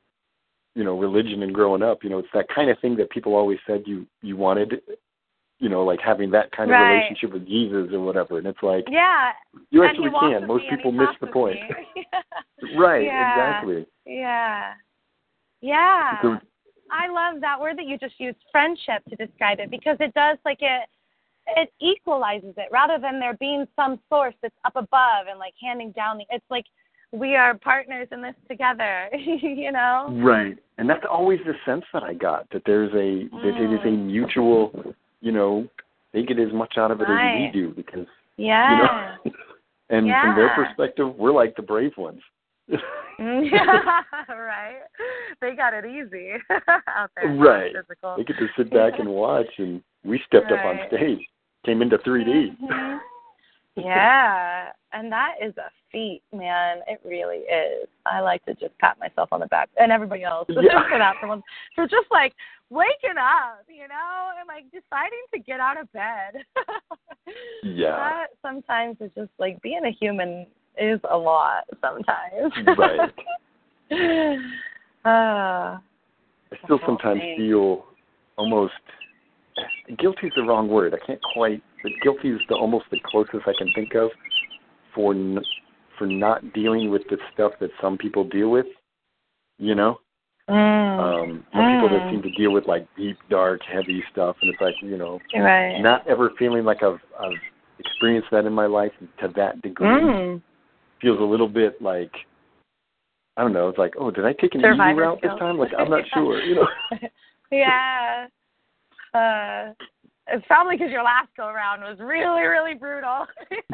you 0.75 0.85
know 0.85 0.99
religion 0.99 1.43
and 1.43 1.55
growing 1.55 1.83
up. 1.83 2.03
You 2.03 2.11
know, 2.11 2.19
it's 2.19 2.29
that 2.35 2.49
kind 2.49 2.71
of 2.71 2.79
thing 2.81 2.97
that 2.97 3.11
people 3.11 3.35
always 3.35 3.59
said 3.67 3.83
you 3.87 4.07
you 4.23 4.37
wanted. 4.37 4.81
You 5.59 5.69
know, 5.69 5.85
like 5.85 6.01
having 6.01 6.33
that 6.33 6.51
kind 6.51 6.71
of 6.71 6.75
Right. 6.75 6.95
relationship 6.95 7.33
with 7.33 7.47
Jesus 7.47 7.93
or 7.93 8.01
whatever. 8.01 8.39
And 8.39 8.49
it's 8.49 8.63
like 8.65 8.85
Yeah. 8.91 9.31
you 9.71 9.83
and 9.83 9.91
actually 9.91 10.11
can. 10.11 10.45
Most 10.49 10.65
people 10.69 10.91
miss 10.91 11.11
the 11.21 11.29
point. 11.29 11.57
right. 12.77 13.05
Yeah. 13.05 13.31
Exactly. 13.31 13.87
Yeah. 14.05 14.75
Yeah. 15.61 16.21
So- 16.21 16.41
I 16.91 17.09
love 17.09 17.41
that 17.41 17.59
word 17.61 17.79
that 17.79 17.87
you 17.87 17.97
just 17.97 18.19
used, 18.19 18.37
friendship, 18.51 19.03
to 19.09 19.17
describe 19.17 19.61
it 19.61 19.71
because 19.71 19.97
it 20.01 20.13
does 20.15 20.37
like 20.45 20.59
it 20.61 20.89
it 21.57 21.73
equalizes 21.81 22.55
it 22.57 22.69
rather 22.71 22.99
than 22.99 23.19
there 23.19 23.35
being 23.35 23.67
some 23.75 23.99
source 24.09 24.35
that's 24.43 24.55
up 24.65 24.77
above 24.77 25.27
and 25.29 25.39
like 25.39 25.55
handing 25.61 25.91
down 25.93 26.19
the 26.19 26.25
it's 26.31 26.45
like 26.51 26.67
we 27.13 27.37
are 27.37 27.55
partners 27.55 28.09
in 28.11 28.23
this 28.23 28.35
together, 28.49 29.09
you 29.15 29.71
know? 29.71 30.09
Right. 30.23 30.57
And 30.79 30.89
that's 30.89 31.05
always 31.09 31.39
the 31.47 31.53
sense 31.65 31.85
that 31.93 32.03
I 32.03 32.15
got 32.15 32.49
that 32.51 32.63
there's 32.67 32.91
a 32.93 33.29
that 33.37 33.55
it 33.61 33.73
is 33.73 33.81
a 33.85 33.89
Mm. 33.89 34.07
mutual, 34.07 34.95
you 35.21 35.31
know, 35.33 35.69
they 36.13 36.23
get 36.23 36.39
as 36.39 36.53
much 36.53 36.75
out 36.79 36.91
of 36.91 37.01
it 37.01 37.05
Right. 37.05 37.47
as 37.49 37.55
we 37.55 37.61
do 37.61 37.71
because 37.75 38.07
Yeah. 38.37 39.17
you 39.25 39.31
know 39.31 39.37
and 39.91 40.07
from 40.11 40.35
their 40.37 40.51
perspective 40.55 41.15
we're 41.17 41.33
like 41.33 41.55
the 41.57 41.63
brave 41.63 41.93
ones. 41.99 42.21
yeah, 42.69 42.81
right. 44.29 44.81
They 45.41 45.55
got 45.55 45.75
it 45.75 45.85
easy 45.85 46.33
out 46.89 47.11
there. 47.17 47.29
Right. 47.35 47.73
Physical. 47.75 48.17
they 48.17 48.25
get 48.25 48.39
to 48.39 48.49
sit 48.57 48.71
back 48.71 48.99
and 48.99 49.09
watch 49.09 49.59
and 49.59 49.83
we 50.05 50.21
stepped 50.27 50.51
up 50.51 50.65
on 50.65 50.79
stage, 50.89 51.21
came 51.67 51.83
into 51.83 51.99
3D. 51.99 52.57
Mhm. 52.63 52.99
Yeah, 53.77 54.69
and 54.93 55.11
that 55.13 55.35
is 55.43 55.55
a 55.57 55.71
feat, 55.91 56.23
man. 56.33 56.79
It 56.87 57.01
really 57.05 57.39
is. 57.39 57.89
I 58.07 58.21
like 58.21 58.45
to 58.47 58.55
just 58.55 58.77
pat 58.79 58.99
myself 58.99 59.29
on 59.33 59.41
the 59.41 59.47
back 59.47 59.69
and 59.77 59.91
everybody 59.93 60.25
else 60.25 60.47
Yeah. 60.49 60.89
for 60.89 60.99
that 60.99 61.15
for 61.21 61.29
once 61.29 61.43
for 61.75 61.87
just 61.87 62.07
like 62.11 62.35
waking 62.71 63.19
up, 63.19 63.65
you 63.69 63.87
know, 63.89 64.31
and 64.39 64.49
like 64.49 64.65
deciding 64.73 65.23
to 65.35 65.39
get 65.41 65.61
out 65.61 65.81
of 65.81 65.93
bed. 65.93 66.45
Yeah. 67.63 67.97
That 67.97 68.27
sometimes 68.43 68.97
is 69.01 69.11
just 69.17 69.31
like 69.39 69.63
being 69.63 69.85
a 69.87 69.93
human 69.93 70.45
is 70.77 70.99
a 71.09 71.17
lot 71.17 71.65
sometimes. 71.81 72.53
Right. 72.77 73.11
uh, 75.05 75.07
I 75.79 75.79
still 76.65 76.81
sometimes 76.85 77.21
thing. 77.21 77.37
feel 77.39 77.85
almost 78.37 78.73
guilty 79.99 80.27
is 80.27 80.33
the 80.37 80.43
wrong 80.43 80.69
word. 80.69 80.95
I 80.95 81.07
can't 81.07 81.21
quite. 81.33 81.63
But 81.83 81.93
guilty 82.03 82.31
is 82.31 82.41
the 82.49 82.57
almost 82.57 82.87
the 82.91 82.99
closest 83.07 83.47
I 83.47 83.53
can 83.57 83.73
think 83.75 83.95
of 83.95 84.11
for 84.95 85.15
n- 85.15 85.45
for 85.99 86.07
not 86.07 86.53
dealing 86.53 86.91
with 86.91 87.03
the 87.09 87.19
stuff 87.33 87.53
that 87.61 87.71
some 87.81 87.99
people 87.99 88.25
deal 88.25 88.51
with. 88.51 88.67
You 89.59 89.75
know, 89.75 90.01
mm, 90.49 90.99
um, 90.99 91.47
some 91.55 91.67
people 91.71 91.89
that 91.91 92.03
Mm. 92.03 92.11
seem 92.11 92.23
to 92.23 92.31
deal 92.31 92.51
with 92.53 92.67
like 92.67 92.87
deep, 92.97 93.19
dark, 93.29 93.63
heavy 93.63 94.03
stuff, 94.11 94.37
and 94.41 94.51
it's 94.51 94.61
like 94.61 94.75
you 94.83 94.97
know, 94.97 95.21
right. 95.35 95.81
not 95.81 96.07
ever 96.07 96.31
feeling 96.39 96.65
like 96.65 96.83
I've 96.83 97.01
I've 97.19 97.41
experienced 97.79 98.31
that 98.31 98.45
in 98.45 98.53
my 98.53 98.67
life 98.67 98.93
to 99.19 99.29
that 99.29 99.61
degree 99.63 99.87
Mm. 99.87 100.43
feels 101.01 101.21
a 101.21 101.25
little 101.25 101.49
bit 101.49 101.81
like 101.83 102.13
I 103.37 103.43
don't 103.43 103.53
know. 103.55 103.69
It's 103.69 103.79
like, 103.79 103.95
oh, 103.99 104.11
did 104.11 104.27
I 104.27 104.35
take 104.35 104.55
an 104.55 104.61
Survivor 104.61 104.91
easy 104.91 105.01
route 105.01 105.23
this 105.23 105.39
time? 105.39 105.59
Like, 105.59 105.73
I'm 105.79 105.89
not 105.89 106.05
sure. 106.13 106.43
You 106.43 106.57
know. 106.57 106.69
yeah. 107.51 108.27
Uh, 109.15 109.73
it's 110.29 110.47
probably 110.47 110.77
because 110.77 110.91
your 110.91 111.03
last 111.03 111.29
go 111.37 111.47
around 111.47 111.81
was 111.81 111.99
really, 111.99 112.43
really 112.43 112.75
brutal. 112.75 113.27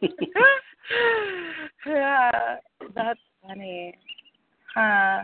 yeah, 1.86 2.56
that's 2.94 3.20
funny. 3.46 3.94
Huh. 4.74 5.22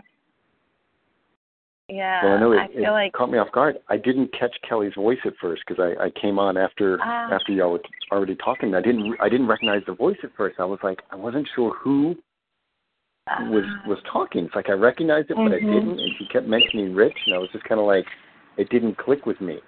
Yeah, 1.87 2.23
Well, 2.25 2.33
I 2.33 2.39
know 2.39 2.51
it, 2.53 2.57
I 2.57 2.67
feel 2.67 2.77
it 2.83 2.89
like 2.91 3.13
caught 3.13 3.29
me 3.29 3.37
off 3.37 3.51
guard. 3.51 3.77
I 3.89 3.97
didn't 3.97 4.33
catch 4.37 4.55
Kelly's 4.67 4.95
voice 4.95 5.19
at 5.23 5.33
first 5.39 5.61
because 5.67 5.79
I, 5.99 6.05
I 6.05 6.09
came 6.19 6.39
on 6.39 6.57
after 6.57 6.97
Ah. 7.01 7.29
after 7.31 7.51
y'all 7.51 7.73
were 7.73 7.81
already 8.11 8.35
talking. 8.35 8.73
I 8.73 8.81
didn't 8.81 9.15
I 9.21 9.29
didn't 9.29 9.47
recognize 9.47 9.83
the 9.85 9.93
voice 9.93 10.17
at 10.23 10.31
first. 10.35 10.59
I 10.59 10.65
was 10.65 10.79
like 10.81 10.99
I 11.11 11.15
wasn't 11.15 11.47
sure 11.55 11.75
who 11.75 12.15
was 13.51 13.63
uh, 13.65 13.87
was 13.89 13.99
talking. 14.11 14.45
It's 14.45 14.55
like 14.55 14.69
I 14.69 14.73
recognized 14.73 15.29
it, 15.29 15.35
but 15.37 15.51
I 15.53 15.59
Mhm. 15.59 15.71
didn't. 15.71 15.99
And 15.99 16.11
she 16.17 16.25
kept 16.25 16.47
mentioning 16.47 16.95
Rich, 16.95 17.17
and 17.27 17.35
I 17.35 17.37
was 17.37 17.49
just 17.51 17.65
kind 17.65 17.79
of 17.79 17.85
like 17.85 18.07
it 18.57 18.69
didn't 18.69 18.97
click 18.97 19.27
with 19.27 19.39
me. 19.39 19.59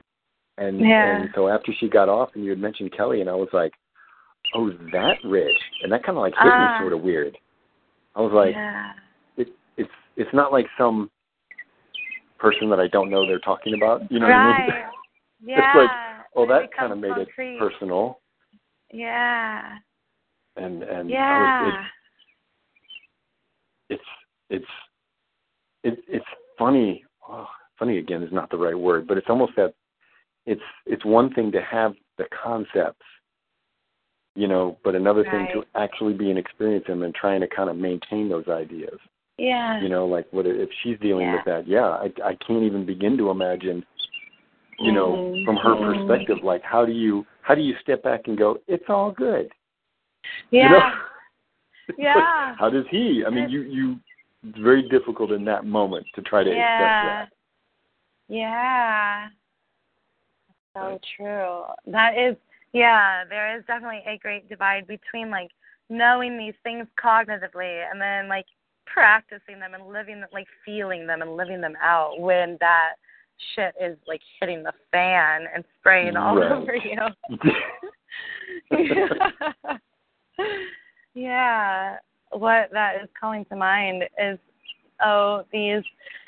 And 0.57 0.80
Yeah. 0.80 1.06
and 1.06 1.30
so 1.36 1.48
after 1.49 1.72
she 1.72 1.88
got 1.88 2.10
off 2.10 2.30
and 2.34 2.44
you 2.44 2.49
had 2.49 2.60
mentioned 2.60 2.94
Kelly, 2.94 3.22
and 3.22 3.30
I 3.30 3.36
was 3.36 3.49
like, 3.53 3.74
oh, 4.56 4.69
that 4.91 5.18
Rich, 5.24 5.57
and 5.84 5.91
that 5.91 6.03
kind 6.03 6.18
of 6.18 6.22
like 6.22 6.34
hit 6.34 6.52
Ah. 6.52 6.78
me 6.80 6.84
sort 6.84 6.94
of 6.94 7.02
weird. 7.02 7.38
I 8.15 8.22
was 8.22 8.32
like, 8.34 8.56
yeah. 8.56 8.91
it, 9.38 9.48
it's 9.78 9.90
it's 10.15 10.34
not 10.34 10.52
like 10.52 10.65
some 10.78 11.10
person 12.40 12.69
that 12.69 12.80
I 12.80 12.88
don't 12.88 13.10
know 13.10 13.26
they're 13.28 13.40
talking 13.40 13.74
about. 13.76 14.10
You 14.11 14.19
know 14.19 14.28
right. 14.28 14.65
what 14.65 14.74
I 14.74 14.78
mean? 14.78 14.84
Yeah. 15.45 15.72
like, 15.76 15.90
oh, 16.36 16.44
It 16.44 16.48
that 16.48 16.74
kind 16.76 16.91
of 16.91 16.98
made 16.98 17.14
concrete. 17.14 17.57
it 17.57 17.60
personal, 17.60 18.19
Yeah. 18.91 19.76
and 20.56 20.82
and 20.82 20.91
I 20.91 21.03
was, 21.03 21.11
Yeah. 21.11 21.68
it, 21.68 21.74
it's 23.90 24.03
it's 24.49 24.65
it, 25.84 25.99
it's 26.07 26.26
funny. 26.57 27.03
Oh, 27.30 27.45
funny 27.78 27.99
again 27.99 28.24
is 28.24 28.34
not 28.34 28.49
the 28.49 28.57
right 28.57 28.78
word, 28.78 29.06
but 29.07 29.18
it's 29.18 29.28
almost 29.30 29.53
that 29.57 29.76
it's 30.48 30.61
it's 30.88 31.06
one 31.06 31.32
thing 31.34 31.52
to 31.52 31.61
have 31.61 31.94
the 32.18 32.26
concepts, 32.44 33.06
you 34.38 34.47
know, 34.47 34.77
but 34.84 34.93
another 34.95 35.23
thing 35.23 35.47
to 35.53 35.64
actually 35.76 36.14
be 36.14 36.30
and 36.30 36.38
experience 36.38 36.85
them 36.88 37.01
and 37.01 37.14
trying 37.15 37.41
to 37.41 37.47
kind 37.47 37.69
of 37.72 37.76
maintain 37.76 38.30
those 38.30 38.47
ideas. 38.47 38.97
Yeah. 39.39 39.80
you 39.84 39.88
know 39.88 40.07
like 40.07 40.26
what 40.31 40.47
if 40.47 40.68
she's 40.81 40.97
dealing 40.99 41.27
Yeah. 41.27 41.35
with 41.35 41.45
that 41.45 41.68
yeah 41.68 41.89
i 41.89 42.07
i 42.26 42.34
can't 42.45 42.64
even 42.64 42.88
begin 42.88 43.15
to 43.19 43.30
imagine 43.30 43.85
you 44.80 44.91
know 44.91 45.09
Mhm. 45.14 45.45
from 45.45 45.57
her 45.57 45.76
Mhm. 45.76 45.85
perspective 46.07 46.43
like 46.43 46.64
how 46.64 46.88
do 46.88 46.91
you 46.91 47.23
how 47.43 47.53
do 47.53 47.61
you 47.61 47.76
step 47.84 48.01
back 48.01 48.22
and 48.27 48.35
go 48.35 48.57
it's 48.65 48.89
all 48.89 49.11
good 49.11 49.51
yeah. 50.49 50.64
you 50.64 50.69
know 50.72 50.91
It's 51.89 51.99
like, 51.99 51.99
Yeah. 51.99 52.55
how 52.61 52.69
does 52.72 52.88
he 52.89 53.23
i 53.27 53.30
mean 53.30 53.47
you 53.47 53.61
you 53.61 53.99
it's 54.47 54.57
very 54.57 54.81
difficult 54.89 55.31
in 55.31 55.45
that 55.45 55.65
moment 55.65 56.07
to 56.15 56.22
try 56.23 56.43
to 56.43 56.49
yeah. 56.49 56.80
accept 56.80 57.05
that. 57.09 57.30
Yeah. 58.27 59.27
So 60.73 60.99
true. 61.15 61.64
That 61.85 62.18
is 62.18 62.35
yeah, 62.73 63.23
there 63.30 63.57
is 63.57 63.64
definitely 63.65 64.03
a 64.07 64.18
great 64.18 64.49
divide 64.49 64.88
between 64.88 65.30
like 65.30 65.52
knowing 65.89 66.38
these 66.38 66.53
things 66.64 66.88
cognitively 67.02 67.84
and 67.89 67.99
then 68.02 68.27
like 68.27 68.45
practicing 68.85 69.60
them 69.60 69.73
and 69.73 69.88
living 69.88 70.19
them 70.19 70.30
like 70.34 70.48
feeling 70.65 71.07
them 71.07 71.22
and 71.22 71.35
living 71.35 71.61
them 71.61 71.76
out 71.81 72.19
when 72.19 72.57
that 72.60 72.94
shit 73.56 73.73
is 73.81 73.98
like 74.07 74.22
hitting 74.39 74.64
the 74.64 74.73
fan 74.91 75.45
and 75.53 75.64
spraying 75.80 76.15
all 76.18 76.35
Right. 76.35 76.52
over 76.52 76.76
you. 76.76 76.98
yeah. 81.14 81.98
What 82.31 82.69
that 82.73 82.95
is 83.02 83.10
calling 83.19 83.45
to 83.45 83.56
mind 83.56 84.03
is 84.22 84.38
oh, 85.03 85.44
these 85.52 85.84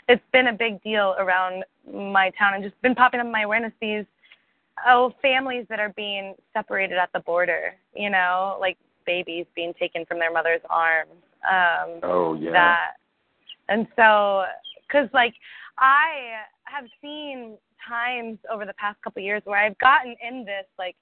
it's 0.07 0.23
been 0.31 0.47
a 0.47 0.53
big 0.53 0.81
deal 0.81 1.15
around 1.19 1.63
my 1.91 2.31
town 2.37 2.55
and 2.55 2.63
just 2.63 2.79
been 2.81 2.95
popping 2.95 3.19
up 3.19 3.25
in 3.25 3.31
my 3.31 3.41
awareness 3.41 3.73
these 3.81 4.05
oh, 4.87 5.13
families 5.21 5.65
that 5.69 5.79
are 5.79 5.93
being 5.95 6.35
separated 6.53 6.97
at 6.97 7.09
the 7.13 7.19
border, 7.21 7.75
you 7.95 8.09
know, 8.09 8.57
like 8.59 8.77
babies 9.05 9.45
being 9.55 9.73
taken 9.79 10.05
from 10.05 10.19
their 10.19 10.31
mother's 10.31 10.61
arms. 10.69 11.11
Um 11.49 11.99
oh 12.03 12.33
yeah 12.35 12.51
that 12.51 12.91
and 13.69 13.87
so 13.95 14.43
because 14.85 15.07
like 15.13 15.33
i 15.77 16.41
have 16.65 16.85
seen 17.01 17.57
times 17.87 18.37
over 18.51 18.65
the 18.65 18.73
past 18.73 19.01
couple 19.01 19.21
of 19.21 19.23
years 19.23 19.41
where 19.45 19.57
i've 19.57 19.77
gotten 19.77 20.15
in 20.27 20.43
this 20.43 20.65
like 20.77 20.95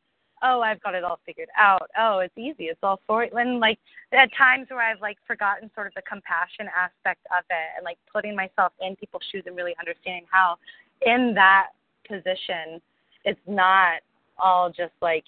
oh 0.43 0.61
i've 0.61 0.81
got 0.83 0.93
it 0.93 1.03
all 1.03 1.19
figured 1.25 1.47
out 1.57 1.89
oh 1.97 2.19
it's 2.19 2.37
easy 2.37 2.65
it's 2.65 2.79
all 2.83 3.01
for 3.07 3.23
it. 3.23 3.33
and 3.33 3.59
like 3.59 3.79
at 4.11 4.29
times 4.37 4.67
where 4.69 4.81
i've 4.81 5.01
like 5.01 5.17
forgotten 5.25 5.71
sort 5.73 5.87
of 5.87 5.93
the 5.95 6.03
compassion 6.03 6.67
aspect 6.77 7.25
of 7.35 7.43
it 7.49 7.69
and 7.75 7.83
like 7.83 7.97
putting 8.13 8.35
myself 8.35 8.71
in 8.79 8.95
people's 8.95 9.23
shoes 9.31 9.43
and 9.47 9.55
really 9.55 9.75
understanding 9.79 10.25
how 10.29 10.55
in 11.01 11.33
that 11.33 11.69
position 12.07 12.79
it's 13.27 13.39
not 13.47 14.01
all 14.39 14.69
just 14.69 14.93
like 15.01 15.23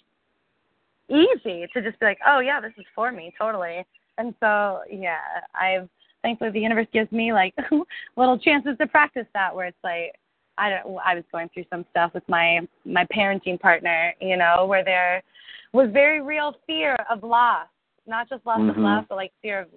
easy 1.09 1.67
to 1.73 1.81
just 1.81 1.99
be 1.99 2.05
like 2.05 2.19
oh 2.27 2.39
yeah 2.39 2.59
this 2.59 2.73
is 2.77 2.85
for 2.95 3.11
me 3.11 3.33
totally 3.37 3.85
and 4.19 4.35
so, 4.41 4.81
yeah, 4.91 5.17
I've 5.59 5.89
thankfully 6.21 6.51
the 6.51 6.59
universe 6.59 6.87
gives 6.91 7.09
me 7.13 7.31
like 7.31 7.55
little 8.17 8.37
chances 8.37 8.77
to 8.77 8.85
practice 8.85 9.25
that 9.33 9.55
where 9.55 9.67
it's 9.67 9.77
like 9.83 10.13
I 10.57 10.69
don't 10.69 10.97
I 11.03 11.15
was 11.15 11.23
going 11.31 11.49
through 11.53 11.63
some 11.69 11.85
stuff 11.89 12.13
with 12.13 12.27
my 12.27 12.67
my 12.85 13.05
parenting 13.05 13.59
partner, 13.59 14.13
you 14.19 14.35
know, 14.35 14.65
where 14.67 14.83
there 14.83 15.23
was 15.71 15.89
very 15.93 16.21
real 16.21 16.57
fear 16.67 16.97
of 17.09 17.23
loss, 17.23 17.67
not 18.05 18.27
just 18.27 18.45
loss 18.45 18.59
of 18.59 18.75
Mhm. 18.75 18.83
love, 18.83 19.05
but 19.07 19.15
like 19.15 19.31
fear 19.41 19.61
of 19.61 19.69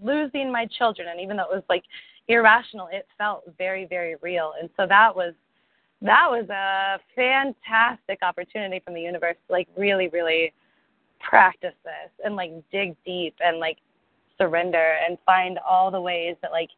losing 0.00 0.50
my 0.50 0.64
children 0.64 1.08
and 1.08 1.20
even 1.20 1.36
though 1.36 1.50
it 1.50 1.54
was 1.54 1.64
like 1.68 1.84
irrational, 2.28 2.86
it 2.90 3.06
felt 3.18 3.44
very 3.58 3.84
very 3.84 4.16
real. 4.22 4.54
And 4.58 4.70
so 4.74 4.86
that 4.86 5.14
was 5.14 5.34
that 6.02 6.26
was 6.30 6.48
a 6.48 6.98
fantastic 7.14 8.18
opportunity 8.22 8.80
from 8.84 8.94
the 8.94 9.00
universe 9.00 9.36
to 9.46 9.52
like 9.52 9.68
really 9.76 10.08
really 10.08 10.52
practice 11.20 11.74
this 11.84 12.10
and 12.24 12.36
like 12.36 12.52
dig 12.70 12.94
deep 13.04 13.34
and 13.44 13.58
like 13.58 13.78
surrender 14.38 14.96
and 15.08 15.18
find 15.26 15.58
all 15.68 15.90
the 15.90 16.00
ways 16.00 16.36
that 16.42 16.52
like 16.52 16.70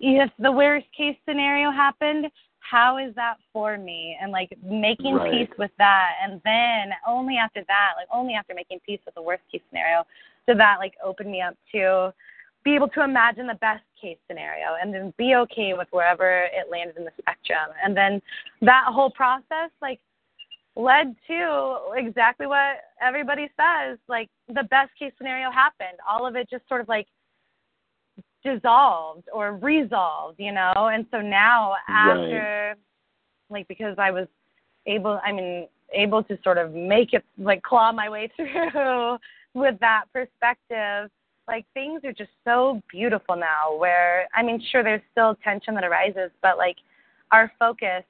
if 0.00 0.30
the 0.38 0.50
worst 0.50 0.86
case 0.96 1.16
scenario 1.28 1.70
happened 1.70 2.26
how 2.60 2.98
is 2.98 3.14
that 3.14 3.36
for 3.52 3.76
me 3.78 4.16
and 4.20 4.30
like 4.30 4.56
making 4.64 5.14
Right. 5.14 5.32
peace 5.48 5.58
with 5.58 5.72
that 5.78 6.12
and 6.22 6.40
then 6.44 6.90
only 7.06 7.36
after 7.36 7.64
that 7.66 7.92
like 7.96 8.06
only 8.12 8.34
after 8.34 8.54
making 8.54 8.78
peace 8.86 9.00
with 9.04 9.14
the 9.14 9.22
worst 9.22 9.42
case 9.50 9.62
scenario 9.70 10.04
did 10.46 10.58
that 10.60 10.76
like 10.78 10.94
open 11.04 11.30
me 11.30 11.40
up 11.40 11.56
to 11.72 12.12
be 12.64 12.74
able 12.74 12.88
to 12.88 13.02
imagine 13.02 13.46
the 13.46 13.54
best 13.54 13.82
case 14.00 14.18
scenario 14.26 14.76
and 14.80 14.92
then 14.92 15.12
be 15.16 15.34
okay 15.34 15.74
with 15.76 15.88
wherever 15.90 16.44
it 16.44 16.70
landed 16.70 16.96
in 16.96 17.04
the 17.04 17.10
spectrum. 17.18 17.70
And 17.82 17.96
then 17.96 18.20
that 18.62 18.84
whole 18.88 19.10
process 19.10 19.70
like 19.80 20.00
led 20.76 21.14
to 21.26 21.78
exactly 21.96 22.46
what 22.46 22.76
everybody 23.00 23.50
says 23.56 23.98
like 24.08 24.28
the 24.48 24.64
best 24.64 24.90
case 24.98 25.12
scenario 25.18 25.50
happened. 25.50 25.98
All 26.08 26.26
of 26.26 26.36
it 26.36 26.48
just 26.50 26.66
sort 26.68 26.80
of 26.80 26.88
like 26.88 27.06
dissolved 28.44 29.28
or 29.32 29.56
resolved 29.56 30.38
you 30.38 30.52
know? 30.52 30.90
And 30.92 31.06
so 31.10 31.20
now 31.20 31.74
after 31.88 32.76
like 33.50 33.66
because 33.66 33.94
i 33.98 34.10
was 34.10 34.26
able 34.86 35.20
I 35.24 35.32
mean 35.32 35.68
able 35.92 36.22
to 36.24 36.38
sort 36.44 36.58
of 36.58 36.74
make 36.74 37.14
it 37.14 37.24
like 37.38 37.62
claw 37.62 37.92
my 37.92 38.08
way 38.08 38.30
through 38.36 39.18
with 39.54 39.78
that 39.80 40.04
perspective 40.12 41.10
like 41.48 41.64
things 41.74 42.02
are 42.04 42.12
just 42.12 42.30
so 42.44 42.80
beautiful 42.90 43.34
now 43.34 43.74
where 43.76 44.28
I 44.36 44.42
mean 44.42 44.62
sure 44.70 44.84
there's 44.84 45.02
still 45.10 45.36
tension 45.42 45.74
that 45.74 45.84
arises 45.84 46.30
but 46.42 46.58
like 46.58 46.76
our 47.32 47.50
focus 47.58 48.04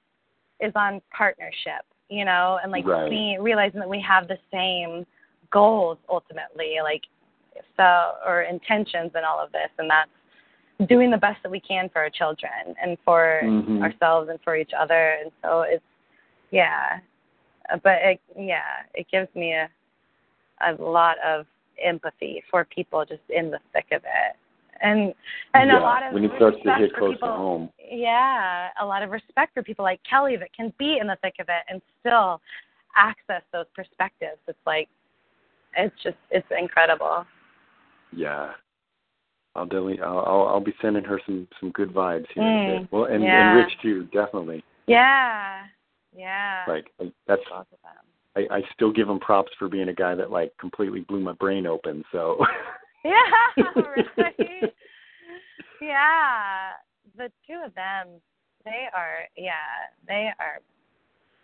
is 0.60 0.73
on 0.74 1.01
partnership, 1.16 1.85
you 2.09 2.24
know, 2.24 2.59
and 2.62 2.73
like 2.73 2.85
Right. 2.85 3.09
being 3.09 3.43
realizing 3.43 3.81
that 3.81 3.89
we 3.89 4.01
have 4.01 4.28
the 4.28 4.39
same 4.52 5.06
goals 5.51 5.98
ultimately, 6.09 6.77
like 6.82 7.02
so 7.77 8.12
or 8.27 8.43
intentions 8.43 9.12
in 9.16 9.24
all 9.24 9.39
of 9.40 9.51
this 9.52 9.70
and 9.78 9.89
that's 9.90 10.10
doing 10.89 11.10
the 11.10 11.16
best 11.16 11.43
that 11.43 11.51
we 11.51 11.60
can 11.60 11.89
for 11.89 12.01
our 12.01 12.10
children 12.10 12.74
and 12.81 12.97
for 13.05 13.40
Mhm. 13.43 13.82
ourselves 13.82 14.28
and 14.28 14.40
for 14.43 14.55
each 14.56 14.73
other 14.73 15.10
and 15.20 15.32
so 15.43 15.62
it's 15.62 15.85
yeah 16.51 17.01
but 17.82 18.01
it 18.02 18.20
yeah 18.36 18.82
it 18.94 19.09
gives 19.10 19.32
me 19.35 19.55
a 19.55 19.69
a 20.60 20.73
lot 20.74 21.19
of 21.19 21.47
empathy 21.84 22.42
for 22.50 22.64
people 22.64 23.05
just 23.05 23.22
in 23.30 23.50
the 23.50 23.59
thick 23.72 23.86
of 23.92 24.02
it 24.05 24.36
and 24.80 25.12
and 25.55 25.70
yeah, 25.70 25.78
a 25.78 25.80
lot 25.80 26.06
of 26.06 26.12
when 26.14 26.24
it 26.24 26.30
starts 26.36 26.56
to 26.62 26.68
respect 26.68 26.80
hit 26.80 26.90
for 26.92 26.98
close 26.98 27.14
people, 27.14 27.28
to 27.28 27.34
home. 27.34 27.70
yeah 27.90 28.68
a 28.80 28.86
lot 28.86 29.02
of 29.02 29.10
respect 29.10 29.52
for 29.55 29.62
people 29.62 29.84
like 29.84 30.00
kelly 30.09 30.36
that 30.36 30.52
can 30.55 30.72
be 30.78 30.98
in 31.00 31.06
the 31.06 31.16
thick 31.22 31.34
of 31.40 31.46
it 31.48 31.62
and 31.68 31.80
still 32.00 32.40
access 32.96 33.42
those 33.52 33.66
perspectives 33.74 34.38
it's 34.46 34.59
like 34.66 34.88
it's 35.76 35.94
just 36.02 36.16
it's 36.30 36.46
incredible 36.59 37.24
Yeah. 38.12 38.52
I'll 39.55 39.66
definitely 39.66 40.00
I'll 40.00 40.18
I'll, 40.20 40.48
I'll 40.48 40.60
be 40.60 40.74
sending 40.80 41.05
her 41.05 41.20
some 41.26 41.48
some 41.60 41.70
good 41.72 41.92
vibes 41.92 42.26
here 42.34 42.42
Mm. 42.44 42.88
Well 42.92 43.05
and, 43.05 43.22
yeah. 43.24 43.50
and 43.50 43.59
Rich 43.59 43.72
too, 43.82 44.05
definitely. 44.12 44.62
yeah 44.86 45.62
yeah 46.16 46.64
Like 46.68 46.86
that's 47.26 47.42
them. 47.50 47.64
I, 48.39 48.56
I 48.56 48.62
still 48.74 48.93
give 48.93 49.09
him 49.09 49.19
props 49.19 49.52
for 49.59 49.69
being 49.69 49.89
a 49.89 49.94
guy 49.94 50.15
that 50.15 50.31
like 50.31 50.52
completely 50.59 51.01
blew 51.01 51.20
my 51.20 51.32
brain 51.32 51.66
open. 51.66 52.05
So 52.12 52.39
Yeah, 53.05 53.65
right. 54.16 54.73
yeah, 55.81 56.70
the 57.16 57.31
two 57.47 57.60
of 57.65 57.74
them, 57.74 58.20
they 58.65 58.86
are, 58.94 59.28
yeah, 59.36 59.52
they 60.06 60.31
are 60.40 60.59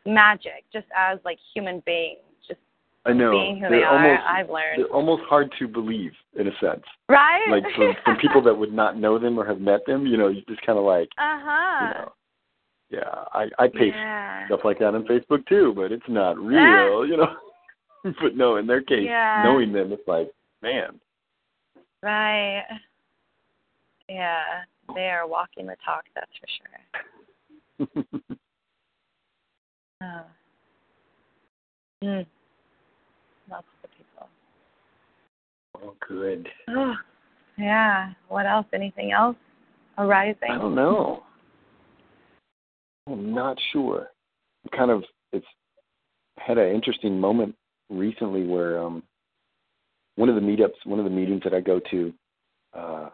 magic, 0.04 0.64
just 0.72 0.86
as 0.96 1.18
like 1.24 1.38
human 1.54 1.80
beings, 1.86 2.18
just 2.46 2.58
I 3.06 3.12
know 3.12 3.30
being 3.30 3.56
who 3.56 3.68
they're 3.68 3.78
they 3.78 3.84
are. 3.84 3.96
almost 3.96 4.22
I've 4.28 4.50
learned, 4.50 4.78
they're 4.78 4.86
almost 4.86 5.22
hard 5.28 5.52
to 5.60 5.68
believe 5.68 6.12
in 6.38 6.48
a 6.48 6.52
sense. 6.60 6.82
right? 7.08 7.46
Like 7.48 7.64
from, 7.76 7.94
from 8.04 8.16
people 8.16 8.42
that 8.42 8.54
would 8.54 8.72
not 8.72 8.98
know 8.98 9.18
them 9.18 9.38
or 9.38 9.46
have 9.46 9.60
met 9.60 9.86
them, 9.86 10.06
you 10.06 10.16
know, 10.16 10.28
you 10.28 10.42
just 10.48 10.60
kind 10.66 10.78
of 10.78 10.84
like, 10.84 11.08
uh 11.18 11.38
huh. 11.40 11.86
you 11.86 11.94
know, 11.94 12.12
yeah, 12.94 13.24
I 13.32 13.48
I 13.58 13.68
paste 13.68 13.96
yeah. 13.96 14.46
stuff 14.46 14.60
like 14.64 14.78
that 14.78 14.94
on 14.94 15.04
Facebook 15.04 15.46
too, 15.46 15.72
but 15.74 15.92
it's 15.92 16.02
not 16.08 16.38
real, 16.38 17.06
you 17.06 17.16
know. 17.16 17.34
but 18.20 18.36
no, 18.36 18.56
in 18.56 18.66
their 18.66 18.82
case, 18.82 19.04
Yeah. 19.04 19.42
knowing 19.44 19.72
them, 19.72 19.92
it's 19.92 20.06
like, 20.06 20.30
man, 20.62 21.00
Right. 22.04 22.64
Yeah, 24.10 24.42
they 24.94 25.08
are 25.08 25.26
walking 25.26 25.66
the 25.66 25.76
talk. 25.84 26.04
That's 26.14 26.30
for 26.38 27.86
sure. 27.88 28.14
Oh. 30.02 30.24
Mm. 32.02 32.26
Lots 33.50 33.66
of 33.82 33.90
people. 33.96 34.28
oh, 35.82 35.94
good. 36.06 36.46
Oh, 36.68 36.94
yeah. 37.56 38.12
What 38.28 38.44
else? 38.44 38.66
Anything 38.74 39.12
else 39.12 39.36
arising? 39.96 40.50
I 40.50 40.58
don't 40.58 40.74
know. 40.74 41.22
I'm 43.06 43.34
not 43.34 43.58
sure. 43.72 44.08
I'm 44.64 44.78
kind 44.78 44.90
of 44.90 45.04
it's 45.32 45.46
had 46.38 46.58
an 46.58 46.74
interesting 46.74 47.18
moment 47.20 47.54
recently 47.90 48.46
where 48.46 48.78
um 48.82 49.02
one 50.16 50.28
of 50.28 50.36
the 50.36 50.40
meetups, 50.40 50.84
one 50.84 50.98
of 51.00 51.04
the 51.04 51.10
meetings 51.10 51.42
that 51.44 51.54
I 51.54 51.60
go 51.60 51.80
to, 51.90 52.12
uh 52.72 53.08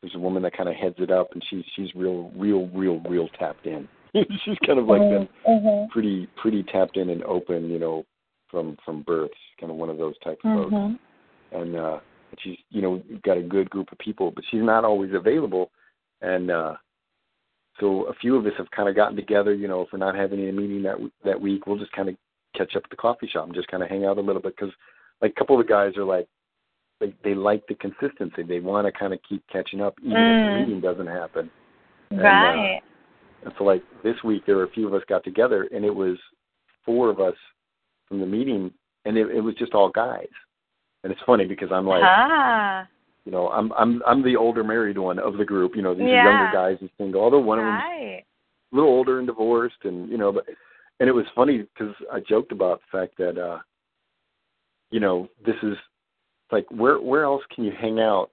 there's 0.00 0.14
a 0.14 0.18
woman 0.18 0.42
that 0.42 0.56
kind 0.56 0.68
of 0.68 0.74
heads 0.74 0.96
it 0.98 1.10
up, 1.10 1.28
and 1.32 1.42
she's 1.48 1.64
she's 1.74 1.94
real, 1.94 2.30
real, 2.36 2.68
real, 2.68 3.00
real 3.08 3.28
tapped 3.38 3.66
in. 3.66 3.88
she's 4.44 4.58
kind 4.66 4.78
of 4.78 4.86
like 4.86 5.00
been 5.00 5.28
Mhm. 5.48 5.88
pretty, 5.90 6.26
pretty 6.36 6.62
tapped 6.64 6.96
in 6.96 7.10
and 7.10 7.22
open, 7.24 7.70
you 7.70 7.78
know, 7.78 8.04
from 8.50 8.76
from 8.84 9.02
birth. 9.02 9.30
She's 9.32 9.60
kind 9.60 9.70
of 9.72 9.78
one 9.78 9.90
of 9.90 9.98
those 9.98 10.16
type 10.18 10.38
of 10.44 10.54
folks 10.54 10.72
Mhm. 10.72 10.98
and 11.52 11.76
uh 11.76 12.00
she's 12.38 12.58
you 12.70 12.82
know 12.82 13.02
got 13.22 13.36
a 13.36 13.42
good 13.42 13.70
group 13.70 13.92
of 13.92 13.98
people 13.98 14.30
but 14.32 14.42
she's 14.50 14.62
not 14.62 14.84
always 14.84 15.12
available 15.14 15.70
and 16.20 16.50
uh 16.50 16.74
so 17.80 18.04
a 18.04 18.14
few 18.14 18.36
of 18.36 18.46
us 18.46 18.52
have 18.56 18.70
kind 18.70 18.88
of 18.88 18.94
gotten 18.96 19.16
together 19.16 19.54
you 19.54 19.68
know 19.68 19.82
if 19.82 19.88
we're 19.92 19.98
not 19.98 20.14
having 20.14 20.48
a 20.48 20.52
meeting 20.52 20.82
that 20.82 20.96
that 21.24 21.40
week 21.40 21.66
we'll 21.66 21.78
just 21.78 21.92
kind 21.92 22.08
of 22.08 22.16
catch 22.56 22.76
up 22.76 22.84
at 22.84 22.90
the 22.90 22.96
coffee 22.96 23.26
shop 23.28 23.46
and 23.46 23.54
just 23.54 23.68
kind 23.68 23.82
of 23.82 23.88
hang 23.88 24.04
out 24.04 24.18
a 24.18 24.20
little 24.20 24.40
bit 24.42 24.54
because 24.56 24.72
like 25.20 25.32
a 25.32 25.34
couple 25.38 25.58
of 25.58 25.66
the 25.66 25.70
guys 25.72 25.96
are 25.96 26.04
like 26.04 26.26
they 27.00 27.12
they 27.24 27.34
like 27.34 27.62
the 27.66 27.74
consistency 27.74 28.42
they 28.42 28.60
want 28.60 28.86
to 28.86 28.92
kind 28.92 29.12
of 29.12 29.18
keep 29.28 29.42
catching 29.52 29.80
up 29.80 29.94
even 30.02 30.20
if 30.22 30.36
Mm. 30.36 30.52
the 30.52 30.58
meeting 30.60 30.80
doesn't 30.80 31.06
happen 31.06 31.50
And, 32.10 32.20
uh, 32.20 32.22
Right. 32.24 32.82
and 33.44 33.52
so 33.58 33.64
like 33.64 33.82
this 34.02 34.22
week 34.22 34.44
there 34.46 34.56
were 34.56 34.64
a 34.64 34.70
few 34.70 34.86
of 34.86 34.94
us 34.94 35.02
got 35.08 35.24
together 35.24 35.68
and 35.72 35.84
it 35.84 35.94
was 35.94 36.16
four 36.84 37.10
of 37.10 37.18
us 37.20 37.34
from 38.08 38.20
the 38.20 38.26
meeting 38.26 38.72
and 39.04 39.16
it, 39.18 39.30
it 39.30 39.40
was 39.40 39.54
just 39.56 39.74
all 39.74 39.88
guys 39.90 40.28
and 41.02 41.12
it's 41.12 41.22
funny 41.26 41.44
because 41.46 41.70
i'm 41.72 41.86
like 41.86 42.02
ah. 42.04 42.86
You 43.24 43.32
know, 43.32 43.48
I'm 43.48 43.72
I'm 43.72 44.02
I'm 44.06 44.22
the 44.22 44.36
older 44.36 44.62
married 44.62 44.98
one 44.98 45.18
of 45.18 45.36
the 45.38 45.44
group. 45.44 45.76
You 45.76 45.82
know, 45.82 45.94
these 45.94 46.08
Yeah. 46.08 46.20
are 46.20 46.24
younger 46.30 46.50
guys 46.52 46.76
and 46.80 46.90
single. 46.98 47.22
Although 47.22 47.40
one 47.40 47.58
of 47.58 47.64
them's 47.64 47.80
Right. 47.80 48.24
a 48.72 48.76
little 48.76 48.90
older 48.90 49.18
and 49.18 49.26
divorced, 49.26 49.84
and 49.84 50.08
you 50.10 50.18
know, 50.18 50.32
but 50.32 50.46
and 51.00 51.08
it 51.08 51.12
was 51.12 51.26
funny 51.34 51.58
because 51.58 51.94
I 52.12 52.20
joked 52.20 52.52
about 52.52 52.80
the 52.80 52.98
fact 52.98 53.16
that 53.18 53.38
uh, 53.38 53.60
you 54.90 55.00
know, 55.00 55.28
this 55.44 55.56
is 55.62 55.76
like 56.52 56.66
where 56.70 57.00
where 57.00 57.24
else 57.24 57.42
can 57.54 57.64
you 57.64 57.72
hang 57.72 57.98
out 57.98 58.30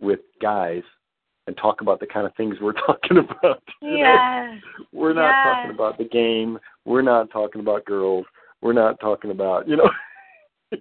with 0.00 0.20
guys 0.40 0.82
and 1.46 1.56
talk 1.56 1.80
about 1.80 1.98
the 2.00 2.06
kind 2.06 2.26
of 2.26 2.34
things 2.36 2.56
we're 2.60 2.72
talking 2.86 3.18
about? 3.18 3.62
you 3.82 3.98
know? 3.98 4.14
Yeah. 4.14 4.58
We're 4.92 5.12
not 5.12 5.34
Yeah. 5.36 5.42
talking 5.54 5.70
about 5.70 5.98
the 5.98 6.04
game. 6.04 6.58
We're 6.84 7.02
not 7.02 7.30
talking 7.30 7.60
about 7.60 7.84
girls. 7.84 8.26
We're 8.62 8.72
not 8.74 9.00
talking 9.00 9.30
about 9.32 9.66
you 9.68 9.76
know. 9.76 9.90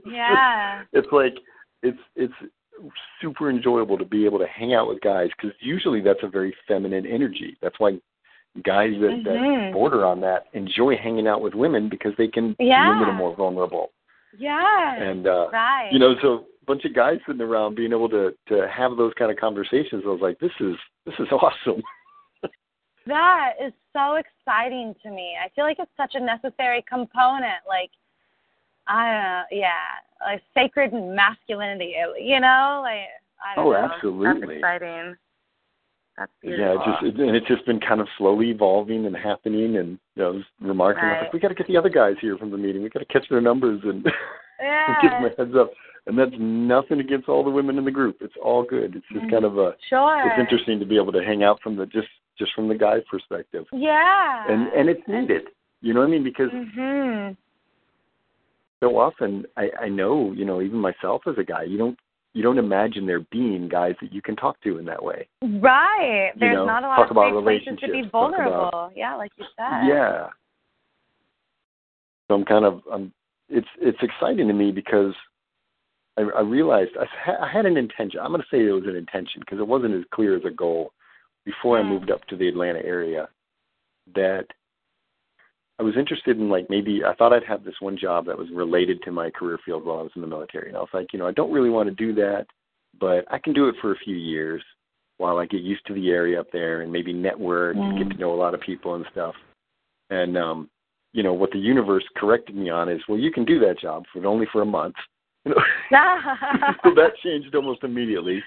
Yeah. 0.05 0.84
it's 0.93 1.07
like 1.11 1.34
it's 1.81 1.97
it's 2.15 2.34
super 3.22 3.49
enjoyable 3.49 3.97
to 3.97 4.06
be 4.06 4.26
able 4.26 4.39
to 4.39 4.47
hang 4.47 4.73
out 4.73 4.88
with 4.88 5.01
guys 5.01 5.30
because 5.35 5.56
usually 5.60 6.01
that's 6.01 6.23
a 6.23 6.27
very 6.27 6.56
feminine 6.68 7.06
energy. 7.06 7.57
That's 7.61 7.80
why 7.80 7.99
guys 8.64 8.93
that, 8.99 9.22
that 9.26 9.35
Mhm. 9.38 9.73
border 9.73 10.06
on 10.06 10.19
that 10.22 10.47
enjoy 10.53 10.95
hanging 10.97 11.27
out 11.27 11.41
with 11.41 11.53
women 11.53 11.88
because 11.89 12.14
they 12.18 12.27
can 12.27 12.53
be 12.53 12.72
a 12.72 12.99
little 12.99 13.14
more 13.14 13.35
vulnerable. 13.35 13.91
Yeah. 14.38 14.95
And 14.95 15.27
uh 15.27 15.49
right. 15.51 15.89
you 15.91 15.99
know, 15.99 16.15
so 16.22 16.45
a 16.61 16.65
bunch 16.65 16.85
of 16.85 16.93
guys 16.93 17.19
sitting 17.26 17.41
around 17.41 17.76
being 17.76 17.91
able 17.91 18.10
to 18.10 18.35
to 18.47 18.68
have 18.68 18.97
those 18.97 19.14
kind 19.15 19.31
of 19.31 19.38
conversations, 19.38 20.03
I 20.06 20.10
was 20.10 20.22
like, 20.22 20.39
this 20.39 20.51
is 20.60 20.76
this 21.06 21.15
is 21.19 21.27
awesome. 21.31 21.81
That 23.06 23.53
is 23.60 23.73
so 23.91 24.15
exciting 24.15 24.93
to 25.03 25.10
me. 25.10 25.35
I 25.43 25.49
feel 25.49 25.64
like 25.64 25.80
it's 25.80 25.91
such 25.97 26.14
a 26.14 26.19
necessary 26.19 26.84
component. 26.88 27.65
Like, 27.68 27.89
I 28.89 29.05
don't 29.05 29.23
know, 29.23 29.43
yeah, 29.51 29.71
like 30.21 30.41
sacred 30.53 30.91
masculinity. 30.93 31.93
You 32.19 32.39
know, 32.39 32.81
like 32.83 33.07
I 33.43 33.55
don't 33.55 33.67
Oh, 33.67 33.71
know. 33.71 33.77
absolutely. 33.77 34.25
That's 34.41 34.57
exciting. 34.57 35.15
That's 36.17 36.31
Yeah, 36.43 36.73
it 36.73 36.79
just 36.85 37.19
and 37.19 37.35
it's 37.35 37.47
just 37.47 37.65
been 37.65 37.79
kind 37.79 38.01
of 38.01 38.07
slowly 38.17 38.49
evolving 38.49 39.05
and 39.05 39.15
happening, 39.15 39.77
and 39.77 39.99
you 40.15 40.23
know, 40.23 40.27
I 40.29 40.31
was 40.31 40.43
remarking 40.59 41.03
I 41.05 41.11
was 41.13 41.17
like, 41.21 41.33
we 41.33 41.39
got 41.39 41.47
to 41.49 41.55
get 41.55 41.67
the 41.67 41.77
other 41.77 41.89
guys 41.89 42.15
here 42.19 42.37
from 42.37 42.51
the 42.51 42.57
meeting. 42.57 42.83
We 42.83 42.89
got 42.89 42.99
to 42.99 43.05
catch 43.05 43.29
their 43.29 43.39
numbers 43.41 43.79
and 43.83 44.05
yeah. 44.59 44.95
give 45.01 45.11
them 45.11 45.23
a 45.25 45.29
heads 45.37 45.55
up. 45.57 45.71
And 46.07 46.17
that's 46.17 46.31
nothing 46.39 46.99
against 46.99 47.29
all 47.29 47.43
the 47.43 47.49
women 47.51 47.77
in 47.77 47.85
the 47.85 47.91
group. 47.91 48.17
It's 48.21 48.33
all 48.43 48.63
good. 48.63 48.95
It's 48.95 49.05
just 49.13 49.29
kind 49.29 49.45
of 49.45 49.57
a 49.59 49.75
Sure. 49.89 50.23
it's 50.25 50.39
interesting 50.39 50.79
to 50.79 50.85
be 50.85 50.97
able 50.97 51.11
to 51.13 51.23
hang 51.23 51.43
out 51.43 51.61
from 51.61 51.75
the 51.77 51.85
just 51.85 52.07
just 52.37 52.51
from 52.53 52.67
the 52.67 52.75
guy's 52.75 53.03
perspective, 53.09 53.65
Yeah. 53.71 54.45
and 54.51 54.67
and 54.73 54.89
it's 54.89 55.07
needed. 55.07 55.43
You 55.81 55.93
know 55.93 56.01
what 56.01 56.07
I 56.07 56.09
mean? 56.09 56.23
Because 56.23 56.49
Mhm. 56.51 57.37
So 58.84 58.97
often 58.97 59.45
I 59.57 59.69
I 59.81 59.89
know 59.89 60.31
you 60.34 60.45
know 60.45 60.61
even 60.61 60.80
myself 60.80 61.23
as 61.27 61.35
a 61.38 61.43
guy, 61.43 61.64
you 61.64 61.77
don't 61.77 61.97
you 62.34 62.43
don't 62.43 62.60
imagine 62.60 63.06
there 63.07 63.22
being 63.31 63.68
guys 63.68 63.95
that 64.01 64.14
you 64.14 64.22
can 64.22 64.35
talk 64.35 64.61
to 64.61 64.77
in 64.77 64.85
that 64.85 65.03
way. 65.03 65.27
Right. 65.41 66.31
You 66.35 66.39
There's 66.39 66.56
know, 66.56 66.65
not 66.65 66.84
a 66.84 66.88
lot 66.88 66.95
talk 66.97 67.06
of 67.11 67.18
about 67.18 67.34
safe 67.34 67.43
places 67.43 67.65
to 67.65 67.88
be 67.88 67.91
relationships, 67.93 68.11
talk 68.11 68.30
about- 68.34 68.72
vulnerable. 68.72 68.91
yeah, 68.95 69.15
like 69.15 69.31
you 69.38 69.45
said. 69.57 69.88
Yeah. 69.88 70.27
So 72.27 72.35
I'm 72.35 72.45
kind 72.45 72.65
of 72.65 72.81
I'm 72.91 73.11
it's 73.49 73.68
it's 73.81 73.97
exciting 74.01 74.47
to 74.47 74.53
me 74.53 74.72
because 74.72 75.14
I, 76.18 76.22
I 76.38 76.41
realized 76.41 76.91
I, 76.99 77.06
ha- 77.26 77.43
I 77.45 77.51
had 77.51 77.65
an 77.65 77.77
intention. 77.77 78.19
I'm 78.19 78.30
going 78.31 78.41
to 78.41 78.47
say 78.51 78.64
it 78.65 78.72
was 78.72 78.84
an 78.85 78.95
intention 78.95 79.39
because 79.41 79.60
it 79.60 79.68
wasn't 79.68 79.95
as 79.95 80.03
clear 80.14 80.35
as 80.38 80.43
a 80.45 80.51
goal 80.51 80.91
before 81.45 81.80
I 81.80 81.81
Mm. 81.81 81.89
moved 81.89 82.11
up 82.11 82.23
to 82.26 82.35
the 82.35 82.47
Atlanta 82.47 82.80
area 82.85 83.27
that 84.14 84.45
I 85.80 85.84
was 85.84 85.95
interested 85.97 86.38
in 86.38 86.49
like 86.49 86.69
maybe 86.69 87.01
I 87.06 87.15
thought 87.15 87.34
I'd 87.34 87.45
have 87.45 87.64
this 87.64 87.76
one 87.80 87.97
job 87.97 88.26
that 88.26 88.38
was 88.38 88.49
related 88.53 89.01
to 89.03 89.11
my 89.11 89.30
career 89.30 89.57
field 89.65 89.85
while 89.85 89.99
I 89.99 90.03
was 90.03 90.11
in 90.15 90.22
the 90.22 90.27
military 90.27 90.68
and 90.68 90.77
I 90.77 90.81
was 90.81 90.89
like, 90.93 91.14
you 91.14 91.19
know, 91.19 91.27
I 91.27 91.31
don't 91.31 91.51
really 91.53 91.69
want 91.69 91.88
to 91.89 91.95
do 91.95 92.14
that, 92.15 92.47
but 92.99 93.26
I 93.31 93.38
can 93.39 93.53
do 93.53 93.69
it 93.69 93.76
for 93.81 93.93
a 93.93 93.97
few 93.99 94.15
years 94.15 94.61
while 95.18 95.38
I 95.38 95.45
get 95.45 95.61
used 95.61 95.85
to 95.88 95.93
the 95.93 96.10
area 96.10 96.39
up 96.39 96.47
there 96.51 96.81
and 96.81 96.91
maybe 96.91 97.14
network 97.14 97.76
and 97.76 97.97
get 97.97 98.10
to 98.10 98.18
know 98.22 98.34
a 98.34 98.35
lot 98.35 98.53
of 98.53 98.61
people 98.61 98.95
and 98.95 99.06
stuff. 99.11 99.35
And 100.10 100.38
um 100.38 100.69
you 101.14 101.23
know 101.23 101.34
what 101.34 101.51
the 101.51 101.60
universe 101.60 102.03
corrected 102.15 102.56
me 102.56 102.69
on 102.69 102.89
is 102.89 103.01
well 103.07 103.18
you 103.18 103.31
can 103.31 103.45
do 103.45 103.60
that 103.60 103.80
job 103.80 104.03
for 104.11 104.26
only 104.26 104.45
for 104.51 104.61
a 104.61 104.65
month 104.65 104.95
so 105.47 105.53
that 105.91 107.11
changed 107.23 107.53
almost 107.56 107.84
immediately 107.84 108.43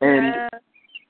and 0.00 0.34
Yeah. 0.34 0.48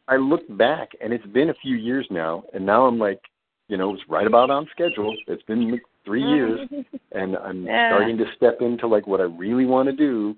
i 0.09 0.17
look 0.17 0.43
back 0.57 0.91
and 1.01 1.13
it's 1.13 1.27
been 1.27 1.51
a 1.51 1.55
few 1.55 1.77
years 1.77 2.07
now 2.11 2.45
and 2.53 2.65
now 2.65 2.87
i'm 2.87 2.99
like 2.99 3.21
you 3.69 3.77
know 3.77 3.95
it's 3.95 4.03
right 4.09 4.27
about 4.27 4.51
on 4.51 4.67
schedule 4.73 5.17
it's 5.27 5.43
been 5.45 5.71
like 5.71 5.83
three 6.05 6.23
years 6.23 6.61
and 7.13 7.37
i'm 7.37 7.67
Yeah. 7.67 7.89
starting 7.89 8.17
to 8.19 8.25
step 8.37 8.61
into 8.61 8.87
like 8.87 9.07
what 9.07 9.21
i 9.21 9.25
really 9.25 9.67
want 9.67 9.89
to 9.89 9.95
do 9.95 10.37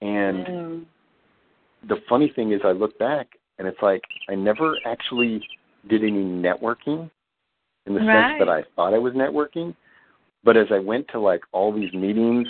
and 0.00 0.46
Mm. 0.46 0.86
the 1.88 1.96
funny 2.08 2.28
thing 2.28 2.52
is 2.52 2.60
I 2.64 2.72
look 2.72 2.98
back 2.98 3.28
and 3.58 3.66
it's 3.68 3.80
like 3.82 4.02
I 4.28 4.34
never 4.34 4.76
actually 4.84 5.42
did 5.88 6.02
any 6.02 6.24
networking 6.24 7.10
in 7.86 7.94
the 7.94 8.00
Right. 8.00 8.12
sense 8.12 8.38
that 8.38 8.48
I 8.48 8.62
thought 8.74 8.94
I 8.94 8.98
was 8.98 9.14
networking. 9.14 9.74
But 10.44 10.56
as 10.56 10.66
I 10.70 10.78
went 10.78 11.08
to 11.08 11.20
like 11.20 11.42
all 11.52 11.72
these 11.72 11.92
meetings 11.92 12.48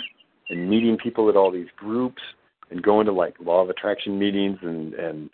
and 0.49 0.69
meeting 0.69 0.97
people 0.97 1.29
at 1.29 1.35
all 1.35 1.51
these 1.51 1.69
groups 1.75 2.21
and 2.71 2.81
going 2.81 3.05
to 3.05 3.11
like 3.11 3.35
law 3.39 3.61
of 3.61 3.69
attraction 3.69 4.17
meetings 4.17 4.59
and 4.61 4.93
and 4.93 5.29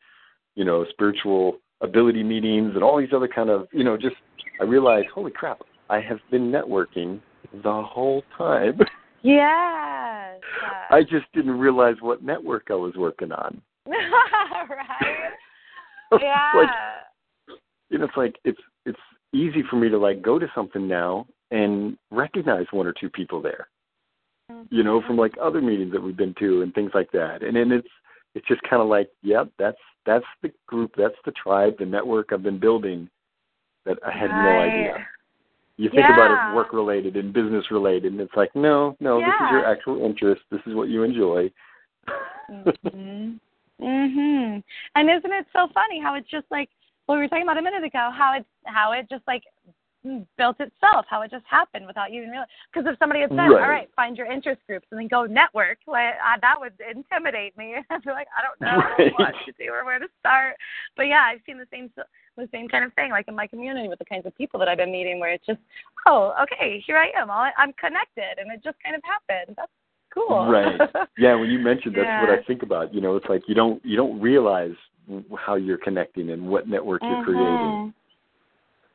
you 0.55 0.63
know 0.65 0.85
spiritual 0.91 1.57
ability 1.81 2.23
meetings 2.23 2.71
and 2.75 2.83
all 2.83 2.97
these 2.97 3.13
other 3.13 3.27
kind 3.27 3.49
of 3.49 3.67
you 3.71 3.83
know 3.83 3.97
just 3.97 4.15
I 4.59 4.63
realized 4.63 5.07
holy 5.13 5.31
crap 5.31 5.61
I 5.89 5.99
have 6.01 6.19
been 6.31 6.51
networking 6.51 7.19
the 7.63 7.83
whole 7.83 8.23
time. 8.37 8.79
Yes. 9.25 10.39
I 10.91 11.01
just 11.01 11.25
didn't 11.33 11.57
realize 11.57 11.95
what 11.99 12.21
network 12.21 12.67
I 12.69 12.75
was 12.75 12.93
working 12.95 13.31
on. 13.31 13.59
right. 13.87 15.31
Yeah. 16.21 16.51
like 16.53 16.69
you 17.89 17.97
know, 17.97 18.05
it's 18.05 18.17
like 18.17 18.35
it's 18.43 18.59
it's 18.85 18.99
easy 19.33 19.63
for 19.67 19.77
me 19.77 19.89
to 19.89 19.97
like 19.97 20.21
go 20.21 20.37
to 20.37 20.45
something 20.53 20.87
now 20.87 21.25
and 21.49 21.97
recognize 22.11 22.65
one 22.71 22.85
or 22.85 22.93
two 22.93 23.09
people 23.09 23.41
there. 23.41 23.67
You 24.69 24.83
know, 24.83 24.99
mm-hmm. 24.99 25.07
from 25.07 25.17
like 25.17 25.33
other 25.41 25.61
meetings 25.61 25.91
that 25.93 26.03
we've 26.03 26.15
been 26.15 26.35
to 26.39 26.61
and 26.61 26.71
things 26.75 26.91
like 26.93 27.11
that. 27.13 27.41
And 27.41 27.55
then 27.55 27.71
it's 27.71 27.87
it's 28.35 28.47
just 28.47 28.61
kind 28.69 28.81
of 28.81 28.87
like, 28.87 29.09
yep, 29.23 29.49
that's 29.57 29.77
that's 30.05 30.25
the 30.41 30.51
group, 30.67 30.91
that's 30.97 31.15
the 31.25 31.31
tribe, 31.31 31.75
the 31.79 31.85
network 31.85 32.31
I've 32.31 32.43
been 32.43 32.59
building 32.59 33.09
that 33.85 33.97
I 34.05 34.11
had 34.11 34.29
no 34.29 34.59
idea. 34.59 35.07
You 35.77 35.89
think 35.89 36.07
about 36.09 36.31
it 36.31 36.55
work 36.55 36.71
related 36.73 37.17
and 37.17 37.33
business 37.33 37.69
related, 37.69 38.13
and 38.13 38.21
it's 38.21 38.35
like, 38.35 38.49
no, 38.55 38.95
no, 38.99 39.19
this 39.19 39.27
is 39.27 39.51
your 39.51 39.65
actual 39.65 40.05
interest. 40.05 40.41
This 40.49 40.61
is 40.65 40.73
what 40.73 40.87
you 40.87 41.03
enjoy. 41.03 41.51
mhm. 42.49 43.39
Mhm. 43.81 44.63
And 44.95 45.09
isn't 45.09 45.33
it 45.33 45.47
so 45.51 45.67
funny 45.73 45.99
how 45.99 46.15
it's 46.15 46.29
just 46.29 46.45
like 46.49 46.69
what 47.05 47.15
we 47.15 47.21
were 47.21 47.27
talking 47.27 47.43
about 47.43 47.57
a 47.57 47.61
minute 47.61 47.83
ago? 47.83 48.09
How 48.13 48.33
it's 48.37 48.47
how 48.65 48.93
it 48.93 49.09
just 49.09 49.27
like 49.27 49.43
built 50.37 50.59
itself, 50.59 51.05
how 51.09 51.21
it 51.21 51.31
just 51.31 51.45
happened 51.49 51.87
without 51.87 52.11
you 52.11 52.21
even 52.21 52.31
realizing. 52.31 52.51
Because 52.71 52.91
if 52.91 52.99
somebody 52.99 53.21
had 53.21 53.29
said, 53.31 53.49
Right. 53.49 53.63
"All 53.63 53.69
right, 53.69 53.89
find 53.95 54.17
your 54.17 54.27
interest 54.27 54.61
groups 54.67 54.87
and 54.91 54.99
then 54.99 55.07
go 55.07 55.25
network," 55.25 55.79
like 55.87 56.15
I, 56.23 56.37
that 56.41 56.59
would 56.59 56.73
intimidate 56.79 57.57
me. 57.57 57.75
I'd 57.89 58.03
be 58.03 58.11
like, 58.11 58.27
I 58.37 58.41
don't 58.41 58.59
know 58.61 58.77
Right. 58.97 59.13
what 59.17 59.33
to 59.45 59.51
do 59.57 59.71
or 59.71 59.85
where 59.85 59.99
to 59.99 60.07
start. 60.19 60.55
But 60.95 61.03
yeah, 61.07 61.23
I've 61.25 61.41
seen 61.45 61.57
the 61.57 61.67
same 61.71 61.91
the 62.37 62.49
same 62.51 62.67
kind 62.67 62.83
of 62.83 62.93
thing, 62.93 63.11
like 63.11 63.27
in 63.27 63.35
my 63.35 63.47
community 63.47 63.87
with 63.87 63.99
the 63.99 64.05
kinds 64.05 64.25
of 64.25 64.35
people 64.35 64.59
that 64.59 64.67
I've 64.67 64.77
been 64.77 64.91
meeting, 64.91 65.19
where 65.19 65.31
it's 65.31 65.45
just, 65.45 65.59
oh, 66.05 66.33
okay, 66.43 66.83
here 66.85 66.97
I 66.97 67.09
am, 67.17 67.31
I'm 67.31 67.73
connected, 67.73 68.39
and 68.39 68.51
it 68.51 68.61
just 68.63 68.77
kind 68.83 68.95
of 68.95 69.01
happened. 69.03 69.55
That's 69.57 69.71
cool. 70.13 70.47
Right. 70.47 70.79
Yeah, 71.17 71.35
when 71.35 71.49
you 71.49 71.59
mentioned 71.59 71.95
that's 71.95 72.27
what 72.27 72.37
I 72.37 72.43
think 72.43 72.61
about. 72.61 72.93
You 72.93 72.99
know, 72.99 73.15
it's 73.15 73.27
like 73.29 73.43
you 73.47 73.55
don't 73.55 73.83
you 73.85 73.95
don't 73.95 74.19
realize 74.19 74.73
how 75.37 75.55
you're 75.55 75.77
connecting 75.77 76.31
and 76.31 76.47
what 76.47 76.67
network 76.67 77.01
you're 77.03 77.23
creating. 77.23 77.45
Mm-hmm. 77.45 77.89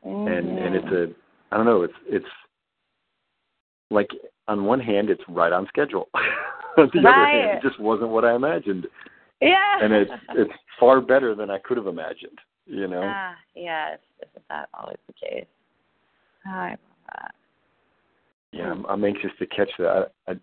Mhm. 0.05 0.37
And 0.37 0.59
and 0.59 0.75
it's 0.75 0.87
a 0.87 1.13
I 1.53 1.57
don't 1.57 1.65
know, 1.65 1.83
it's 1.83 1.93
it's 2.07 2.25
like 3.89 4.09
on 4.47 4.65
one 4.65 4.79
hand 4.79 5.09
it's 5.09 5.23
right 5.27 5.51
on 5.51 5.67
schedule. 5.67 6.09
on 6.77 6.89
the 6.93 6.99
other 6.99 7.25
hand, 7.25 7.57
it 7.57 7.61
just 7.61 7.79
wasn't 7.79 8.09
what 8.09 8.25
I 8.25 8.35
imagined. 8.35 8.87
yeah. 9.41 9.79
And 9.81 9.93
it's 9.93 10.11
it's 10.29 10.53
far 10.79 11.01
better 11.01 11.35
than 11.35 11.49
I 11.49 11.59
could 11.59 11.77
have 11.77 11.87
imagined, 11.87 12.39
you 12.65 12.87
know. 12.87 13.03
ah 13.03 13.35
yes, 13.55 13.99
isn't 14.21 14.47
that 14.49 14.69
always 14.73 14.97
the 15.07 15.13
case? 15.13 15.45
Oh, 16.47 16.51
I 16.51 16.69
love 16.69 16.79
that. 17.13 17.35
Yeah, 18.53 18.69
I'm, 18.69 18.85
I'm 18.85 19.05
anxious 19.05 19.31
to 19.39 19.45
catch 19.45 19.69
that. 19.79 20.11
I, 20.27 20.31
I, 20.31 20.35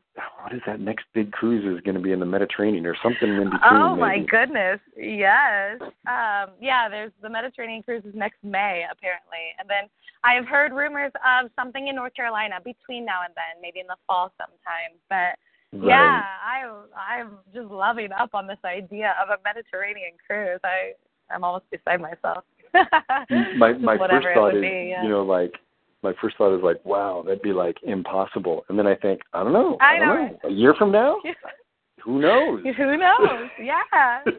what 0.42 0.54
is 0.54 0.62
that 0.66 0.80
next 0.80 1.04
big 1.12 1.30
cruise 1.30 1.64
is 1.64 1.82
going 1.84 1.94
to 1.94 2.00
be 2.00 2.12
in 2.12 2.20
the 2.20 2.26
Mediterranean 2.26 2.86
or 2.86 2.96
something 3.02 3.28
in 3.28 3.44
between? 3.50 3.60
Oh 3.62 3.94
my 3.96 4.20
goodness, 4.20 4.80
yes. 4.96 5.76
Um, 5.82 6.56
yeah, 6.58 6.88
there's 6.88 7.12
the 7.20 7.28
Mediterranean 7.28 7.82
cruise 7.82 8.02
is 8.06 8.14
next 8.14 8.38
May 8.42 8.84
apparently, 8.90 9.52
and 9.58 9.68
then 9.68 9.90
I 10.24 10.34
have 10.34 10.46
heard 10.46 10.72
rumors 10.72 11.12
of 11.16 11.50
something 11.54 11.88
in 11.88 11.96
North 11.96 12.14
Carolina 12.14 12.56
between 12.64 13.04
now 13.04 13.20
and 13.26 13.34
then, 13.36 13.60
maybe 13.60 13.80
in 13.80 13.86
the 13.86 13.96
fall 14.06 14.32
sometime. 14.38 14.96
But 15.10 15.38
Right. 15.70 15.88
yeah, 15.88 16.22
I 16.42 16.64
I'm 16.96 17.38
just 17.52 17.68
loving 17.70 18.10
up 18.12 18.30
on 18.32 18.46
this 18.46 18.58
idea 18.64 19.14
of 19.22 19.28
a 19.28 19.36
Mediterranean 19.44 20.12
cruise. 20.26 20.60
I 20.64 20.92
I'm 21.30 21.44
almost 21.44 21.66
beside 21.70 22.00
myself. 22.00 22.44
my 23.58 23.72
my 23.74 23.98
first 23.98 24.28
thought 24.34 24.56
is 24.56 24.62
be, 24.62 24.88
yeah. 24.90 25.02
you 25.02 25.10
know 25.10 25.22
like 25.22 25.52
my 26.02 26.12
first 26.20 26.36
thought 26.36 26.56
is 26.56 26.62
like 26.62 26.84
wow 26.84 27.22
that'd 27.24 27.42
be 27.42 27.52
like 27.52 27.76
impossible 27.82 28.64
and 28.68 28.78
then 28.78 28.86
i 28.86 28.94
think 28.94 29.20
i 29.32 29.42
don't 29.42 29.52
know 29.52 29.76
I 29.80 29.98
don't 29.98 30.08
know, 30.08 30.26
know, 30.26 30.38
a 30.44 30.50
year 30.52 30.74
from 30.74 30.92
now 30.92 31.16
who 32.04 32.20
knows 32.20 32.62
Who 32.76 32.96
knows? 32.96 33.48
Yeah. 33.62 34.22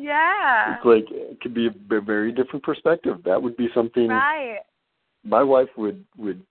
Yeah. 0.00 0.76
it's 0.76 0.84
like 0.86 1.04
it 1.10 1.38
could 1.42 1.52
be 1.52 1.66
a 1.66 2.00
very 2.00 2.32
different 2.32 2.64
perspective 2.64 3.18
that 3.24 3.40
would 3.40 3.54
be 3.56 3.68
something 3.74 4.08
Right. 4.08 4.60
my 5.22 5.42
wife 5.42 5.68
would 5.76 6.02
would 6.16 6.42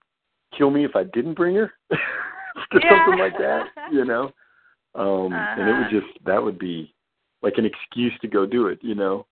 kill 0.56 0.70
me 0.70 0.86
if 0.86 0.96
i 0.96 1.04
didn't 1.04 1.34
bring 1.34 1.56
her 1.56 1.74
to 1.90 1.98
Yeah. 2.80 2.90
something 3.06 3.20
like 3.20 3.36
that 3.40 3.70
you 3.92 4.06
know 4.06 4.32
um 4.94 5.34
and 5.34 5.68
it 5.68 5.74
would 5.74 5.88
Uh-huh. 5.88 6.00
just 6.02 6.26
that 6.26 6.42
would 6.42 6.60
be 6.60 6.94
like 7.42 7.58
an 7.58 7.66
excuse 7.66 8.14
to 8.22 8.28
go 8.28 8.46
do 8.46 8.68
it 8.68 8.78
you 8.84 8.94
know 8.96 9.26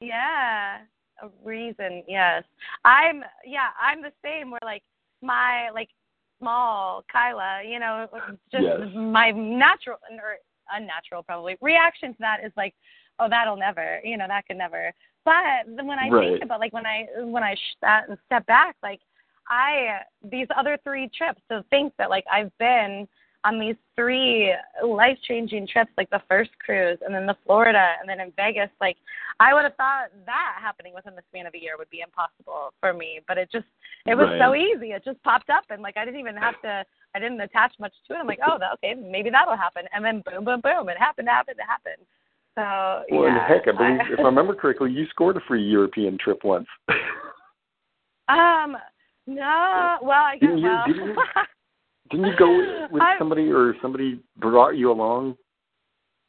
Yeah. 0.00 0.78
A 1.22 1.28
reason, 1.44 2.02
yes. 2.08 2.42
I'm 2.84 3.22
yeah, 3.46 3.68
I'm 3.80 4.02
the 4.02 4.12
same 4.24 4.50
where 4.50 4.60
like 4.64 4.82
my 5.22 5.70
like 5.70 5.88
small 6.40 7.04
Kyla, 7.10 7.62
you 7.64 7.78
know, 7.78 8.08
just 8.50 8.64
Yes. 8.64 8.80
my 8.94 9.30
natural 9.30 9.98
or 10.10 10.36
unnatural 10.72 11.22
probably 11.22 11.56
reaction 11.60 12.12
to 12.12 12.18
that 12.20 12.44
is 12.44 12.52
like, 12.56 12.74
oh, 13.20 13.28
that'll 13.28 13.56
never, 13.56 14.00
you 14.04 14.16
know, 14.16 14.26
that 14.26 14.46
could 14.46 14.56
never. 14.56 14.92
But 15.24 15.66
when 15.84 15.98
I 15.98 16.08
Right. 16.08 16.30
think 16.32 16.44
about 16.44 16.58
like 16.58 16.72
when 16.72 16.86
I 16.86 17.06
when 17.20 17.44
I 17.44 17.54
sat 17.80 18.08
and 18.08 18.18
step 18.26 18.44
back, 18.46 18.74
like 18.82 19.00
I 19.48 20.00
these 20.24 20.48
other 20.56 20.76
three 20.82 21.08
trips 21.16 21.40
to 21.50 21.64
think 21.70 21.92
that 21.98 22.10
like 22.10 22.24
I've 22.30 22.56
been 22.58 23.06
on 23.44 23.58
these 23.58 23.76
three 23.96 24.54
life 24.86 25.18
changing 25.26 25.66
trips, 25.66 25.90
like 25.96 26.08
the 26.10 26.22
first 26.28 26.50
cruise 26.64 26.98
and 27.04 27.14
then 27.14 27.26
the 27.26 27.36
Florida 27.44 27.94
and 28.00 28.08
then 28.08 28.20
in 28.20 28.32
Vegas, 28.36 28.70
like 28.80 28.96
I 29.40 29.52
would 29.52 29.64
have 29.64 29.74
thought 29.76 30.10
that 30.26 30.58
happening 30.60 30.94
within 30.94 31.14
the 31.14 31.22
span 31.28 31.46
of 31.46 31.54
a 31.54 31.60
year 31.60 31.76
would 31.76 31.90
be 31.90 32.00
impossible 32.00 32.72
for 32.80 32.92
me. 32.92 33.20
But 33.26 33.38
it 33.38 33.50
just 33.50 33.66
it 34.06 34.14
was 34.14 34.28
so 34.40 34.54
easy. 34.54 34.92
It 34.92 35.04
just 35.04 35.22
popped 35.22 35.50
up 35.50 35.64
and 35.70 35.82
like 35.82 35.96
I 35.96 36.04
didn't 36.04 36.20
even 36.20 36.36
have 36.36 36.60
to 36.62 36.84
I 37.14 37.18
didn't 37.18 37.40
attach 37.40 37.72
much 37.80 37.92
to 38.08 38.14
it. 38.14 38.18
I'm 38.18 38.26
like, 38.26 38.40
oh 38.46 38.58
that, 38.58 38.72
okay, 38.74 38.94
maybe 38.94 39.30
that'll 39.30 39.56
happen 39.56 39.84
and 39.92 40.04
then 40.04 40.22
boom, 40.24 40.44
boom, 40.44 40.60
boom. 40.60 40.88
It 40.88 40.98
happened, 40.98 41.28
happened, 41.28 41.58
it 41.58 41.66
happened. 41.66 42.06
So 42.54 42.62
well 43.10 43.26
and 43.26 43.36
yeah. 43.36 43.48
heck 43.48 43.62
i 43.66 43.72
believe 43.72 44.12
if 44.12 44.18
i 44.18 44.22
remember 44.24 44.54
correctly 44.54 44.92
you 44.92 45.06
scored 45.08 45.38
a 45.38 45.40
free 45.48 45.62
european 45.62 46.18
trip 46.18 46.44
once 46.44 46.66
Um 48.28 48.76
no 49.26 49.96
well 50.02 50.22
I 50.22 50.36
guess 50.38 50.50
well 50.54 50.84
didn't 52.12 52.26
you? 52.26 52.36
Go 52.38 52.86
with 52.90 53.02
I- 53.02 53.18
somebody 53.18 53.50
or 53.50 53.74
somebody 53.82 54.20
brought 54.36 54.76
you 54.76 54.90
along? 54.92 55.36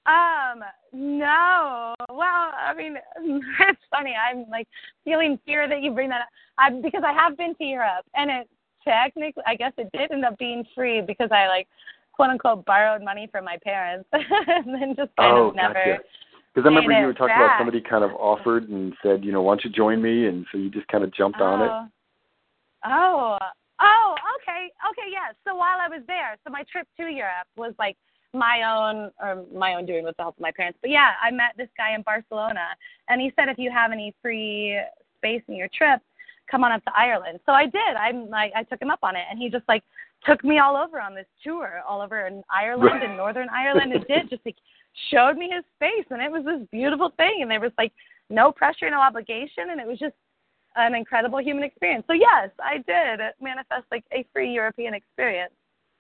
Um, 0.06 0.62
no. 0.92 1.94
Well, 2.10 2.52
I 2.58 2.74
mean, 2.76 2.98
it's 3.24 3.82
funny. 3.90 4.14
I'm 4.14 4.46
like 4.50 4.68
feeling 5.06 5.40
fear 5.46 5.70
that 5.70 5.82
you 5.82 5.92
bring 5.92 6.10
that 6.10 6.22
up. 6.22 6.28
I 6.58 6.70
because 6.82 7.04
I 7.06 7.14
have 7.14 7.38
been 7.38 7.56
to 7.56 7.64
Europe, 7.64 8.06
and 8.14 8.30
it 8.30 8.50
technically, 8.84 9.44
I 9.48 9.56
guess, 9.56 9.72
it 9.78 9.90
did 9.94 10.12
end 10.12 10.26
up 10.26 10.38
being 10.38 10.66
free 10.76 11.02
because 11.02 11.30
I 11.32 11.48
like 11.48 11.68
quote 12.12 12.30
unquote 12.30 12.66
borrowed 12.66 13.02
money 13.02 13.30
from 13.32 13.46
my 13.46 13.58
parents, 13.64 14.08
and 14.14 14.68
then 14.68 14.94
just 14.96 15.16
kind 15.16 15.38
oh, 15.38 15.48
of 15.48 15.56
never. 15.56 15.74
gotcha. 15.74 16.00
Because 16.54 16.68
I 16.68 16.70
remember 16.70 17.00
you 17.00 17.08
were 17.08 17.14
talking 17.14 17.36
about 17.36 17.58
somebody 17.58 17.82
kind 17.82 18.04
of 18.04 18.12
offered 18.12 18.70
and 18.70 18.94
said, 19.02 19.24
you 19.24 19.32
know, 19.32 19.42
why 19.42 19.54
don't 19.54 19.64
you 19.64 19.72
join 19.72 20.00
me? 20.04 20.28
And 20.28 20.46
so 20.52 20.60
you 20.60 20.70
just 20.70 20.88
kind 20.88 21.04
of 21.04 21.12
jumped 21.12 21.42
on 21.42 21.62
it. 21.62 21.92
Oh. 22.86 23.38
Oh, 23.82 24.16
okay, 24.42 24.70
okay, 24.90 25.10
yeah. 25.12 25.34
So 25.46 25.56
while 25.56 25.78
I 25.82 25.90
was 25.90 26.04
there, 26.08 26.38
so 26.44 26.52
my 26.52 26.64
trip 26.72 26.88
to 26.98 27.04
Europe 27.04 27.48
was 27.56 27.74
like 27.80 27.98
my 28.34 28.64
own 28.64 29.12
or 29.20 29.46
my 29.54 29.76
own 29.76 29.86
doing 29.86 30.04
with 30.04 30.18
the 30.18 30.24
help 30.24 30.38
of 30.38 30.42
my 30.42 30.52
parents. 30.52 30.80
But 30.82 30.92
yeah, 30.92 31.12
I 31.22 31.32
met 31.32 31.54
this 31.58 31.70
guy 31.78 31.96
in 31.96 32.02
Barcelona, 32.02 32.76
and 33.10 33.22
he 33.22 33.32
said 33.36 33.50
if 33.50 33.58
you 33.58 33.72
have 33.72 33.92
any 33.92 34.14
free 34.22 34.80
space 35.18 35.42
in 35.48 35.56
your 35.56 35.70
trip, 35.74 36.02
come 36.50 36.64
on 36.64 36.72
up 36.72 36.84
to 36.86 36.92
Ireland. 36.96 37.40
So 37.46 37.52
I 37.52 37.66
did. 37.66 37.96
I'm 37.98 38.30
like 38.30 38.52
I 38.56 38.64
took 38.64 38.82
him 38.82 38.90
up 38.92 39.00
on 39.04 39.16
it, 39.16 39.24
and 39.30 39.40
he 39.40 39.50
just 39.50 39.68
like 39.68 39.84
took 40.26 40.44
me 40.44 40.60
all 40.60 40.76
over 40.76 41.00
on 41.00 41.16
this 41.16 41.28
tour, 41.44 41.82
all 41.88 42.02
over 42.02 42.28
in 42.28 42.44
Ireland 42.50 43.04
and 43.04 43.18
Northern 43.18 43.50
Ireland, 43.50 43.94
and 43.94 44.06
did 44.08 44.30
just 44.30 44.46
like 44.46 44.58
showed 45.12 45.38
me 45.38 45.50
his 45.54 45.64
space, 45.76 46.06
and 46.10 46.22
it 46.22 46.32
was 46.32 46.46
this 46.46 46.68
beautiful 46.72 47.12
thing, 47.18 47.40
and 47.42 47.50
there 47.50 47.60
was 47.60 47.72
like 47.78 47.92
no 48.30 48.52
pressure, 48.52 48.90
no 48.90 49.02
obligation, 49.02 49.72
and 49.72 49.80
it 49.80 49.88
was 49.88 50.00
just 50.00 50.14
an 50.76 50.96
incredible 50.96 51.40
human 51.40 51.64
experience. 51.64 52.06
So 52.08 52.14
yes, 52.14 52.50
I 52.64 52.78
did 52.78 53.20
manifest 53.42 53.86
like 53.92 54.04
a 54.12 54.26
free 54.34 54.52
European 54.52 54.94
experience 54.94 55.54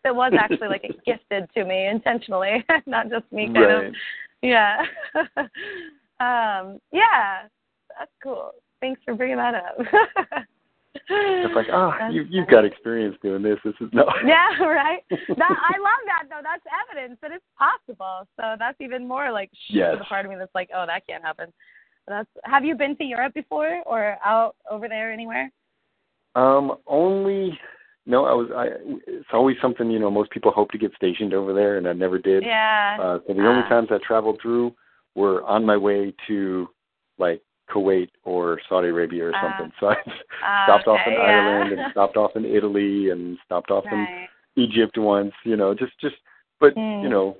that 0.03 0.15
was 0.15 0.33
actually 0.37 0.67
like 0.67 0.83
gifted 1.05 1.49
to 1.53 1.65
me 1.65 1.87
intentionally, 1.87 2.63
not 2.85 3.09
just 3.09 3.31
me 3.31 3.45
kind 3.45 3.57
right. 3.57 3.85
of. 3.87 3.93
Yeah. 4.41 4.83
um, 6.19 6.79
yeah, 6.91 7.47
that's 7.97 8.11
cool. 8.21 8.51
Thanks 8.81 9.01
for 9.05 9.15
bringing 9.15 9.37
that 9.37 9.55
up. 9.55 9.77
It's 11.09 11.55
like, 11.55 11.67
oh, 11.71 11.91
That's 11.99 12.13
you 12.13 12.25
you've 12.29 12.47
got 12.47 12.65
experience 12.65 13.15
doing 13.21 13.41
this. 13.41 13.57
This 13.65 13.73
is 13.81 13.89
no. 13.93 14.05
Yeah, 14.25 14.63
right. 14.63 15.01
That 15.09 15.17
I 15.29 15.77
love 15.79 16.03
that 16.05 16.25
though. 16.29 16.41
That's 16.43 16.63
evidence 16.89 17.19
that 17.21 17.31
it's 17.31 17.43
possible. 17.57 18.27
So 18.37 18.55
that's 18.59 18.79
even 18.79 19.07
more 19.07 19.31
like 19.31 19.49
Yes. 19.69 19.93
to 19.93 19.97
the 19.99 20.05
part 20.05 20.25
of 20.25 20.31
me 20.31 20.37
that's 20.37 20.53
like, 20.53 20.69
oh, 20.75 20.85
that 20.85 21.05
can't 21.07 21.23
happen. 21.23 21.51
That's. 22.07 22.29
Have 22.43 22.65
you 22.65 22.75
been 22.75 22.95
to 22.97 23.03
Europe 23.03 23.33
before 23.33 23.81
or 23.85 24.17
out 24.25 24.55
over 24.69 24.87
there 24.87 25.11
anywhere? 25.11 25.51
Um, 26.35 26.77
only 26.87 27.57
no. 28.05 28.25
I 28.25 28.33
was. 28.33 28.49
I. 28.55 28.67
It's 29.07 29.27
always 29.33 29.55
something 29.61 29.89
you 29.89 29.99
know. 29.99 30.11
Most 30.11 30.31
people 30.31 30.51
hope 30.51 30.71
to 30.71 30.77
get 30.77 30.93
stationed 30.95 31.33
over 31.33 31.53
there, 31.53 31.77
and 31.77 31.87
I 31.87 31.93
never 31.93 32.19
did. 32.19 32.43
Yeah. 32.43 32.97
Uh, 32.99 33.19
so 33.27 33.33
the 33.33 33.47
only 33.47 33.63
Ah. 33.65 33.69
times 33.69 33.89
I 33.91 33.97
traveled 34.05 34.39
through 34.41 34.73
were 35.15 35.43
on 35.43 35.65
my 35.65 35.77
way 35.77 36.13
to 36.27 36.67
like 37.17 37.41
Kuwait 37.69 38.09
or 38.23 38.59
Saudi 38.67 38.89
Arabia 38.89 39.25
or 39.27 39.35
Ah. 39.35 39.41
something. 39.41 39.71
So 39.79 39.87
I 39.89 39.97
Ah, 40.43 40.65
stopped 40.65 40.87
off 40.87 41.07
in 41.07 41.13
okay, 41.13 41.21
Ireland 41.21 41.71
and 41.73 41.85
stopped 41.91 42.17
off 42.17 42.35
in 42.35 42.45
Italy 42.45 43.09
and 43.11 43.37
stopped 43.45 43.71
off 43.71 43.85
in. 43.91 44.07
Egypt 44.55 44.97
once. 44.97 45.33
You 45.43 45.55
know, 45.55 45.73
just 45.73 45.97
just. 45.99 46.15
But 46.59 46.75
Mm. 46.75 47.03
you 47.03 47.09
know, 47.09 47.35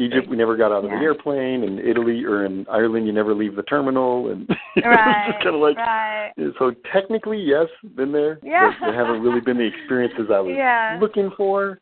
Egypt 0.00 0.28
we 0.28 0.36
never 0.36 0.56
got 0.56 0.72
out 0.72 0.84
of 0.84 0.90
Yeah. 0.90 0.98
the 0.98 1.04
airplane, 1.04 1.62
and 1.62 1.78
Italy 1.78 2.24
or 2.24 2.46
in 2.46 2.66
Ireland 2.70 3.06
you 3.06 3.12
never 3.12 3.34
leave 3.34 3.54
the 3.54 3.62
terminal, 3.64 4.30
and 4.30 4.48
Right. 4.84 5.28
it's 5.28 5.32
just 5.32 5.44
kind 5.44 5.54
of 5.54 5.60
like. 5.60 5.76
right. 5.76 6.32
So 6.58 6.72
technically, 6.92 7.38
yes, 7.38 7.66
been 7.96 8.10
there. 8.10 8.38
Yeah. 8.42 8.72
But 8.80 8.90
they 8.90 8.96
haven't 8.96 9.22
really 9.22 9.40
been 9.40 9.58
the 9.58 9.64
experiences 9.66 10.30
I 10.32 10.40
was 10.40 10.54
Yeah. 10.56 10.98
looking 11.00 11.30
for. 11.36 11.78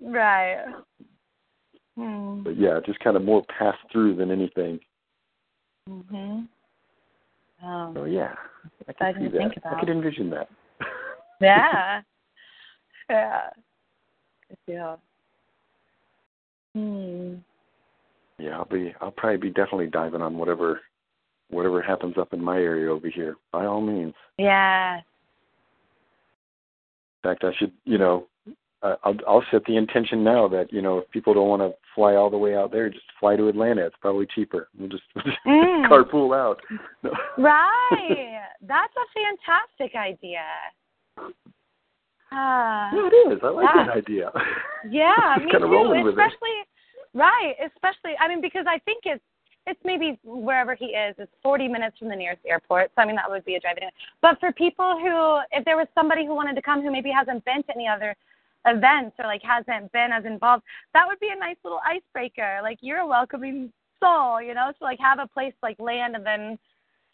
Right. 0.00 0.64
Hmm. 1.96 2.42
But 2.42 2.58
yeah, 2.58 2.80
just 2.84 2.98
kind 3.00 3.16
of 3.16 3.24
more 3.24 3.42
pass 3.58 3.76
through 3.90 4.16
than 4.16 4.30
anything. 4.30 4.78
Mhm. 5.88 6.48
Oh. 7.64 7.92
So 7.94 8.04
yeah, 8.04 8.34
I 8.88 8.92
can 8.92 9.14
see 9.20 9.28
that. 9.38 9.52
I 9.64 9.80
could 9.80 9.88
envision 9.88 10.30
that. 10.30 10.48
Yeah. 11.40 12.00
yeah. 13.10 13.50
Good 14.48 14.58
deal. 14.66 15.00
Hmm. 16.74 17.34
Yeah, 18.38 18.56
I'll 18.58 18.64
be. 18.64 18.94
I'll 19.00 19.10
probably 19.10 19.38
be 19.38 19.50
definitely 19.50 19.86
diving 19.86 20.22
on 20.22 20.36
whatever, 20.38 20.80
whatever 21.50 21.80
happens 21.82 22.16
up 22.18 22.32
in 22.32 22.42
my 22.42 22.58
area 22.58 22.92
over 22.92 23.08
here. 23.08 23.36
By 23.52 23.64
all 23.66 23.80
means. 23.80 24.14
Yeah. 24.38 24.96
In 24.96 25.02
fact, 27.22 27.44
I 27.44 27.52
should. 27.58 27.72
You 27.84 27.98
know, 27.98 28.26
I'll 28.82 29.16
I'll 29.26 29.44
set 29.50 29.64
the 29.66 29.76
intention 29.76 30.22
now 30.24 30.46
that 30.48 30.72
you 30.72 30.82
know 30.82 30.98
if 30.98 31.10
people 31.10 31.32
don't 31.34 31.48
want 31.48 31.62
to 31.62 31.72
fly 31.94 32.14
all 32.16 32.28
the 32.30 32.36
way 32.38 32.54
out 32.56 32.70
there, 32.72 32.90
just 32.90 33.04
fly 33.20 33.36
to 33.36 33.48
Atlanta. 33.48 33.86
It's 33.86 33.96
probably 34.00 34.26
cheaper. 34.34 34.68
We'll 34.78 34.88
just, 34.90 35.04
we'll 35.14 35.24
just 35.24 35.38
Mm. 35.46 35.88
carpool 35.90 36.36
out. 36.36 36.60
No. 37.02 37.10
Right. 37.38 38.40
That's 38.66 38.92
a 38.96 39.06
fantastic 39.14 39.96
idea. 39.96 40.42
Ah. 42.32 42.90
Yeah, 42.92 43.08
it 43.12 43.32
is. 43.34 43.40
I 43.42 43.48
like 43.48 43.68
Yeah. 43.74 43.84
that 43.86 43.96
idea. 43.96 44.30
Yeah, 44.90 45.36
me 45.38 45.50
too. 45.52 46.04
with 46.04 46.18
it. 46.18 46.66
Right, 47.14 47.54
especially 47.64 48.12
I 48.20 48.28
mean 48.28 48.40
because 48.40 48.66
I 48.68 48.78
think 48.80 49.04
it's 49.04 49.22
it's 49.66 49.80
maybe 49.82 50.18
wherever 50.24 50.74
he 50.74 50.86
is, 50.86 51.14
it's 51.16 51.32
40 51.42 51.68
minutes 51.68 51.98
from 51.98 52.08
the 52.08 52.16
nearest 52.16 52.42
airport. 52.46 52.90
So 52.94 53.02
I 53.02 53.06
mean 53.06 53.16
that 53.16 53.30
would 53.30 53.44
be 53.44 53.54
a 53.54 53.60
drive 53.60 53.78
in. 53.80 53.88
But 54.20 54.38
for 54.40 54.52
people 54.52 54.98
who 55.00 55.40
if 55.56 55.64
there 55.64 55.76
was 55.76 55.86
somebody 55.94 56.26
who 56.26 56.34
wanted 56.34 56.54
to 56.56 56.62
come 56.62 56.82
who 56.82 56.90
maybe 56.90 57.10
hasn't 57.10 57.44
been 57.44 57.62
to 57.62 57.72
any 57.74 57.88
other 57.88 58.14
events 58.66 59.16
or 59.18 59.26
like 59.26 59.42
hasn't 59.42 59.90
been 59.92 60.10
as 60.12 60.24
involved, 60.24 60.64
that 60.92 61.06
would 61.06 61.20
be 61.20 61.30
a 61.34 61.38
nice 61.38 61.56
little 61.64 61.80
icebreaker. 61.86 62.60
Like 62.62 62.78
you're 62.80 62.98
a 62.98 63.06
welcoming 63.06 63.72
soul, 64.00 64.42
you 64.42 64.54
know, 64.54 64.72
to 64.78 64.84
like 64.84 64.98
have 65.00 65.18
a 65.18 65.26
place 65.26 65.54
like 65.62 65.78
land 65.78 66.16
and 66.16 66.26
then 66.26 66.58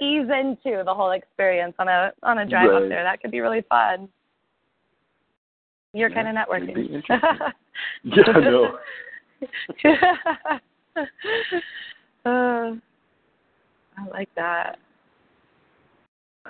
ease 0.00 0.28
into 0.30 0.82
the 0.84 0.94
whole 0.94 1.10
experience 1.12 1.74
on 1.78 1.88
a 1.88 2.12
on 2.22 2.38
a 2.38 2.46
drive 2.46 2.70
up 2.70 2.88
there. 2.88 3.04
That 3.04 3.20
could 3.20 3.30
be 3.30 3.40
really 3.40 3.62
fun. 3.68 4.08
Your 5.92 6.08
Yeah, 6.08 6.22
kind 6.22 6.28
of 6.28 6.46
networking. 6.46 7.02
Yeah, 8.04 8.24
I 8.26 8.40
know. 8.40 8.78
uh, 12.24 12.74
I 13.96 14.06
like 14.10 14.28
that. 14.36 14.78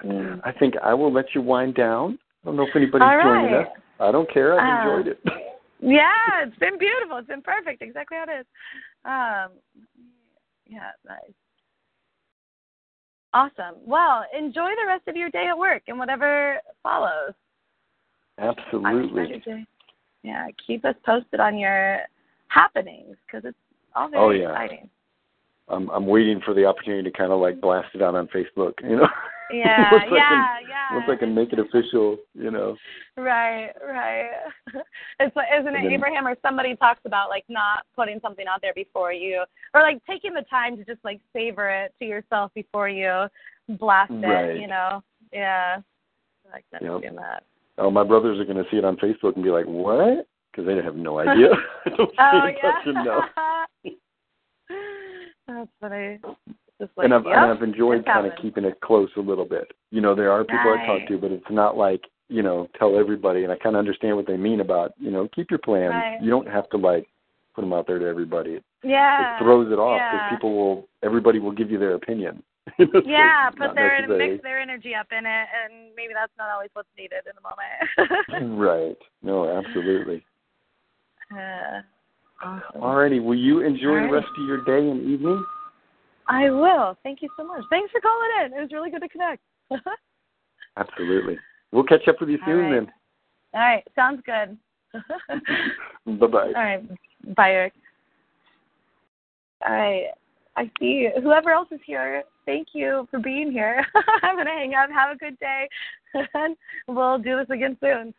Mm. 0.04 0.40
I 0.44 0.52
think 0.52 0.74
I 0.82 0.94
will 0.94 1.12
let 1.12 1.34
you 1.34 1.42
wind 1.42 1.74
down. 1.74 2.18
I 2.42 2.46
don't 2.46 2.56
know 2.56 2.66
if 2.66 2.74
anybody's 2.76 3.06
All 3.06 3.22
joining 3.22 3.54
us. 3.54 3.66
I 3.98 4.12
don't 4.12 4.30
care. 4.32 4.58
I've 4.58 4.68
Uh, 4.68 4.90
enjoyed 4.90 5.08
it. 5.08 5.20
Yeah, 5.82 6.12
it's 6.42 6.58
been 6.58 6.78
beautiful. 6.78 7.16
It's 7.16 7.28
been 7.28 7.40
perfect. 7.40 7.80
Exactly 7.80 8.18
how 8.18 8.24
it 8.30 8.40
is. 8.40 8.46
Um, 9.06 9.88
yeah, 10.68 10.90
nice. 11.08 11.32
Awesome. 13.32 13.76
Well, 13.86 14.26
enjoy 14.36 14.70
the 14.78 14.86
rest 14.86 15.08
of 15.08 15.16
your 15.16 15.30
day 15.30 15.46
at 15.48 15.56
work 15.56 15.84
and 15.88 15.98
whatever 15.98 16.58
follows. 16.82 17.32
Absolutely. 18.38 19.42
Yeah, 20.22 20.48
keep 20.66 20.84
us 20.84 20.94
posted 21.06 21.40
on 21.40 21.56
your 21.56 22.00
happenings 22.50 23.16
because 23.26 23.44
it's 23.48 23.58
all 23.96 24.08
oh, 24.08 24.10
very 24.10 24.22
Oh, 24.22 24.30
yeah. 24.30 24.52
exciting. 24.52 24.88
I'm 25.68 25.88
I'm 25.90 26.06
waiting 26.06 26.40
for 26.44 26.52
the 26.52 26.66
opportunity 26.66 27.08
to 27.08 27.16
kind 27.16 27.32
of 27.32 27.40
like 27.40 27.60
blast 27.60 27.94
it 27.94 28.02
out 28.02 28.14
on 28.14 28.28
Facebook. 28.28 28.74
You 28.82 28.96
know. 28.96 29.08
Yeah, 29.52 29.90
once 29.90 30.04
I 30.08 30.14
yeah, 30.14 30.28
can, 30.28 30.68
yeah. 30.68 30.94
Once 30.94 31.06
I 31.10 31.16
can 31.16 31.34
make 31.34 31.52
it 31.52 31.58
official, 31.58 32.18
you 32.34 32.52
know. 32.52 32.76
Right, 33.16 33.70
right. 33.84 34.30
It's 35.18 35.34
like, 35.34 35.48
isn't 35.52 35.74
it 35.74 35.82
then- 35.82 35.90
Abraham 35.90 36.28
or 36.28 36.36
somebody 36.40 36.76
talks 36.76 37.00
about 37.04 37.30
like 37.30 37.42
not 37.48 37.84
putting 37.96 38.20
something 38.20 38.46
out 38.46 38.60
there 38.62 38.72
before 38.74 39.12
you, 39.12 39.42
or 39.74 39.82
like 39.82 40.00
taking 40.08 40.34
the 40.34 40.44
time 40.48 40.76
to 40.76 40.84
just 40.84 41.04
like 41.04 41.20
savor 41.32 41.68
it 41.68 41.92
to 41.98 42.04
yourself 42.04 42.52
before 42.54 42.88
you 42.88 43.26
blast 43.70 44.12
it. 44.12 44.24
Right. 44.24 44.60
You 44.60 44.68
know? 44.68 45.02
Yeah. 45.32 45.78
I 46.48 46.52
like 46.52 46.64
that. 46.70 46.82
Yep. 46.82 47.16
That. 47.16 47.42
Oh, 47.78 47.90
my 47.90 48.04
brothers 48.04 48.38
are 48.38 48.44
going 48.44 48.62
to 48.62 48.70
see 48.70 48.76
it 48.76 48.84
on 48.84 48.98
Facebook 48.98 49.34
and 49.34 49.42
be 49.42 49.50
like, 49.50 49.66
"What?" 49.66 50.28
Because 50.50 50.66
they 50.66 50.82
have 50.82 50.96
no 50.96 51.18
idea. 51.18 51.48
I 51.86 51.90
don't 51.90 52.10
Oh 52.18 52.48
yeah. 53.84 53.94
That's 55.48 55.70
funny. 55.80 56.18
Just 56.80 56.92
like, 56.96 57.04
and 57.04 57.14
I've 57.14 57.24
yep, 57.26 57.36
and 57.36 57.52
I've 57.52 57.62
enjoyed 57.62 58.06
kind 58.06 58.26
of 58.26 58.32
keeping 58.40 58.64
it 58.64 58.80
close 58.80 59.10
a 59.16 59.20
little 59.20 59.44
bit. 59.44 59.72
You 59.90 60.00
know, 60.00 60.14
there 60.14 60.32
are 60.32 60.44
people 60.44 60.74
I 60.78 60.86
talk 60.86 61.08
to, 61.08 61.18
but 61.18 61.30
it's 61.30 61.44
not 61.50 61.76
like 61.76 62.02
you 62.28 62.42
know 62.42 62.68
tell 62.78 62.98
everybody. 62.98 63.42
And 63.42 63.52
I 63.52 63.56
kind 63.56 63.76
of 63.76 63.80
understand 63.80 64.16
what 64.16 64.26
they 64.26 64.36
mean 64.36 64.60
about 64.60 64.94
you 64.98 65.10
know 65.10 65.28
keep 65.34 65.50
your 65.50 65.58
plans. 65.58 65.90
Right. 65.90 66.18
You 66.22 66.30
don't 66.30 66.48
have 66.48 66.70
to 66.70 66.78
like 66.78 67.06
put 67.54 67.62
them 67.62 67.72
out 67.72 67.86
there 67.86 67.98
to 67.98 68.06
everybody. 68.06 68.60
Yeah. 68.82 69.36
it 69.36 69.42
throws 69.42 69.70
it 69.70 69.78
off 69.78 69.98
because 69.98 70.24
yeah. 70.24 70.36
people 70.36 70.56
will 70.56 70.88
everybody 71.02 71.38
will 71.38 71.52
give 71.52 71.70
you 71.70 71.78
their 71.78 71.94
opinion. 71.94 72.42
Yeah, 72.78 73.50
put 73.50 73.74
their 73.74 74.06
mix 74.06 74.42
their 74.42 74.60
energy 74.60 74.94
up 74.94 75.08
in 75.10 75.26
it, 75.26 75.46
and 75.50 75.90
maybe 75.96 76.12
that's 76.14 76.32
not 76.38 76.50
always 76.50 76.70
what's 76.72 76.88
needed 76.96 77.24
in 77.26 77.32
the 77.34 77.42
moment. 77.42 78.58
right. 78.58 78.96
No, 79.22 79.58
absolutely. 79.58 80.24
Uh, 81.32 81.80
awesome. 82.42 82.80
Alrighty, 82.80 83.22
will 83.22 83.36
you 83.36 83.60
enjoy 83.60 83.88
Alright. 83.88 84.10
the 84.10 84.14
rest 84.14 84.28
of 84.38 84.46
your 84.46 84.64
day 84.64 84.88
and 84.88 85.00
evening? 85.08 85.44
I 86.28 86.50
will. 86.50 86.96
Thank 87.02 87.22
you 87.22 87.28
so 87.36 87.44
much. 87.44 87.62
Thanks 87.70 87.90
for 87.90 88.00
calling 88.00 88.30
in. 88.44 88.58
It 88.58 88.60
was 88.60 88.70
really 88.72 88.90
good 88.90 89.02
to 89.02 89.08
connect. 89.08 89.42
Absolutely. 90.76 91.38
We'll 91.72 91.84
catch 91.84 92.06
up 92.08 92.20
with 92.20 92.28
you 92.28 92.38
All 92.46 92.52
soon 92.52 92.70
right. 92.70 92.88
All 93.52 93.60
right, 93.60 93.84
sounds 93.94 94.22
good. 94.24 94.56
Bye 96.20 96.26
bye. 96.26 96.46
All 96.46 96.52
right, 96.52 96.82
bye, 97.36 97.50
Eric. 97.50 97.72
All 99.66 99.74
right, 99.74 100.06
I 100.56 100.70
see 100.78 101.08
whoever 101.22 101.50
else 101.50 101.68
is 101.70 101.80
here. 101.84 102.22
Thank 102.46 102.68
you 102.72 103.06
for 103.10 103.18
being 103.18 103.52
here. 103.52 103.84
I'm 104.22 104.36
gonna 104.36 104.50
hang 104.50 104.74
up. 104.74 104.90
Have 104.90 105.14
a 105.14 105.18
good 105.18 105.38
day, 105.38 105.68
and 106.34 106.56
we'll 106.88 107.18
do 107.18 107.36
this 107.38 107.50
again 107.50 107.76
soon. 107.80 108.14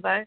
bye. 0.00 0.26